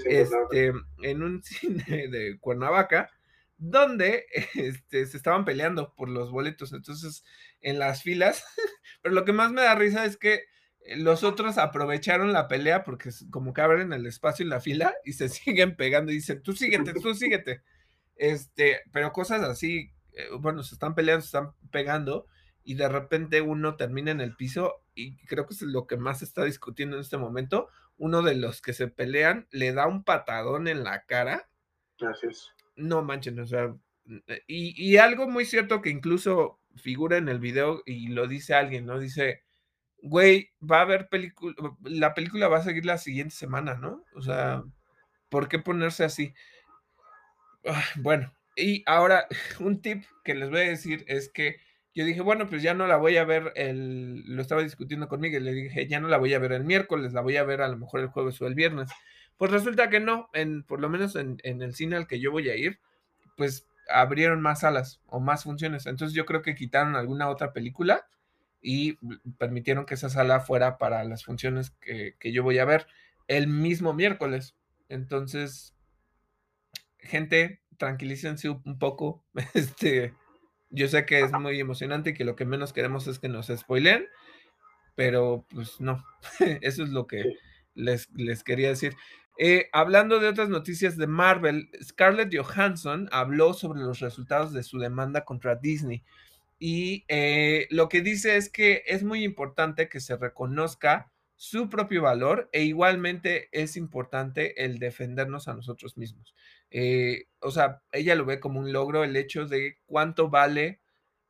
Este, 0.06 0.74
en 1.04 1.24
un 1.24 1.44
cine 1.44 2.08
de 2.08 2.38
Cuernavaca, 2.40 3.10
donde 3.58 4.26
este, 4.56 5.06
se 5.06 5.18
estaban 5.18 5.46
peleando 5.46 5.94
por 5.96 6.10
los 6.10 6.32
boletos. 6.32 6.74
Entonces, 6.74 7.24
en 7.62 7.80
las 7.80 8.04
filas, 8.04 8.44
pero 9.02 9.16
lo 9.16 9.26
que 9.26 9.34
más 9.34 9.52
me 9.52 9.62
da 9.62 9.76
risa 9.76 10.06
es 10.06 10.18
que 10.18 10.44
eh, 10.82 10.98
los 10.98 11.24
otros 11.24 11.58
aprovecharon 11.58 12.34
la 12.34 12.48
pelea 12.48 12.84
porque 12.84 13.10
como 13.32 13.54
que 13.54 13.62
abren 13.62 13.94
el 13.94 14.06
espacio 14.06 14.44
en 14.44 14.50
la 14.50 14.62
fila 14.62 14.94
y 15.04 15.14
se 15.14 15.30
siguen 15.30 15.76
pegando 15.76 16.12
y 16.12 16.16
dicen, 16.16 16.42
tú 16.42 16.54
síguete, 16.54 16.94
tú 16.94 17.14
síguete. 17.14 17.62
Este, 18.16 18.82
pero 18.92 19.12
cosas 19.12 19.44
así, 19.44 19.92
eh, 20.14 20.28
bueno, 20.40 20.64
se 20.64 20.76
están 20.76 20.96
peleando, 20.96 21.22
se 21.22 21.28
están 21.28 21.54
pegando 21.72 22.28
y 22.66 22.74
de 22.74 22.90
repente 22.90 23.42
uno 23.42 23.76
termina 23.78 24.12
en 24.12 24.20
el 24.20 24.36
piso 24.36 24.84
y 24.96 25.16
creo 25.28 25.46
que 25.46 25.54
es 25.54 25.62
lo 25.62 25.86
que 25.88 25.98
más 25.98 26.20
se 26.20 26.26
está 26.26 26.44
discutiendo 26.44 26.98
en 26.98 27.02
este 27.04 27.18
momento. 27.18 27.70
Uno 27.98 28.24
de 28.24 28.36
los 28.36 28.62
que 28.62 28.74
se 28.74 28.88
pelean 28.88 29.48
le 29.52 29.72
da 29.72 29.88
un 29.88 30.04
patadón 30.04 30.68
en 30.68 30.84
la 30.84 31.06
cara. 31.06 31.48
Gracias. 32.00 32.52
No 32.76 33.04
manchen, 33.04 33.40
o 33.40 33.46
sea, 33.46 33.74
eh, 34.28 34.42
y, 34.48 34.74
y 34.84 34.98
algo 34.98 35.30
muy 35.30 35.46
cierto 35.46 35.82
que 35.82 35.92
incluso 35.92 36.60
figura 36.76 37.18
en 37.18 37.30
el 37.30 37.40
video 37.40 37.84
y 37.86 38.08
lo 38.08 38.28
dice 38.28 38.56
alguien, 38.56 38.88
¿no? 38.88 39.00
Dice, 39.00 39.44
güey, 40.02 40.52
va 40.60 40.80
a 40.80 40.82
haber 40.82 41.08
película, 41.08 41.56
la 41.84 42.14
película 42.14 42.48
va 42.48 42.58
a 42.58 42.64
seguir 42.64 42.86
la 42.86 42.98
siguiente 42.98 43.36
semana, 43.36 43.76
¿no? 43.76 44.04
O 44.16 44.22
sea, 44.22 44.64
¿por 45.30 45.48
qué 45.48 45.60
ponerse 45.60 46.04
así? 46.04 46.34
Bueno, 47.98 48.34
y 48.56 48.84
ahora 48.86 49.28
un 49.60 49.82
tip 49.82 50.04
que 50.24 50.36
les 50.36 50.50
voy 50.50 50.62
a 50.62 50.70
decir 50.70 51.06
es 51.08 51.30
que 51.30 51.58
yo 51.96 52.06
dije, 52.06 52.22
bueno, 52.22 52.48
pues 52.48 52.62
ya 52.62 52.74
no 52.74 52.88
la 52.88 52.98
voy 52.98 53.16
a 53.16 53.24
ver 53.24 53.54
el, 53.56 54.24
lo 54.28 54.42
estaba 54.42 54.62
discutiendo 54.62 55.08
conmigo 55.08 55.38
y 55.38 55.40
le 55.40 55.54
dije, 55.54 55.88
ya 55.88 56.02
no 56.02 56.10
la 56.10 56.18
voy 56.18 56.34
a 56.34 56.40
ver 56.40 56.52
el 56.52 56.66
miércoles, 56.66 57.14
la 57.14 57.22
voy 57.22 57.38
a 57.38 57.44
ver 57.44 57.62
a 57.62 57.70
lo 57.70 57.78
mejor 57.78 58.02
el 58.02 58.08
jueves 58.08 58.42
o 58.42 58.48
el 58.48 58.54
viernes. 58.54 58.90
Pues 59.38 59.50
resulta 59.50 59.90
que 59.90 60.02
no, 60.02 60.30
en, 60.34 60.64
por 60.64 60.82
lo 60.82 60.90
menos 60.90 61.16
en, 61.16 61.38
en 61.44 61.62
el 61.62 61.74
cine 61.74 61.96
al 61.96 62.08
que 62.08 62.20
yo 62.20 62.32
voy 62.32 62.50
a 62.50 62.58
ir, 62.58 62.80
pues 63.38 63.66
abrieron 63.90 64.42
más 64.42 64.60
salas 64.62 65.02
o 65.08 65.22
más 65.22 65.44
funciones. 65.44 65.86
Entonces 65.86 66.14
yo 66.14 66.26
creo 66.26 66.42
que 66.42 66.56
quitaron 66.56 66.98
alguna 66.98 67.30
otra 67.30 67.54
película 67.54 68.06
y 68.62 68.98
permitieron 69.38 69.86
que 69.86 69.94
esa 69.94 70.10
sala 70.10 70.42
fuera 70.42 70.78
para 70.78 71.04
las 71.06 71.24
funciones 71.24 71.70
que, 71.80 72.16
que 72.20 72.34
yo 72.34 72.44
voy 72.44 72.58
a 72.60 72.66
ver 72.66 72.88
el 73.28 73.48
mismo 73.48 73.94
miércoles. 73.94 74.56
Entonces, 74.90 75.76
gente, 77.00 77.62
tranquilícense 77.78 78.50
un 78.50 78.80
poco. 78.80 79.24
Este, 79.54 80.14
yo 80.70 80.88
sé 80.88 81.06
que 81.06 81.22
es 81.22 81.32
muy 81.32 81.60
emocionante 81.60 82.12
y 82.12 82.14
que 82.14 82.26
lo 82.26 82.36
que 82.36 82.46
menos 82.46 82.74
queremos 82.74 83.08
es 83.08 83.20
que 83.20 83.30
nos 83.30 83.48
spoilen, 83.48 84.08
pero 84.96 85.46
pues 85.50 85.80
no, 85.80 86.04
eso 86.62 86.84
es 86.84 86.90
lo 86.90 87.08
que 87.08 87.36
les, 87.74 88.10
les 88.12 88.44
quería 88.44 88.70
decir. 88.70 88.96
Eh, 89.38 89.68
hablando 89.74 90.20
de 90.20 90.30
otras 90.30 90.48
noticias 90.48 90.96
de 90.96 91.08
Marvel, 91.08 91.70
Scarlett 91.84 92.34
Johansson 92.34 93.10
habló 93.12 93.54
sobre 93.54 93.82
los 93.82 94.00
resultados 94.00 94.54
de 94.54 94.64
su 94.64 94.80
demanda 94.80 95.26
contra 95.26 95.56
Disney 95.56 96.04
y 96.58 97.04
eh, 97.10 97.68
lo 97.70 97.90
que 97.90 98.02
dice 98.02 98.38
es 98.38 98.50
que 98.50 98.84
es 98.88 99.04
muy 99.04 99.24
importante 99.24 99.90
que 99.90 100.00
se 100.00 100.16
reconozca 100.16 101.12
su 101.36 101.70
propio 101.70 102.02
valor 102.02 102.50
e 102.54 102.64
igualmente 102.64 103.50
es 103.52 103.76
importante 103.76 104.64
el 104.64 104.80
defendernos 104.80 105.50
a 105.50 105.54
nosotros 105.54 105.98
mismos. 105.98 106.34
Eh, 106.78 107.28
o 107.40 107.52
sea, 107.52 107.82
ella 107.94 108.16
lo 108.16 108.26
ve 108.26 108.42
como 108.42 108.60
un 108.60 108.74
logro 108.74 109.06
el 109.06 109.16
hecho 109.16 109.46
de 109.46 109.78
cuánto 109.86 110.30
vale 110.30 110.82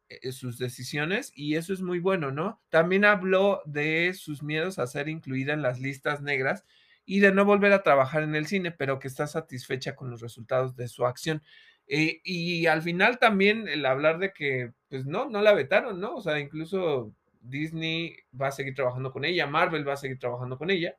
eh, 0.10 0.32
sus 0.32 0.58
decisiones 0.58 1.32
y 1.36 1.56
eso 1.56 1.72
es 1.72 1.82
muy 1.82 2.00
bueno, 2.00 2.32
¿no? 2.32 2.64
También 2.70 3.06
habló 3.06 3.62
de 3.66 4.14
sus 4.16 4.42
miedos 4.42 4.80
a 4.80 4.88
ser 4.88 5.08
incluida 5.08 5.54
en 5.54 5.62
las 5.62 5.80
listas 5.80 6.24
negras 6.24 6.66
y 7.06 7.20
de 7.20 7.32
no 7.32 7.46
volver 7.46 7.74
a 7.74 7.84
trabajar 7.84 8.24
en 8.24 8.34
el 8.36 8.48
cine, 8.48 8.72
pero 8.72 8.98
que 8.98 9.08
está 9.08 9.28
satisfecha 9.28 9.96
con 9.96 10.10
los 10.10 10.20
resultados 10.22 10.76
de 10.76 10.88
su 10.88 11.06
acción. 11.06 11.44
Eh, 11.88 12.22
y 12.24 12.66
al 12.66 12.82
final 12.82 13.20
también 13.20 13.68
el 13.68 13.86
hablar 13.86 14.18
de 14.18 14.34
que, 14.34 14.74
pues 14.90 15.06
no, 15.06 15.30
no 15.30 15.44
la 15.44 15.54
vetaron, 15.54 16.00
¿no? 16.00 16.16
O 16.16 16.22
sea, 16.22 16.40
incluso 16.40 17.14
Disney 17.42 18.16
va 18.40 18.48
a 18.48 18.52
seguir 18.52 18.74
trabajando 18.74 19.12
con 19.12 19.24
ella, 19.26 19.46
Marvel 19.46 19.88
va 19.88 19.94
a 19.94 19.98
seguir 19.98 20.18
trabajando 20.18 20.58
con 20.58 20.72
ella. 20.72 20.98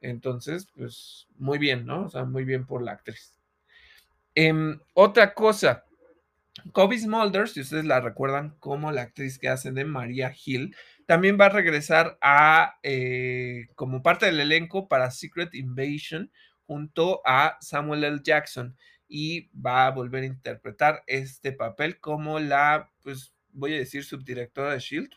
Entonces, 0.00 0.66
pues 0.76 1.28
muy 1.36 1.58
bien, 1.58 1.86
¿no? 1.86 2.06
O 2.06 2.10
sea, 2.10 2.24
muy 2.24 2.44
bien 2.44 2.66
por 2.66 2.82
la 2.82 2.92
actriz. 2.92 3.37
Em, 4.40 4.78
otra 4.94 5.34
cosa, 5.34 5.84
Kobe 6.72 6.96
Smulders, 6.96 7.54
si 7.54 7.60
ustedes 7.60 7.84
la 7.84 8.00
recuerdan 8.00 8.54
como 8.60 8.92
la 8.92 9.02
actriz 9.02 9.36
que 9.36 9.48
hace 9.48 9.72
de 9.72 9.84
María 9.84 10.32
Hill, 10.32 10.76
también 11.06 11.36
va 11.40 11.46
a 11.46 11.48
regresar 11.48 12.18
a 12.22 12.78
eh, 12.84 13.66
como 13.74 14.00
parte 14.00 14.26
del 14.26 14.38
elenco 14.38 14.86
para 14.86 15.10
Secret 15.10 15.56
Invasion 15.56 16.30
junto 16.68 17.20
a 17.24 17.58
Samuel 17.60 18.04
L. 18.04 18.20
Jackson 18.22 18.76
y 19.08 19.48
va 19.58 19.88
a 19.88 19.90
volver 19.90 20.22
a 20.22 20.26
interpretar 20.26 21.02
este 21.08 21.50
papel 21.50 21.98
como 21.98 22.38
la, 22.38 22.92
pues 23.02 23.34
voy 23.50 23.74
a 23.74 23.78
decir, 23.78 24.04
subdirectora 24.04 24.74
de 24.74 24.78
Shield, 24.78 25.10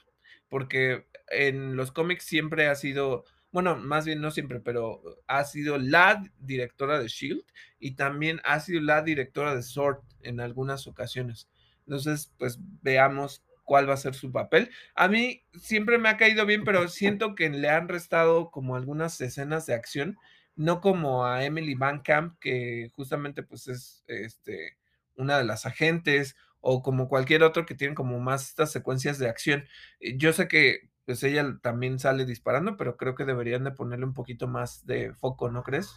porque 0.49 1.06
en 1.27 1.76
los 1.76 1.91
cómics 1.91 2.23
siempre 2.23 2.69
ha 2.69 2.73
sido, 2.73 3.26
bueno, 3.52 3.76
más 3.78 4.06
bien 4.06 4.22
no 4.22 4.32
siempre, 4.32 4.60
pero 4.60 5.02
ha 5.28 5.44
sido 5.44 5.78
la 5.78 6.23
directora 6.40 6.99
de 6.99 7.07
Shield 7.07 7.44
y 7.80 7.95
también 7.95 8.41
ha 8.44 8.60
sido 8.60 8.82
la 8.82 9.02
directora 9.02 9.56
de 9.56 9.64
Sword 9.64 9.99
en 10.22 10.40
algunas 10.40 10.88
ocasiones. 10.88 11.49
Entonces, 11.86 12.32
pues 12.38 12.60
veamos 12.82 13.44
cuál 13.64 13.90
va 13.90 13.94
a 13.94 13.98
ser 13.98 14.15
su 14.15 14.32
papel. 14.32 14.69
A 14.95 15.07
mí 15.07 15.44
siempre 15.60 15.98
me 15.98 16.10
ha 16.10 16.18
caído 16.18 16.45
bien, 16.45 16.64
pero 16.64 16.88
siento 16.88 17.36
que 17.36 17.49
le 17.49 17.69
han 17.69 17.90
restado 17.90 18.52
como 18.52 18.76
algunas 18.76 19.19
escenas 19.22 19.65
de 19.65 19.73
acción 19.73 20.18
no 20.56 20.82
como 20.82 21.26
a 21.26 21.44
Emily 21.44 21.76
Van 21.76 22.02
Camp, 22.02 22.38
que 22.40 22.91
justamente 22.95 23.44
pues 23.44 23.68
es 23.68 24.03
este, 24.07 24.78
una 25.15 25.38
de 25.38 25.44
las 25.44 25.65
agentes, 25.65 26.36
o 26.60 26.84
como 26.84 27.10
cualquier 27.10 27.44
otro 27.44 27.65
que 27.65 27.73
tiene 27.76 27.95
como 27.95 28.19
más 28.19 28.49
estas 28.49 28.72
secuencias 28.72 29.18
de 29.18 29.28
acción. 29.28 29.68
Eh, 29.99 30.18
yo 30.18 30.34
sé 30.34 30.48
que 30.48 30.90
pues 31.12 31.24
ella 31.24 31.58
también 31.62 32.00
sale 32.00 32.26
disparando, 32.26 32.78
pero 32.78 32.96
creo 32.96 33.16
que 33.16 33.26
deberían 33.26 33.66
de 33.66 33.72
ponerle 33.72 34.06
un 34.06 34.14
poquito 34.14 34.48
más 34.48 34.86
de 34.86 35.14
foco, 35.14 35.52
¿no 35.52 35.62
crees? 35.62 35.94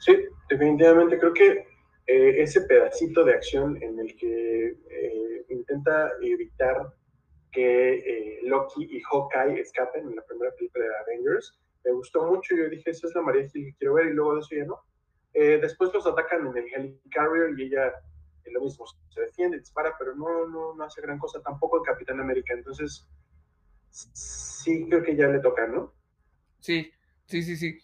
Sí, 0.00 0.16
definitivamente 0.48 1.20
creo 1.20 1.32
que 1.32 1.66
eh, 2.06 2.42
ese 2.42 2.62
pedacito 2.62 3.24
de 3.24 3.34
acción 3.34 3.80
en 3.80 3.98
el 4.00 4.16
que 4.16 4.76
eh, 4.90 5.46
intenta 5.50 6.10
evitar 6.20 6.92
que 7.52 8.40
Loki 8.42 8.88
y 8.90 9.00
Hawkeye 9.02 9.60
escapen 9.60 10.08
en 10.08 10.16
la 10.16 10.24
primera 10.24 10.52
película 10.56 10.84
de 10.84 10.96
Avengers, 10.96 11.56
me 11.84 11.92
gustó 11.92 12.24
mucho. 12.24 12.56
Yo 12.56 12.68
dije, 12.68 12.90
esa 12.90 13.06
es 13.06 13.14
la 13.14 13.22
María 13.22 13.48
Gil 13.48 13.66
que 13.66 13.78
quiero 13.78 13.94
ver, 13.94 14.06
y 14.06 14.14
luego 14.14 14.34
de 14.34 14.40
eso 14.40 14.56
ya 14.56 14.64
no. 14.64 14.80
Eh, 15.32 15.58
después 15.60 15.94
los 15.94 16.06
atacan 16.08 16.44
en 16.44 16.56
el 16.56 16.64
Helicarrier 16.74 17.56
y 17.56 17.66
ella 17.66 17.92
es 18.44 18.52
lo 18.52 18.62
mismo, 18.62 18.84
se 19.10 19.20
defiende, 19.20 19.58
dispara, 19.58 19.94
pero 19.96 20.16
no, 20.16 20.48
no, 20.48 20.74
no 20.74 20.84
hace 20.84 21.00
gran 21.02 21.18
cosa 21.18 21.40
tampoco 21.40 21.78
en 21.78 21.84
Capitán 21.84 22.20
América. 22.20 22.52
Entonces, 22.52 23.06
sí 24.12 24.86
creo 24.88 25.02
que 25.02 25.16
ya 25.16 25.28
le 25.28 25.40
toca, 25.40 25.66
¿no? 25.66 25.94
Sí, 26.60 26.92
sí, 27.26 27.42
sí, 27.42 27.56
sí. 27.56 27.78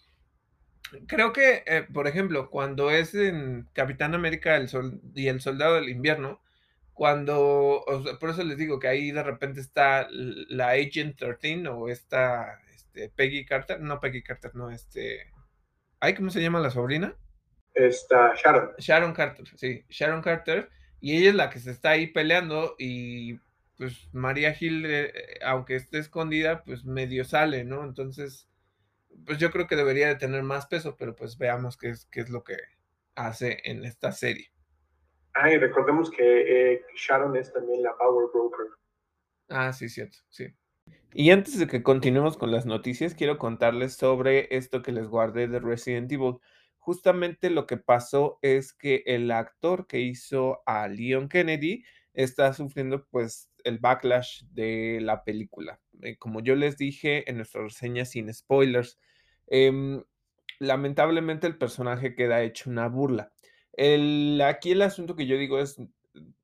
Creo 1.07 1.33
que, 1.33 1.63
eh, 1.65 1.85
por 1.93 2.07
ejemplo, 2.07 2.49
cuando 2.49 2.91
es 2.91 3.13
en 3.15 3.67
Capitán 3.73 4.13
América 4.13 4.55
el 4.55 4.69
Sol 4.69 5.01
y 5.13 5.27
el 5.27 5.41
Soldado 5.41 5.75
del 5.75 5.89
Invierno, 5.89 6.41
cuando, 6.93 7.83
por 8.21 8.29
eso 8.29 8.43
les 8.43 8.57
digo 8.57 8.79
que 8.79 8.87
ahí 8.87 9.11
de 9.11 9.23
repente 9.23 9.59
está 9.59 10.07
la 10.09 10.69
Agent 10.69 11.17
13 11.17 11.67
o 11.67 11.89
esta 11.89 12.59
este, 12.73 13.09
Peggy 13.09 13.45
Carter, 13.45 13.81
no 13.81 13.99
Peggy 13.99 14.23
Carter, 14.23 14.55
no, 14.55 14.71
este, 14.71 15.33
¿ay 15.99 16.13
cómo 16.13 16.29
se 16.29 16.41
llama 16.41 16.61
la 16.61 16.71
sobrina? 16.71 17.13
Esta, 17.73 18.33
Sharon. 18.35 18.71
Sharon 18.77 19.13
Carter, 19.13 19.45
sí, 19.57 19.83
Sharon 19.89 20.21
Carter, 20.21 20.69
y 21.01 21.17
ella 21.17 21.29
es 21.31 21.35
la 21.35 21.49
que 21.49 21.59
se 21.59 21.71
está 21.71 21.89
ahí 21.89 22.07
peleando 22.07 22.75
y 22.79 23.41
pues 23.77 24.09
María 24.13 24.55
Hill, 24.59 24.85
eh, 24.85 25.13
aunque 25.43 25.75
esté 25.75 25.99
escondida, 25.99 26.63
pues 26.63 26.85
medio 26.85 27.25
sale, 27.25 27.63
¿no? 27.63 27.83
Entonces, 27.83 28.49
pues 29.25 29.37
yo 29.37 29.51
creo 29.51 29.67
que 29.67 29.75
debería 29.75 30.07
de 30.07 30.15
tener 30.15 30.43
más 30.43 30.67
peso, 30.67 30.95
pero 30.97 31.15
pues 31.15 31.37
veamos 31.37 31.77
qué 31.77 31.89
es, 31.89 32.05
qué 32.05 32.21
es 32.21 32.29
lo 32.29 32.43
que 32.43 32.57
hace 33.15 33.59
en 33.63 33.85
esta 33.85 34.11
serie. 34.11 34.51
Ah, 35.33 35.51
y 35.51 35.57
recordemos 35.57 36.09
que 36.09 36.73
eh, 36.73 36.81
Sharon 36.95 37.35
es 37.35 37.51
también 37.51 37.83
la 37.83 37.95
Power 37.97 38.27
Broker. 38.33 38.67
Ah, 39.49 39.73
sí, 39.73 39.89
cierto, 39.89 40.17
sí. 40.29 40.47
Y 41.13 41.31
antes 41.31 41.57
de 41.59 41.67
que 41.67 41.83
continuemos 41.83 42.37
con 42.37 42.51
las 42.51 42.65
noticias, 42.65 43.15
quiero 43.15 43.37
contarles 43.37 43.95
sobre 43.95 44.47
esto 44.55 44.81
que 44.81 44.91
les 44.91 45.07
guardé 45.07 45.47
de 45.47 45.59
Resident 45.59 46.11
Evil. 46.11 46.37
Justamente 46.77 47.49
lo 47.49 47.67
que 47.67 47.77
pasó 47.77 48.37
es 48.41 48.73
que 48.73 49.03
el 49.05 49.31
actor 49.31 49.87
que 49.87 49.99
hizo 49.99 50.61
a 50.65 50.87
Leon 50.87 51.29
Kennedy 51.29 51.83
está 52.13 52.53
sufriendo 52.53 53.05
pues 53.11 53.49
el 53.65 53.79
backlash 53.79 54.43
de 54.51 54.99
la 55.01 55.23
película. 55.23 55.79
Eh, 56.01 56.17
como 56.17 56.41
yo 56.41 56.55
les 56.55 56.77
dije 56.77 57.29
en 57.29 57.37
nuestra 57.37 57.63
reseña 57.63 58.05
sin 58.05 58.33
spoilers, 58.33 58.99
em, 59.47 60.03
lamentablemente 60.59 61.47
el 61.47 61.57
personaje 61.57 62.15
queda 62.15 62.41
hecho 62.41 62.69
una 62.69 62.87
burla. 62.87 63.31
El, 63.73 64.41
aquí 64.45 64.71
el 64.71 64.81
asunto 64.81 65.15
que 65.15 65.27
yo 65.27 65.37
digo 65.37 65.59
es, 65.59 65.77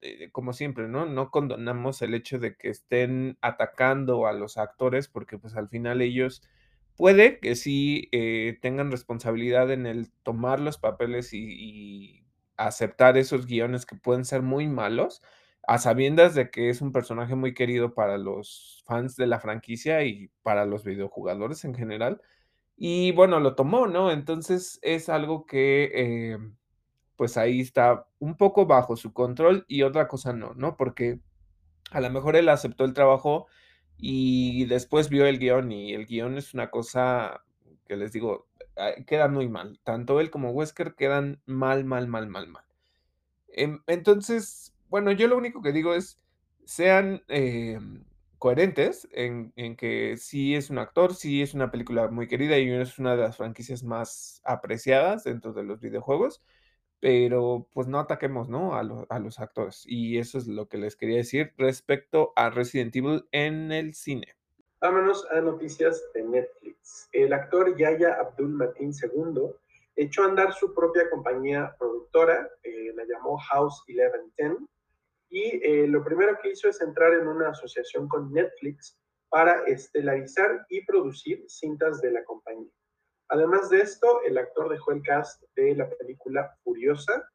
eh, 0.01 0.29
como 0.31 0.53
siempre, 0.53 0.87
¿no? 0.87 1.05
No 1.05 1.31
condonamos 1.31 2.01
el 2.01 2.13
hecho 2.13 2.39
de 2.39 2.55
que 2.57 2.69
estén 2.69 3.37
atacando 3.41 4.27
a 4.27 4.33
los 4.33 4.57
actores 4.57 5.07
porque 5.07 5.37
pues 5.37 5.55
al 5.55 5.69
final 5.69 6.01
ellos 6.01 6.41
puede 6.97 7.39
que 7.39 7.55
sí 7.55 8.09
eh, 8.11 8.57
tengan 8.61 8.91
responsabilidad 8.91 9.71
en 9.71 9.85
el 9.85 10.11
tomar 10.23 10.59
los 10.59 10.77
papeles 10.77 11.33
y, 11.33 12.17
aceptar 12.57 13.17
esos 13.17 13.47
guiones 13.47 13.87
que 13.87 13.95
pueden 13.95 14.23
ser 14.23 14.43
muy 14.43 14.67
malos, 14.67 15.23
a 15.63 15.77
sabiendas 15.77 16.35
de 16.35 16.49
que 16.49 16.69
es 16.69 16.81
un 16.81 16.91
personaje 16.91 17.35
muy 17.35 17.53
querido 17.53 17.93
para 17.93 18.17
los 18.17 18.83
fans 18.85 19.15
de 19.15 19.27
la 19.27 19.39
franquicia 19.39 20.03
y 20.03 20.29
para 20.43 20.65
los 20.65 20.83
videojugadores 20.83 21.63
en 21.65 21.75
general. 21.75 22.21
Y 22.77 23.11
bueno, 23.13 23.39
lo 23.39 23.55
tomó, 23.55 23.87
¿no? 23.87 24.11
Entonces 24.11 24.79
es 24.81 25.09
algo 25.09 25.45
que, 25.45 25.91
eh, 25.93 26.37
pues 27.15 27.37
ahí 27.37 27.61
está 27.61 28.07
un 28.19 28.35
poco 28.37 28.65
bajo 28.65 28.95
su 28.95 29.13
control 29.13 29.65
y 29.67 29.83
otra 29.83 30.07
cosa 30.07 30.33
no, 30.33 30.53
¿no? 30.55 30.75
Porque 30.77 31.19
a 31.91 32.01
lo 32.01 32.09
mejor 32.09 32.35
él 32.35 32.49
aceptó 32.49 32.85
el 32.85 32.93
trabajo 32.93 33.47
y 33.97 34.65
después 34.65 35.09
vio 35.09 35.25
el 35.27 35.37
guion 35.39 35.71
y 35.71 35.93
el 35.93 36.07
guion 36.07 36.37
es 36.37 36.53
una 36.55 36.71
cosa 36.71 37.43
que 37.87 37.97
les 37.97 38.11
digo, 38.13 38.47
ah, 38.77 38.93
queda 39.05 39.27
muy 39.27 39.47
mal. 39.49 39.79
Tanto 39.83 40.19
él 40.19 40.31
como 40.31 40.51
Wesker 40.51 40.95
quedan 40.95 41.41
mal, 41.45 41.85
mal, 41.85 42.07
mal, 42.07 42.27
mal, 42.27 42.47
mal. 42.47 42.63
Em, 43.49 43.81
entonces, 43.87 44.70
bueno, 44.91 45.11
yo 45.13 45.27
lo 45.29 45.37
único 45.37 45.63
que 45.63 45.73
digo 45.73 45.95
es, 45.95 46.19
sean 46.65 47.23
em, 47.29 48.05
coherentes 48.39 49.07
en, 49.13 49.53
que 49.77 50.17
sí 50.17 50.55
es 50.55 50.69
un 50.69 50.79
actor, 50.79 51.15
sí 51.15 51.41
es 51.41 51.53
una 51.55 51.71
película 51.71 52.09
muy 52.09 52.27
querida 52.27 52.59
y 52.59 52.69
es 52.71 52.99
una 52.99 53.15
de 53.15 53.23
las 53.23 53.37
franquicias 53.37 53.83
más 53.83 54.41
apreciadas 54.45 55.23
dentro 55.25 55.53
de 55.53 55.63
los 55.63 55.81
videojuegos, 55.81 56.43
pero 56.99 57.67
pues 57.73 57.87
no 57.87 57.99
ataquemos, 57.99 58.49
¿no? 58.49 58.75
A, 58.75 58.83
lo- 58.83 59.07
a 59.09 59.19
los 59.19 59.39
actores. 59.39 59.83
Y 59.87 60.19
eso 60.19 60.37
es 60.39 60.47
lo 60.47 60.67
que 60.69 60.77
les 60.79 60.95
quería 60.97 61.17
decir 61.17 61.53
respecto 61.57 62.33
a 62.37 62.49
Resident 62.51 62.95
Evil 62.95 63.25
en 63.33 63.71
el 63.73 63.95
cine. 63.95 64.35
Vámonos 64.81 65.25
a 65.31 65.39
noticias 65.41 66.03
de 66.13 66.23
Netflix. 66.23 67.07
El 67.13 67.33
actor 67.33 67.77
Yaya 67.77 68.15
Abdul 68.19 68.49
Mateen 68.49 68.93
II 68.93 69.55
echó 69.95 70.23
a 70.23 70.25
andar 70.25 70.53
su 70.53 70.73
propia 70.73 71.09
compañía 71.09 71.75
productora, 71.79 72.49
eh, 72.63 72.91
la 72.95 73.05
llamó 73.05 73.37
House 73.37 73.83
1110, 73.87 74.57
y 75.31 75.61
eh, 75.63 75.87
lo 75.87 76.03
primero 76.03 76.37
que 76.41 76.51
hizo 76.51 76.67
es 76.67 76.81
entrar 76.81 77.13
en 77.13 77.25
una 77.25 77.49
asociación 77.49 78.07
con 78.09 78.31
Netflix 78.33 78.99
para 79.29 79.63
estelarizar 79.63 80.65
y 80.69 80.85
producir 80.85 81.45
cintas 81.47 82.01
de 82.01 82.11
la 82.11 82.23
compañía. 82.25 82.69
Además 83.29 83.69
de 83.69 83.79
esto, 83.79 84.21
el 84.23 84.37
actor 84.37 84.69
dejó 84.69 84.91
el 84.91 85.01
cast 85.01 85.41
de 85.55 85.73
la 85.73 85.89
película 85.89 86.53
Furiosa, 86.63 87.31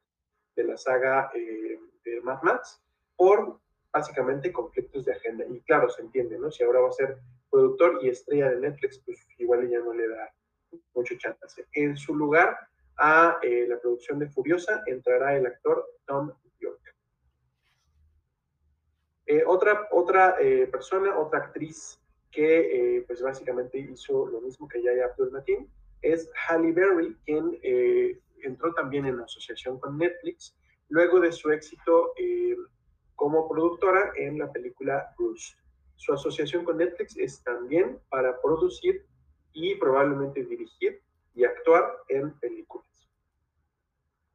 de 0.55 0.65
la 0.65 0.77
saga 0.77 1.31
eh, 1.35 1.81
de 2.05 2.21
Mad 2.21 2.43
Max, 2.43 2.83
por 3.17 3.61
básicamente 3.91 4.53
conflictos 4.53 5.07
de 5.07 5.15
agenda. 5.15 5.47
Y 5.49 5.63
claro, 5.63 5.89
se 5.89 6.03
entiende, 6.03 6.39
¿no? 6.39 6.51
Si 6.51 6.63
ahora 6.63 6.81
va 6.81 6.91
a 6.91 6.93
ser 6.93 7.19
productor 7.51 7.99
y 8.03 8.11
estrella 8.11 8.51
de 8.51 8.61
Netflix, 8.61 9.01
pues 9.07 9.27
igual 9.39 9.67
ya 9.71 9.79
no 9.79 9.95
le 9.95 10.07
da 10.07 10.35
mucho 10.95 11.17
chance. 11.17 11.67
En 11.73 11.97
su 11.97 12.15
lugar 12.15 12.59
a 12.99 13.39
eh, 13.43 13.67
la 13.67 13.79
producción 13.79 14.19
de 14.19 14.29
Furiosa 14.29 14.83
entrará 14.85 15.35
el 15.35 15.47
actor 15.47 15.83
Tom. 16.07 16.31
Eh, 19.27 19.43
otra 19.45 19.89
otra 19.91 20.37
eh, 20.41 20.69
persona, 20.69 21.19
otra 21.19 21.41
actriz 21.41 22.01
que 22.31 22.99
eh, 22.99 23.05
pues 23.07 23.23
básicamente 23.23 23.79
hizo 23.79 24.27
lo 24.27 24.41
mismo 24.41 24.69
que 24.69 24.81
Yaya 24.83 25.07
Abdul 25.07 25.33
Mateen 25.33 25.69
es 26.03 26.31
Halle 26.49 26.71
Berry, 26.73 27.17
quien 27.25 27.59
entró 28.43 28.73
también 28.75 29.07
en 29.07 29.19
asociación 29.19 29.81
con 29.81 29.99
Netflix 29.99 30.55
luego 30.89 31.19
de 31.19 31.33
su 31.33 31.51
éxito 31.51 32.13
como 33.17 33.49
productora 33.49 34.13
en 34.15 34.39
la 34.39 34.53
película 34.53 35.13
Bruce. 35.19 35.57
Su 35.97 36.13
asociación 36.13 36.65
con 36.65 36.77
Netflix 36.77 37.17
es 37.17 37.43
también 37.43 37.99
para 38.11 38.41
producir 38.41 39.05
y 39.53 39.75
probablemente 39.77 40.45
dirigir 40.45 41.01
y 41.35 41.45
actuar 41.45 41.91
en 42.09 42.39
películas. 42.39 43.09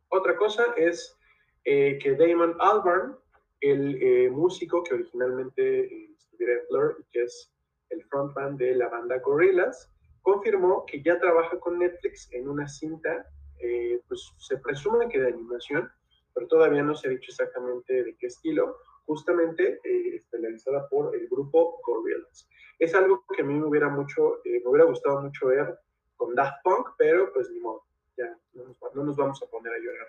Otra 0.10 0.36
cosa 0.36 0.66
es 0.76 1.16
que 1.64 2.16
Damon 2.18 2.58
Albarn, 2.60 3.16
el 3.62 4.02
eh, 4.02 4.30
músico 4.30 4.84
que 4.84 4.96
originalmente 4.96 5.86
eh, 5.86 6.12
estuviera 6.18 6.54
en 6.54 6.68
Blur 6.70 6.98
y 7.00 7.04
que 7.12 7.24
es 7.24 7.54
el 7.90 8.04
frontman 8.06 8.58
de 8.58 8.76
la 8.76 8.90
banda 8.90 9.20
Gorillaz, 9.20 9.90
confirmó 10.22 10.86
que 10.86 11.02
ya 11.02 11.20
trabaja 11.20 11.60
con 11.60 11.80
Netflix 11.80 12.32
en 12.32 12.48
una 12.50 12.68
cinta, 12.68 13.26
eh, 13.60 14.02
pues 14.08 14.34
se 14.38 14.58
presume 14.58 15.10
que 15.10 15.20
de 15.20 15.28
animación, 15.30 15.92
pero 16.34 16.48
todavía 16.48 16.84
no 16.84 16.96
se 16.96 17.08
ha 17.08 17.12
dicho 17.12 17.32
exactamente 17.32 18.04
de 18.04 18.16
qué 18.18 18.28
estilo, 18.28 18.78
justamente 19.06 19.80
eh, 19.84 20.16
estelarizada 20.16 20.88
por 20.90 21.16
el 21.16 21.28
grupo 21.28 21.82
Gorillaz. 21.86 22.48
Es 22.80 22.96
algo 22.96 23.24
que 23.36 23.42
a 23.42 23.46
mí 23.46 23.54
me 23.54 23.66
hubiera 23.66 23.90
mucho, 23.90 24.38
eh, 24.46 24.62
me 24.64 24.70
hubiera 24.70 24.86
gustado 24.86 25.22
mucho 25.22 25.48
ver 25.48 25.78
con 26.16 26.34
Daft 26.34 26.64
Punk, 26.64 26.90
pero 26.98 27.32
pues 27.34 27.50
ni 27.52 27.60
modo, 27.60 27.84
ya 28.18 28.38
no 28.54 28.64
nos, 28.66 28.78
no 28.96 29.04
nos 29.04 29.18
vamos 29.18 29.42
a 29.44 29.48
poner 29.48 29.74
a 29.74 29.80
llorar 29.80 30.08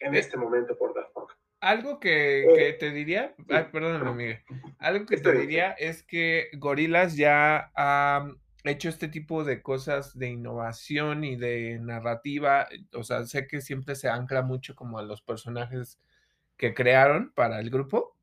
en 0.00 0.14
Eh, 0.14 0.18
este 0.18 0.36
momento 0.36 0.76
por 0.76 0.94
Daft 0.94 1.12
Punk. 1.12 1.30
Algo 1.64 1.98
que, 1.98 2.42
Eh, 2.42 2.46
que 2.54 2.72
te 2.74 2.90
diría, 2.90 3.34
ay, 3.48 3.68
perdóname, 3.72 4.12
Miguel. 4.12 4.38
Algo 4.78 5.06
que 5.06 5.16
te 5.16 5.32
diría 5.32 5.72
es 5.72 6.02
que 6.02 6.50
Gorillaz 6.58 7.16
ya 7.16 7.72
ha 7.74 8.28
hecho 8.64 8.90
este 8.90 9.08
tipo 9.08 9.44
de 9.44 9.62
cosas 9.62 10.18
de 10.18 10.28
innovación 10.28 11.24
y 11.24 11.36
de 11.36 11.78
narrativa. 11.80 12.68
O 12.92 13.02
sea, 13.02 13.24
sé 13.24 13.46
que 13.46 13.62
siempre 13.62 13.94
se 13.94 14.10
ancla 14.10 14.42
mucho 14.42 14.74
como 14.74 14.98
a 14.98 15.02
los 15.02 15.22
personajes 15.22 15.98
que 16.58 16.74
crearon 16.74 17.32
para 17.34 17.60
el 17.60 17.70
grupo. 17.70 18.14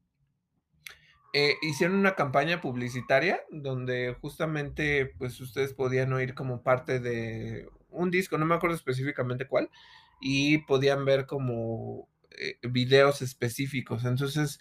Eh, 1.34 1.56
hicieron 1.64 1.96
una 1.98 2.14
campaña 2.14 2.62
publicitaria 2.62 3.42
donde 3.50 4.16
justamente, 4.22 5.08
pues, 5.18 5.42
ustedes 5.42 5.74
podían 5.74 6.14
oír 6.14 6.36
como 6.36 6.62
parte 6.62 7.00
de 7.00 7.68
un 7.90 8.12
disco, 8.12 8.38
no 8.38 8.46
me 8.46 8.54
acuerdo 8.54 8.76
específicamente 8.76 9.48
cuál, 9.48 9.70
y 10.20 10.60
podían 10.60 11.06
ver 11.06 11.26
como, 11.26 12.08
eh, 12.38 12.58
videos 12.64 13.22
específicos. 13.22 14.06
Entonces, 14.06 14.60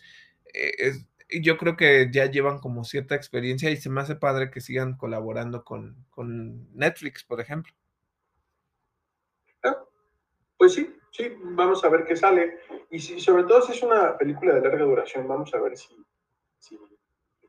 eh, 0.54 0.92
yo 1.40 1.56
creo 1.56 1.76
que 1.76 2.08
ya 2.12 2.26
llevan 2.26 2.58
como 2.58 2.84
cierta 2.84 3.14
experiencia 3.14 3.70
y 3.70 3.76
se 3.76 3.90
me 3.90 4.00
hace 4.00 4.16
padre 4.16 4.50
que 4.50 4.60
sigan 4.60 4.96
colaborando 4.96 5.64
con 5.64 6.06
con 6.10 6.74
Netflix, 6.74 7.24
por 7.24 7.40
ejemplo. 7.40 7.72
Ah, 9.62 9.84
Pues 10.58 10.74
sí, 10.74 10.96
sí, 11.12 11.32
vamos 11.40 11.84
a 11.84 11.88
ver 11.88 12.04
qué 12.04 12.16
sale. 12.16 12.58
Y 12.90 12.98
si, 12.98 13.20
sobre 13.20 13.44
todo 13.44 13.62
si 13.62 13.72
es 13.72 13.82
una 13.82 14.16
película 14.18 14.54
de 14.54 14.62
larga 14.62 14.84
duración, 14.84 15.28
vamos 15.28 15.54
a 15.54 15.60
ver 15.60 15.76
si, 15.76 15.94
si 16.58 16.76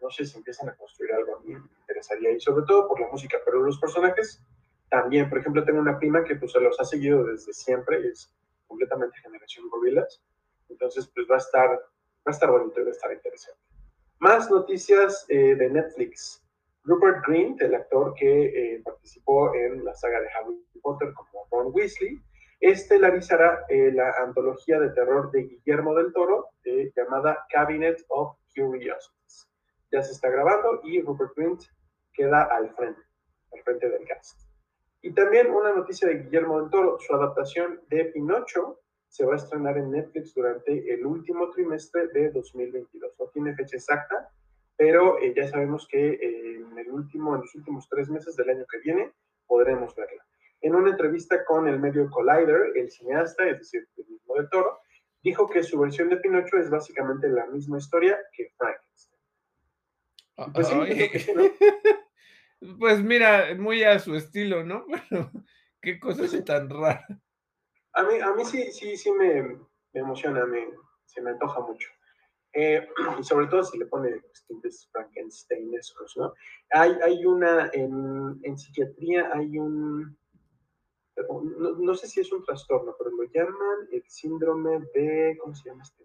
no 0.01 0.09
sé, 0.09 0.25
si 0.25 0.37
empiezan 0.37 0.69
a 0.69 0.75
construir 0.75 1.13
algo 1.13 1.37
a 1.37 1.41
mí 1.41 1.53
me 1.53 1.69
interesaría. 1.81 2.31
Y 2.31 2.39
sobre 2.39 2.65
todo 2.65 2.87
por 2.87 2.99
la 2.99 3.07
música, 3.07 3.37
pero 3.45 3.61
los 3.61 3.79
personajes 3.79 4.43
también. 4.89 5.29
Por 5.29 5.39
ejemplo, 5.39 5.63
tengo 5.63 5.79
una 5.79 5.97
prima 5.97 6.23
que 6.23 6.35
pues 6.35 6.51
se 6.51 6.59
los 6.59 6.79
ha 6.79 6.85
seguido 6.85 7.23
desde 7.23 7.53
siempre, 7.53 8.07
es 8.07 8.33
completamente 8.71 9.19
generación 9.19 9.69
Gorillaz. 9.69 10.21
Entonces, 10.69 11.11
pues 11.13 11.27
va 11.29 11.35
a 11.35 11.39
estar, 11.45 11.69
va 11.69 12.31
a 12.31 12.31
estar 12.31 12.49
bonito 12.49 12.79
y 12.79 12.83
va 12.83 12.89
a 12.89 12.93
estar 12.93 13.11
interesante. 13.11 13.61
Más 14.19 14.49
noticias 14.49 15.25
eh, 15.27 15.55
de 15.55 15.69
Netflix. 15.69 16.41
Rupert 16.83 17.25
Grint, 17.27 17.61
el 17.61 17.75
actor 17.75 18.13
que 18.15 18.45
eh, 18.45 18.81
participó 18.83 19.53
en 19.53 19.83
la 19.83 19.93
saga 19.93 20.19
de 20.21 20.27
Harry 20.29 20.55
Potter 20.81 21.13
como 21.13 21.45
Ron 21.51 21.71
Weasley, 21.73 22.17
estelarizará 22.61 23.65
eh, 23.69 23.91
la 23.91 24.11
antología 24.23 24.79
de 24.79 24.91
terror 24.91 25.31
de 25.31 25.43
Guillermo 25.43 25.95
del 25.95 26.13
Toro 26.13 26.49
eh, 26.63 26.91
llamada 26.95 27.45
Cabinet 27.49 28.03
of 28.09 28.37
Curiosities. 28.55 29.49
Ya 29.91 30.01
se 30.01 30.13
está 30.13 30.29
grabando 30.29 30.79
y 30.83 31.01
Rupert 31.01 31.35
Grint 31.35 31.61
queda 32.13 32.43
al 32.43 32.73
frente, 32.75 33.01
al 33.51 33.63
frente 33.63 33.89
del 33.89 34.07
cast. 34.07 34.50
Y 35.01 35.13
también 35.13 35.49
una 35.49 35.73
noticia 35.73 36.07
de 36.07 36.19
Guillermo 36.19 36.59
del 36.59 36.69
Toro, 36.69 36.97
su 36.99 37.13
adaptación 37.13 37.81
de 37.89 38.05
Pinocho 38.05 38.81
se 39.07 39.25
va 39.25 39.33
a 39.33 39.37
estrenar 39.37 39.77
en 39.77 39.91
Netflix 39.91 40.33
durante 40.33 40.93
el 40.93 41.05
último 41.05 41.49
trimestre 41.49 42.07
de 42.09 42.31
2022. 42.31 43.13
No 43.19 43.27
tiene 43.33 43.55
fecha 43.55 43.75
exacta, 43.75 44.29
pero 44.77 45.19
eh, 45.19 45.33
ya 45.35 45.47
sabemos 45.47 45.87
que 45.87 46.13
eh, 46.13 46.55
en, 46.55 46.77
el 46.77 46.89
último, 46.91 47.35
en 47.35 47.41
los 47.41 47.53
últimos 47.55 47.89
tres 47.89 48.09
meses 48.09 48.35
del 48.35 48.51
año 48.51 48.65
que 48.71 48.79
viene 48.79 49.11
podremos 49.47 49.93
verla. 49.95 50.23
En 50.61 50.75
una 50.75 50.91
entrevista 50.91 51.43
con 51.43 51.67
el 51.67 51.79
medio 51.79 52.09
Collider, 52.09 52.71
el 52.75 52.89
cineasta, 52.91 53.49
es 53.49 53.57
decir, 53.57 53.87
el 53.97 54.05
mismo 54.07 54.35
del 54.35 54.49
Toro, 54.49 54.79
dijo 55.23 55.49
que 55.49 55.63
su 55.63 55.79
versión 55.79 56.09
de 56.09 56.17
Pinocho 56.17 56.57
es 56.57 56.69
básicamente 56.69 57.27
la 57.27 57.47
misma 57.47 57.79
historia 57.79 58.19
que 58.31 58.53
Frankenstein. 58.55 59.19
Pues 60.53 60.67
sí. 60.67 60.75
Pues 62.79 63.01
mira, 63.03 63.55
muy 63.57 63.83
a 63.83 63.97
su 63.99 64.15
estilo, 64.15 64.63
¿no? 64.63 64.85
Pero 65.09 65.31
qué 65.81 65.99
cosa 65.99 66.27
sí. 66.27 66.43
tan 66.43 66.69
rara. 66.69 67.05
A 67.93 68.03
mí, 68.03 68.19
a 68.21 68.33
mí 68.33 68.45
sí, 68.45 68.71
sí, 68.71 68.95
sí 68.95 69.11
me, 69.11 69.41
me 69.43 69.99
emociona, 69.99 70.45
me, 70.45 70.67
se 71.05 71.21
me 71.21 71.31
antoja 71.31 71.59
mucho. 71.61 71.89
Eh, 72.53 72.87
y 73.19 73.23
sobre 73.23 73.47
todo 73.47 73.63
si 73.63 73.77
le 73.77 73.85
pone 73.85 74.21
tintes 74.47 74.87
Frankensteinescos, 74.91 76.17
¿no? 76.17 76.33
Hay, 76.71 76.91
hay 77.03 77.25
una, 77.25 77.69
en, 77.73 78.39
en 78.43 78.57
psiquiatría 78.57 79.31
hay 79.33 79.57
un, 79.57 80.17
no, 81.57 81.71
no, 81.77 81.95
sé 81.95 82.07
si 82.07 82.21
es 82.21 82.31
un 82.31 82.43
trastorno, 82.43 82.95
pero 82.97 83.11
lo 83.11 83.23
llaman 83.23 83.87
el 83.91 84.03
síndrome 84.07 84.79
de, 84.93 85.37
¿cómo 85.41 85.55
se 85.55 85.69
llama 85.69 85.83
este? 85.83 86.01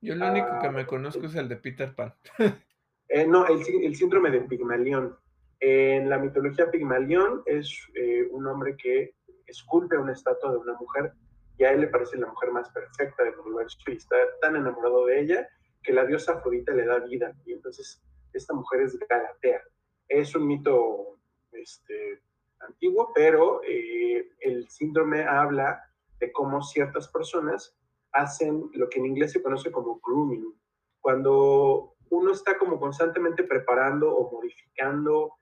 Yo 0.00 0.14
lo 0.14 0.30
único 0.30 0.58
que 0.60 0.70
me 0.70 0.86
conozco 0.86 1.26
es 1.26 1.34
el 1.34 1.48
de 1.48 1.56
Peter 1.56 1.94
Pan. 1.94 2.14
Eh, 3.08 3.26
no, 3.26 3.46
el, 3.46 3.94
síndrome 3.96 4.30
de 4.30 4.42
Pigmalión. 4.42 5.16
En 5.60 6.08
la 6.08 6.18
mitología 6.18 6.70
Pigmalión 6.70 7.42
es 7.46 7.74
eh, 7.94 8.28
un 8.30 8.46
hombre 8.46 8.76
que 8.76 9.14
esculpe 9.46 9.96
una 9.96 10.12
estatua 10.12 10.52
de 10.52 10.58
una 10.58 10.74
mujer 10.74 11.12
y 11.56 11.64
a 11.64 11.72
él 11.72 11.80
le 11.80 11.88
parece 11.88 12.18
la 12.18 12.28
mujer 12.28 12.52
más 12.52 12.70
perfecta 12.70 13.24
del 13.24 13.38
universo 13.40 13.78
y 13.88 13.92
está 13.92 14.16
tan 14.40 14.56
enamorado 14.56 15.06
de 15.06 15.20
ella 15.20 15.48
que 15.82 15.92
la 15.92 16.04
diosa 16.04 16.34
Afrodita 16.34 16.72
le 16.72 16.84
da 16.84 16.98
vida 17.00 17.34
y 17.44 17.54
entonces 17.54 18.00
esta 18.32 18.54
mujer 18.54 18.82
es 18.82 18.96
Galatea. 18.98 19.62
Es 20.08 20.34
un 20.36 20.46
mito 20.46 21.18
este, 21.52 22.20
antiguo, 22.60 23.10
pero 23.14 23.62
eh, 23.64 24.30
el 24.40 24.68
síndrome 24.68 25.24
habla 25.24 25.82
de 26.20 26.30
cómo 26.30 26.62
ciertas 26.62 27.08
personas 27.08 27.76
hacen 28.12 28.70
lo 28.74 28.88
que 28.88 28.98
en 28.98 29.06
inglés 29.06 29.32
se 29.32 29.42
conoce 29.42 29.70
como 29.70 30.00
grooming. 30.00 30.54
Cuando 31.00 31.96
uno 32.10 32.32
está 32.32 32.58
como 32.58 32.78
constantemente 32.78 33.44
preparando 33.44 34.14
o 34.14 34.30
modificando, 34.30 35.34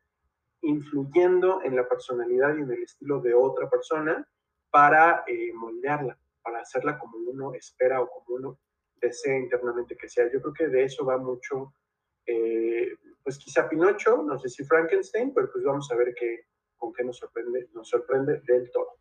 influyendo 0.63 1.63
en 1.63 1.77
la 1.77 1.89
personalidad 1.89 2.57
y 2.57 2.63
en 2.63 2.71
el 2.71 2.83
estilo 2.83 3.21
de 3.21 3.35
otra 3.35 3.69
persona 3.69 4.27
para 4.71 5.25
eh, 5.27 5.53
moldearla, 5.53 6.19
para 6.43 6.61
hacerla 6.61 6.99
como 6.99 7.19
uno 7.19 7.55
espera 7.55 8.01
o 8.01 8.09
como 8.09 8.37
uno 8.37 8.59
desea 9.01 9.39
internamente 9.39 9.97
que 9.97 10.09
sea. 10.09 10.31
Yo 10.33 10.41
creo 10.41 10.55
que 10.55 10.69
de 10.69 10.85
eso 10.85 11.05
va 11.05 11.19
mucho, 11.19 11.73
eh, 12.27 12.97
pues 13.23 13.39
quizá 13.39 13.69
Pinocho, 13.69 14.23
no 14.23 14.39
sé 14.39 14.49
si 14.49 14.65
Frankenstein, 14.65 15.33
pero 15.35 15.51
pues 15.53 15.65
vamos 15.65 15.91
a 15.91 15.97
ver 15.97 16.15
qué, 16.15 16.47
con 16.77 16.93
qué 16.93 17.05
nos 17.05 17.19
sorprende, 17.19 17.69
nos 17.73 17.89
sorprende 17.89 18.41
del 18.47 18.71
todo. 18.71 18.99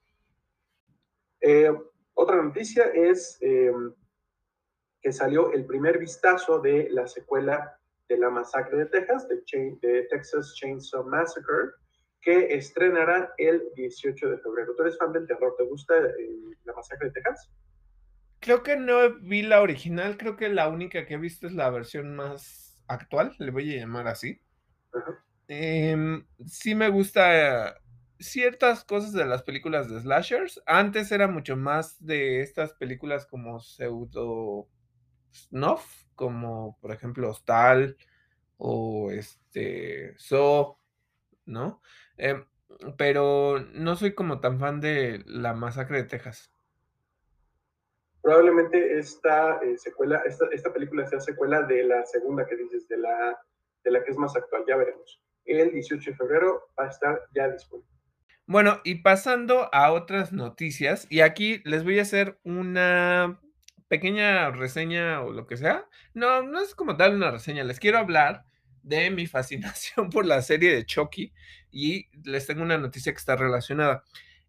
Eh, 1.42 1.72
otra 2.14 2.42
noticia 2.42 2.86
es 2.86 3.38
em, 3.42 3.94
que 5.06 5.14
salió 5.14 5.54
el 5.54 5.66
primer 5.66 6.00
vistazo 6.00 6.60
de 6.62 6.90
la 6.90 7.06
secuela 7.06 7.78
de 8.10 8.18
la 8.18 8.32
masacre 8.32 8.76
de 8.76 8.86
Texas, 8.88 9.28
de, 9.30 10.08
Texas 10.10 10.56
Chainsaw 10.56 11.06
Massacre, 11.06 11.74
que 12.24 12.56
estrenará 12.56 13.32
el 13.38 13.62
18 13.76 14.30
de 14.32 14.40
febrero. 14.40 14.74
¿Tú 14.76 14.82
eres 14.82 14.98
fan 14.98 15.14
del 15.14 15.28
terror? 15.28 15.54
¿Te 15.60 15.64
gusta 15.66 15.96
eh, 15.96 16.12
la 16.64 16.74
masacre 16.74 17.10
de 17.10 17.14
Texas? 17.14 17.52
Creo 18.40 18.64
que 18.64 18.78
no 18.78 19.20
vi 19.22 19.44
la 19.44 19.62
original, 19.62 20.18
creo 20.18 20.36
que 20.36 20.50
la 20.50 20.70
única 20.70 21.06
que 21.06 21.14
he 21.14 21.18
visto 21.18 21.46
es 21.46 21.54
la 21.54 21.70
versión 21.70 22.16
más 22.16 22.84
actual, 22.88 23.36
le 23.38 23.52
voy 23.52 23.76
a 23.76 23.82
llamar 23.82 24.08
así. 24.08 24.42
Em, 25.48 26.26
sí 26.48 26.74
me 26.74 26.90
gusta 26.90 27.80
ciertas 28.18 28.84
cosas 28.84 29.14
de 29.14 29.26
las 29.26 29.44
películas 29.44 29.88
de 29.88 30.00
slashers. 30.00 30.64
Antes 30.66 31.12
era 31.12 31.28
mucho 31.28 31.56
más 31.56 32.04
de 32.04 32.42
estas 32.42 32.74
películas 32.74 33.28
como 33.28 33.60
pseudo 33.60 34.68
snuff, 35.36 36.06
como 36.16 36.78
por 36.82 36.92
ejemplo 36.92 37.30
Hostal 37.30 37.98
o 38.58 39.12
este 39.12 40.14
So, 40.18 40.80
¿no? 41.46 41.82
Em, 42.18 42.46
pero 42.98 43.60
no 43.74 43.96
soy 43.96 44.14
como 44.14 44.40
tan 44.40 44.60
fan 44.60 44.82
de 44.82 45.24
La 45.26 45.54
Masacre 45.54 45.98
de 45.98 46.04
Texas. 46.06 46.52
Probablemente 48.22 48.98
esta 48.98 49.60
eh, 49.62 49.78
secuela, 49.78 50.24
esta, 50.26 50.48
esta, 50.52 50.74
película 50.74 51.06
sea 51.06 51.20
secuela 51.20 51.62
de 51.62 51.84
la 51.84 52.04
segunda 52.06 52.46
que 52.48 52.56
dices, 52.56 52.88
de 52.88 52.98
la, 52.98 53.40
de 53.84 53.92
la 53.92 54.04
que 54.04 54.12
es 54.12 54.18
más 54.18 54.36
actual, 54.36 54.64
ya 54.68 54.78
veremos. 54.78 55.22
El 55.46 55.72
18 55.72 56.10
de 56.10 56.18
febrero 56.18 56.70
va 56.80 56.86
a 56.86 56.90
estar 56.90 57.22
ya 57.36 57.50
disponible. 57.50 57.92
Bueno, 58.48 58.80
y 58.84 58.96
pasando 59.02 59.70
a 59.72 59.92
otras 59.92 60.34
noticias, 60.34 61.06
y 61.10 61.22
aquí 61.22 61.62
les 61.66 61.84
voy 61.84 62.00
a 62.00 62.04
hacer 62.04 62.40
una 62.44 63.40
pequeña 63.88 64.52
reseña 64.52 65.22
o 65.22 65.32
lo 65.32 65.48
que 65.48 65.58
sea. 65.58 65.88
No, 66.14 66.44
no 66.44 66.62
es 66.62 66.76
como 66.76 66.98
tal 66.98 67.16
una 67.16 67.32
reseña, 67.32 67.64
les 67.64 67.80
quiero 67.80 67.98
hablar 67.98 68.46
de 68.84 69.10
mi 69.12 69.28
fascinación 69.28 70.10
por 70.10 70.26
la 70.26 70.42
serie 70.42 70.74
de 70.74 70.86
Chucky 70.86 71.34
y 71.72 72.08
les 72.24 72.48
tengo 72.48 72.64
una 72.64 72.78
noticia 72.78 73.12
que 73.12 73.18
está 73.20 73.36
relacionada. 73.36 74.04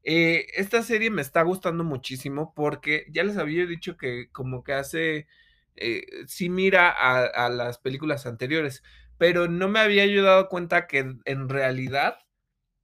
Eh, 0.04 0.46
esta 0.54 0.82
serie 0.82 1.10
me 1.10 1.22
está 1.22 1.42
gustando 1.42 1.82
muchísimo 1.82 2.54
porque 2.54 3.06
ya 3.10 3.24
les 3.24 3.38
había 3.38 3.66
dicho 3.66 3.96
que 3.96 4.30
como 4.30 4.62
que 4.62 4.72
hace, 4.72 5.26
eh, 5.74 6.06
sí 6.28 6.48
mira 6.48 6.90
a, 6.90 7.24
a, 7.24 7.48
las 7.48 7.78
películas 7.78 8.24
anteriores, 8.26 8.84
pero 9.18 9.48
no 9.48 9.68
me 9.68 9.80
había 9.80 10.06
yo 10.06 10.22
dado 10.22 10.48
cuenta 10.48 10.86
que 10.86 11.16
en 11.24 11.48
realidad 11.48 12.18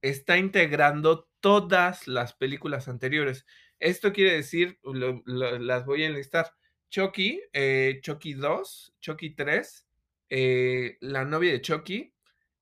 está 0.01 0.37
integrando 0.37 1.29
todas 1.39 2.07
las 2.07 2.33
películas 2.33 2.87
anteriores. 2.87 3.45
Esto 3.83 4.13
quiere 4.13 4.35
decir, 4.37 4.79
las 5.25 5.85
voy 5.85 6.03
a 6.03 6.07
enlistar. 6.07 6.53
Chucky, 6.89 7.41
eh, 7.51 7.99
Chucky 8.01 8.33
2, 8.33 8.95
Chucky 9.01 9.31
3, 9.35 9.87
eh, 10.29 10.97
la 11.01 11.25
novia 11.25 11.51
de 11.51 11.59
Chucky, 11.59 12.13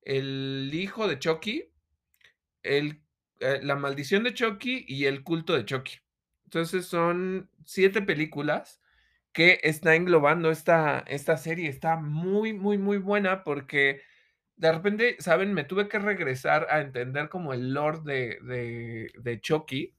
el 0.02 0.72
hijo 0.74 1.08
de 1.08 1.20
Chucky, 1.20 1.72
el, 2.64 3.04
eh, 3.40 3.60
la 3.62 3.76
maldición 3.76 4.24
de 4.24 4.34
Chucky 4.34 4.84
y 4.88 5.06
el 5.06 5.24
culto 5.24 5.54
de 5.54 5.64
Chucky. 5.64 6.00
Entonces 6.46 6.88
son 6.88 7.52
siete 7.66 8.02
películas 8.02 8.82
que 9.32 9.60
está 9.62 9.94
englobando 9.94 10.50
esta, 10.50 11.02
esta 11.02 11.38
serie. 11.38 11.70
Está 11.70 11.98
muy, 11.98 12.54
muy, 12.54 12.80
muy 12.80 12.98
buena 12.98 13.44
porque 13.44 14.02
de 14.56 14.72
repente, 14.72 15.18
¿saben? 15.20 15.54
Me 15.54 15.66
tuve 15.66 15.88
que 15.88 16.00
regresar 16.00 16.66
a 16.72 16.82
entender 16.82 17.30
como 17.30 17.54
el 17.54 17.74
lore 17.76 18.00
de, 18.06 18.40
de, 18.42 19.12
de 19.20 19.40
Chucky. 19.40 19.94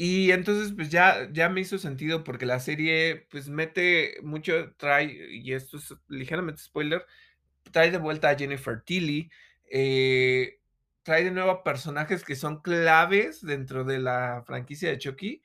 Y 0.00 0.30
entonces, 0.30 0.72
pues 0.76 0.90
ya, 0.90 1.28
ya 1.32 1.48
me 1.48 1.60
hizo 1.60 1.76
sentido 1.78 2.22
porque 2.24 2.46
la 2.46 2.60
serie, 2.60 3.26
pues 3.30 3.48
mete 3.48 4.14
mucho, 4.22 4.72
trae, 4.76 5.34
y 5.34 5.52
esto 5.52 5.76
es 5.78 5.94
ligeramente 6.08 6.62
spoiler, 6.62 7.04
trae 7.72 7.90
de 7.90 7.98
vuelta 7.98 8.30
a 8.30 8.36
Jennifer 8.38 8.80
Tilly, 8.82 9.30
eh, 9.70 10.60
trae 11.02 11.24
de 11.24 11.32
nuevo 11.32 11.64
personajes 11.64 12.24
que 12.24 12.36
son 12.36 12.62
claves 12.62 13.42
dentro 13.42 13.84
de 13.84 13.98
la 13.98 14.44
franquicia 14.46 14.90
de 14.90 14.98
Chucky 14.98 15.42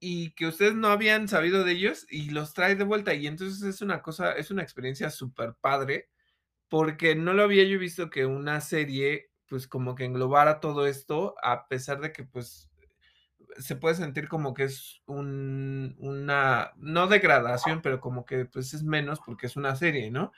y 0.00 0.30
que 0.32 0.46
ustedes 0.46 0.74
no 0.74 0.88
habían 0.88 1.28
sabido 1.28 1.64
de 1.64 1.72
ellos 1.72 2.06
y 2.10 2.30
los 2.30 2.54
trae 2.54 2.76
de 2.76 2.84
vuelta. 2.84 3.14
Y 3.14 3.26
entonces 3.26 3.62
es 3.62 3.82
una 3.82 4.02
cosa, 4.02 4.32
es 4.32 4.50
una 4.50 4.62
experiencia 4.62 5.10
súper 5.10 5.54
padre 5.60 6.08
porque 6.68 7.14
no 7.14 7.34
lo 7.34 7.44
había 7.44 7.64
yo 7.64 7.78
visto 7.78 8.10
que 8.10 8.26
una 8.26 8.60
serie, 8.60 9.30
pues, 9.48 9.68
como 9.68 9.94
que 9.94 10.04
englobara 10.04 10.60
todo 10.60 10.86
esto, 10.86 11.34
a 11.42 11.68
pesar 11.68 12.00
de 12.00 12.12
que, 12.12 12.24
pues, 12.24 12.70
se 13.58 13.76
puede 13.76 13.94
sentir 13.96 14.28
como 14.28 14.54
que 14.54 14.64
es 14.64 15.02
un 15.06 15.94
una, 15.98 16.72
no 16.76 17.06
degradación, 17.08 17.82
pero 17.82 18.00
como 18.00 18.24
que, 18.26 18.46
pues, 18.46 18.74
es 18.74 18.82
menos 18.84 19.20
porque 19.24 19.46
es 19.46 19.56
una 19.56 19.76
serie, 19.76 20.10
¿no? 20.10 20.32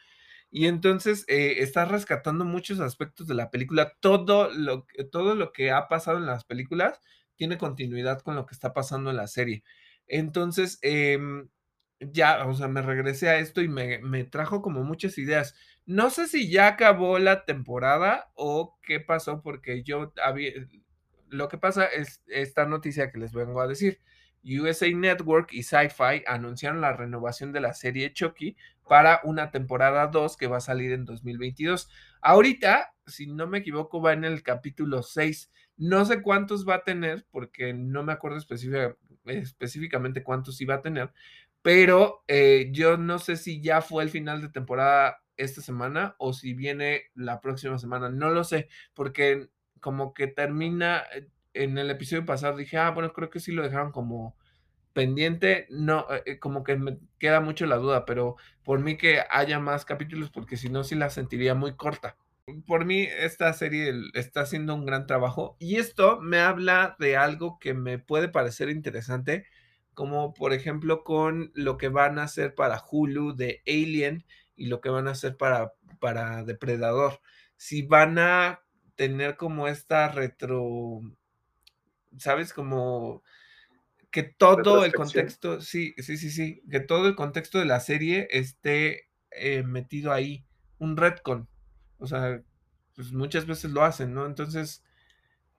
Y 0.51 0.66
entonces, 0.66 1.24
eh, 1.28 1.56
está 1.62 1.85
rescatando 1.85 2.44
muchos 2.44 2.80
aspectos 2.80 3.26
de 3.28 3.35
la 3.35 3.51
película. 3.51 3.94
Todo 4.01 4.51
lo 4.52 4.86
todo 5.12 5.35
lo 5.35 5.52
que 5.52 5.70
ha 5.72 5.89
pasado 5.89 6.18
en 6.18 6.26
las 6.26 6.44
películas 6.44 7.01
tiene 7.36 7.59
continuidad 7.59 8.20
con 8.22 8.36
lo 8.36 8.47
que 8.47 8.55
está 8.55 8.72
pasando 8.74 9.10
en 9.10 9.16
la 9.16 9.28
serie. 9.28 9.64
Entonces, 10.06 10.78
em, 10.82 11.48
ya, 12.01 12.47
o 12.47 12.55
sea, 12.55 12.68
me 12.68 12.82
regresé 12.82 13.28
a 13.28 13.39
esto 13.39 13.60
y 13.62 13.68
me 13.68 13.98
me 14.01 14.24
trajo 14.24 14.62
como 14.62 14.82
muchas 14.85 15.18
ideas. 15.18 15.55
No 15.86 16.10
sé 16.10 16.26
si 16.28 16.51
ya 16.51 16.68
acabó 16.68 17.18
la 17.18 17.44
temporada 17.44 18.30
o 18.35 18.78
qué 18.82 19.01
pasó, 19.01 19.43
porque 19.43 19.82
yo 19.82 20.12
había 20.22 20.52
lo 21.30 21.48
que 21.48 21.59
pasa 21.59 21.86
es 21.86 22.22
esta 22.26 22.66
noticia 22.66 23.10
que 23.10 23.18
les 23.18 23.32
vengo 23.32 23.60
a 23.60 23.66
decir. 23.66 24.00
USA 24.44 24.88
Network 24.90 25.52
y 25.52 25.62
Sci-Fi 25.62 26.24
anunciaron 26.26 26.80
la 26.80 26.92
renovación 26.92 27.52
de 27.52 27.60
la 27.60 27.74
serie 27.74 28.12
Chucky 28.12 28.56
para 28.88 29.20
una 29.24 29.50
temporada 29.50 30.06
2 30.06 30.36
que 30.36 30.46
va 30.46 30.59
a 30.59 30.60
salir 30.60 30.92
en 30.92 31.05
2022. 31.05 31.90
Ahorita, 32.22 32.94
si 33.06 33.26
no 33.26 33.46
me 33.46 33.59
equivoco, 33.59 34.00
va 34.00 34.12
en 34.12 34.24
el 34.24 34.42
capítulo 34.42 35.02
6. 35.02 35.50
No 35.76 36.05
sé 36.05 36.22
cuántos 36.22 36.66
va 36.66 36.76
a 36.76 36.84
tener, 36.84 37.26
porque 37.30 37.74
no 37.74 38.02
me 38.02 38.12
acuerdo 38.12 38.38
específicamente 38.38 40.22
cuántos 40.22 40.60
iba 40.60 40.76
a 40.76 40.82
tener, 40.82 41.12
pero 41.62 42.24
eh, 42.28 42.70
yo 42.72 42.96
no 42.96 43.18
sé 43.18 43.36
si 43.36 43.60
ya 43.60 43.80
fue 43.82 44.02
el 44.02 44.10
final 44.10 44.40
de 44.40 44.48
temporada 44.48 45.22
esta 45.36 45.60
semana 45.60 46.16
o 46.18 46.32
si 46.32 46.55
viene 46.55 47.02
la 47.14 47.40
próxima 47.40 47.78
semana. 47.78 48.09
No 48.09 48.30
lo 48.30 48.44
sé, 48.44 48.68
porque 48.94 49.48
como 49.80 50.14
que 50.14 50.26
termina 50.26 51.05
eh, 51.14 51.28
en 51.55 51.78
el 51.78 51.90
episodio 51.90 52.24
pasado 52.24 52.56
dije, 52.56 52.78
ah, 52.78 52.90
bueno, 52.90 53.12
creo 53.12 53.30
que 53.30 53.40
sí 53.40 53.52
lo 53.52 53.62
dejaron 53.62 53.92
como 53.92 54.36
pendiente. 54.92 55.66
No, 55.70 56.06
eh, 56.12 56.22
eh, 56.26 56.38
como 56.38 56.64
que 56.64 56.76
me 56.76 56.98
queda 57.18 57.40
mucho 57.40 57.66
la 57.66 57.76
duda, 57.76 58.05
pero 58.05 58.36
por 58.64 58.80
mí 58.80 58.96
que 58.96 59.22
haya 59.30 59.59
más 59.60 59.84
capítulos, 59.84 60.30
porque 60.30 60.56
si 60.56 60.68
no, 60.68 60.84
sí 60.84 60.94
la 60.94 61.10
sentiría 61.10 61.55
muy 61.55 61.76
corta. 61.76 62.16
Por 62.66 62.86
mí, 62.86 63.02
esta 63.02 63.52
serie 63.52 63.92
está 64.14 64.40
haciendo 64.40 64.74
un 64.74 64.86
gran 64.86 65.06
trabajo 65.06 65.56
y 65.59 65.76
esto 65.76 66.18
me 66.20 66.40
habla 66.40 66.96
de 66.98 67.16
algo 67.16 67.59
que 67.59 67.74
me 67.74 67.98
puede 67.98 68.28
parecer 68.28 68.70
interesante, 68.70 69.46
como 69.92 70.32
por 70.32 70.55
ejemplo 70.55 71.05
con 71.05 71.50
lo 71.55 71.76
que 71.76 71.88
van 71.88 72.18
a 72.18 72.22
hacer 72.22 72.55
para 72.55 72.82
Hulu 72.90 73.36
de 73.36 73.62
Alien 73.66 74.24
y 74.56 74.66
lo 74.66 74.80
que 74.80 74.88
van 74.88 75.09
a 75.09 75.12
hacer 75.12 75.36
para, 75.36 75.74
para 76.00 76.42
Depredador. 76.44 77.20
Si 77.56 77.82
van 77.82 78.18
a 78.18 78.62
tener 78.98 79.36
como 79.36 79.68
esta 79.68 80.08
retro, 80.08 81.00
¿sabes? 82.18 82.52
Como 82.52 83.22
que 84.10 84.24
todo 84.24 84.84
el 84.84 84.92
contexto, 84.92 85.60
sí, 85.60 85.94
sí, 85.98 86.16
sí, 86.16 86.30
sí, 86.30 86.62
que 86.68 86.80
todo 86.80 87.06
el 87.06 87.14
contexto 87.14 87.60
de 87.60 87.64
la 87.64 87.78
serie 87.78 88.26
esté 88.32 89.08
eh, 89.30 89.62
metido 89.62 90.12
ahí, 90.12 90.44
un 90.78 90.96
retcon. 90.96 91.48
O 91.98 92.08
sea, 92.08 92.42
pues 92.96 93.12
muchas 93.12 93.46
veces 93.46 93.70
lo 93.70 93.84
hacen, 93.84 94.12
¿no? 94.14 94.26
Entonces, 94.26 94.84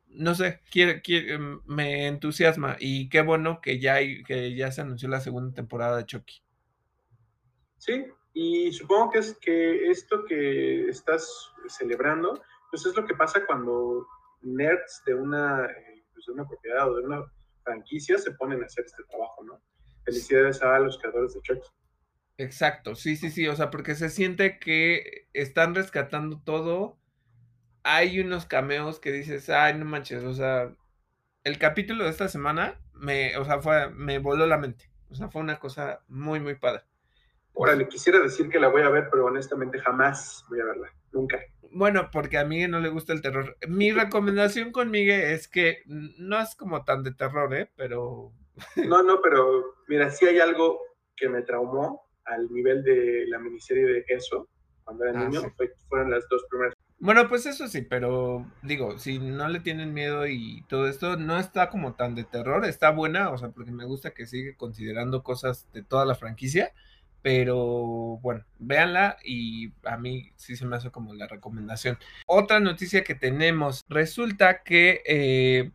no 0.07 0.35
sé, 0.35 0.59
quiere, 0.69 1.01
quiere, 1.01 1.35
em, 1.35 1.61
me 1.65 2.07
entusiasma 2.07 2.75
y 2.77 3.07
qué 3.07 3.21
bueno 3.21 3.61
que 3.61 3.79
ya, 3.79 3.95
hay, 3.95 4.21
que 4.23 4.53
ya 4.53 4.69
se 4.73 4.81
anunció 4.81 5.07
la 5.07 5.21
segunda 5.21 5.55
temporada 5.55 5.95
de 5.95 6.05
Chucky. 6.05 6.41
Sí, 7.77 8.05
y 8.33 8.73
supongo 8.73 9.11
que 9.11 9.19
es 9.19 9.37
que 9.39 9.89
esto 9.89 10.25
que 10.25 10.89
estás 10.89 11.53
celebrando, 11.69 12.41
pues 12.69 12.85
es 12.85 12.95
lo 12.95 13.05
que 13.05 13.15
pasa 13.15 13.45
cuando 13.45 14.05
nerds 14.41 15.03
de 15.05 15.13
una, 15.15 15.65
eh, 15.65 16.03
pues 16.13 16.25
de 16.25 16.33
una 16.33 16.47
propiedad 16.47 16.89
o 16.89 16.95
de 16.95 17.03
una 17.03 17.23
franquicia 17.63 18.17
se 18.17 18.31
ponen 18.31 18.63
a 18.63 18.65
hacer 18.65 18.85
este 18.85 19.03
trabajo, 19.09 19.43
¿no? 19.43 19.61
Felicidades 20.03 20.61
a 20.61 20.79
los 20.79 20.97
creadores 20.99 21.33
de 21.33 21.41
Chucky. 21.41 21.67
Exacto, 22.37 22.95
sí, 22.95 23.15
sí, 23.15 23.29
sí, 23.29 23.47
o 23.47 23.55
sea, 23.55 23.69
porque 23.69 23.95
se 23.95 24.09
siente 24.09 24.59
que 24.59 25.27
están 25.33 25.75
rescatando 25.75 26.41
todo. 26.41 26.97
Hay 27.83 28.19
unos 28.19 28.45
cameos 28.45 28.99
que 28.99 29.11
dices, 29.11 29.49
ay, 29.49 29.77
no 29.77 29.85
manches, 29.85 30.23
o 30.23 30.33
sea, 30.33 30.73
el 31.43 31.57
capítulo 31.57 32.05
de 32.05 32.11
esta 32.11 32.29
semana 32.29 32.81
me, 32.93 33.35
o 33.37 33.45
sea, 33.45 33.59
fue, 33.59 33.89
me 33.91 34.19
voló 34.19 34.45
la 34.45 34.57
mente. 34.57 34.89
O 35.09 35.15
sea, 35.15 35.29
fue 35.29 35.41
una 35.41 35.59
cosa 35.59 36.03
muy, 36.07 36.39
muy 36.39 36.55
padre. 36.55 36.83
Órale, 37.61 37.89
quisiera 37.89 38.21
decir 38.21 38.47
que 38.47 38.57
la 38.57 38.69
voy 38.69 38.83
a 38.83 38.89
ver, 38.89 39.09
pero 39.11 39.25
honestamente 39.25 39.79
jamás 39.79 40.45
voy 40.47 40.61
a 40.61 40.63
verla, 40.63 40.93
nunca. 41.11 41.41
Bueno, 41.73 42.09
porque 42.09 42.37
a 42.37 42.45
Miguel 42.45 42.71
no 42.71 42.79
le 42.79 42.87
gusta 42.87 43.11
el 43.11 43.21
terror. 43.21 43.57
Mi 43.67 43.91
recomendación 43.91 44.71
con 44.71 44.89
Miguel 44.89 45.19
es 45.33 45.49
que 45.49 45.79
no 45.85 46.39
es 46.39 46.55
como 46.55 46.85
tan 46.85 47.03
de 47.03 47.13
terror, 47.13 47.53
¿eh? 47.53 47.69
Pero... 47.75 48.31
No, 48.77 49.03
no, 49.03 49.21
pero 49.21 49.75
mira, 49.89 50.09
sí 50.09 50.25
hay 50.25 50.39
algo 50.39 50.79
que 51.17 51.27
me 51.27 51.41
traumó 51.41 52.09
al 52.23 52.49
nivel 52.49 52.81
de 52.81 53.25
la 53.27 53.39
miniserie 53.39 53.85
de 53.85 54.05
eso, 54.07 54.47
cuando 54.85 55.03
era 55.03 55.19
ah, 55.19 55.25
niño, 55.25 55.41
fueron 55.89 56.11
las 56.11 56.29
dos 56.29 56.45
primeras. 56.49 56.73
Bueno, 56.97 57.27
pues 57.27 57.45
eso 57.45 57.67
sí, 57.67 57.81
pero 57.81 58.45
digo, 58.63 58.97
si 58.99 59.19
no 59.19 59.49
le 59.49 59.59
tienen 59.59 59.93
miedo 59.93 60.27
y 60.27 60.63
todo 60.69 60.87
esto, 60.87 61.17
no 61.17 61.37
está 61.37 61.69
como 61.69 61.95
tan 61.95 62.15
de 62.15 62.23
terror, 62.23 62.63
está 62.63 62.91
buena, 62.91 63.31
o 63.31 63.37
sea, 63.37 63.49
porque 63.49 63.71
me 63.71 63.83
gusta 63.83 64.11
que 64.13 64.25
sigue 64.25 64.55
considerando 64.55 65.23
cosas 65.23 65.67
de 65.73 65.83
toda 65.83 66.05
la 66.05 66.15
franquicia, 66.15 66.71
pero 67.21 68.19
bueno, 68.21 68.45
véanla 68.59 69.17
y 69.23 69.71
a 69.83 69.97
mí 69.97 70.31
sí 70.35 70.55
se 70.55 70.65
me 70.65 70.77
hace 70.77 70.91
como 70.91 71.13
la 71.13 71.27
recomendación. 71.27 71.97
Otra 72.25 72.59
noticia 72.59 73.03
que 73.03 73.15
tenemos, 73.15 73.85
resulta 73.89 74.63
que 74.63 75.01
eh, 75.05 75.71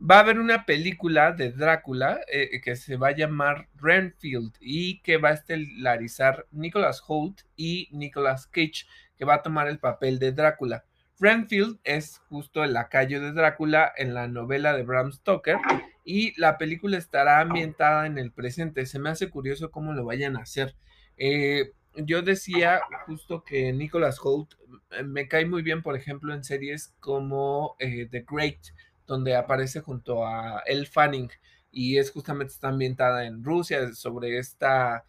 va 0.00 0.16
a 0.16 0.20
haber 0.20 0.38
una 0.38 0.64
película 0.64 1.32
de 1.32 1.52
Drácula 1.52 2.20
eh, 2.30 2.60
que 2.62 2.76
se 2.76 2.96
va 2.96 3.08
a 3.08 3.16
llamar 3.16 3.68
Renfield 3.76 4.54
y 4.60 5.00
que 5.00 5.16
va 5.16 5.30
a 5.30 5.34
estelarizar 5.34 6.46
Nicholas 6.50 7.02
Holt 7.06 7.42
y 7.56 7.88
Nicholas 7.92 8.46
Cage, 8.46 8.86
que 9.16 9.24
va 9.24 9.34
a 9.34 9.42
tomar 9.42 9.68
el 9.68 9.78
papel 9.78 10.18
de 10.18 10.32
Drácula. 10.32 10.84
Renfield 11.20 11.78
es 11.84 12.20
justo 12.28 12.62
el 12.62 12.74
lacayo 12.74 13.20
de 13.20 13.32
Drácula 13.32 13.92
en 13.96 14.14
la 14.14 14.28
novela 14.28 14.76
de 14.76 14.84
Bram 14.84 15.12
Stoker 15.12 15.58
y 16.04 16.38
la 16.40 16.58
película 16.58 16.96
estará 16.96 17.40
ambientada 17.40 18.06
en 18.06 18.18
el 18.18 18.30
presente. 18.32 18.86
Se 18.86 18.98
me 18.98 19.10
hace 19.10 19.28
curioso 19.28 19.70
cómo 19.70 19.92
lo 19.92 20.04
vayan 20.04 20.36
a 20.36 20.42
hacer. 20.42 20.74
Eh, 21.16 21.72
yo 21.96 22.22
decía 22.22 22.80
justo 23.06 23.42
que 23.42 23.72
Nicholas 23.72 24.18
Holt 24.22 24.54
eh, 24.92 25.02
me 25.02 25.26
cae 25.26 25.44
muy 25.44 25.62
bien, 25.62 25.82
por 25.82 25.96
ejemplo, 25.96 26.32
en 26.32 26.44
series 26.44 26.94
como 27.00 27.74
eh, 27.80 28.06
The 28.10 28.24
Great, 28.28 28.58
donde 29.06 29.34
aparece 29.34 29.80
junto 29.80 30.24
a 30.24 30.62
Elle 30.66 30.86
Fanning 30.86 31.30
y 31.70 31.98
es 31.98 32.10
justamente 32.10 32.52
está 32.52 32.68
ambientada 32.68 33.26
en 33.26 33.42
Rusia 33.44 33.92
sobre 33.92 34.38
esta, 34.38 35.04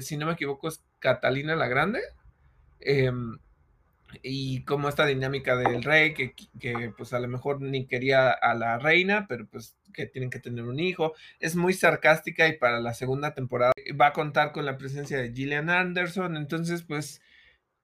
si 0.00 0.16
no 0.16 0.26
me 0.26 0.32
equivoco, 0.32 0.68
es 0.68 0.84
Catalina 0.98 1.54
la 1.56 1.68
Grande. 1.68 2.00
Em, 2.80 3.38
y 4.22 4.64
como 4.64 4.88
esta 4.88 5.06
dinámica 5.06 5.56
del 5.56 5.82
rey, 5.82 6.14
que, 6.14 6.34
que, 6.60 6.92
pues 6.96 7.12
a 7.12 7.20
lo 7.20 7.28
mejor 7.28 7.60
ni 7.60 7.86
quería 7.86 8.30
a 8.30 8.54
la 8.54 8.78
reina, 8.78 9.26
pero 9.28 9.46
pues 9.46 9.76
que 9.92 10.06
tienen 10.06 10.30
que 10.30 10.38
tener 10.38 10.64
un 10.64 10.80
hijo. 10.80 11.14
Es 11.38 11.56
muy 11.56 11.72
sarcástica 11.74 12.48
y 12.48 12.56
para 12.56 12.80
la 12.80 12.94
segunda 12.94 13.34
temporada 13.34 13.72
va 14.00 14.08
a 14.08 14.12
contar 14.12 14.52
con 14.52 14.66
la 14.66 14.78
presencia 14.78 15.18
de 15.18 15.32
Gillian 15.32 15.70
Anderson, 15.70 16.36
entonces 16.36 16.82
pues 16.82 17.20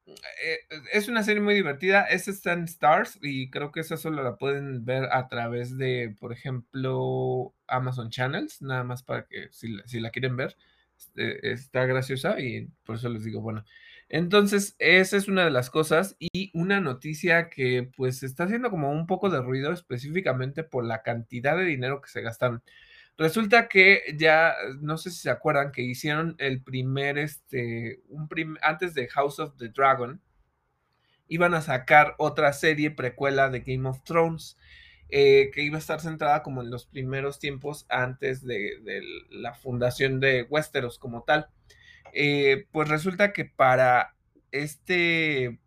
eh, 0.07 0.59
es 0.93 1.09
una 1.09 1.23
serie 1.23 1.43
muy 1.43 1.55
divertida, 1.55 2.05
es 2.05 2.29
está 2.29 2.53
en 2.53 2.65
Stars 2.65 3.19
y 3.23 3.51
creo 3.51 3.73
que 3.73 3.81
esa 3.81 3.97
solo 3.97 4.23
la 4.23 4.37
pueden 4.37 4.85
ver 4.85 5.05
a 5.13 5.29
través 5.29 5.77
de, 5.77 6.15
por 6.19 6.33
ejemplo, 6.33 7.55
Amazon 7.67 8.11
Channels, 8.11 8.63
nada 8.63 8.85
más 8.85 9.03
para 9.03 9.27
que 9.27 9.49
si, 9.51 9.77
si 9.87 10.01
la 10.01 10.11
quieren 10.11 10.37
ver, 10.37 10.57
este, 10.97 11.53
está 11.53 11.85
graciosa 11.85 12.41
y 12.41 12.69
por 12.85 12.97
eso 12.97 13.09
les 13.09 13.25
digo, 13.25 13.41
bueno. 13.41 13.65
Entonces, 14.11 14.75
esa 14.79 15.17
es 15.19 15.29
una 15.29 15.45
de 15.45 15.51
las 15.51 15.71
cosas 15.71 16.17
y 16.19 16.51
una 16.55 16.81
noticia 16.81 17.51
que 17.51 17.91
pues 17.97 18.23
está 18.23 18.45
haciendo 18.45 18.71
como 18.71 18.91
un 18.91 19.07
poco 19.07 19.29
de 19.29 19.43
ruido 19.43 19.73
específicamente 19.73 20.65
por 20.65 20.85
la 20.85 21.03
cantidad 21.03 21.57
de 21.57 21.65
dinero 21.65 22.01
que 22.01 22.09
se 22.09 22.23
gastaron. 22.23 22.63
Resulta 23.19 23.69
que 23.69 24.15
ya, 24.17 24.55
no 24.81 24.97
sé 24.97 25.11
si 25.11 25.19
se 25.19 25.31
acuerdan 25.31 25.73
que 25.73 25.83
hicieron 25.83 26.37
el 26.39 26.63
primer, 26.63 27.19
este, 27.19 28.01
un 28.09 28.29
antes 28.63 28.95
de 28.95 29.09
House 29.09 29.41
of 29.41 29.57
the 29.59 29.69
Dragon, 29.71 30.23
iban 31.27 31.53
a 31.55 31.61
sacar 31.61 32.15
otra 32.19 32.53
serie 32.53 32.91
precuela 32.91 33.51
de 33.51 33.61
Game 33.61 33.89
of 33.89 34.03
Thrones, 34.05 34.57
eh, 35.11 35.51
que 35.53 35.63
iba 35.63 35.77
a 35.77 35.81
estar 35.81 36.01
centrada 36.01 36.43
como 36.43 36.63
en 36.63 36.71
los 36.71 36.87
primeros 36.87 37.39
tiempos 37.39 37.87
antes 37.89 38.45
de, 38.45 38.79
de 38.83 39.03
la 39.31 39.53
fundación 39.55 40.21
de 40.21 40.47
Westeros 40.49 40.99
como 40.99 41.25
tal. 41.25 41.49
Eh, 42.13 42.67
pues 42.73 42.89
resulta 42.89 43.33
que 43.33 43.45
para 43.45 44.15
este 44.51 45.61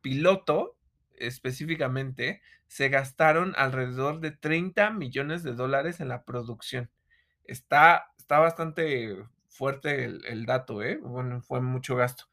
piloto 0.00 0.76
específicamente 1.16 2.42
se 2.66 2.88
gastaron 2.88 3.54
alrededor 3.56 4.20
de 4.20 4.32
30 4.32 4.90
millones 4.90 5.42
de 5.42 5.52
dólares 5.52 6.00
en 6.00 6.08
la 6.08 6.24
producción. 6.24 6.90
Está, 7.44 8.06
está 8.18 8.38
bastante 8.38 9.16
fuerte 9.48 10.04
el, 10.04 10.46
dato, 10.46 10.82
¿eh? 10.82 10.98
Bueno, 11.00 11.40
fue 11.40 11.60
mucho 11.60 11.96
gasto. 11.96 12.24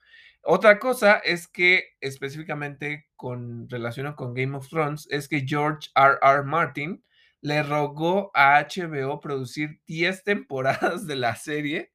Otra 0.43 0.79
cosa 0.79 1.17
es 1.17 1.47
que 1.47 1.95
específicamente 1.99 3.07
con 3.15 3.69
relación 3.69 4.11
con 4.13 4.33
Game 4.33 4.57
of 4.57 4.67
Thrones 4.67 5.07
es 5.11 5.27
que 5.27 5.45
George 5.47 5.89
R. 5.95 6.17
R. 6.21 6.43
Martin 6.43 7.03
le 7.41 7.61
rogó 7.61 8.31
a 8.33 8.59
HBO 8.61 9.19
producir 9.19 9.79
10 9.85 10.23
temporadas 10.23 11.05
de 11.07 11.15
la 11.15 11.35
serie 11.35 11.91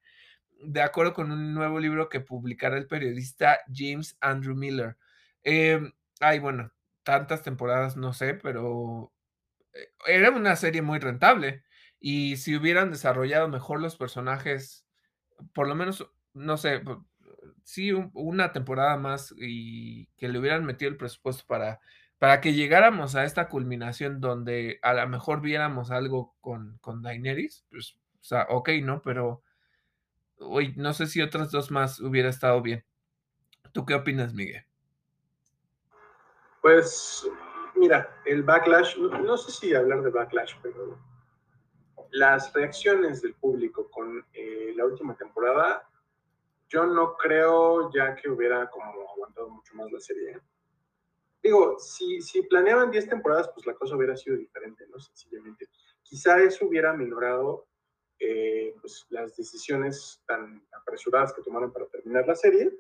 de 0.63 0.83
acuerdo 0.83 1.15
con 1.15 1.31
un 1.33 1.55
nuevo 1.55 1.81
libro 1.81 2.09
que 2.09 2.21
publicará 2.21 2.77
el 2.77 2.87
periodista 2.87 3.61
James 3.73 4.17
Andrew 4.21 4.57
Miller. 4.57 4.97
Em, 5.43 5.93
ay, 6.21 6.39
bueno, 6.39 6.73
tantas 7.03 7.43
temporadas 7.43 7.97
no 7.97 8.13
sé, 8.13 8.35
pero 8.35 9.13
eh, 9.75 9.89
era 10.07 10.31
una 10.31 10.57
serie 10.57 10.83
muy 10.83 10.99
rentable. 10.99 11.65
Y 12.01 12.37
si 12.37 12.57
hubieran 12.57 12.91
desarrollado 12.91 13.49
mejor 13.49 13.81
los 13.81 13.97
personajes, 13.97 14.87
por 15.55 15.69
lo 15.69 15.75
menos, 15.75 16.11
no 16.35 16.57
sé, 16.57 16.83
sí, 17.65 17.93
una 17.93 18.53
temporada 18.53 18.97
más 18.97 19.35
y 19.39 20.07
que 20.17 20.29
le 20.29 20.39
hubieran 20.39 20.65
metido 20.65 20.91
el 20.91 20.97
presupuesto 20.97 21.45
para, 21.47 21.81
para 22.19 22.41
que 22.41 22.55
llegáramos 22.55 23.15
a 23.17 23.25
esta 23.25 23.49
culminación 23.49 24.21
donde 24.21 24.79
a 24.83 24.95
lo 24.95 25.09
mejor 25.09 25.41
viéramos 25.41 25.91
algo 25.91 26.37
con, 26.41 26.79
con 26.81 27.03
Daenerys, 27.03 27.65
pues, 27.71 27.99
ok, 28.49 28.71
¿no? 28.83 29.03
Pero 29.03 29.43
Uy, 30.39 30.75
no 30.77 30.93
sé 30.93 31.07
si 31.07 31.23
otras 31.23 31.51
dos 31.51 31.71
más 31.71 32.01
hubiera 32.01 32.29
estado 32.29 32.61
bien. 32.63 32.85
¿Tú 33.73 33.85
qué 33.85 33.95
opinas, 33.95 34.35
Miguel? 34.35 34.65
Pues, 36.63 37.29
mira, 37.75 38.21
el 38.25 38.43
backlash, 38.43 38.97
no, 38.99 39.37
sé 39.37 39.53
si 39.53 39.75
hablar 39.75 40.03
de 40.03 40.11
backlash, 40.11 40.55
pero 40.63 40.99
las 42.11 42.53
reacciones 42.53 43.23
del 43.23 43.35
público 43.35 43.89
con 43.91 44.25
eh, 44.33 44.73
la 44.75 44.85
última 44.85 45.17
temporada, 45.17 45.89
yo 46.69 46.87
no 46.87 47.17
creo 47.17 47.93
ya 47.93 48.17
que 48.17 48.29
hubiera 48.29 48.69
como 48.71 48.87
aguantado 49.13 49.49
mucho 49.51 49.75
más 49.75 49.91
la 49.93 50.01
serie. 50.01 50.41
Digo, 51.43 51.79
si, 51.79 52.21
si 52.21 52.43
planeaban 52.43 52.91
10 52.91 53.09
temporadas, 53.09 53.49
pues 53.55 53.67
la 53.67 53.75
cosa 53.75 53.95
hubiera 53.95 54.17
sido 54.17 54.37
diferente, 54.37 54.87
¿no? 54.89 54.99
Sencillamente. 54.99 55.69
Quizá 56.03 56.41
eso 56.41 56.67
hubiera 56.67 56.93
minorado 56.93 57.67
eh, 58.19 58.75
pues, 58.81 59.07
las 59.11 59.37
decisiones 59.37 60.23
tan 60.27 60.63
apresuradas 60.73 61.33
que 61.33 61.43
tomaron 61.43 61.73
para 61.73 61.87
terminar 61.87 62.27
la 62.27 62.35
serie 62.35 62.73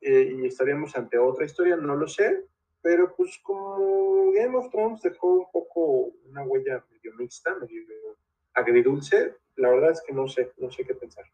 eh, 0.00 0.36
y 0.36 0.46
estaríamos 0.46 0.96
ante 0.96 1.18
otra 1.18 1.44
historia, 1.44 1.76
no 1.76 1.96
lo 1.96 2.06
sé, 2.06 2.46
pero 2.80 3.14
pues 3.14 3.38
como 3.42 4.32
Game 4.32 4.56
of 4.56 4.70
Thrones 4.70 5.00
dejó 5.02 5.34
un 5.34 5.50
poco 5.52 6.12
una 6.24 6.42
huella 6.42 6.84
medio 6.90 7.14
mixta, 7.16 7.54
medio 7.54 7.82
agridulce, 8.54 9.36
la 9.56 9.70
verdad 9.70 9.92
es 9.92 10.02
que 10.06 10.12
no 10.12 10.26
sé, 10.28 10.52
no 10.58 10.70
sé 10.70 10.84
qué 10.84 10.94
pensar. 10.94 11.24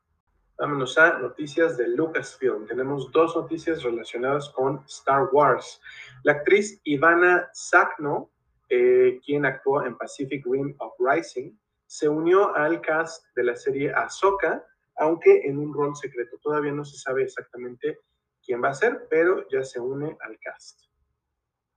Vámonos 0.59 0.99
a 0.99 1.21
noticias 1.21 1.77
de 1.77 1.87
Lucasfilm. 1.87 2.67
Tenemos 2.67 3.13
dos 3.13 3.37
noticias 3.37 3.83
relacionadas 3.85 4.51
con 4.51 4.85
Star 4.89 5.29
Wars. 5.33 5.81
La 6.25 6.33
actriz 6.33 6.81
Ivana 6.83 7.49
Sakno, 7.53 8.33
eh, 8.69 9.21
quien 9.25 9.47
actuó 9.47 9.87
en 9.87 9.97
Pacific 9.97 10.45
Rim 10.45 10.77
Uprising, 10.81 11.57
se 11.89 12.07
unió 12.07 12.55
al 12.55 12.83
cast 12.83 13.25
de 13.35 13.45
la 13.45 13.57
serie 13.57 13.91
Ahsoka, 13.95 14.65
aunque 14.97 15.47
en 15.47 15.59
un 15.59 15.73
rol 15.73 15.97
secreto. 15.97 16.37
Todavía 16.39 16.71
no 16.71 16.85
se 16.85 16.99
sabe 16.99 17.23
exactamente 17.23 17.99
quién 18.45 18.63
va 18.63 18.69
a 18.69 18.75
ser, 18.75 19.07
pero 19.09 19.49
ya 19.49 19.65
se 19.65 19.81
une 19.81 20.17
al 20.21 20.39
cast. 20.39 20.83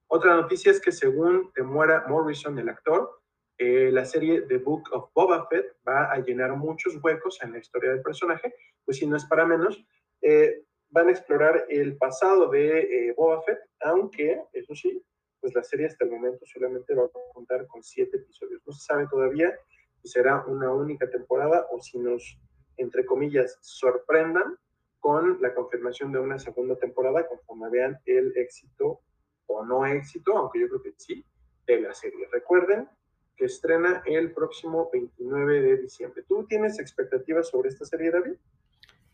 Otra 0.07 0.35
noticia 0.35 0.69
es 0.69 0.81
que 0.81 0.91
según 0.91 1.53
Temuera 1.53 2.03
Morrison, 2.09 2.59
el 2.59 2.67
actor, 2.67 3.21
eh, 3.57 3.89
la 3.89 4.03
serie 4.03 4.41
The 4.41 4.57
Book 4.57 4.89
of 4.91 5.11
Boba 5.13 5.47
Fett 5.47 5.77
va 5.87 6.11
a 6.11 6.17
llenar 6.19 6.57
muchos 6.57 6.97
huecos 7.01 7.39
en 7.41 7.53
la 7.53 7.59
historia 7.59 7.91
del 7.91 8.01
personaje, 8.01 8.53
pues 8.83 8.97
si 8.97 9.07
no 9.07 9.15
es 9.15 9.23
para 9.25 9.45
menos, 9.45 9.85
eh, 10.21 10.65
van 10.89 11.07
a 11.07 11.11
explorar 11.11 11.65
el 11.69 11.95
pasado 11.95 12.49
de 12.49 12.79
eh, 12.79 13.13
Boba 13.15 13.41
Fett, 13.43 13.59
aunque, 13.79 14.43
eso 14.51 14.75
sí, 14.75 15.01
pues 15.39 15.55
la 15.55 15.63
serie 15.63 15.85
hasta 15.87 16.03
el 16.03 16.11
momento 16.11 16.45
solamente 16.45 16.93
va 16.93 17.05
a 17.05 17.33
contar 17.33 17.65
con 17.67 17.81
siete 17.81 18.17
episodios. 18.17 18.61
No 18.65 18.73
se 18.73 18.83
sabe 18.83 19.07
todavía 19.09 19.57
será 20.03 20.43
una 20.45 20.71
única 20.71 21.09
temporada 21.09 21.67
o 21.71 21.81
si 21.81 21.99
nos, 21.99 22.37
entre 22.77 23.05
comillas, 23.05 23.57
sorprendan 23.61 24.57
con 24.99 25.41
la 25.41 25.53
confirmación 25.53 26.11
de 26.11 26.19
una 26.19 26.37
segunda 26.39 26.75
temporada 26.75 27.27
conforme 27.27 27.69
vean 27.69 27.97
el 28.05 28.33
éxito 28.37 29.01
o 29.47 29.65
no 29.65 29.85
éxito, 29.85 30.37
aunque 30.37 30.61
yo 30.61 30.67
creo 30.69 30.83
que 30.83 30.93
sí, 30.97 31.25
de 31.65 31.81
la 31.81 31.93
serie. 31.93 32.27
Recuerden 32.31 32.87
que 33.35 33.45
estrena 33.45 34.03
el 34.05 34.31
próximo 34.33 34.89
29 34.93 35.61
de 35.61 35.77
diciembre. 35.77 36.23
¿Tú 36.27 36.45
tienes 36.47 36.79
expectativas 36.79 37.49
sobre 37.49 37.69
esta 37.69 37.85
serie, 37.85 38.11
David? 38.11 38.35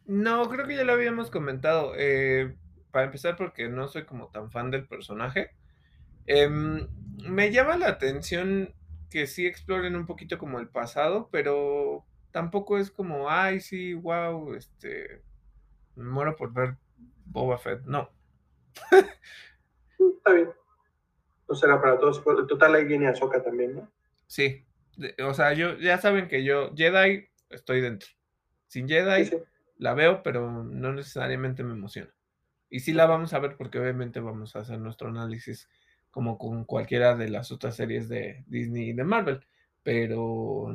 No, 0.05 0.49
creo 0.49 0.67
que 0.67 0.75
ya 0.75 0.83
lo 0.83 0.93
habíamos 0.93 1.31
comentado. 1.31 1.93
Eh, 1.97 2.55
para 2.91 3.05
empezar, 3.05 3.35
porque 3.35 3.69
no 3.69 3.87
soy 3.87 4.05
como 4.05 4.29
tan 4.29 4.51
fan 4.51 4.71
del 4.71 4.87
personaje. 4.87 5.51
Em, 6.25 6.87
me 7.27 7.51
llama 7.51 7.77
la 7.77 7.89
atención 7.89 8.73
que 9.09 9.27
sí 9.27 9.45
exploren 9.45 9.95
un 9.95 10.05
poquito 10.05 10.37
como 10.37 10.59
el 10.59 10.69
pasado, 10.69 11.29
pero 11.31 12.05
tampoco 12.31 12.77
es 12.77 12.91
como, 12.91 13.29
ay, 13.29 13.59
sí, 13.59 13.93
wow, 13.93 14.53
este, 14.53 15.23
me 15.95 16.05
muero 16.05 16.35
por 16.35 16.53
ver 16.53 16.77
Boba 17.25 17.57
Fett. 17.57 17.83
No. 17.85 18.11
Está 19.99 20.33
bien. 20.33 20.49
No 21.49 21.55
será 21.55 21.81
para 21.81 21.97
todos. 21.99 22.23
Total, 22.47 22.75
ahí 22.75 22.85
viene 22.85 23.07
Ahsoka 23.07 23.41
también, 23.41 23.75
¿no? 23.75 23.91
Sí, 24.27 24.67
o 25.25 25.33
sea, 25.33 25.53
yo 25.53 25.77
ya 25.77 25.97
saben 25.97 26.27
que 26.27 26.43
yo 26.43 26.73
Jedi 26.75 27.29
estoy 27.49 27.81
dentro. 27.81 28.09
Sin 28.67 28.87
Jedi 28.87 29.29
la 29.77 29.93
veo, 29.93 30.23
pero 30.23 30.63
no 30.63 30.93
necesariamente 30.93 31.63
me 31.63 31.73
emociona. 31.73 32.13
Y 32.69 32.81
sí 32.81 32.93
la 32.93 33.05
vamos 33.05 33.33
a 33.33 33.39
ver 33.39 33.55
porque 33.55 33.79
obviamente 33.79 34.19
vamos 34.19 34.55
a 34.55 34.59
hacer 34.59 34.79
nuestro 34.79 35.07
análisis 35.07 35.69
como 36.17 36.39
con 36.39 36.63
cualquiera 36.63 37.15
de 37.15 37.29
las 37.29 37.51
otras 37.51 37.75
series 37.75 38.09
de 38.09 38.43
Disney 38.47 38.89
y 38.89 38.93
de 38.93 39.03
Marvel, 39.03 39.45
pero 39.83 40.65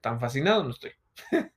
tan 0.00 0.20
fascinado 0.20 0.62
no 0.62 0.70
estoy. 0.70 0.92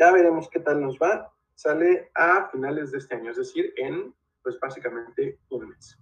ya 0.00 0.10
veremos 0.10 0.50
qué 0.50 0.58
tal 0.58 0.80
nos 0.80 0.98
va. 0.98 1.32
Sale 1.54 2.10
a 2.16 2.48
finales 2.50 2.90
de 2.90 2.98
este 2.98 3.14
año, 3.14 3.30
es 3.30 3.36
decir, 3.36 3.72
en 3.76 4.12
pues 4.42 4.58
básicamente 4.58 5.38
un 5.50 5.68
mes. 5.68 5.96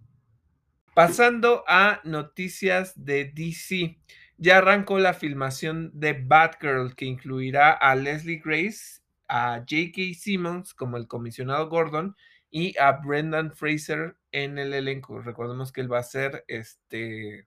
Pasando 0.94 1.64
a 1.68 2.00
noticias 2.04 2.94
de 2.96 3.26
DC. 3.26 3.98
Ya 4.38 4.56
arrancó 4.56 4.98
la 4.98 5.12
filmación 5.12 5.90
de 5.92 6.14
Batgirl, 6.14 6.96
que 6.96 7.04
incluirá 7.04 7.72
a 7.72 7.94
Leslie 7.94 8.40
Grace, 8.42 9.02
a 9.28 9.58
J.K. 9.58 10.14
Simmons 10.18 10.72
como 10.72 10.96
el 10.96 11.08
comisionado 11.08 11.68
Gordon 11.68 12.16
y 12.56 12.74
a 12.78 12.92
Brendan 12.92 13.52
Fraser 13.52 14.16
en 14.32 14.56
el 14.56 14.72
elenco. 14.72 15.20
Recordemos 15.20 15.72
que 15.72 15.82
él 15.82 15.92
va 15.92 15.98
a 15.98 16.02
ser 16.02 16.42
este 16.48 17.46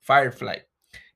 Firefly. 0.00 0.66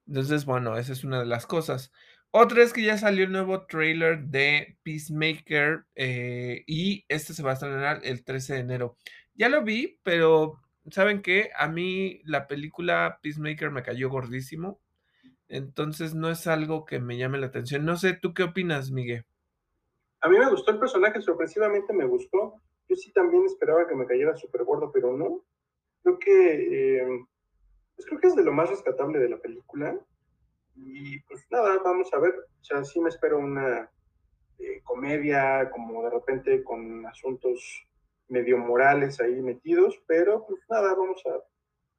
Entonces, 0.07 0.45
bueno, 0.45 0.79
esa 0.79 0.93
es 0.93 1.03
una 1.03 1.19
de 1.19 1.27
las 1.27 1.45
cosas. 1.45 1.91
Otra 2.31 2.63
es 2.63 2.73
que 2.73 2.85
ya 2.85 2.97
salió 2.99 3.25
el 3.25 3.33
nuevo 3.33 3.67
trailer 3.67 4.21
de 4.27 4.79
Peacemaker 4.85 5.87
eh, 5.97 6.63
y 6.69 7.05
este 7.09 7.35
se 7.35 7.43
va 7.43 7.51
a 7.51 7.55
estrenar 7.55 8.01
el 8.05 8.23
13 8.23 8.55
de 8.55 8.61
enero. 8.61 8.97
Ya 9.35 9.49
lo 9.49 9.65
vi, 9.65 9.99
pero 10.05 10.61
¿saben 10.93 11.21
qué? 11.21 11.51
A 11.59 11.67
mí 11.67 12.21
la 12.25 12.47
película 12.47 13.19
Peacemaker 13.25 13.73
me 13.73 13.83
cayó 13.83 14.09
gordísimo. 14.09 14.81
Entonces 15.49 16.15
no 16.15 16.31
es 16.31 16.47
algo 16.47 16.85
que 16.85 17.01
me 17.01 17.19
llame 17.19 17.39
la 17.39 17.47
atención. 17.47 17.85
No 17.85 17.97
sé, 17.97 18.13
¿tú 18.13 18.35
qué 18.35 18.45
opinas, 18.45 18.93
Miguel? 18.93 19.27
A 20.21 20.29
mí 20.29 20.39
me 20.39 20.49
gustó 20.49 20.71
el 20.71 20.79
personaje, 20.79 21.21
sorpresivamente 21.21 21.93
me 21.93 22.05
gustó. 22.05 22.63
Yo 22.91 22.97
sí 22.97 23.13
también 23.13 23.45
esperaba 23.47 23.87
que 23.87 23.95
me 23.95 24.05
cayera 24.05 24.37
súper 24.37 24.65
gordo, 24.65 24.91
pero 24.91 25.17
no. 25.17 25.45
Creo 26.03 26.19
que, 26.19 26.99
eh, 26.99 27.07
pues 27.95 28.05
creo 28.05 28.19
que 28.19 28.27
es 28.27 28.35
de 28.35 28.43
lo 28.43 28.53
más 28.53 28.69
rescatable 28.69 29.21
de 29.21 29.29
la 29.29 29.39
película. 29.39 29.97
Y 30.75 31.21
pues 31.21 31.47
nada, 31.51 31.79
vamos 31.85 32.13
a 32.13 32.19
ver. 32.19 32.35
O 32.35 32.65
sea, 32.65 32.83
sí 32.83 33.01
me 33.01 33.11
espero 33.11 33.39
una 33.39 33.89
eh, 34.59 34.81
comedia, 34.83 35.71
como 35.71 36.03
de 36.03 36.11
repente 36.11 36.65
con 36.65 37.07
asuntos 37.07 37.87
medio 38.27 38.59
morales 38.59 39.21
ahí 39.21 39.41
metidos, 39.41 40.03
pero 40.09 40.45
pues 40.49 40.61
nada, 40.69 40.93
vamos 40.95 41.23
a, 41.27 41.39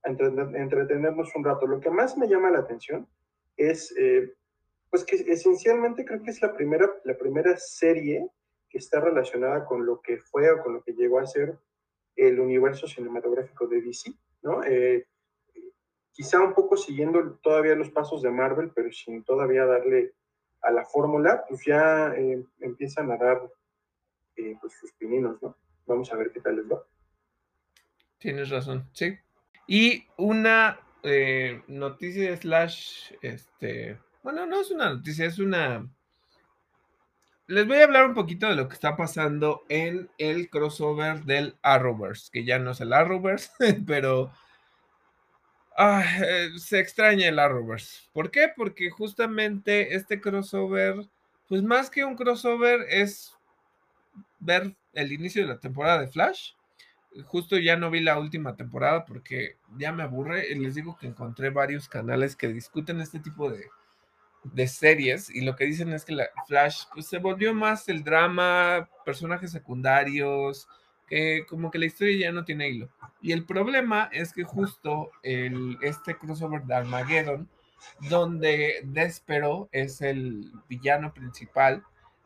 entretenernos 0.03 1.33
un 1.35 1.45
rato. 1.45 1.67
Lo 1.67 1.79
que 1.79 1.89
más 1.89 2.17
me 2.17 2.27
llama 2.27 2.51
la 2.51 2.59
atención 2.59 3.07
es, 3.55 3.95
eh, 3.97 4.33
pues 4.89 5.05
que 5.05 5.15
esencialmente 5.15 6.03
creo 6.03 6.21
que 6.21 6.31
es 6.31 6.41
la 6.41 6.53
primera, 6.53 6.89
la 7.05 7.17
primera 7.17 7.55
serie 7.55 8.27
que 8.71 8.77
está 8.77 9.01
relacionada 9.01 9.65
con 9.65 9.85
lo 9.85 10.01
que 10.01 10.17
fue 10.17 10.49
o 10.49 10.63
con 10.63 10.73
lo 10.73 10.83
que 10.83 10.93
llegó 10.93 11.19
a 11.19 11.25
ser 11.25 11.57
el 12.15 12.39
universo 12.39 12.87
cinematográfico 12.87 13.67
de 13.67 13.81
DC, 13.81 14.13
¿no? 14.43 14.63
Eh, 14.63 15.07
quizá 16.11 16.39
un 16.41 16.53
poco 16.53 16.77
siguiendo 16.77 17.39
todavía 17.41 17.75
los 17.75 17.89
pasos 17.89 18.21
de 18.21 18.31
Marvel, 18.31 18.71
pero 18.73 18.91
sin 18.91 19.23
todavía 19.23 19.65
darle 19.65 20.13
a 20.61 20.71
la 20.71 20.85
fórmula, 20.85 21.43
pues 21.47 21.65
ya 21.65 22.13
eh, 22.15 22.45
empiezan 22.59 23.11
a 23.11 23.17
dar 23.17 23.41
pues 24.61 24.73
sus 24.79 24.91
pininos, 24.93 25.41
¿no? 25.41 25.55
Vamos 25.85 26.11
a 26.11 26.15
ver 26.15 26.31
qué 26.31 26.39
tal 26.39 26.55
les 26.55 26.65
va. 26.65 26.83
Tienes 28.17 28.49
razón, 28.49 28.89
sí. 28.93 29.17
Y 29.67 30.05
una 30.17 30.79
eh, 31.03 31.61
noticia 31.67 32.35
slash, 32.37 33.13
este, 33.21 33.99
bueno, 34.23 34.45
no 34.45 34.61
es 34.61 34.71
una 34.71 34.93
noticia, 34.93 35.25
es 35.25 35.39
una... 35.39 35.87
Les 37.51 37.67
voy 37.67 37.79
a 37.79 37.83
hablar 37.83 38.05
un 38.05 38.13
poquito 38.13 38.47
de 38.47 38.55
lo 38.55 38.69
que 38.69 38.75
está 38.75 38.95
pasando 38.95 39.65
en 39.67 40.09
el 40.17 40.49
crossover 40.49 41.25
del 41.25 41.57
Arrowverse, 41.61 42.29
que 42.31 42.45
ya 42.45 42.59
no 42.59 42.71
es 42.71 42.79
el 42.79 42.93
Arrowverse, 42.93 43.51
pero 43.85 44.31
ah, 45.75 46.01
eh, 46.25 46.51
se 46.57 46.79
extraña 46.79 47.27
el 47.27 47.39
Arrowverse. 47.39 48.07
¿Por 48.13 48.31
qué? 48.31 48.47
Porque 48.55 48.89
justamente 48.89 49.95
este 49.95 50.21
crossover, 50.21 51.09
pues 51.49 51.61
más 51.61 51.89
que 51.89 52.05
un 52.05 52.15
crossover, 52.15 52.85
es 52.87 53.35
ver 54.39 54.73
el 54.93 55.11
inicio 55.11 55.41
de 55.41 55.49
la 55.49 55.59
temporada 55.59 55.99
de 55.99 56.07
Flash. 56.07 56.53
Justo 57.25 57.57
ya 57.57 57.75
no 57.75 57.91
vi 57.91 57.99
la 57.99 58.17
última 58.17 58.55
temporada 58.55 59.03
porque 59.03 59.57
ya 59.77 59.91
me 59.91 60.03
aburre. 60.03 60.55
Les 60.55 60.73
digo 60.73 60.97
que 60.97 61.07
encontré 61.07 61.49
varios 61.49 61.89
canales 61.89 62.37
que 62.37 62.47
discuten 62.47 63.01
este 63.01 63.19
tipo 63.19 63.49
de, 63.49 63.65
de 64.43 64.67
series 64.67 65.29
y 65.29 65.41
lo 65.41 65.55
que 65.55 65.65
dicen 65.65 65.93
es 65.93 66.03
que 66.03 66.13
la 66.13 66.27
Flash 66.47 66.83
pues, 66.93 67.07
se 67.07 67.19
volvió 67.19 67.53
más 67.53 67.87
el 67.89 68.03
drama, 68.03 68.89
personajes 69.05 69.51
secundarios, 69.51 70.67
que 71.07 71.45
como 71.47 71.69
que 71.69 71.79
la 71.79 71.85
historia 71.85 72.17
ya 72.17 72.31
no 72.31 72.45
tiene 72.45 72.69
hilo. 72.69 72.89
Y 73.21 73.33
el 73.33 73.45
problema 73.45 74.09
es 74.11 74.33
que 74.33 74.43
justo 74.43 75.11
el, 75.23 75.77
este 75.81 76.17
crossover 76.17 76.63
de 76.63 76.75
Armageddon, 76.75 77.49
donde 78.09 78.81
Despero 78.83 79.69
es 79.71 80.01
el 80.01 80.51
villano 80.67 81.13
principal, 81.13 81.83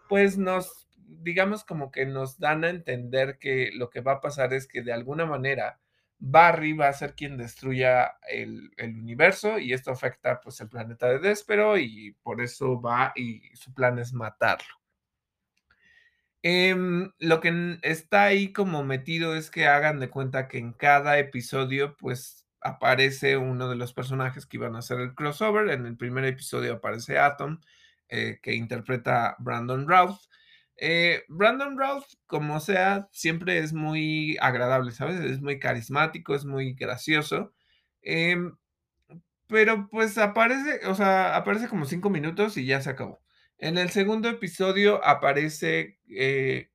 pues 0.08 0.38
nos 0.38 0.86
digamos 1.08 1.64
como 1.64 1.92
que 1.92 2.06
nos 2.06 2.40
dan 2.40 2.64
a 2.64 2.70
entender 2.70 3.38
que 3.40 3.72
lo 3.74 3.90
que 3.90 4.02
va 4.02 4.14
a 4.14 4.22
pasar 4.22 4.54
es 4.54 4.68
que 4.68 4.82
de 4.82 4.94
alguna 4.94 5.26
manera 5.26 5.80
Barry 6.20 6.74
va 6.74 6.88
a 6.88 6.94
ser 6.94 7.16
quien 7.16 7.38
destruya 7.38 8.18
el, 8.30 8.72
universo 8.80 9.60
y 9.60 9.74
esto 9.74 9.92
afecta 9.92 10.40
pues 10.42 10.60
el 10.62 10.70
planeta 10.70 11.08
de 11.08 11.20
Despero 11.20 11.78
y 11.78 12.16
por 12.24 12.42
eso 12.42 12.82
va 12.82 13.14
y 13.16 13.42
su 13.56 13.74
plan 13.74 14.00
es 14.00 14.14
matarlo. 14.14 14.76
Em, 16.42 17.12
lo 17.20 17.40
que 17.42 17.80
está 17.82 18.24
ahí 18.26 18.54
como 18.54 18.84
metido 18.84 19.36
es 19.36 19.50
que 19.50 19.68
hagan 19.68 20.00
de 20.00 20.10
cuenta 20.10 20.48
que 20.48 20.60
en 20.60 20.74
cada 20.74 21.18
episodio 21.18 21.98
pues 21.98 22.46
aparece 22.62 23.38
uno 23.38 23.70
de 23.70 23.76
los 23.76 23.94
personajes 23.94 24.46
que 24.46 24.58
iban 24.58 24.76
a 24.76 24.80
hacer 24.80 25.00
el 25.00 25.16
crossover. 25.16 25.70
En 25.70 25.86
el 25.86 25.98
primer 25.98 26.26
episodio 26.26 26.74
aparece 26.74 27.20
Atom, 27.20 27.60
eh, 28.10 28.40
que 28.42 28.54
interpreta 28.54 29.36
Brandon 29.40 29.88
Routh. 29.88 30.20
Eh, 30.78 31.24
Brandon 31.30 31.78
Routh, 31.78 32.06
como 32.28 32.60
sea, 32.60 33.08
siempre 33.12 33.60
es 33.60 33.74
muy 33.74 34.38
agradable, 34.42 34.92
¿sabes? 34.92 35.20
Es 35.22 35.42
muy 35.42 35.60
carismático, 35.60 36.36
es 36.36 36.46
muy 36.46 36.74
gracioso. 36.74 37.54
Em, 38.02 38.56
pero 39.48 39.88
pues 39.90 40.18
aparece, 40.18 40.86
o 40.88 40.96
sea, 40.96 41.36
aparece 41.36 41.68
como 41.68 41.86
cinco 41.86 42.10
minutos 42.10 42.58
y 42.58 42.66
ya 42.66 42.82
se 42.82 42.90
acabó. 42.90 43.22
En 43.58 43.78
el 43.78 43.90
segundo 43.90 44.30
episodio 44.30 45.04
aparece, 45.06 46.00
eh, 46.10 46.70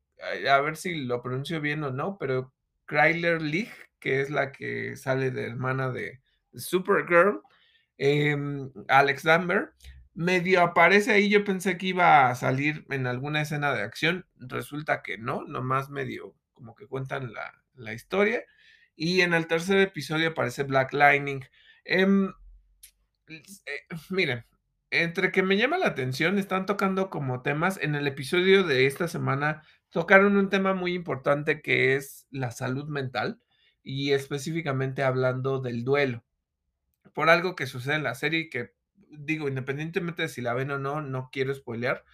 a 0.51 0.61
ver 0.61 0.77
si 0.77 0.95
lo 1.05 1.23
pronuncio 1.23 1.61
bien 1.61 1.83
o 1.85 1.91
no, 1.91 2.17
pero 2.19 2.53
Kryler 2.87 3.43
League, 3.43 3.73
que 3.99 4.21
es 4.21 4.31
la 4.31 4.53
que 4.53 4.97
sale 4.97 5.31
de 5.31 5.45
hermana 5.47 5.91
de 5.91 6.21
Supergirl, 6.55 7.43
em, 7.99 8.71
Alex 8.89 9.25
Danver, 9.25 9.73
medio 10.21 10.61
aparece 10.61 11.13
ahí, 11.13 11.31
yo 11.31 11.45
pensé 11.45 11.79
que 11.79 11.87
iba 11.87 12.29
a 12.29 12.35
salir 12.35 12.85
en 12.91 13.07
alguna 13.07 13.41
escena 13.41 13.73
de 13.73 13.81
acción, 13.81 14.27
resulta 14.37 15.03
que 15.03 15.17
no, 15.17 15.45
nomás 15.47 15.89
medio 15.89 16.37
como 16.53 16.75
que 16.75 16.87
cuentan 16.87 17.33
la, 17.33 17.95
historia. 17.95 18.45
y 18.97 19.23
en 19.23 19.33
el 19.33 19.47
tercer 19.47 19.79
episodio 19.81 20.29
aparece 20.31 20.65
Black 20.65 20.93
Lightning. 20.93 21.41
Em, 21.87 22.35
eh, 23.29 23.41
miren, 24.11 24.45
entre 24.91 25.33
que 25.33 25.43
me 25.43 25.57
llama 25.57 25.79
la 25.79 25.87
atención, 25.87 26.39
están 26.39 26.67
tocando 26.67 27.09
como 27.09 27.41
temas. 27.41 27.79
En 27.81 27.95
el 27.95 28.07
episodio 28.07 28.63
de 28.65 28.87
esta 28.87 29.09
semana 29.09 29.63
tocaron 29.89 30.37
un 30.37 30.51
tema 30.51 30.75
muy 30.75 30.93
importante 30.95 31.63
que 31.63 31.97
es 31.97 32.27
la 32.31 32.51
salud 32.51 32.89
mental 32.89 33.41
y 33.83 34.13
específicamente 34.13 35.03
hablando 35.03 35.61
del 35.61 35.83
duelo. 35.83 36.25
Por 37.15 37.31
algo 37.31 37.57
que 37.57 37.67
sucede 37.67 37.95
en 37.95 38.03
la 38.03 38.15
serie 38.15 38.51
que 38.51 38.75
digo, 39.11 39.49
independientemente 39.49 40.23
de 40.23 40.29
si 40.29 40.41
la 40.43 40.55
ven 40.55 40.71
o 40.71 40.79
no, 40.79 41.01
no 41.03 41.31
quiero 41.33 41.55
spoilear, 41.55 42.05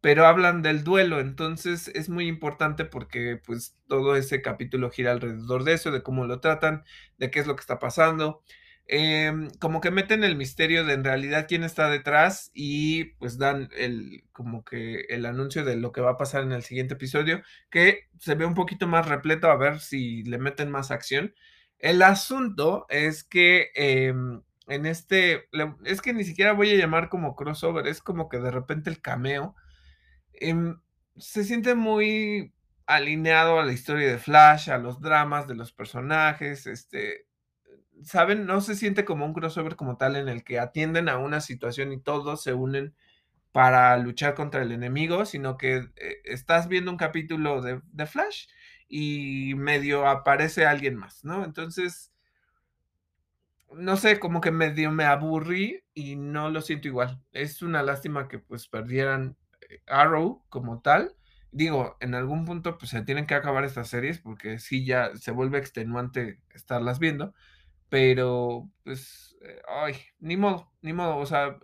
pero 0.00 0.26
hablan 0.26 0.62
del 0.62 0.84
duelo, 0.84 1.20
entonces 1.20 1.88
es 1.94 2.08
muy 2.08 2.28
importante 2.28 2.84
porque 2.84 3.40
pues 3.44 3.76
todo 3.88 4.16
ese 4.16 4.42
capítulo 4.42 4.90
gira 4.90 5.12
alrededor 5.12 5.64
de 5.64 5.74
eso, 5.74 5.90
de 5.90 6.02
cómo 6.02 6.26
lo 6.26 6.40
tratan, 6.40 6.84
de 7.18 7.30
qué 7.30 7.40
es 7.40 7.46
lo 7.46 7.56
que 7.56 7.60
está 7.62 7.78
pasando. 7.78 8.42
Em, 8.90 9.50
como 9.60 9.82
que 9.82 9.90
meten 9.90 10.24
el 10.24 10.34
misterio 10.36 10.82
de 10.84 10.94
en 10.94 11.04
realidad 11.04 11.44
quién 11.46 11.62
está 11.62 11.90
detrás 11.90 12.50
y 12.54 13.04
pues 13.18 13.36
dan 13.36 13.68
el 13.76 14.24
como 14.32 14.64
que 14.64 15.00
el 15.10 15.26
anuncio 15.26 15.62
de 15.62 15.76
lo 15.76 15.92
que 15.92 16.00
va 16.00 16.12
a 16.12 16.16
pasar 16.16 16.42
en 16.42 16.52
el 16.52 16.62
siguiente 16.62 16.94
episodio, 16.94 17.42
que 17.70 18.08
se 18.18 18.34
ve 18.34 18.46
un 18.46 18.54
poquito 18.54 18.86
más 18.86 19.06
repleto 19.06 19.50
a 19.50 19.56
ver 19.56 19.80
si 19.80 20.22
le 20.24 20.38
meten 20.38 20.70
más 20.70 20.90
acción. 20.90 21.34
El 21.78 22.02
asunto 22.02 22.86
es 22.88 23.24
que 23.24 23.70
em, 23.74 24.42
en 24.68 24.86
este, 24.86 25.48
es 25.84 26.00
que 26.02 26.12
ni 26.12 26.24
siquiera 26.24 26.52
voy 26.52 26.70
a 26.70 26.76
llamar 26.76 27.08
como 27.08 27.34
crossover, 27.34 27.86
es 27.86 28.00
como 28.02 28.28
que 28.28 28.38
de 28.38 28.50
repente 28.50 28.90
el 28.90 29.00
cameo 29.00 29.54
em, 30.34 30.78
se 31.16 31.44
siente 31.44 31.74
muy 31.74 32.52
alineado 32.86 33.58
a 33.58 33.64
la 33.64 33.72
historia 33.72 34.10
de 34.10 34.18
Flash, 34.18 34.70
a 34.70 34.78
los 34.78 35.00
dramas 35.00 35.46
de 35.48 35.54
los 35.54 35.72
personajes, 35.72 36.66
este, 36.66 37.26
¿saben? 38.02 38.46
No 38.46 38.60
se 38.60 38.74
siente 38.76 39.04
como 39.04 39.26
un 39.26 39.34
crossover 39.34 39.76
como 39.76 39.96
tal 39.96 40.16
en 40.16 40.28
el 40.28 40.44
que 40.44 40.58
atienden 40.58 41.08
a 41.08 41.18
una 41.18 41.40
situación 41.40 41.92
y 41.92 42.00
todos 42.00 42.42
se 42.42 42.54
unen 42.54 42.94
para 43.52 43.96
luchar 43.98 44.34
contra 44.34 44.62
el 44.62 44.72
enemigo, 44.72 45.24
sino 45.24 45.56
que 45.56 45.76
eh, 45.96 46.16
estás 46.24 46.68
viendo 46.68 46.90
un 46.90 46.96
capítulo 46.96 47.62
de, 47.62 47.80
de, 47.92 48.06
Flash 48.06 48.46
y 48.88 49.54
medio 49.56 50.06
aparece 50.06 50.66
alguien 50.66 50.96
más, 50.96 51.24
¿no? 51.24 51.44
Entonces, 51.44 52.12
no 53.74 53.96
sé, 53.96 54.18
como 54.20 54.40
que 54.40 54.50
medio 54.50 54.90
me 54.92 55.04
aburrí 55.04 55.84
y 55.94 56.16
no 56.16 56.50
lo 56.50 56.60
siento 56.62 56.88
igual. 56.88 57.22
Es 57.32 57.62
una 57.62 57.82
lástima 57.82 58.28
que 58.28 58.38
pues 58.38 58.68
perdieran 58.68 59.36
eh, 59.68 59.82
Arrow 59.86 60.44
como 60.48 60.80
tal. 60.80 61.14
Digo, 61.50 61.96
en 62.00 62.14
algún 62.14 62.44
punto 62.44 62.78
pues 62.78 62.90
se 62.90 63.02
tienen 63.02 63.26
que 63.26 63.34
acabar 63.34 63.64
estas 63.64 63.88
series 63.88 64.18
porque 64.20 64.58
sí 64.58 64.84
ya 64.84 65.14
se 65.16 65.30
vuelve 65.32 65.58
extenuante 65.58 66.40
estarlas 66.50 66.98
viendo 66.98 67.34
pero, 67.88 68.70
pues, 68.84 69.36
eh, 69.42 69.60
ay, 69.68 69.94
ni 70.20 70.36
modo, 70.36 70.70
ni 70.82 70.92
modo. 70.92 71.16
O 71.18 71.26
sea, 71.26 71.58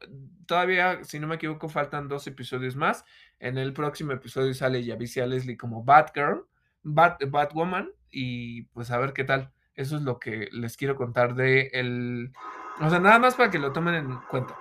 todavía, 0.47 1.05
si 1.05 1.19
no 1.19 1.27
me 1.27 1.35
equivoco, 1.37 1.69
faltan 1.69 2.09
dos 2.09 2.27
episodios 2.27 2.77
más. 2.77 3.05
En 3.39 3.59
el 3.59 3.73
próximo 3.75 4.13
episodio 4.13 4.55
sale 4.55 4.85
Yavicia 4.85 5.27
Leslie 5.27 5.57
como 5.57 5.85
Batgirl, 5.85 6.47
Bat, 6.83 7.23
Batwoman, 7.29 7.91
y 8.11 8.63
pues 8.69 8.91
a 8.91 8.99
ver 8.99 9.13
qué 9.13 9.25
tal. 9.25 9.53
Eso 9.77 9.97
es 9.97 10.03
lo 10.03 10.19
que 10.19 10.49
les 10.53 10.77
quiero 10.77 10.97
contar 10.97 11.35
de 11.35 11.71
el... 11.73 12.33
O 12.81 12.91
sea, 12.91 13.01
nada 13.01 13.19
más 13.19 13.35
para 13.35 13.51
que 13.51 13.59
lo 13.59 13.73
tomen 13.73 13.95
en 13.95 14.17
cuenta. 14.31 14.57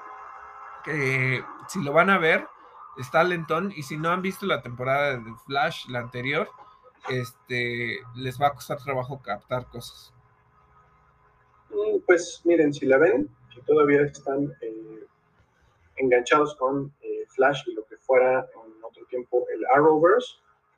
Que 0.83 1.43
si 1.67 1.83
lo 1.83 1.93
van 1.93 2.09
a 2.09 2.17
ver, 2.17 2.47
está 2.97 3.23
lentón. 3.23 3.71
Y 3.75 3.83
si 3.83 3.97
no 3.97 4.11
han 4.11 4.21
visto 4.21 4.45
la 4.45 4.61
temporada 4.61 5.17
de 5.17 5.33
Flash, 5.45 5.87
la 5.89 5.99
anterior, 5.99 6.49
este, 7.09 7.99
les 8.15 8.41
va 8.41 8.47
a 8.47 8.53
costar 8.53 8.77
trabajo 8.83 9.21
captar 9.21 9.67
cosas. 9.67 10.13
Mm, 11.69 11.99
pues 12.05 12.41
miren, 12.45 12.73
si 12.73 12.85
la 12.85 12.97
ven, 12.97 13.29
si 13.53 13.61
todavía 13.61 14.01
están 14.01 14.53
eh, 14.61 15.05
enganchados 15.97 16.55
con 16.55 16.93
eh, 17.01 17.25
Flash 17.29 17.63
y 17.67 17.73
lo 17.73 17.85
que 17.85 17.97
fuera 17.97 18.39
en 18.39 18.83
otro 18.83 19.05
tiempo 19.05 19.45
el 19.53 19.65
Arrowverse, 19.73 20.35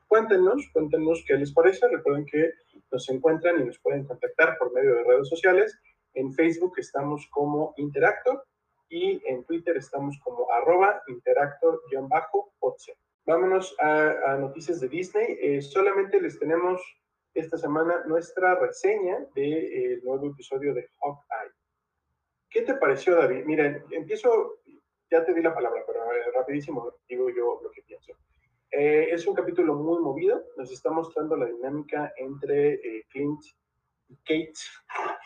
cuéntenos, 0.07 0.69
cuéntenos 0.73 1.23
qué 1.27 1.35
les 1.35 1.53
parece. 1.53 1.87
Recuerden 1.87 2.25
que 2.25 2.51
nos 2.91 3.09
encuentran 3.09 3.61
y 3.61 3.65
nos 3.65 3.79
pueden 3.79 4.05
contactar 4.05 4.57
por 4.57 4.73
medio 4.73 4.95
de 4.95 5.03
redes 5.03 5.29
sociales. 5.29 5.77
En 6.13 6.33
Facebook 6.33 6.73
estamos 6.77 7.27
como 7.31 7.73
Interacto 7.77 8.43
y 8.89 9.21
en 9.25 9.43
Twitter 9.43 9.77
estamos 9.77 10.17
como 10.23 10.51
arroba 10.51 11.01
interacto-potse. 11.07 12.97
Vámonos 13.25 13.75
a, 13.79 14.37
noticias 14.39 14.79
de 14.79 14.87
Disney. 14.87 15.37
Eh, 15.41 15.61
solamente 15.61 16.21
les 16.21 16.37
tenemos 16.39 16.81
esta 17.33 17.57
semana 17.57 18.03
nuestra 18.05 18.55
reseña 18.55 19.17
del 19.35 19.51
de, 19.51 19.93
eh, 19.93 20.01
nuevo 20.03 20.27
episodio 20.27 20.73
de 20.73 20.87
Hawkeye. 21.01 21.53
¿Qué 22.49 22.61
te 22.61 22.75
pareció, 22.75 23.15
David? 23.15 23.43
Miren, 23.45 23.83
empiezo, 23.91 24.61
ya 25.11 25.25
te 25.25 25.33
di 25.33 25.41
la 25.41 25.53
palabra, 25.53 25.83
pero 25.85 25.99
rapidísimo 26.33 26.93
digo 27.09 27.29
yo 27.29 27.59
lo 27.61 27.71
que 27.71 27.81
pienso. 27.81 28.13
Eh, 28.71 29.07
es 29.11 29.25
un 29.27 29.35
capítulo 29.35 29.75
muy 29.75 30.01
movido, 30.01 30.43
nos 30.57 30.71
está 30.71 30.89
mostrando 30.91 31.35
la 31.37 31.45
dinámica 31.45 32.11
entre 32.17 32.73
eh, 32.73 33.05
Clint 33.09 33.41
y 34.09 34.17
Kate. 34.17 34.53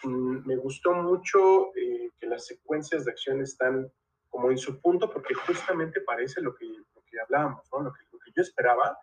Mm, 0.03 0.48
me 0.48 0.56
gustó 0.57 0.94
mucho 0.94 1.72
que 1.74 2.28
las 2.28 2.45
secuencias 2.45 3.06
de 3.06 3.11
acción 3.11 3.41
están 3.41 3.91
como 4.30 4.52
en 4.52 4.57
su 4.57 4.80
punto, 4.80 5.10
porque 5.10 5.34
justamente 5.34 6.02
parece 6.02 6.41
lo 6.41 6.56
que, 6.56 6.66
lo 6.66 7.02
que 7.10 7.20
hablábamos, 7.20 7.68
¿no? 7.72 7.82
lo, 7.82 7.94
que, 7.94 8.03
lo 8.11 8.20
que 8.20 8.32
yo 8.36 8.41
esperaba, 8.41 8.98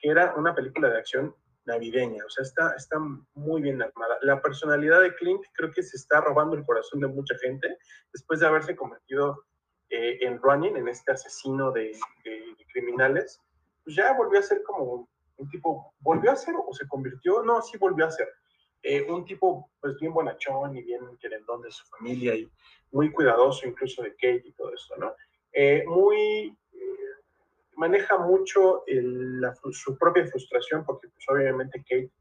que 0.00 0.10
era 0.10 0.34
una 0.36 0.54
película 0.54 0.88
de 0.88 0.98
acción 0.98 1.34
navideña, 1.68 2.24
o 2.24 2.30
sea, 2.30 2.42
está, 2.42 2.74
está 2.76 2.98
muy 3.34 3.60
bien 3.60 3.82
armada. 3.82 4.18
La 4.22 4.40
personalidad 4.40 5.02
de 5.02 5.14
Clint 5.14 5.44
creo 5.52 5.70
que 5.70 5.82
se 5.82 5.96
está 5.96 6.20
robando 6.20 6.56
el 6.56 6.64
corazón 6.64 7.00
de 7.00 7.08
mucha 7.08 7.36
gente 7.38 7.76
después 8.12 8.40
de 8.40 8.46
haberse 8.46 8.74
convertido 8.74 9.44
eh, 9.90 10.18
en 10.22 10.40
Running, 10.40 10.76
en 10.76 10.88
este 10.88 11.12
asesino 11.12 11.70
de, 11.70 11.92
criminales, 12.72 13.40
pues 13.88 13.96
ya 13.96 14.12
volvió 14.12 14.38
a 14.38 14.42
ser 14.42 14.62
como 14.64 15.08
un 15.38 15.48
tipo, 15.48 15.94
¿volvió 16.00 16.30
a 16.30 16.36
ser 16.36 16.54
o 16.54 16.74
se 16.74 16.86
convirtió? 16.86 17.42
No, 17.42 17.62
sí 17.62 17.78
volvió 17.78 18.04
a 18.04 18.10
ser. 18.10 18.28
Eh, 18.82 19.10
un 19.10 19.24
tipo 19.24 19.70
pues 19.80 19.98
bien 19.98 20.12
bonachón 20.12 20.76
y 20.76 20.82
bien 20.82 21.00
querendón 21.18 21.62
de 21.62 21.70
su 21.70 21.86
familia 21.86 22.34
y 22.34 22.50
muy 22.92 23.10
cuidadoso 23.10 23.66
incluso 23.66 24.02
de 24.02 24.10
Kate 24.10 24.42
y 24.44 24.52
todo 24.52 24.74
eso, 24.74 24.94
¿no? 24.98 25.14
Eh, 25.54 25.84
muy 25.86 26.54
maneja 27.76 28.18
mucho 28.18 28.84
su 29.70 29.96
propia 29.96 30.26
frustración, 30.26 30.84
porque 30.84 31.08
pues 31.08 31.24
obviamente 31.30 31.78
Kate 31.78 32.12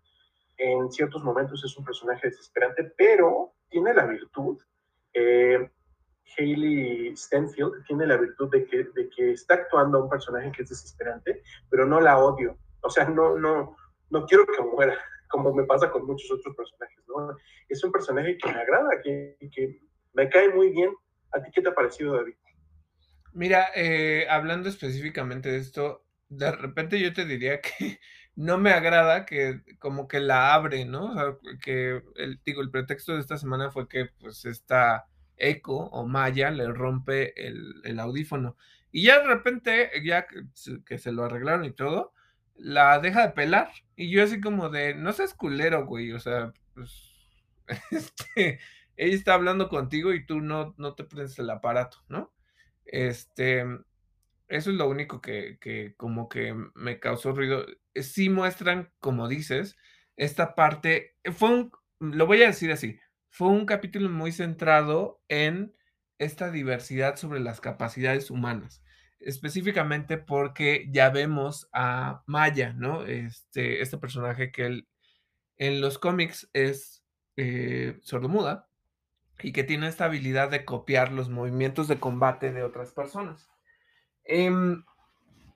en 0.59 0.89
ciertos 0.89 1.21
momentos 1.21 1.65
es 1.65 1.77
un 1.77 1.83
personaje 1.83 2.29
desesperante, 2.29 2.93
pero 2.95 3.51
tiene 3.67 3.93
la 3.93 4.05
virtud, 4.05 4.57
eh, 5.13 5.69
Hayley 6.37 7.15
Stenfield 7.15 7.83
tiene 7.85 8.07
la 8.07 8.17
virtud 8.17 8.49
de 8.51 8.65
que, 8.65 8.83
de 8.83 9.09
que 9.15 9.31
está 9.31 9.55
actuando 9.55 9.97
a 9.97 10.03
un 10.03 10.09
personaje 10.09 10.51
que 10.51 10.63
es 10.63 10.69
desesperante, 10.69 11.41
pero 11.69 11.85
no 11.85 11.99
la 11.99 12.17
odio. 12.17 12.57
O 12.81 12.89
sea, 12.89 13.05
no, 13.05 13.37
no, 13.37 13.75
no 14.09 14.25
quiero 14.25 14.45
que 14.45 14.61
muera, 14.61 14.97
como 15.29 15.53
me 15.53 15.63
pasa 15.63 15.89
con 15.91 16.05
muchos 16.05 16.31
otros 16.31 16.55
personajes. 16.55 17.03
¿no? 17.07 17.35
Es 17.69 17.83
un 17.83 17.91
personaje 17.91 18.37
que 18.37 18.51
me 18.51 18.59
agrada, 18.59 19.01
que, 19.03 19.37
que 19.53 19.81
me 20.13 20.29
cae 20.29 20.49
muy 20.49 20.71
bien. 20.71 20.93
¿A 21.31 21.41
ti 21.41 21.51
qué 21.53 21.61
te 21.61 21.69
ha 21.69 21.75
parecido, 21.75 22.15
David? 22.15 22.35
Mira, 23.33 23.67
eh, 23.75 24.25
hablando 24.29 24.69
específicamente 24.69 25.49
de 25.49 25.57
esto, 25.57 26.05
de 26.29 26.51
repente 26.51 26.99
yo 26.99 27.13
te 27.13 27.25
diría 27.25 27.61
que 27.61 27.99
no 28.35 28.57
me 28.57 28.71
agrada 28.71 29.25
que 29.25 29.61
como 29.79 30.07
que 30.07 30.19
la 30.19 30.53
abre, 30.53 30.85
¿no? 30.85 31.11
O 31.11 31.13
sea, 31.13 31.37
que 31.61 32.01
el, 32.15 32.39
digo, 32.45 32.61
el 32.61 32.71
pretexto 32.71 33.13
de 33.13 33.21
esta 33.21 33.37
semana 33.37 33.71
fue 33.71 33.87
que 33.87 34.09
pues 34.19 34.45
esta 34.45 35.07
Echo 35.37 35.73
o 35.73 36.05
Maya 36.05 36.51
le 36.51 36.67
rompe 36.67 37.33
el, 37.47 37.99
audífono. 37.99 38.57
Y 38.91 39.03
ya 39.03 39.19
de 39.19 39.27
repente, 39.27 39.89
ya 40.03 40.27
que, 40.27 40.97
se 40.97 41.11
lo 41.11 41.25
arreglaron 41.25 41.65
y 41.65 41.71
todo, 41.71 42.13
la 42.55 42.99
deja 42.99 43.27
de 43.27 43.33
pelar. 43.33 43.71
Y 43.95 44.09
yo 44.09 44.23
así 44.23 44.41
como 44.41 44.69
de, 44.69 44.95
no 44.95 45.13
seas 45.13 45.33
culero, 45.33 45.85
güey. 45.85 46.11
O 46.11 46.19
sea, 46.19 46.53
pues, 46.73 47.13
este, 47.91 48.59
ella 48.95 49.15
está 49.15 49.33
hablando 49.33 49.69
contigo 49.69 50.13
y 50.13 50.25
tú 50.25 50.41
no, 50.41 50.73
no 50.77 50.95
te 50.95 51.03
prendes 51.03 51.37
el 51.39 51.49
aparato, 51.49 51.97
¿no? 52.09 52.33
Este, 52.85 53.65
eso 54.47 54.71
es 54.71 54.77
lo 54.77 54.89
único 54.89 55.21
que, 55.21 55.57
que 55.59 55.93
como 55.97 56.29
que 56.29 56.55
me 56.75 56.99
causó 56.99 57.33
ruido. 57.33 57.65
Eh, 57.93 58.03
sí 58.03 58.29
muestran, 58.29 58.91
como 58.99 59.27
dices, 59.27 59.77
esta 60.15 60.55
parte. 60.55 61.15
Eh, 61.23 61.31
fue 61.31 61.49
un, 61.49 61.71
lo 61.99 62.25
voy 62.25 62.43
a 62.43 62.47
decir 62.47 62.71
así, 62.71 62.99
fue 63.37 63.49
un 63.49 63.67
capítulo 63.67 64.09
muy 64.09 64.31
centrado 64.31 65.21
en 65.27 65.71
esta 66.17 66.49
diversidad 66.49 67.17
sobre 67.17 67.39
las 67.39 67.61
capacidades 67.61 68.31
humanas. 68.31 68.81
Específicamente 69.19 70.17
porque 70.17 70.87
ya 70.89 71.11
vemos 71.11 71.69
a 71.71 72.23
Maya, 72.25 72.73
¿no? 72.73 73.05
Este, 73.05 73.83
este 73.83 73.99
personaje 73.99 74.51
que 74.51 74.65
él, 74.65 74.87
en 75.57 75.81
los 75.81 75.99
cómics 75.99 76.49
es 76.53 77.03
eh, 77.35 77.99
sordomuda 78.01 78.67
y 79.43 79.51
que 79.51 79.63
tiene 79.63 79.87
esta 79.87 80.05
habilidad 80.05 80.49
de 80.49 80.65
copiar 80.65 81.11
los 81.11 81.29
movimientos 81.29 81.87
de 81.87 81.99
combate 81.99 82.51
de 82.51 82.63
otras 82.63 82.91
personas. 82.91 83.47
Em, 84.23 84.83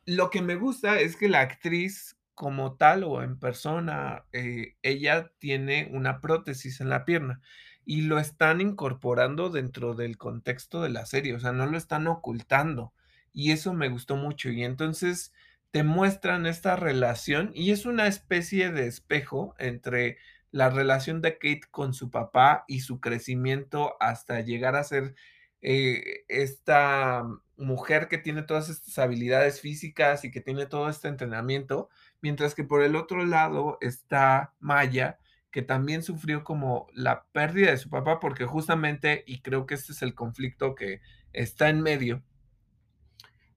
lo 0.06 0.30
que 0.30 0.44
me 0.44 0.54
gusta 0.54 1.00
es 1.00 1.16
que 1.16 1.30
la 1.30 1.42
actriz 1.42 2.16
como 2.36 2.78
tal 2.78 3.04
o 3.06 3.24
en 3.24 3.40
persona, 3.40 4.26
eh, 4.34 4.76
ella 4.84 5.32
tiene 5.40 5.90
una 5.92 6.22
prótesis 6.22 6.80
en 6.80 6.90
la 6.90 7.06
pierna 7.06 7.42
y 7.86 8.02
lo 8.02 8.20
están 8.20 8.62
incorporando 8.62 9.50
dentro 9.50 9.96
del 9.96 10.18
contexto 10.18 10.82
de 10.82 10.90
la 10.90 11.06
serie, 11.06 11.34
o 11.34 11.40
sea, 11.40 11.52
no 11.52 11.66
lo 11.66 11.78
están 11.78 12.08
ocultando 12.08 12.94
y 13.34 13.52
eso 13.52 13.74
me 13.74 13.90
gustó 13.90 14.16
mucho 14.16 14.50
y 14.50 14.64
entonces 14.64 15.34
te 15.72 15.84
muestran 15.84 16.46
esta 16.46 16.76
relación 16.76 17.52
y 17.54 17.72
es 17.72 17.86
una 17.86 18.08
especie 18.08 18.72
de 18.72 18.88
espejo 18.88 19.56
entre 19.58 20.18
la 20.52 20.70
relación 20.70 21.22
de 21.22 21.34
Kate 21.34 21.62
con 21.72 21.94
su 21.94 22.12
papá 22.12 22.66
y 22.68 22.82
su 22.82 23.00
crecimiento 23.00 23.96
hasta 24.02 24.42
llegar 24.42 24.76
a 24.76 24.84
ser 24.84 25.16
eh, 25.62 26.26
esta 26.28 27.24
mujer 27.56 28.08
que 28.10 28.18
tiene 28.18 28.42
todas 28.44 28.68
estas 28.70 28.98
habilidades 29.00 29.62
físicas 29.62 30.26
y 30.26 30.32
que 30.32 30.42
tiene 30.42 30.66
todo 30.66 30.90
este 30.90 31.08
entrenamiento, 31.08 31.90
mientras 32.22 32.56
que 32.56 32.64
por 32.64 32.84
el 32.84 32.96
otro 32.96 33.24
lado 33.26 33.78
está 33.80 34.54
Maya, 34.60 35.20
que 35.52 35.62
también 35.62 36.02
sufrió 36.02 36.44
como 36.44 36.88
la 36.94 37.26
pérdida 37.34 37.72
de 37.72 37.78
su 37.78 37.90
papá, 37.90 38.20
porque 38.20 38.46
justamente, 38.46 39.24
y 39.28 39.42
creo 39.42 39.66
que 39.66 39.76
este 39.76 39.92
es 39.92 40.02
el 40.02 40.16
conflicto 40.16 40.76
que 40.76 41.02
está 41.34 41.70
en 41.70 41.82
medio, 41.82 42.24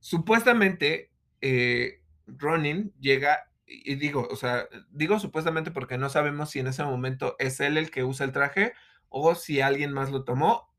supuestamente 0.01 1.13
eh, 1.41 2.03
Ronin 2.27 2.93
llega, 3.01 3.51
y 3.67 3.95
digo, 3.95 4.27
o 4.31 4.37
sea, 4.37 4.69
digo 4.91 5.21
supuestamente 5.21 5.71
porque 5.71 5.97
no 5.97 6.09
sabemos 6.11 6.51
si 6.51 6.59
en 6.59 6.67
ese 6.67 6.85
momento 6.85 7.37
es 7.39 7.61
él 7.61 7.79
el 7.79 7.91
que 7.91 8.05
usa 8.05 8.27
el 8.27 8.33
traje 8.33 8.75
o 9.09 9.35
si 9.37 9.61
alguien 9.61 9.93
más 9.93 10.11
lo 10.11 10.25
tomó, 10.25 10.75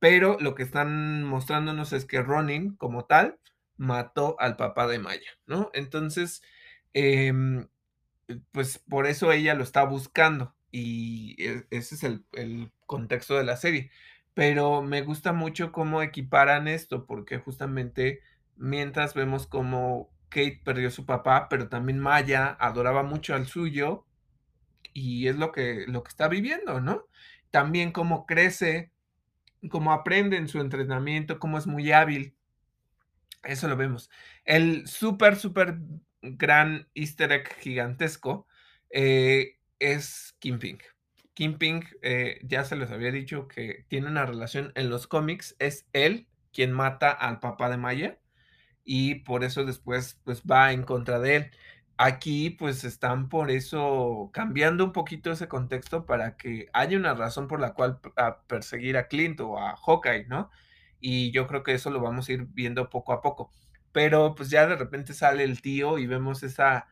pero 0.00 0.36
lo 0.40 0.54
que 0.54 0.64
están 0.64 1.22
mostrándonos 1.24 1.92
es 1.92 2.04
que 2.04 2.22
Ronin, 2.22 2.76
como 2.76 3.04
tal, 3.04 3.38
mató 3.76 4.36
al 4.40 4.56
papá 4.56 4.86
de 4.88 4.98
Maya, 4.98 5.30
¿no? 5.46 5.70
Entonces, 5.74 6.42
em, 6.92 7.68
pues 8.52 8.78
por 8.78 9.06
eso 9.06 9.30
ella 9.32 9.54
lo 9.54 9.62
está 9.62 9.84
buscando 9.84 10.55
y 10.76 11.36
e 11.38 11.66
ese 11.70 11.94
es 11.94 12.04
el 12.04 12.24
el 12.34 12.70
contexto 12.86 13.34
de 13.36 13.44
la 13.44 13.56
serie. 13.56 13.90
Pero 14.34 14.82
me 14.82 15.02
gusta 15.02 15.32
mucho 15.32 15.72
cómo 15.72 16.02
equiparan 16.02 16.68
esto, 16.68 17.06
porque 17.06 17.38
justamente 17.38 18.20
mientras 18.56 19.14
vemos 19.14 19.46
cómo 19.46 20.10
Kate 20.28 20.60
perdió 20.64 20.90
su 20.90 21.06
papá, 21.06 21.48
pero 21.48 21.68
también 21.68 21.98
Maya 21.98 22.56
adoraba 22.60 23.02
mucho 23.02 23.34
al 23.34 23.46
suyo 23.46 24.04
y 24.92 25.28
es 25.28 25.36
lo 25.36 25.52
que 25.52 25.86
lo 25.88 26.02
que 26.02 26.10
está 26.10 26.28
viviendo, 26.28 26.80
¿no? 26.80 27.06
También 27.50 27.92
cómo 27.92 28.26
crece, 28.26 28.92
cómo 29.70 29.92
aprende 29.92 30.36
en 30.36 30.48
su 30.48 30.60
entrenamiento, 30.60 31.38
cómo 31.38 31.58
es 31.58 31.66
muy 31.66 31.92
hábil. 31.92 32.34
Eso 33.44 33.68
lo 33.68 33.76
vemos. 33.76 34.10
El 34.44 34.86
súper, 34.88 35.36
súper 35.36 35.78
gran 36.22 36.88
easter 36.94 37.32
egg 37.32 37.48
gigantesco 37.60 38.46
eh, 38.90 39.55
es. 39.78 40.34
Kim 40.38 40.58
Ping, 41.58 41.82
eh, 42.02 42.40
ya 42.44 42.64
se 42.64 42.76
les 42.76 42.90
había 42.90 43.10
dicho 43.10 43.46
que 43.48 43.84
tiene 43.88 44.08
una 44.08 44.24
relación 44.24 44.72
en 44.74 44.88
los 44.88 45.06
cómics, 45.06 45.54
es 45.58 45.86
él 45.92 46.28
quien 46.52 46.72
mata 46.72 47.10
al 47.10 47.40
papá 47.40 47.68
de 47.68 47.76
Maya 47.76 48.18
y 48.84 49.16
por 49.16 49.44
eso 49.44 49.64
después 49.64 50.20
pues 50.24 50.42
va 50.44 50.72
en 50.72 50.84
contra 50.84 51.18
de 51.20 51.36
él. 51.36 51.50
Aquí 51.98 52.50
pues 52.50 52.84
están 52.84 53.28
por 53.28 53.50
eso 53.50 54.30
cambiando 54.32 54.84
un 54.84 54.92
poquito 54.92 55.32
ese 55.32 55.48
contexto 55.48 56.06
para 56.06 56.36
que 56.36 56.68
haya 56.72 56.96
una 56.98 57.14
razón 57.14 57.48
por 57.48 57.60
la 57.60 57.74
cual 57.74 58.00
perseguir 58.46 58.96
a 58.96 59.08
Clint 59.08 59.40
o 59.40 59.58
a 59.58 59.76
Hawkeye, 59.76 60.26
¿no? 60.28 60.50
Y 61.00 61.32
yo 61.32 61.46
creo 61.46 61.62
que 61.62 61.74
eso 61.74 61.90
lo 61.90 62.00
vamos 62.00 62.28
a 62.28 62.32
ir 62.32 62.46
viendo 62.46 62.88
poco 62.90 63.12
a 63.12 63.20
poco. 63.22 63.50
Pero 63.92 64.34
pues 64.34 64.50
ya 64.50 64.66
de 64.66 64.76
repente 64.76 65.14
sale 65.14 65.44
el 65.44 65.62
tío 65.62 65.98
y 65.98 66.06
vemos 66.06 66.42
esa 66.42 66.86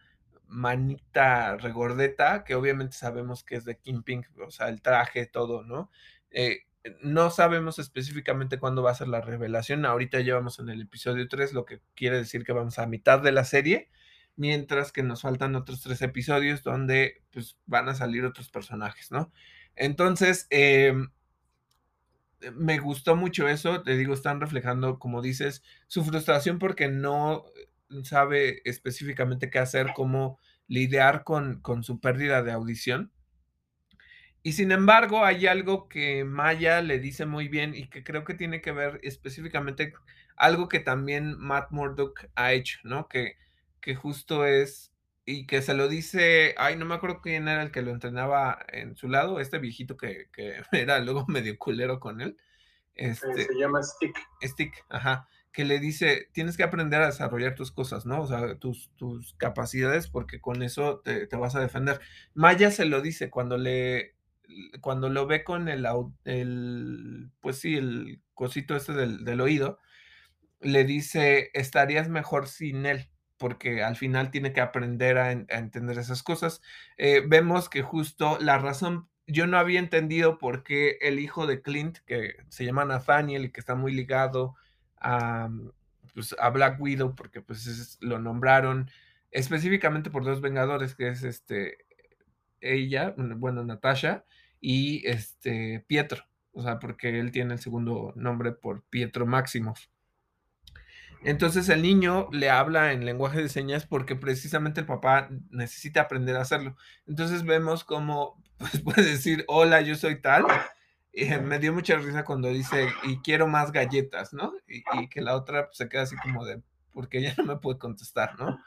manita 0.47 1.57
regordeta 1.57 2.45
que 2.45 2.55
obviamente 2.55 2.97
sabemos 2.97 3.45
que 3.45 3.57
es 3.57 3.65
de 3.65 3.75
Ping, 3.75 4.23
o 4.47 4.51
sea, 4.51 4.69
el 4.69 4.83
traje, 4.83 5.27
todo, 5.27 5.63
¿no? 5.65 5.91
Eh, 6.31 6.61
no 7.03 7.31
sabemos 7.31 7.79
específicamente 7.79 8.59
cuándo 8.59 8.83
va 8.83 8.91
a 8.91 8.95
ser 8.95 9.09
la 9.09 9.21
revelación. 9.21 9.87
Ahorita 9.87 10.21
llevamos 10.21 10.59
en 10.59 10.69
el 10.69 10.83
episodio 10.83 11.27
3, 11.29 11.55
lo 11.55 11.65
que 11.65 11.81
quiere 11.95 12.19
decir 12.19 12.45
que 12.45 12.53
vamos 12.53 12.79
a 12.79 12.87
mitad 12.87 13.21
de 13.21 13.33
la 13.33 13.45
serie, 13.45 13.91
mientras 14.37 14.93
que 14.93 15.03
nos 15.03 15.23
faltan 15.23 15.57
otros 15.57 15.83
tres 15.83 16.03
episodios 16.03 16.63
donde 16.63 17.23
pues, 17.33 17.57
van 17.67 17.89
a 17.89 17.95
salir 17.95 18.25
otros 18.25 18.51
personajes, 18.51 19.11
¿no? 19.11 19.33
Entonces, 19.77 20.47
eh, 20.51 20.93
me 22.53 22.79
gustó 22.79 23.17
mucho 23.17 23.49
eso, 23.49 23.83
te 23.83 23.97
digo, 23.97 24.13
están 24.13 24.41
reflejando, 24.41 24.99
como 24.99 25.23
dices, 25.23 25.63
su 25.87 26.05
frustración 26.05 26.59
porque 26.59 26.89
no 26.89 27.45
sabe 28.03 28.63
específicamente 28.65 29.51
qué 29.51 29.59
hacer, 29.59 29.93
cómo 29.95 30.39
lidiar 30.67 31.25
con, 31.25 31.61
con 31.61 31.85
su 31.85 32.01
pérdida 32.01 32.43
de 32.43 32.53
audición. 32.53 33.13
Y 34.43 34.53
sin 34.53 34.73
embargo, 34.73 35.25
hay 35.25 35.47
algo 35.47 35.89
que 35.89 36.25
Maya 36.25 36.83
le 36.83 36.99
dice 36.99 37.25
muy 37.25 37.49
bien 37.49 37.75
y 37.75 37.89
que 37.89 38.05
creo 38.05 38.25
que 38.25 38.35
tiene 38.35 38.61
que 38.61 38.73
ver 38.73 39.01
específicamente 39.03 39.95
algo 40.37 40.69
que 40.69 40.81
también 40.81 41.39
Matt 41.39 41.71
Murdock 41.71 42.27
ha 42.35 42.53
hecho, 42.53 42.79
¿no? 42.85 43.09
Que, 43.09 43.37
que 43.81 43.95
justo 43.95 44.45
es, 44.45 44.93
y 45.25 45.47
que 45.47 45.63
se 45.63 45.73
lo 45.73 45.89
dice, 45.89 46.55
ay, 46.59 46.77
no 46.77 46.85
me 46.85 46.95
acuerdo 46.95 47.23
quién 47.23 47.49
era 47.49 47.63
el 47.63 47.71
que 47.71 47.81
lo 47.81 47.91
entrenaba 47.91 48.59
en 48.69 48.97
su 48.97 49.09
lado, 49.09 49.41
este 49.41 49.59
viejito 49.59 49.97
que, 49.97 50.29
que 50.33 50.57
era 50.73 50.99
luego 51.01 51.25
medio 51.29 51.57
culero 51.59 51.99
con 51.99 52.21
él. 52.21 52.37
Este, 52.95 53.45
se 53.45 53.55
llama 53.59 53.83
Stick. 53.83 54.17
Stick, 54.43 54.85
ajá 54.89 55.29
que 55.55 55.65
le 55.65 55.79
dice, 55.79 56.29
tienes 56.33 56.57
que 56.57 56.65
aprender 56.65 57.01
a 57.01 57.07
desarrollar 57.07 57.55
tus 57.55 57.71
cosas, 57.71 58.07
¿no? 58.07 58.23
O 58.23 58.27
sea, 58.27 58.57
tus, 58.57 58.91
tus 58.97 59.35
capacidades, 59.35 60.09
porque 60.09 60.41
con 60.41 60.63
eso 60.65 61.01
te, 61.05 61.29
te, 61.29 61.37
vas 61.37 61.55
a 61.55 61.61
defender. 61.61 62.01
Maya 62.35 62.73
se 62.73 62.85
lo 62.85 63.01
dice 63.01 63.31
cuando 63.31 63.57
le, 63.57 64.17
cuando 64.81 65.09
lo 65.09 65.27
ve 65.29 65.45
con 65.45 65.69
el, 65.69 65.87
el 66.25 67.31
pues 67.41 67.61
sí, 67.61 67.77
el 67.77 68.21
cosito 68.35 68.75
este 68.75 68.95
del, 68.95 69.25
del 69.25 69.41
oído, 69.41 69.79
le 70.61 70.85
dice, 70.85 71.51
estarías 71.55 72.09
mejor 72.09 72.49
sin 72.49 72.85
él, 72.85 73.09
porque 73.39 73.85
al 73.85 73.95
final 73.95 74.33
tiene 74.33 74.53
que 74.53 74.61
aprender 74.61 75.19
a, 75.19 75.31
entender 75.31 75.99
esas 75.99 76.25
cosas. 76.25 76.63
Eh, 76.97 77.23
vemos 77.25 77.69
que 77.69 77.83
justo 77.83 78.39
la 78.41 78.59
razón, 78.59 79.09
yo 79.29 79.47
no 79.47 79.57
había 79.57 79.79
entendido 79.79 80.37
por 80.37 80.65
qué 80.65 80.99
el 81.01 81.21
hijo 81.21 81.47
de 81.47 81.63
Clint, 81.63 81.99
que 82.07 82.39
se 82.49 82.65
llama 82.65 82.85
Nathaniel 82.85 83.45
y 83.45 83.53
que 83.53 83.61
está 83.61 83.77
muy 83.77 83.93
ligado 83.93 84.57
a, 85.05 85.51
pues, 86.15 86.35
a 86.39 86.51
Black 86.51 86.81
Widow, 86.81 87.15
porque 87.15 87.41
pues 87.43 87.67
es, 87.67 87.99
lo 88.01 88.19
nombraron 88.19 88.91
específicamente 89.31 90.11
por 90.11 90.25
dos 90.25 90.41
Vengadores, 90.41 90.95
que 90.95 91.09
es 91.09 91.23
este 91.23 91.79
ella, 92.61 93.15
bueno, 93.17 93.63
Natasha, 93.63 94.25
y 94.61 95.07
este 95.07 95.85
Pietro, 95.87 96.25
o 96.53 96.63
sea, 96.63 96.79
porque 96.79 97.21
él 97.21 97.31
tiene 97.31 97.55
el 97.55 97.61
segundo 97.61 98.15
nombre 98.17 98.53
por 98.53 98.83
Pietro 98.85 99.27
Máximos. 99.27 99.91
Entonces 101.23 101.69
el 101.71 101.83
niño 101.83 102.29
le 102.33 102.51
habla 102.51 102.93
en 102.93 103.07
lenguaje 103.07 103.43
de 103.43 103.49
señas 103.49 103.87
porque 103.87 104.15
precisamente 104.15 104.81
el 104.81 104.87
papá 104.87 105.31
necesita 105.51 106.03
aprender 106.03 106.37
a 106.37 106.43
hacerlo. 106.43 106.77
Entonces 107.07 107.45
vemos 107.45 107.83
cómo 107.83 108.43
pues, 108.59 108.81
puede 108.81 109.03
decir, 109.03 109.45
hola, 109.49 109.81
yo 109.81 109.95
soy 109.97 110.21
tal. 110.21 110.45
Me 111.45 111.59
dio 111.59 111.73
mucha 111.73 111.97
risa 111.97 112.25
cuando 112.25 112.49
dice, 112.49 112.89
y 113.05 113.19
quiero 113.19 113.47
más 113.47 113.71
galletas, 113.71 114.33
¿no? 114.33 114.53
Y, 114.67 114.83
y 115.01 115.09
que 115.09 115.21
la 115.21 115.37
otra 115.37 115.67
pues, 115.67 115.77
se 115.77 115.89
queda 115.89 116.03
así 116.03 116.17
como 116.17 116.45
de, 116.45 116.61
porque 116.93 117.19
ella 117.19 117.35
no 117.39 117.45
me 117.45 117.57
puede 117.57 117.79
contestar, 117.79 118.39
¿no? 118.39 118.59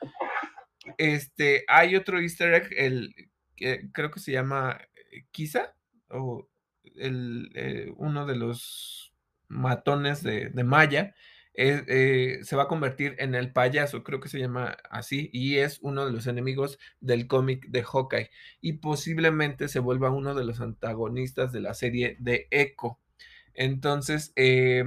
Este, 0.97 1.65
hay 1.67 1.95
otro 1.95 2.19
easter 2.19 2.53
egg, 2.53 2.69
el, 2.77 3.13
que 3.55 3.89
creo 3.91 4.11
que 4.11 4.19
se 4.19 4.31
llama 4.31 4.79
Kisa, 5.31 5.75
o 6.09 6.47
el, 6.95 7.51
eh, 7.55 7.91
uno 7.97 8.25
de 8.25 8.35
los 8.35 9.13
matones 9.49 10.23
de, 10.23 10.49
de 10.49 10.63
Maya, 10.63 11.15
eh, 11.57 12.39
se 12.43 12.55
va 12.55 12.63
a 12.63 12.67
convertir 12.67 13.15
en 13.17 13.33
el 13.33 13.51
payaso, 13.51 14.03
creo 14.03 14.19
que 14.19 14.29
se 14.29 14.39
llama 14.39 14.77
así, 14.91 15.29
y 15.33 15.57
es 15.57 15.79
uno 15.81 16.05
de 16.05 16.11
los 16.11 16.27
enemigos 16.27 16.77
del 17.01 17.27
cómic 17.27 17.67
de 17.67 17.83
Hawkeye, 17.83 18.29
y 18.61 18.73
posiblemente 18.73 19.67
se 19.67 19.79
vuelva 19.79 20.11
uno 20.11 20.35
de 20.35 20.45
los 20.45 20.61
antagonistas 20.61 21.51
de 21.51 21.61
la 21.61 21.73
serie 21.73 22.15
de 22.19 22.47
Echo. 22.51 22.99
Entonces, 23.55 24.33
eh, 24.35 24.85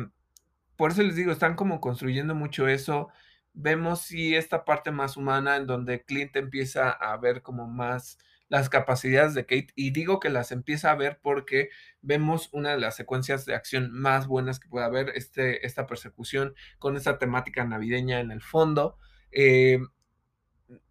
por 0.76 0.92
eso 0.92 1.02
les 1.02 1.16
digo, 1.16 1.32
están 1.32 1.56
como 1.56 1.80
construyendo 1.80 2.34
mucho 2.34 2.68
eso. 2.68 3.08
Vemos 3.52 4.02
sí 4.02 4.36
esta 4.36 4.64
parte 4.64 4.92
más 4.92 5.16
humana 5.16 5.56
en 5.56 5.66
donde 5.66 6.04
Clint 6.04 6.36
empieza 6.36 6.90
a 6.90 7.16
ver 7.16 7.42
como 7.42 7.66
más 7.66 8.16
las 8.50 8.68
capacidades 8.68 9.32
de 9.34 9.46
Kate 9.46 9.68
y 9.76 9.92
digo 9.92 10.20
que 10.20 10.28
las 10.28 10.52
empieza 10.52 10.90
a 10.90 10.96
ver 10.96 11.20
porque 11.22 11.70
vemos 12.02 12.50
una 12.52 12.72
de 12.72 12.80
las 12.80 12.96
secuencias 12.96 13.46
de 13.46 13.54
acción 13.54 13.90
más 13.92 14.26
buenas 14.26 14.58
que 14.58 14.68
puede 14.68 14.84
haber, 14.84 15.10
este, 15.14 15.64
esta 15.64 15.86
persecución 15.86 16.54
con 16.78 16.96
esta 16.96 17.16
temática 17.18 17.64
navideña 17.64 18.20
en 18.20 18.32
el 18.32 18.42
fondo. 18.42 18.98
Eh, 19.30 19.78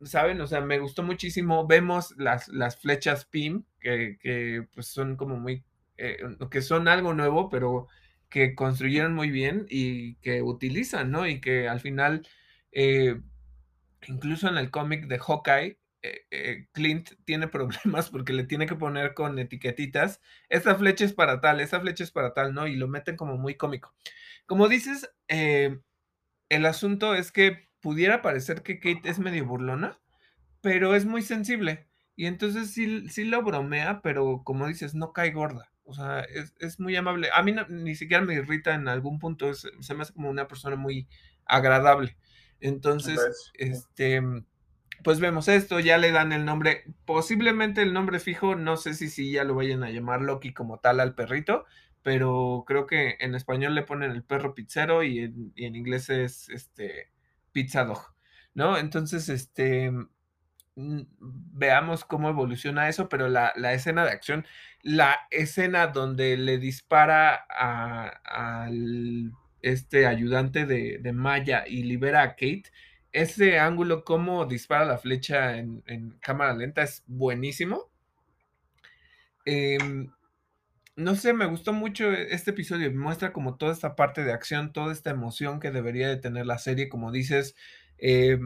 ¿Saben? 0.01 0.39
O 0.41 0.47
sea, 0.47 0.61
me 0.61 0.79
gustó 0.79 1.03
muchísimo. 1.03 1.67
Vemos 1.67 2.15
las, 2.17 2.47
las 2.47 2.77
flechas 2.77 3.25
PIM, 3.25 3.65
que, 3.79 4.17
que 4.21 4.65
pues 4.73 4.87
son 4.87 5.17
como 5.17 5.35
muy, 5.35 5.65
eh, 5.97 6.17
que 6.49 6.61
son 6.61 6.87
algo 6.87 7.13
nuevo, 7.13 7.49
pero 7.49 7.87
que 8.29 8.55
construyeron 8.55 9.13
muy 9.13 9.31
bien 9.31 9.65
y 9.69 10.15
que 10.15 10.41
utilizan, 10.41 11.11
¿no? 11.11 11.27
Y 11.27 11.41
que 11.41 11.67
al 11.67 11.81
final, 11.81 12.25
eh, 12.71 13.19
incluso 14.07 14.47
en 14.47 14.57
el 14.57 14.71
cómic 14.71 15.07
de 15.07 15.19
Hawkeye, 15.19 15.78
eh, 16.01 16.25
eh, 16.31 16.67
Clint 16.71 17.11
tiene 17.25 17.47
problemas 17.47 18.09
porque 18.11 18.33
le 18.33 18.45
tiene 18.45 18.65
que 18.65 18.75
poner 18.75 19.13
con 19.13 19.37
etiquetitas, 19.39 20.21
esta 20.49 20.75
flecha 20.75 21.05
es 21.05 21.13
para 21.13 21.41
tal, 21.41 21.59
esta 21.59 21.79
flecha 21.79 22.03
es 22.03 22.11
para 22.11 22.33
tal, 22.33 22.53
¿no? 22.53 22.67
Y 22.67 22.75
lo 22.75 22.87
meten 22.87 23.15
como 23.15 23.37
muy 23.37 23.55
cómico. 23.55 23.93
Como 24.45 24.67
dices, 24.67 25.09
eh, 25.27 25.79
el 26.49 26.65
asunto 26.65 27.15
es 27.15 27.31
que 27.31 27.69
pudiera 27.81 28.21
parecer 28.21 28.63
que 28.63 28.79
Kate 28.79 29.09
es 29.09 29.19
medio 29.19 29.45
burlona, 29.45 29.99
pero 30.61 30.95
es 30.95 31.05
muy 31.05 31.21
sensible. 31.21 31.87
Y 32.15 32.25
entonces 32.25 32.71
sí, 32.71 33.07
sí 33.09 33.23
lo 33.23 33.43
bromea, 33.43 34.01
pero 34.01 34.41
como 34.43 34.67
dices, 34.67 34.95
no 34.95 35.13
cae 35.13 35.31
gorda. 35.31 35.71
O 35.83 35.93
sea, 35.93 36.19
es, 36.21 36.53
es 36.59 36.79
muy 36.79 36.95
amable. 36.95 37.29
A 37.33 37.41
mí 37.43 37.55
ni 37.69 37.95
siquiera 37.95 38.23
me 38.23 38.35
irrita 38.35 38.73
en 38.75 38.87
algún 38.87 39.19
punto, 39.19 39.53
se 39.53 39.93
me 39.93 40.01
hace 40.01 40.13
como 40.13 40.29
una 40.29 40.47
persona 40.47 40.75
muy 40.75 41.07
agradable. 41.45 42.17
Entonces, 42.59 43.51
este, 43.53 44.21
pues 45.03 45.19
vemos 45.19 45.47
esto, 45.47 45.79
ya 45.79 45.97
le 45.97 46.11
dan 46.11 46.31
el 46.31 46.45
nombre, 46.45 46.83
posiblemente 47.05 47.81
el 47.81 47.93
nombre 47.93 48.19
fijo, 48.19 48.55
no 48.55 48.77
sé 48.77 48.93
si, 48.93 49.09
si 49.09 49.31
ya 49.31 49.43
lo 49.43 49.55
vayan 49.55 49.83
a 49.83 49.89
llamar 49.91 50.21
Loki 50.21 50.53
como 50.53 50.79
tal 50.79 50.99
al 50.99 51.15
perrito, 51.15 51.65
pero 52.03 52.63
creo 52.67 52.85
que 52.87 53.17
en 53.19 53.35
español 53.35 53.75
le 53.75 53.83
ponen 53.83 54.11
el 54.11 54.23
perro 54.23 54.55
pizzero 54.55 55.03
y 55.03 55.19
en, 55.19 55.75
inglés 55.75 56.09
es 56.09 56.49
este 56.49 57.11
pizza 57.51 57.83
dog, 57.83 58.15
¿no? 58.53 58.77
Entonces, 58.77 59.29
este, 59.29 59.91
mm, 60.75 61.01
veamos 61.15 62.05
cómo 62.05 62.29
evoluciona 62.29 62.89
eso, 62.89 63.09
pero 63.09 63.29
la, 63.29 63.53
la, 63.55 63.73
escena 63.73 64.05
de 64.05 64.11
acción, 64.11 64.45
la 64.81 65.17
escena 65.31 65.87
donde 65.87 66.37
le 66.37 66.57
dispara 66.57 67.35
al 67.35 69.33
este 69.61 70.07
ayudante 70.07 70.65
de 70.65 71.13
Maya 71.13 71.65
y 71.67 71.83
libera 71.83 72.21
a 72.23 72.29
Kate, 72.29 72.71
ese 73.11 73.59
ángulo, 73.59 74.03
cómo 74.03 74.45
dispara 74.45 74.85
la 74.85 74.97
flecha 74.97 75.57
en, 75.57 76.17
cámara 76.21 76.53
lenta 76.53 76.83
es 76.83 77.03
buenísimo. 77.07 77.89
Eh, 79.45 79.77
no 80.95 81.15
sé, 81.15 81.33
me 81.33 81.45
gustó 81.45 81.73
mucho 81.73 82.11
este 82.11 82.51
episodio. 82.51 82.91
Muestra 82.93 83.33
como 83.33 83.57
toda 83.57 83.73
esta 83.73 83.95
parte 83.95 84.23
de 84.23 84.33
acción, 84.33 84.73
toda 84.73 84.91
esta 84.93 85.09
emoción 85.11 85.59
que 85.59 85.71
debería 85.71 86.09
de 86.09 86.17
tener 86.17 86.45
la 86.45 86.57
serie, 86.57 86.89
como 86.89 87.11
dices, 87.11 87.55
eh, 87.97 88.37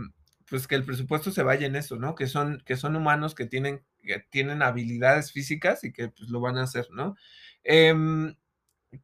pues 0.48 0.68
que 0.68 0.76
el 0.76 0.84
presupuesto 0.86 1.32
se 1.32 1.44
vaya 1.44 1.66
en 1.66 1.76
eso, 1.76 1.98
¿no? 1.98 2.16
Que 2.16 2.28
son, 2.28 2.62
que 2.66 2.78
son 2.78 2.96
humanos 2.96 3.36
que 3.36 3.46
tienen, 3.46 3.84
tienen 4.30 4.62
habilidades 4.62 5.32
físicas 5.32 5.84
y 5.84 5.92
que 5.92 6.10
pues 6.10 6.30
lo 6.30 6.42
van 6.42 6.58
a 6.58 6.64
hacer, 6.64 6.88
¿no? 6.92 7.16
Eh, 7.64 7.94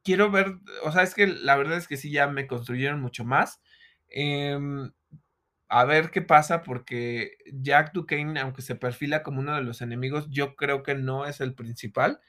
quiero 0.03 0.31
ver, 0.31 0.59
o 0.83 0.91
sea, 0.91 1.03
es 1.03 1.15
que 1.15 1.27
la 1.27 1.55
verdad 1.55 1.77
es 1.77 1.87
que 1.87 1.97
sí, 1.97 2.11
ya 2.11 2.27
me 2.27 2.47
construyeron 2.47 3.01
mucho 3.01 3.25
más. 3.25 3.61
A 5.69 5.85
ver 5.85 6.11
qué 6.11 6.21
pasa, 6.21 6.63
porque 6.63 7.37
Jack 7.53 7.93
Duquesne, 7.93 8.39
aunque 8.39 8.61
se 8.61 8.75
perfila 8.75 9.23
como 9.23 9.39
uno 9.39 9.55
de 9.55 9.63
los 9.63 9.81
enemigos, 9.81 10.27
yo 10.29 10.55
creo 10.55 10.83
que 10.83 10.95
no 10.95 11.25
es 11.25 11.41
el 11.41 11.53
principal, 11.55 12.19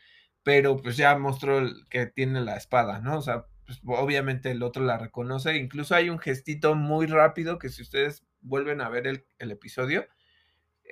pero 0.43 0.77
pues 0.77 0.97
ya 0.97 1.17
mostró 1.19 1.63
que 1.91 2.07
tiene 2.07 2.43
la 2.43 2.57
espada, 2.57 3.01
¿no? 3.01 3.19
O 3.19 3.23
sea, 3.23 3.47
pues 3.67 3.81
obviamente 3.87 4.51
el 4.51 4.63
otro 4.63 4.85
la 4.85 4.99
reconoce, 4.99 5.57
incluso 5.57 5.95
hay 5.95 6.11
un 6.11 6.19
gestito 6.19 6.75
muy 6.75 7.07
rápido 7.07 7.59
que 7.59 7.71
si 7.71 7.83
ustedes 7.83 8.25
vuelven 8.41 8.81
a 8.81 8.89
ver 8.89 9.07
el, 9.07 9.27
el 9.39 9.51
episodio, 9.51 10.07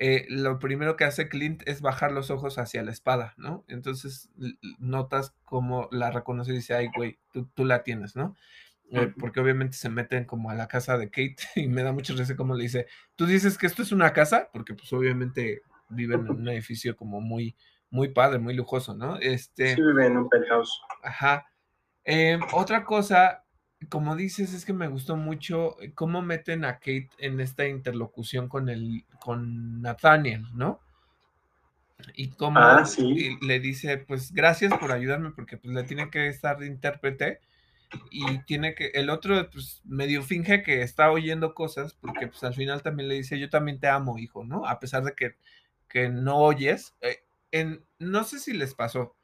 eh, 0.00 0.26
lo 0.28 0.60
primero 0.60 0.96
que 0.96 1.04
hace 1.04 1.28
Clint 1.28 1.62
es 1.66 1.80
bajar 1.80 2.12
los 2.12 2.30
ojos 2.30 2.58
hacia 2.58 2.84
la 2.84 2.92
espada, 2.92 3.34
¿no? 3.36 3.64
Entonces 3.66 4.30
notas 4.78 5.34
cómo 5.44 5.88
la 5.90 6.12
reconoce 6.12 6.52
y 6.52 6.56
dice, 6.56 6.74
ay, 6.74 6.88
güey, 6.96 7.18
tú, 7.32 7.46
tú 7.54 7.64
la 7.64 7.82
tienes, 7.82 8.14
¿no? 8.14 8.36
Eh, 8.90 9.12
porque 9.18 9.40
obviamente 9.40 9.76
se 9.76 9.90
meten 9.90 10.24
como 10.24 10.50
a 10.50 10.54
la 10.54 10.66
casa 10.66 10.96
de 10.96 11.10
Kate 11.10 11.36
y 11.56 11.68
me 11.68 11.82
da 11.82 11.92
mucho 11.92 12.14
risa 12.14 12.36
como 12.36 12.54
le 12.54 12.62
dice, 12.62 12.86
tú 13.16 13.26
dices 13.26 13.58
que 13.58 13.66
esto 13.66 13.82
es 13.82 13.92
una 13.92 14.12
casa, 14.12 14.48
porque 14.52 14.74
pues 14.74 14.92
obviamente 14.92 15.62
viven 15.90 16.20
en 16.20 16.30
un 16.30 16.48
edificio 16.48 16.96
como 16.96 17.20
muy, 17.20 17.54
muy 17.90 18.08
padre, 18.08 18.38
muy 18.38 18.54
lujoso, 18.54 18.94
¿no? 18.94 19.16
Este, 19.16 19.74
sí, 19.74 19.82
viven 19.82 20.12
en 20.12 20.16
un 20.18 20.28
penthouse. 20.28 20.80
Ajá. 21.02 21.46
Eh, 22.04 22.38
otra 22.52 22.84
cosa, 22.84 23.44
como 23.90 24.16
dices, 24.16 24.54
es 24.54 24.64
que 24.64 24.72
me 24.72 24.88
gustó 24.88 25.16
mucho 25.16 25.76
cómo 25.94 26.22
meten 26.22 26.64
a 26.64 26.74
Kate 26.74 27.10
en 27.18 27.40
esta 27.40 27.66
interlocución 27.66 28.48
con 28.48 28.70
el, 28.70 29.04
con 29.20 29.82
Nathaniel, 29.82 30.46
¿no? 30.54 30.80
Y 32.14 32.28
cómo 32.28 32.60
ah, 32.60 32.84
sí. 32.84 33.36
le 33.42 33.60
dice, 33.60 33.98
pues 33.98 34.32
gracias 34.32 34.72
por 34.78 34.92
ayudarme, 34.92 35.32
porque 35.32 35.56
pues 35.58 35.74
le 35.74 35.82
tiene 35.82 36.10
que 36.10 36.28
estar 36.28 36.58
de 36.58 36.66
intérprete 36.66 37.40
y 38.10 38.38
tiene 38.44 38.74
que, 38.74 38.90
el 38.94 39.10
otro 39.10 39.48
pues 39.50 39.80
medio 39.84 40.22
finge 40.22 40.62
que 40.62 40.82
está 40.82 41.10
oyendo 41.10 41.54
cosas, 41.54 41.94
porque 41.94 42.28
pues 42.28 42.42
al 42.44 42.54
final 42.54 42.82
también 42.82 43.08
le 43.08 43.14
dice, 43.14 43.38
yo 43.38 43.48
también 43.50 43.80
te 43.80 43.88
amo, 43.88 44.18
hijo, 44.18 44.44
¿no? 44.44 44.66
A 44.66 44.78
pesar 44.80 45.04
de 45.04 45.14
que, 45.14 45.36
que 45.88 46.08
no 46.08 46.36
oyes. 46.38 46.94
Eh, 47.00 47.24
en, 47.50 47.84
no 47.98 48.24
sé 48.24 48.38
si 48.38 48.52
les 48.52 48.74
pasó, 48.74 49.16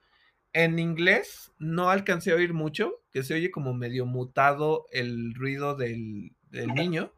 en 0.52 0.78
inglés 0.78 1.52
no 1.58 1.90
alcancé 1.90 2.32
a 2.32 2.36
oír 2.36 2.54
mucho, 2.54 3.02
que 3.12 3.22
se 3.22 3.34
oye 3.34 3.50
como 3.50 3.74
medio 3.74 4.06
mutado 4.06 4.86
el 4.92 5.34
ruido 5.34 5.74
del, 5.74 6.32
del 6.50 6.68
niño. 6.68 7.12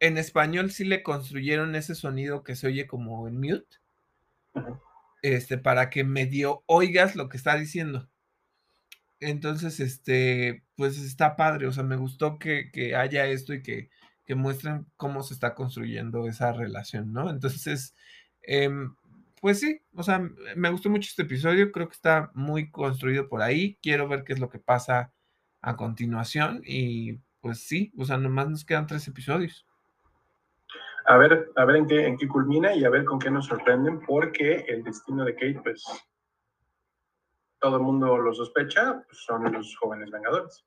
En 0.00 0.18
español 0.18 0.70
sí 0.70 0.84
le 0.84 1.02
construyeron 1.02 1.74
ese 1.74 1.94
sonido 1.94 2.42
que 2.42 2.56
se 2.56 2.66
oye 2.66 2.86
como 2.86 3.28
en 3.28 3.40
mute, 3.40 3.78
este, 5.22 5.58
para 5.58 5.88
que 5.90 6.04
medio 6.04 6.64
oigas 6.66 7.16
lo 7.16 7.28
que 7.28 7.36
está 7.36 7.56
diciendo. 7.56 8.10
Entonces, 9.20 9.80
este, 9.80 10.65
pues 10.76 10.98
está 10.98 11.36
padre, 11.36 11.66
o 11.66 11.72
sea, 11.72 11.82
me 11.82 11.96
gustó 11.96 12.38
que, 12.38 12.70
que 12.70 12.94
haya 12.94 13.26
esto 13.26 13.54
y 13.54 13.62
que, 13.62 13.90
que, 14.24 14.34
muestren 14.34 14.86
cómo 14.96 15.22
se 15.22 15.34
está 15.34 15.54
construyendo 15.54 16.28
esa 16.28 16.52
relación, 16.52 17.12
¿no? 17.12 17.30
Entonces, 17.30 17.96
eh, 18.42 18.70
pues 19.40 19.60
sí, 19.60 19.80
o 19.94 20.02
sea, 20.02 20.20
me 20.54 20.70
gustó 20.70 20.90
mucho 20.90 21.08
este 21.08 21.22
episodio, 21.22 21.72
creo 21.72 21.88
que 21.88 21.94
está 21.94 22.30
muy 22.34 22.70
construido 22.70 23.28
por 23.28 23.42
ahí, 23.42 23.78
quiero 23.82 24.08
ver 24.08 24.24
qué 24.24 24.34
es 24.34 24.38
lo 24.38 24.50
que 24.50 24.58
pasa 24.58 25.12
a 25.60 25.76
continuación 25.76 26.62
y 26.64 27.18
pues 27.40 27.60
sí, 27.60 27.92
o 27.96 28.04
sea, 28.04 28.18
nomás 28.18 28.48
nos 28.48 28.64
quedan 28.64 28.86
tres 28.86 29.06
episodios. 29.08 29.66
A 31.06 31.16
ver, 31.16 31.50
a 31.54 31.64
ver 31.64 31.76
en 31.76 31.86
qué, 31.86 32.06
en 32.06 32.16
qué 32.16 32.26
culmina 32.26 32.74
y 32.74 32.84
a 32.84 32.90
ver 32.90 33.04
con 33.04 33.20
qué 33.20 33.30
nos 33.30 33.46
sorprenden, 33.46 34.00
porque 34.00 34.64
el 34.68 34.82
destino 34.82 35.24
de 35.24 35.34
Kate, 35.34 35.60
pues 35.62 35.84
todo 37.60 37.76
el 37.76 37.82
mundo 37.82 38.16
lo 38.18 38.34
sospecha, 38.34 39.02
pues, 39.06 39.18
son 39.24 39.52
los 39.52 39.76
jóvenes 39.76 40.10
vengadores. 40.10 40.64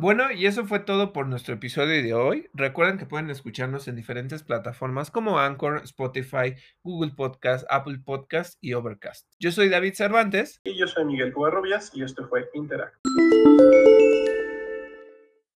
Bueno, 0.00 0.30
y 0.30 0.46
eso 0.46 0.64
fue 0.64 0.78
todo 0.78 1.12
por 1.12 1.26
nuestro 1.26 1.54
episodio 1.54 2.00
de 2.02 2.14
hoy. 2.14 2.48
Recuerden 2.54 2.98
que 2.98 3.06
pueden 3.06 3.30
escucharnos 3.30 3.88
en 3.88 3.96
diferentes 3.96 4.44
plataformas 4.44 5.10
como 5.10 5.40
Anchor, 5.40 5.82
Spotify, 5.82 6.54
Google 6.84 7.14
Podcast, 7.16 7.66
Apple 7.68 7.98
Podcast 8.04 8.58
y 8.60 8.74
Overcast. 8.74 9.28
Yo 9.40 9.50
soy 9.50 9.68
David 9.68 9.94
Cervantes. 9.94 10.60
Y 10.62 10.78
yo 10.78 10.86
soy 10.86 11.04
Miguel 11.04 11.32
Cubarrobias 11.32 11.90
y 11.96 12.04
esto 12.04 12.28
fue 12.28 12.48
Interact. 12.54 12.94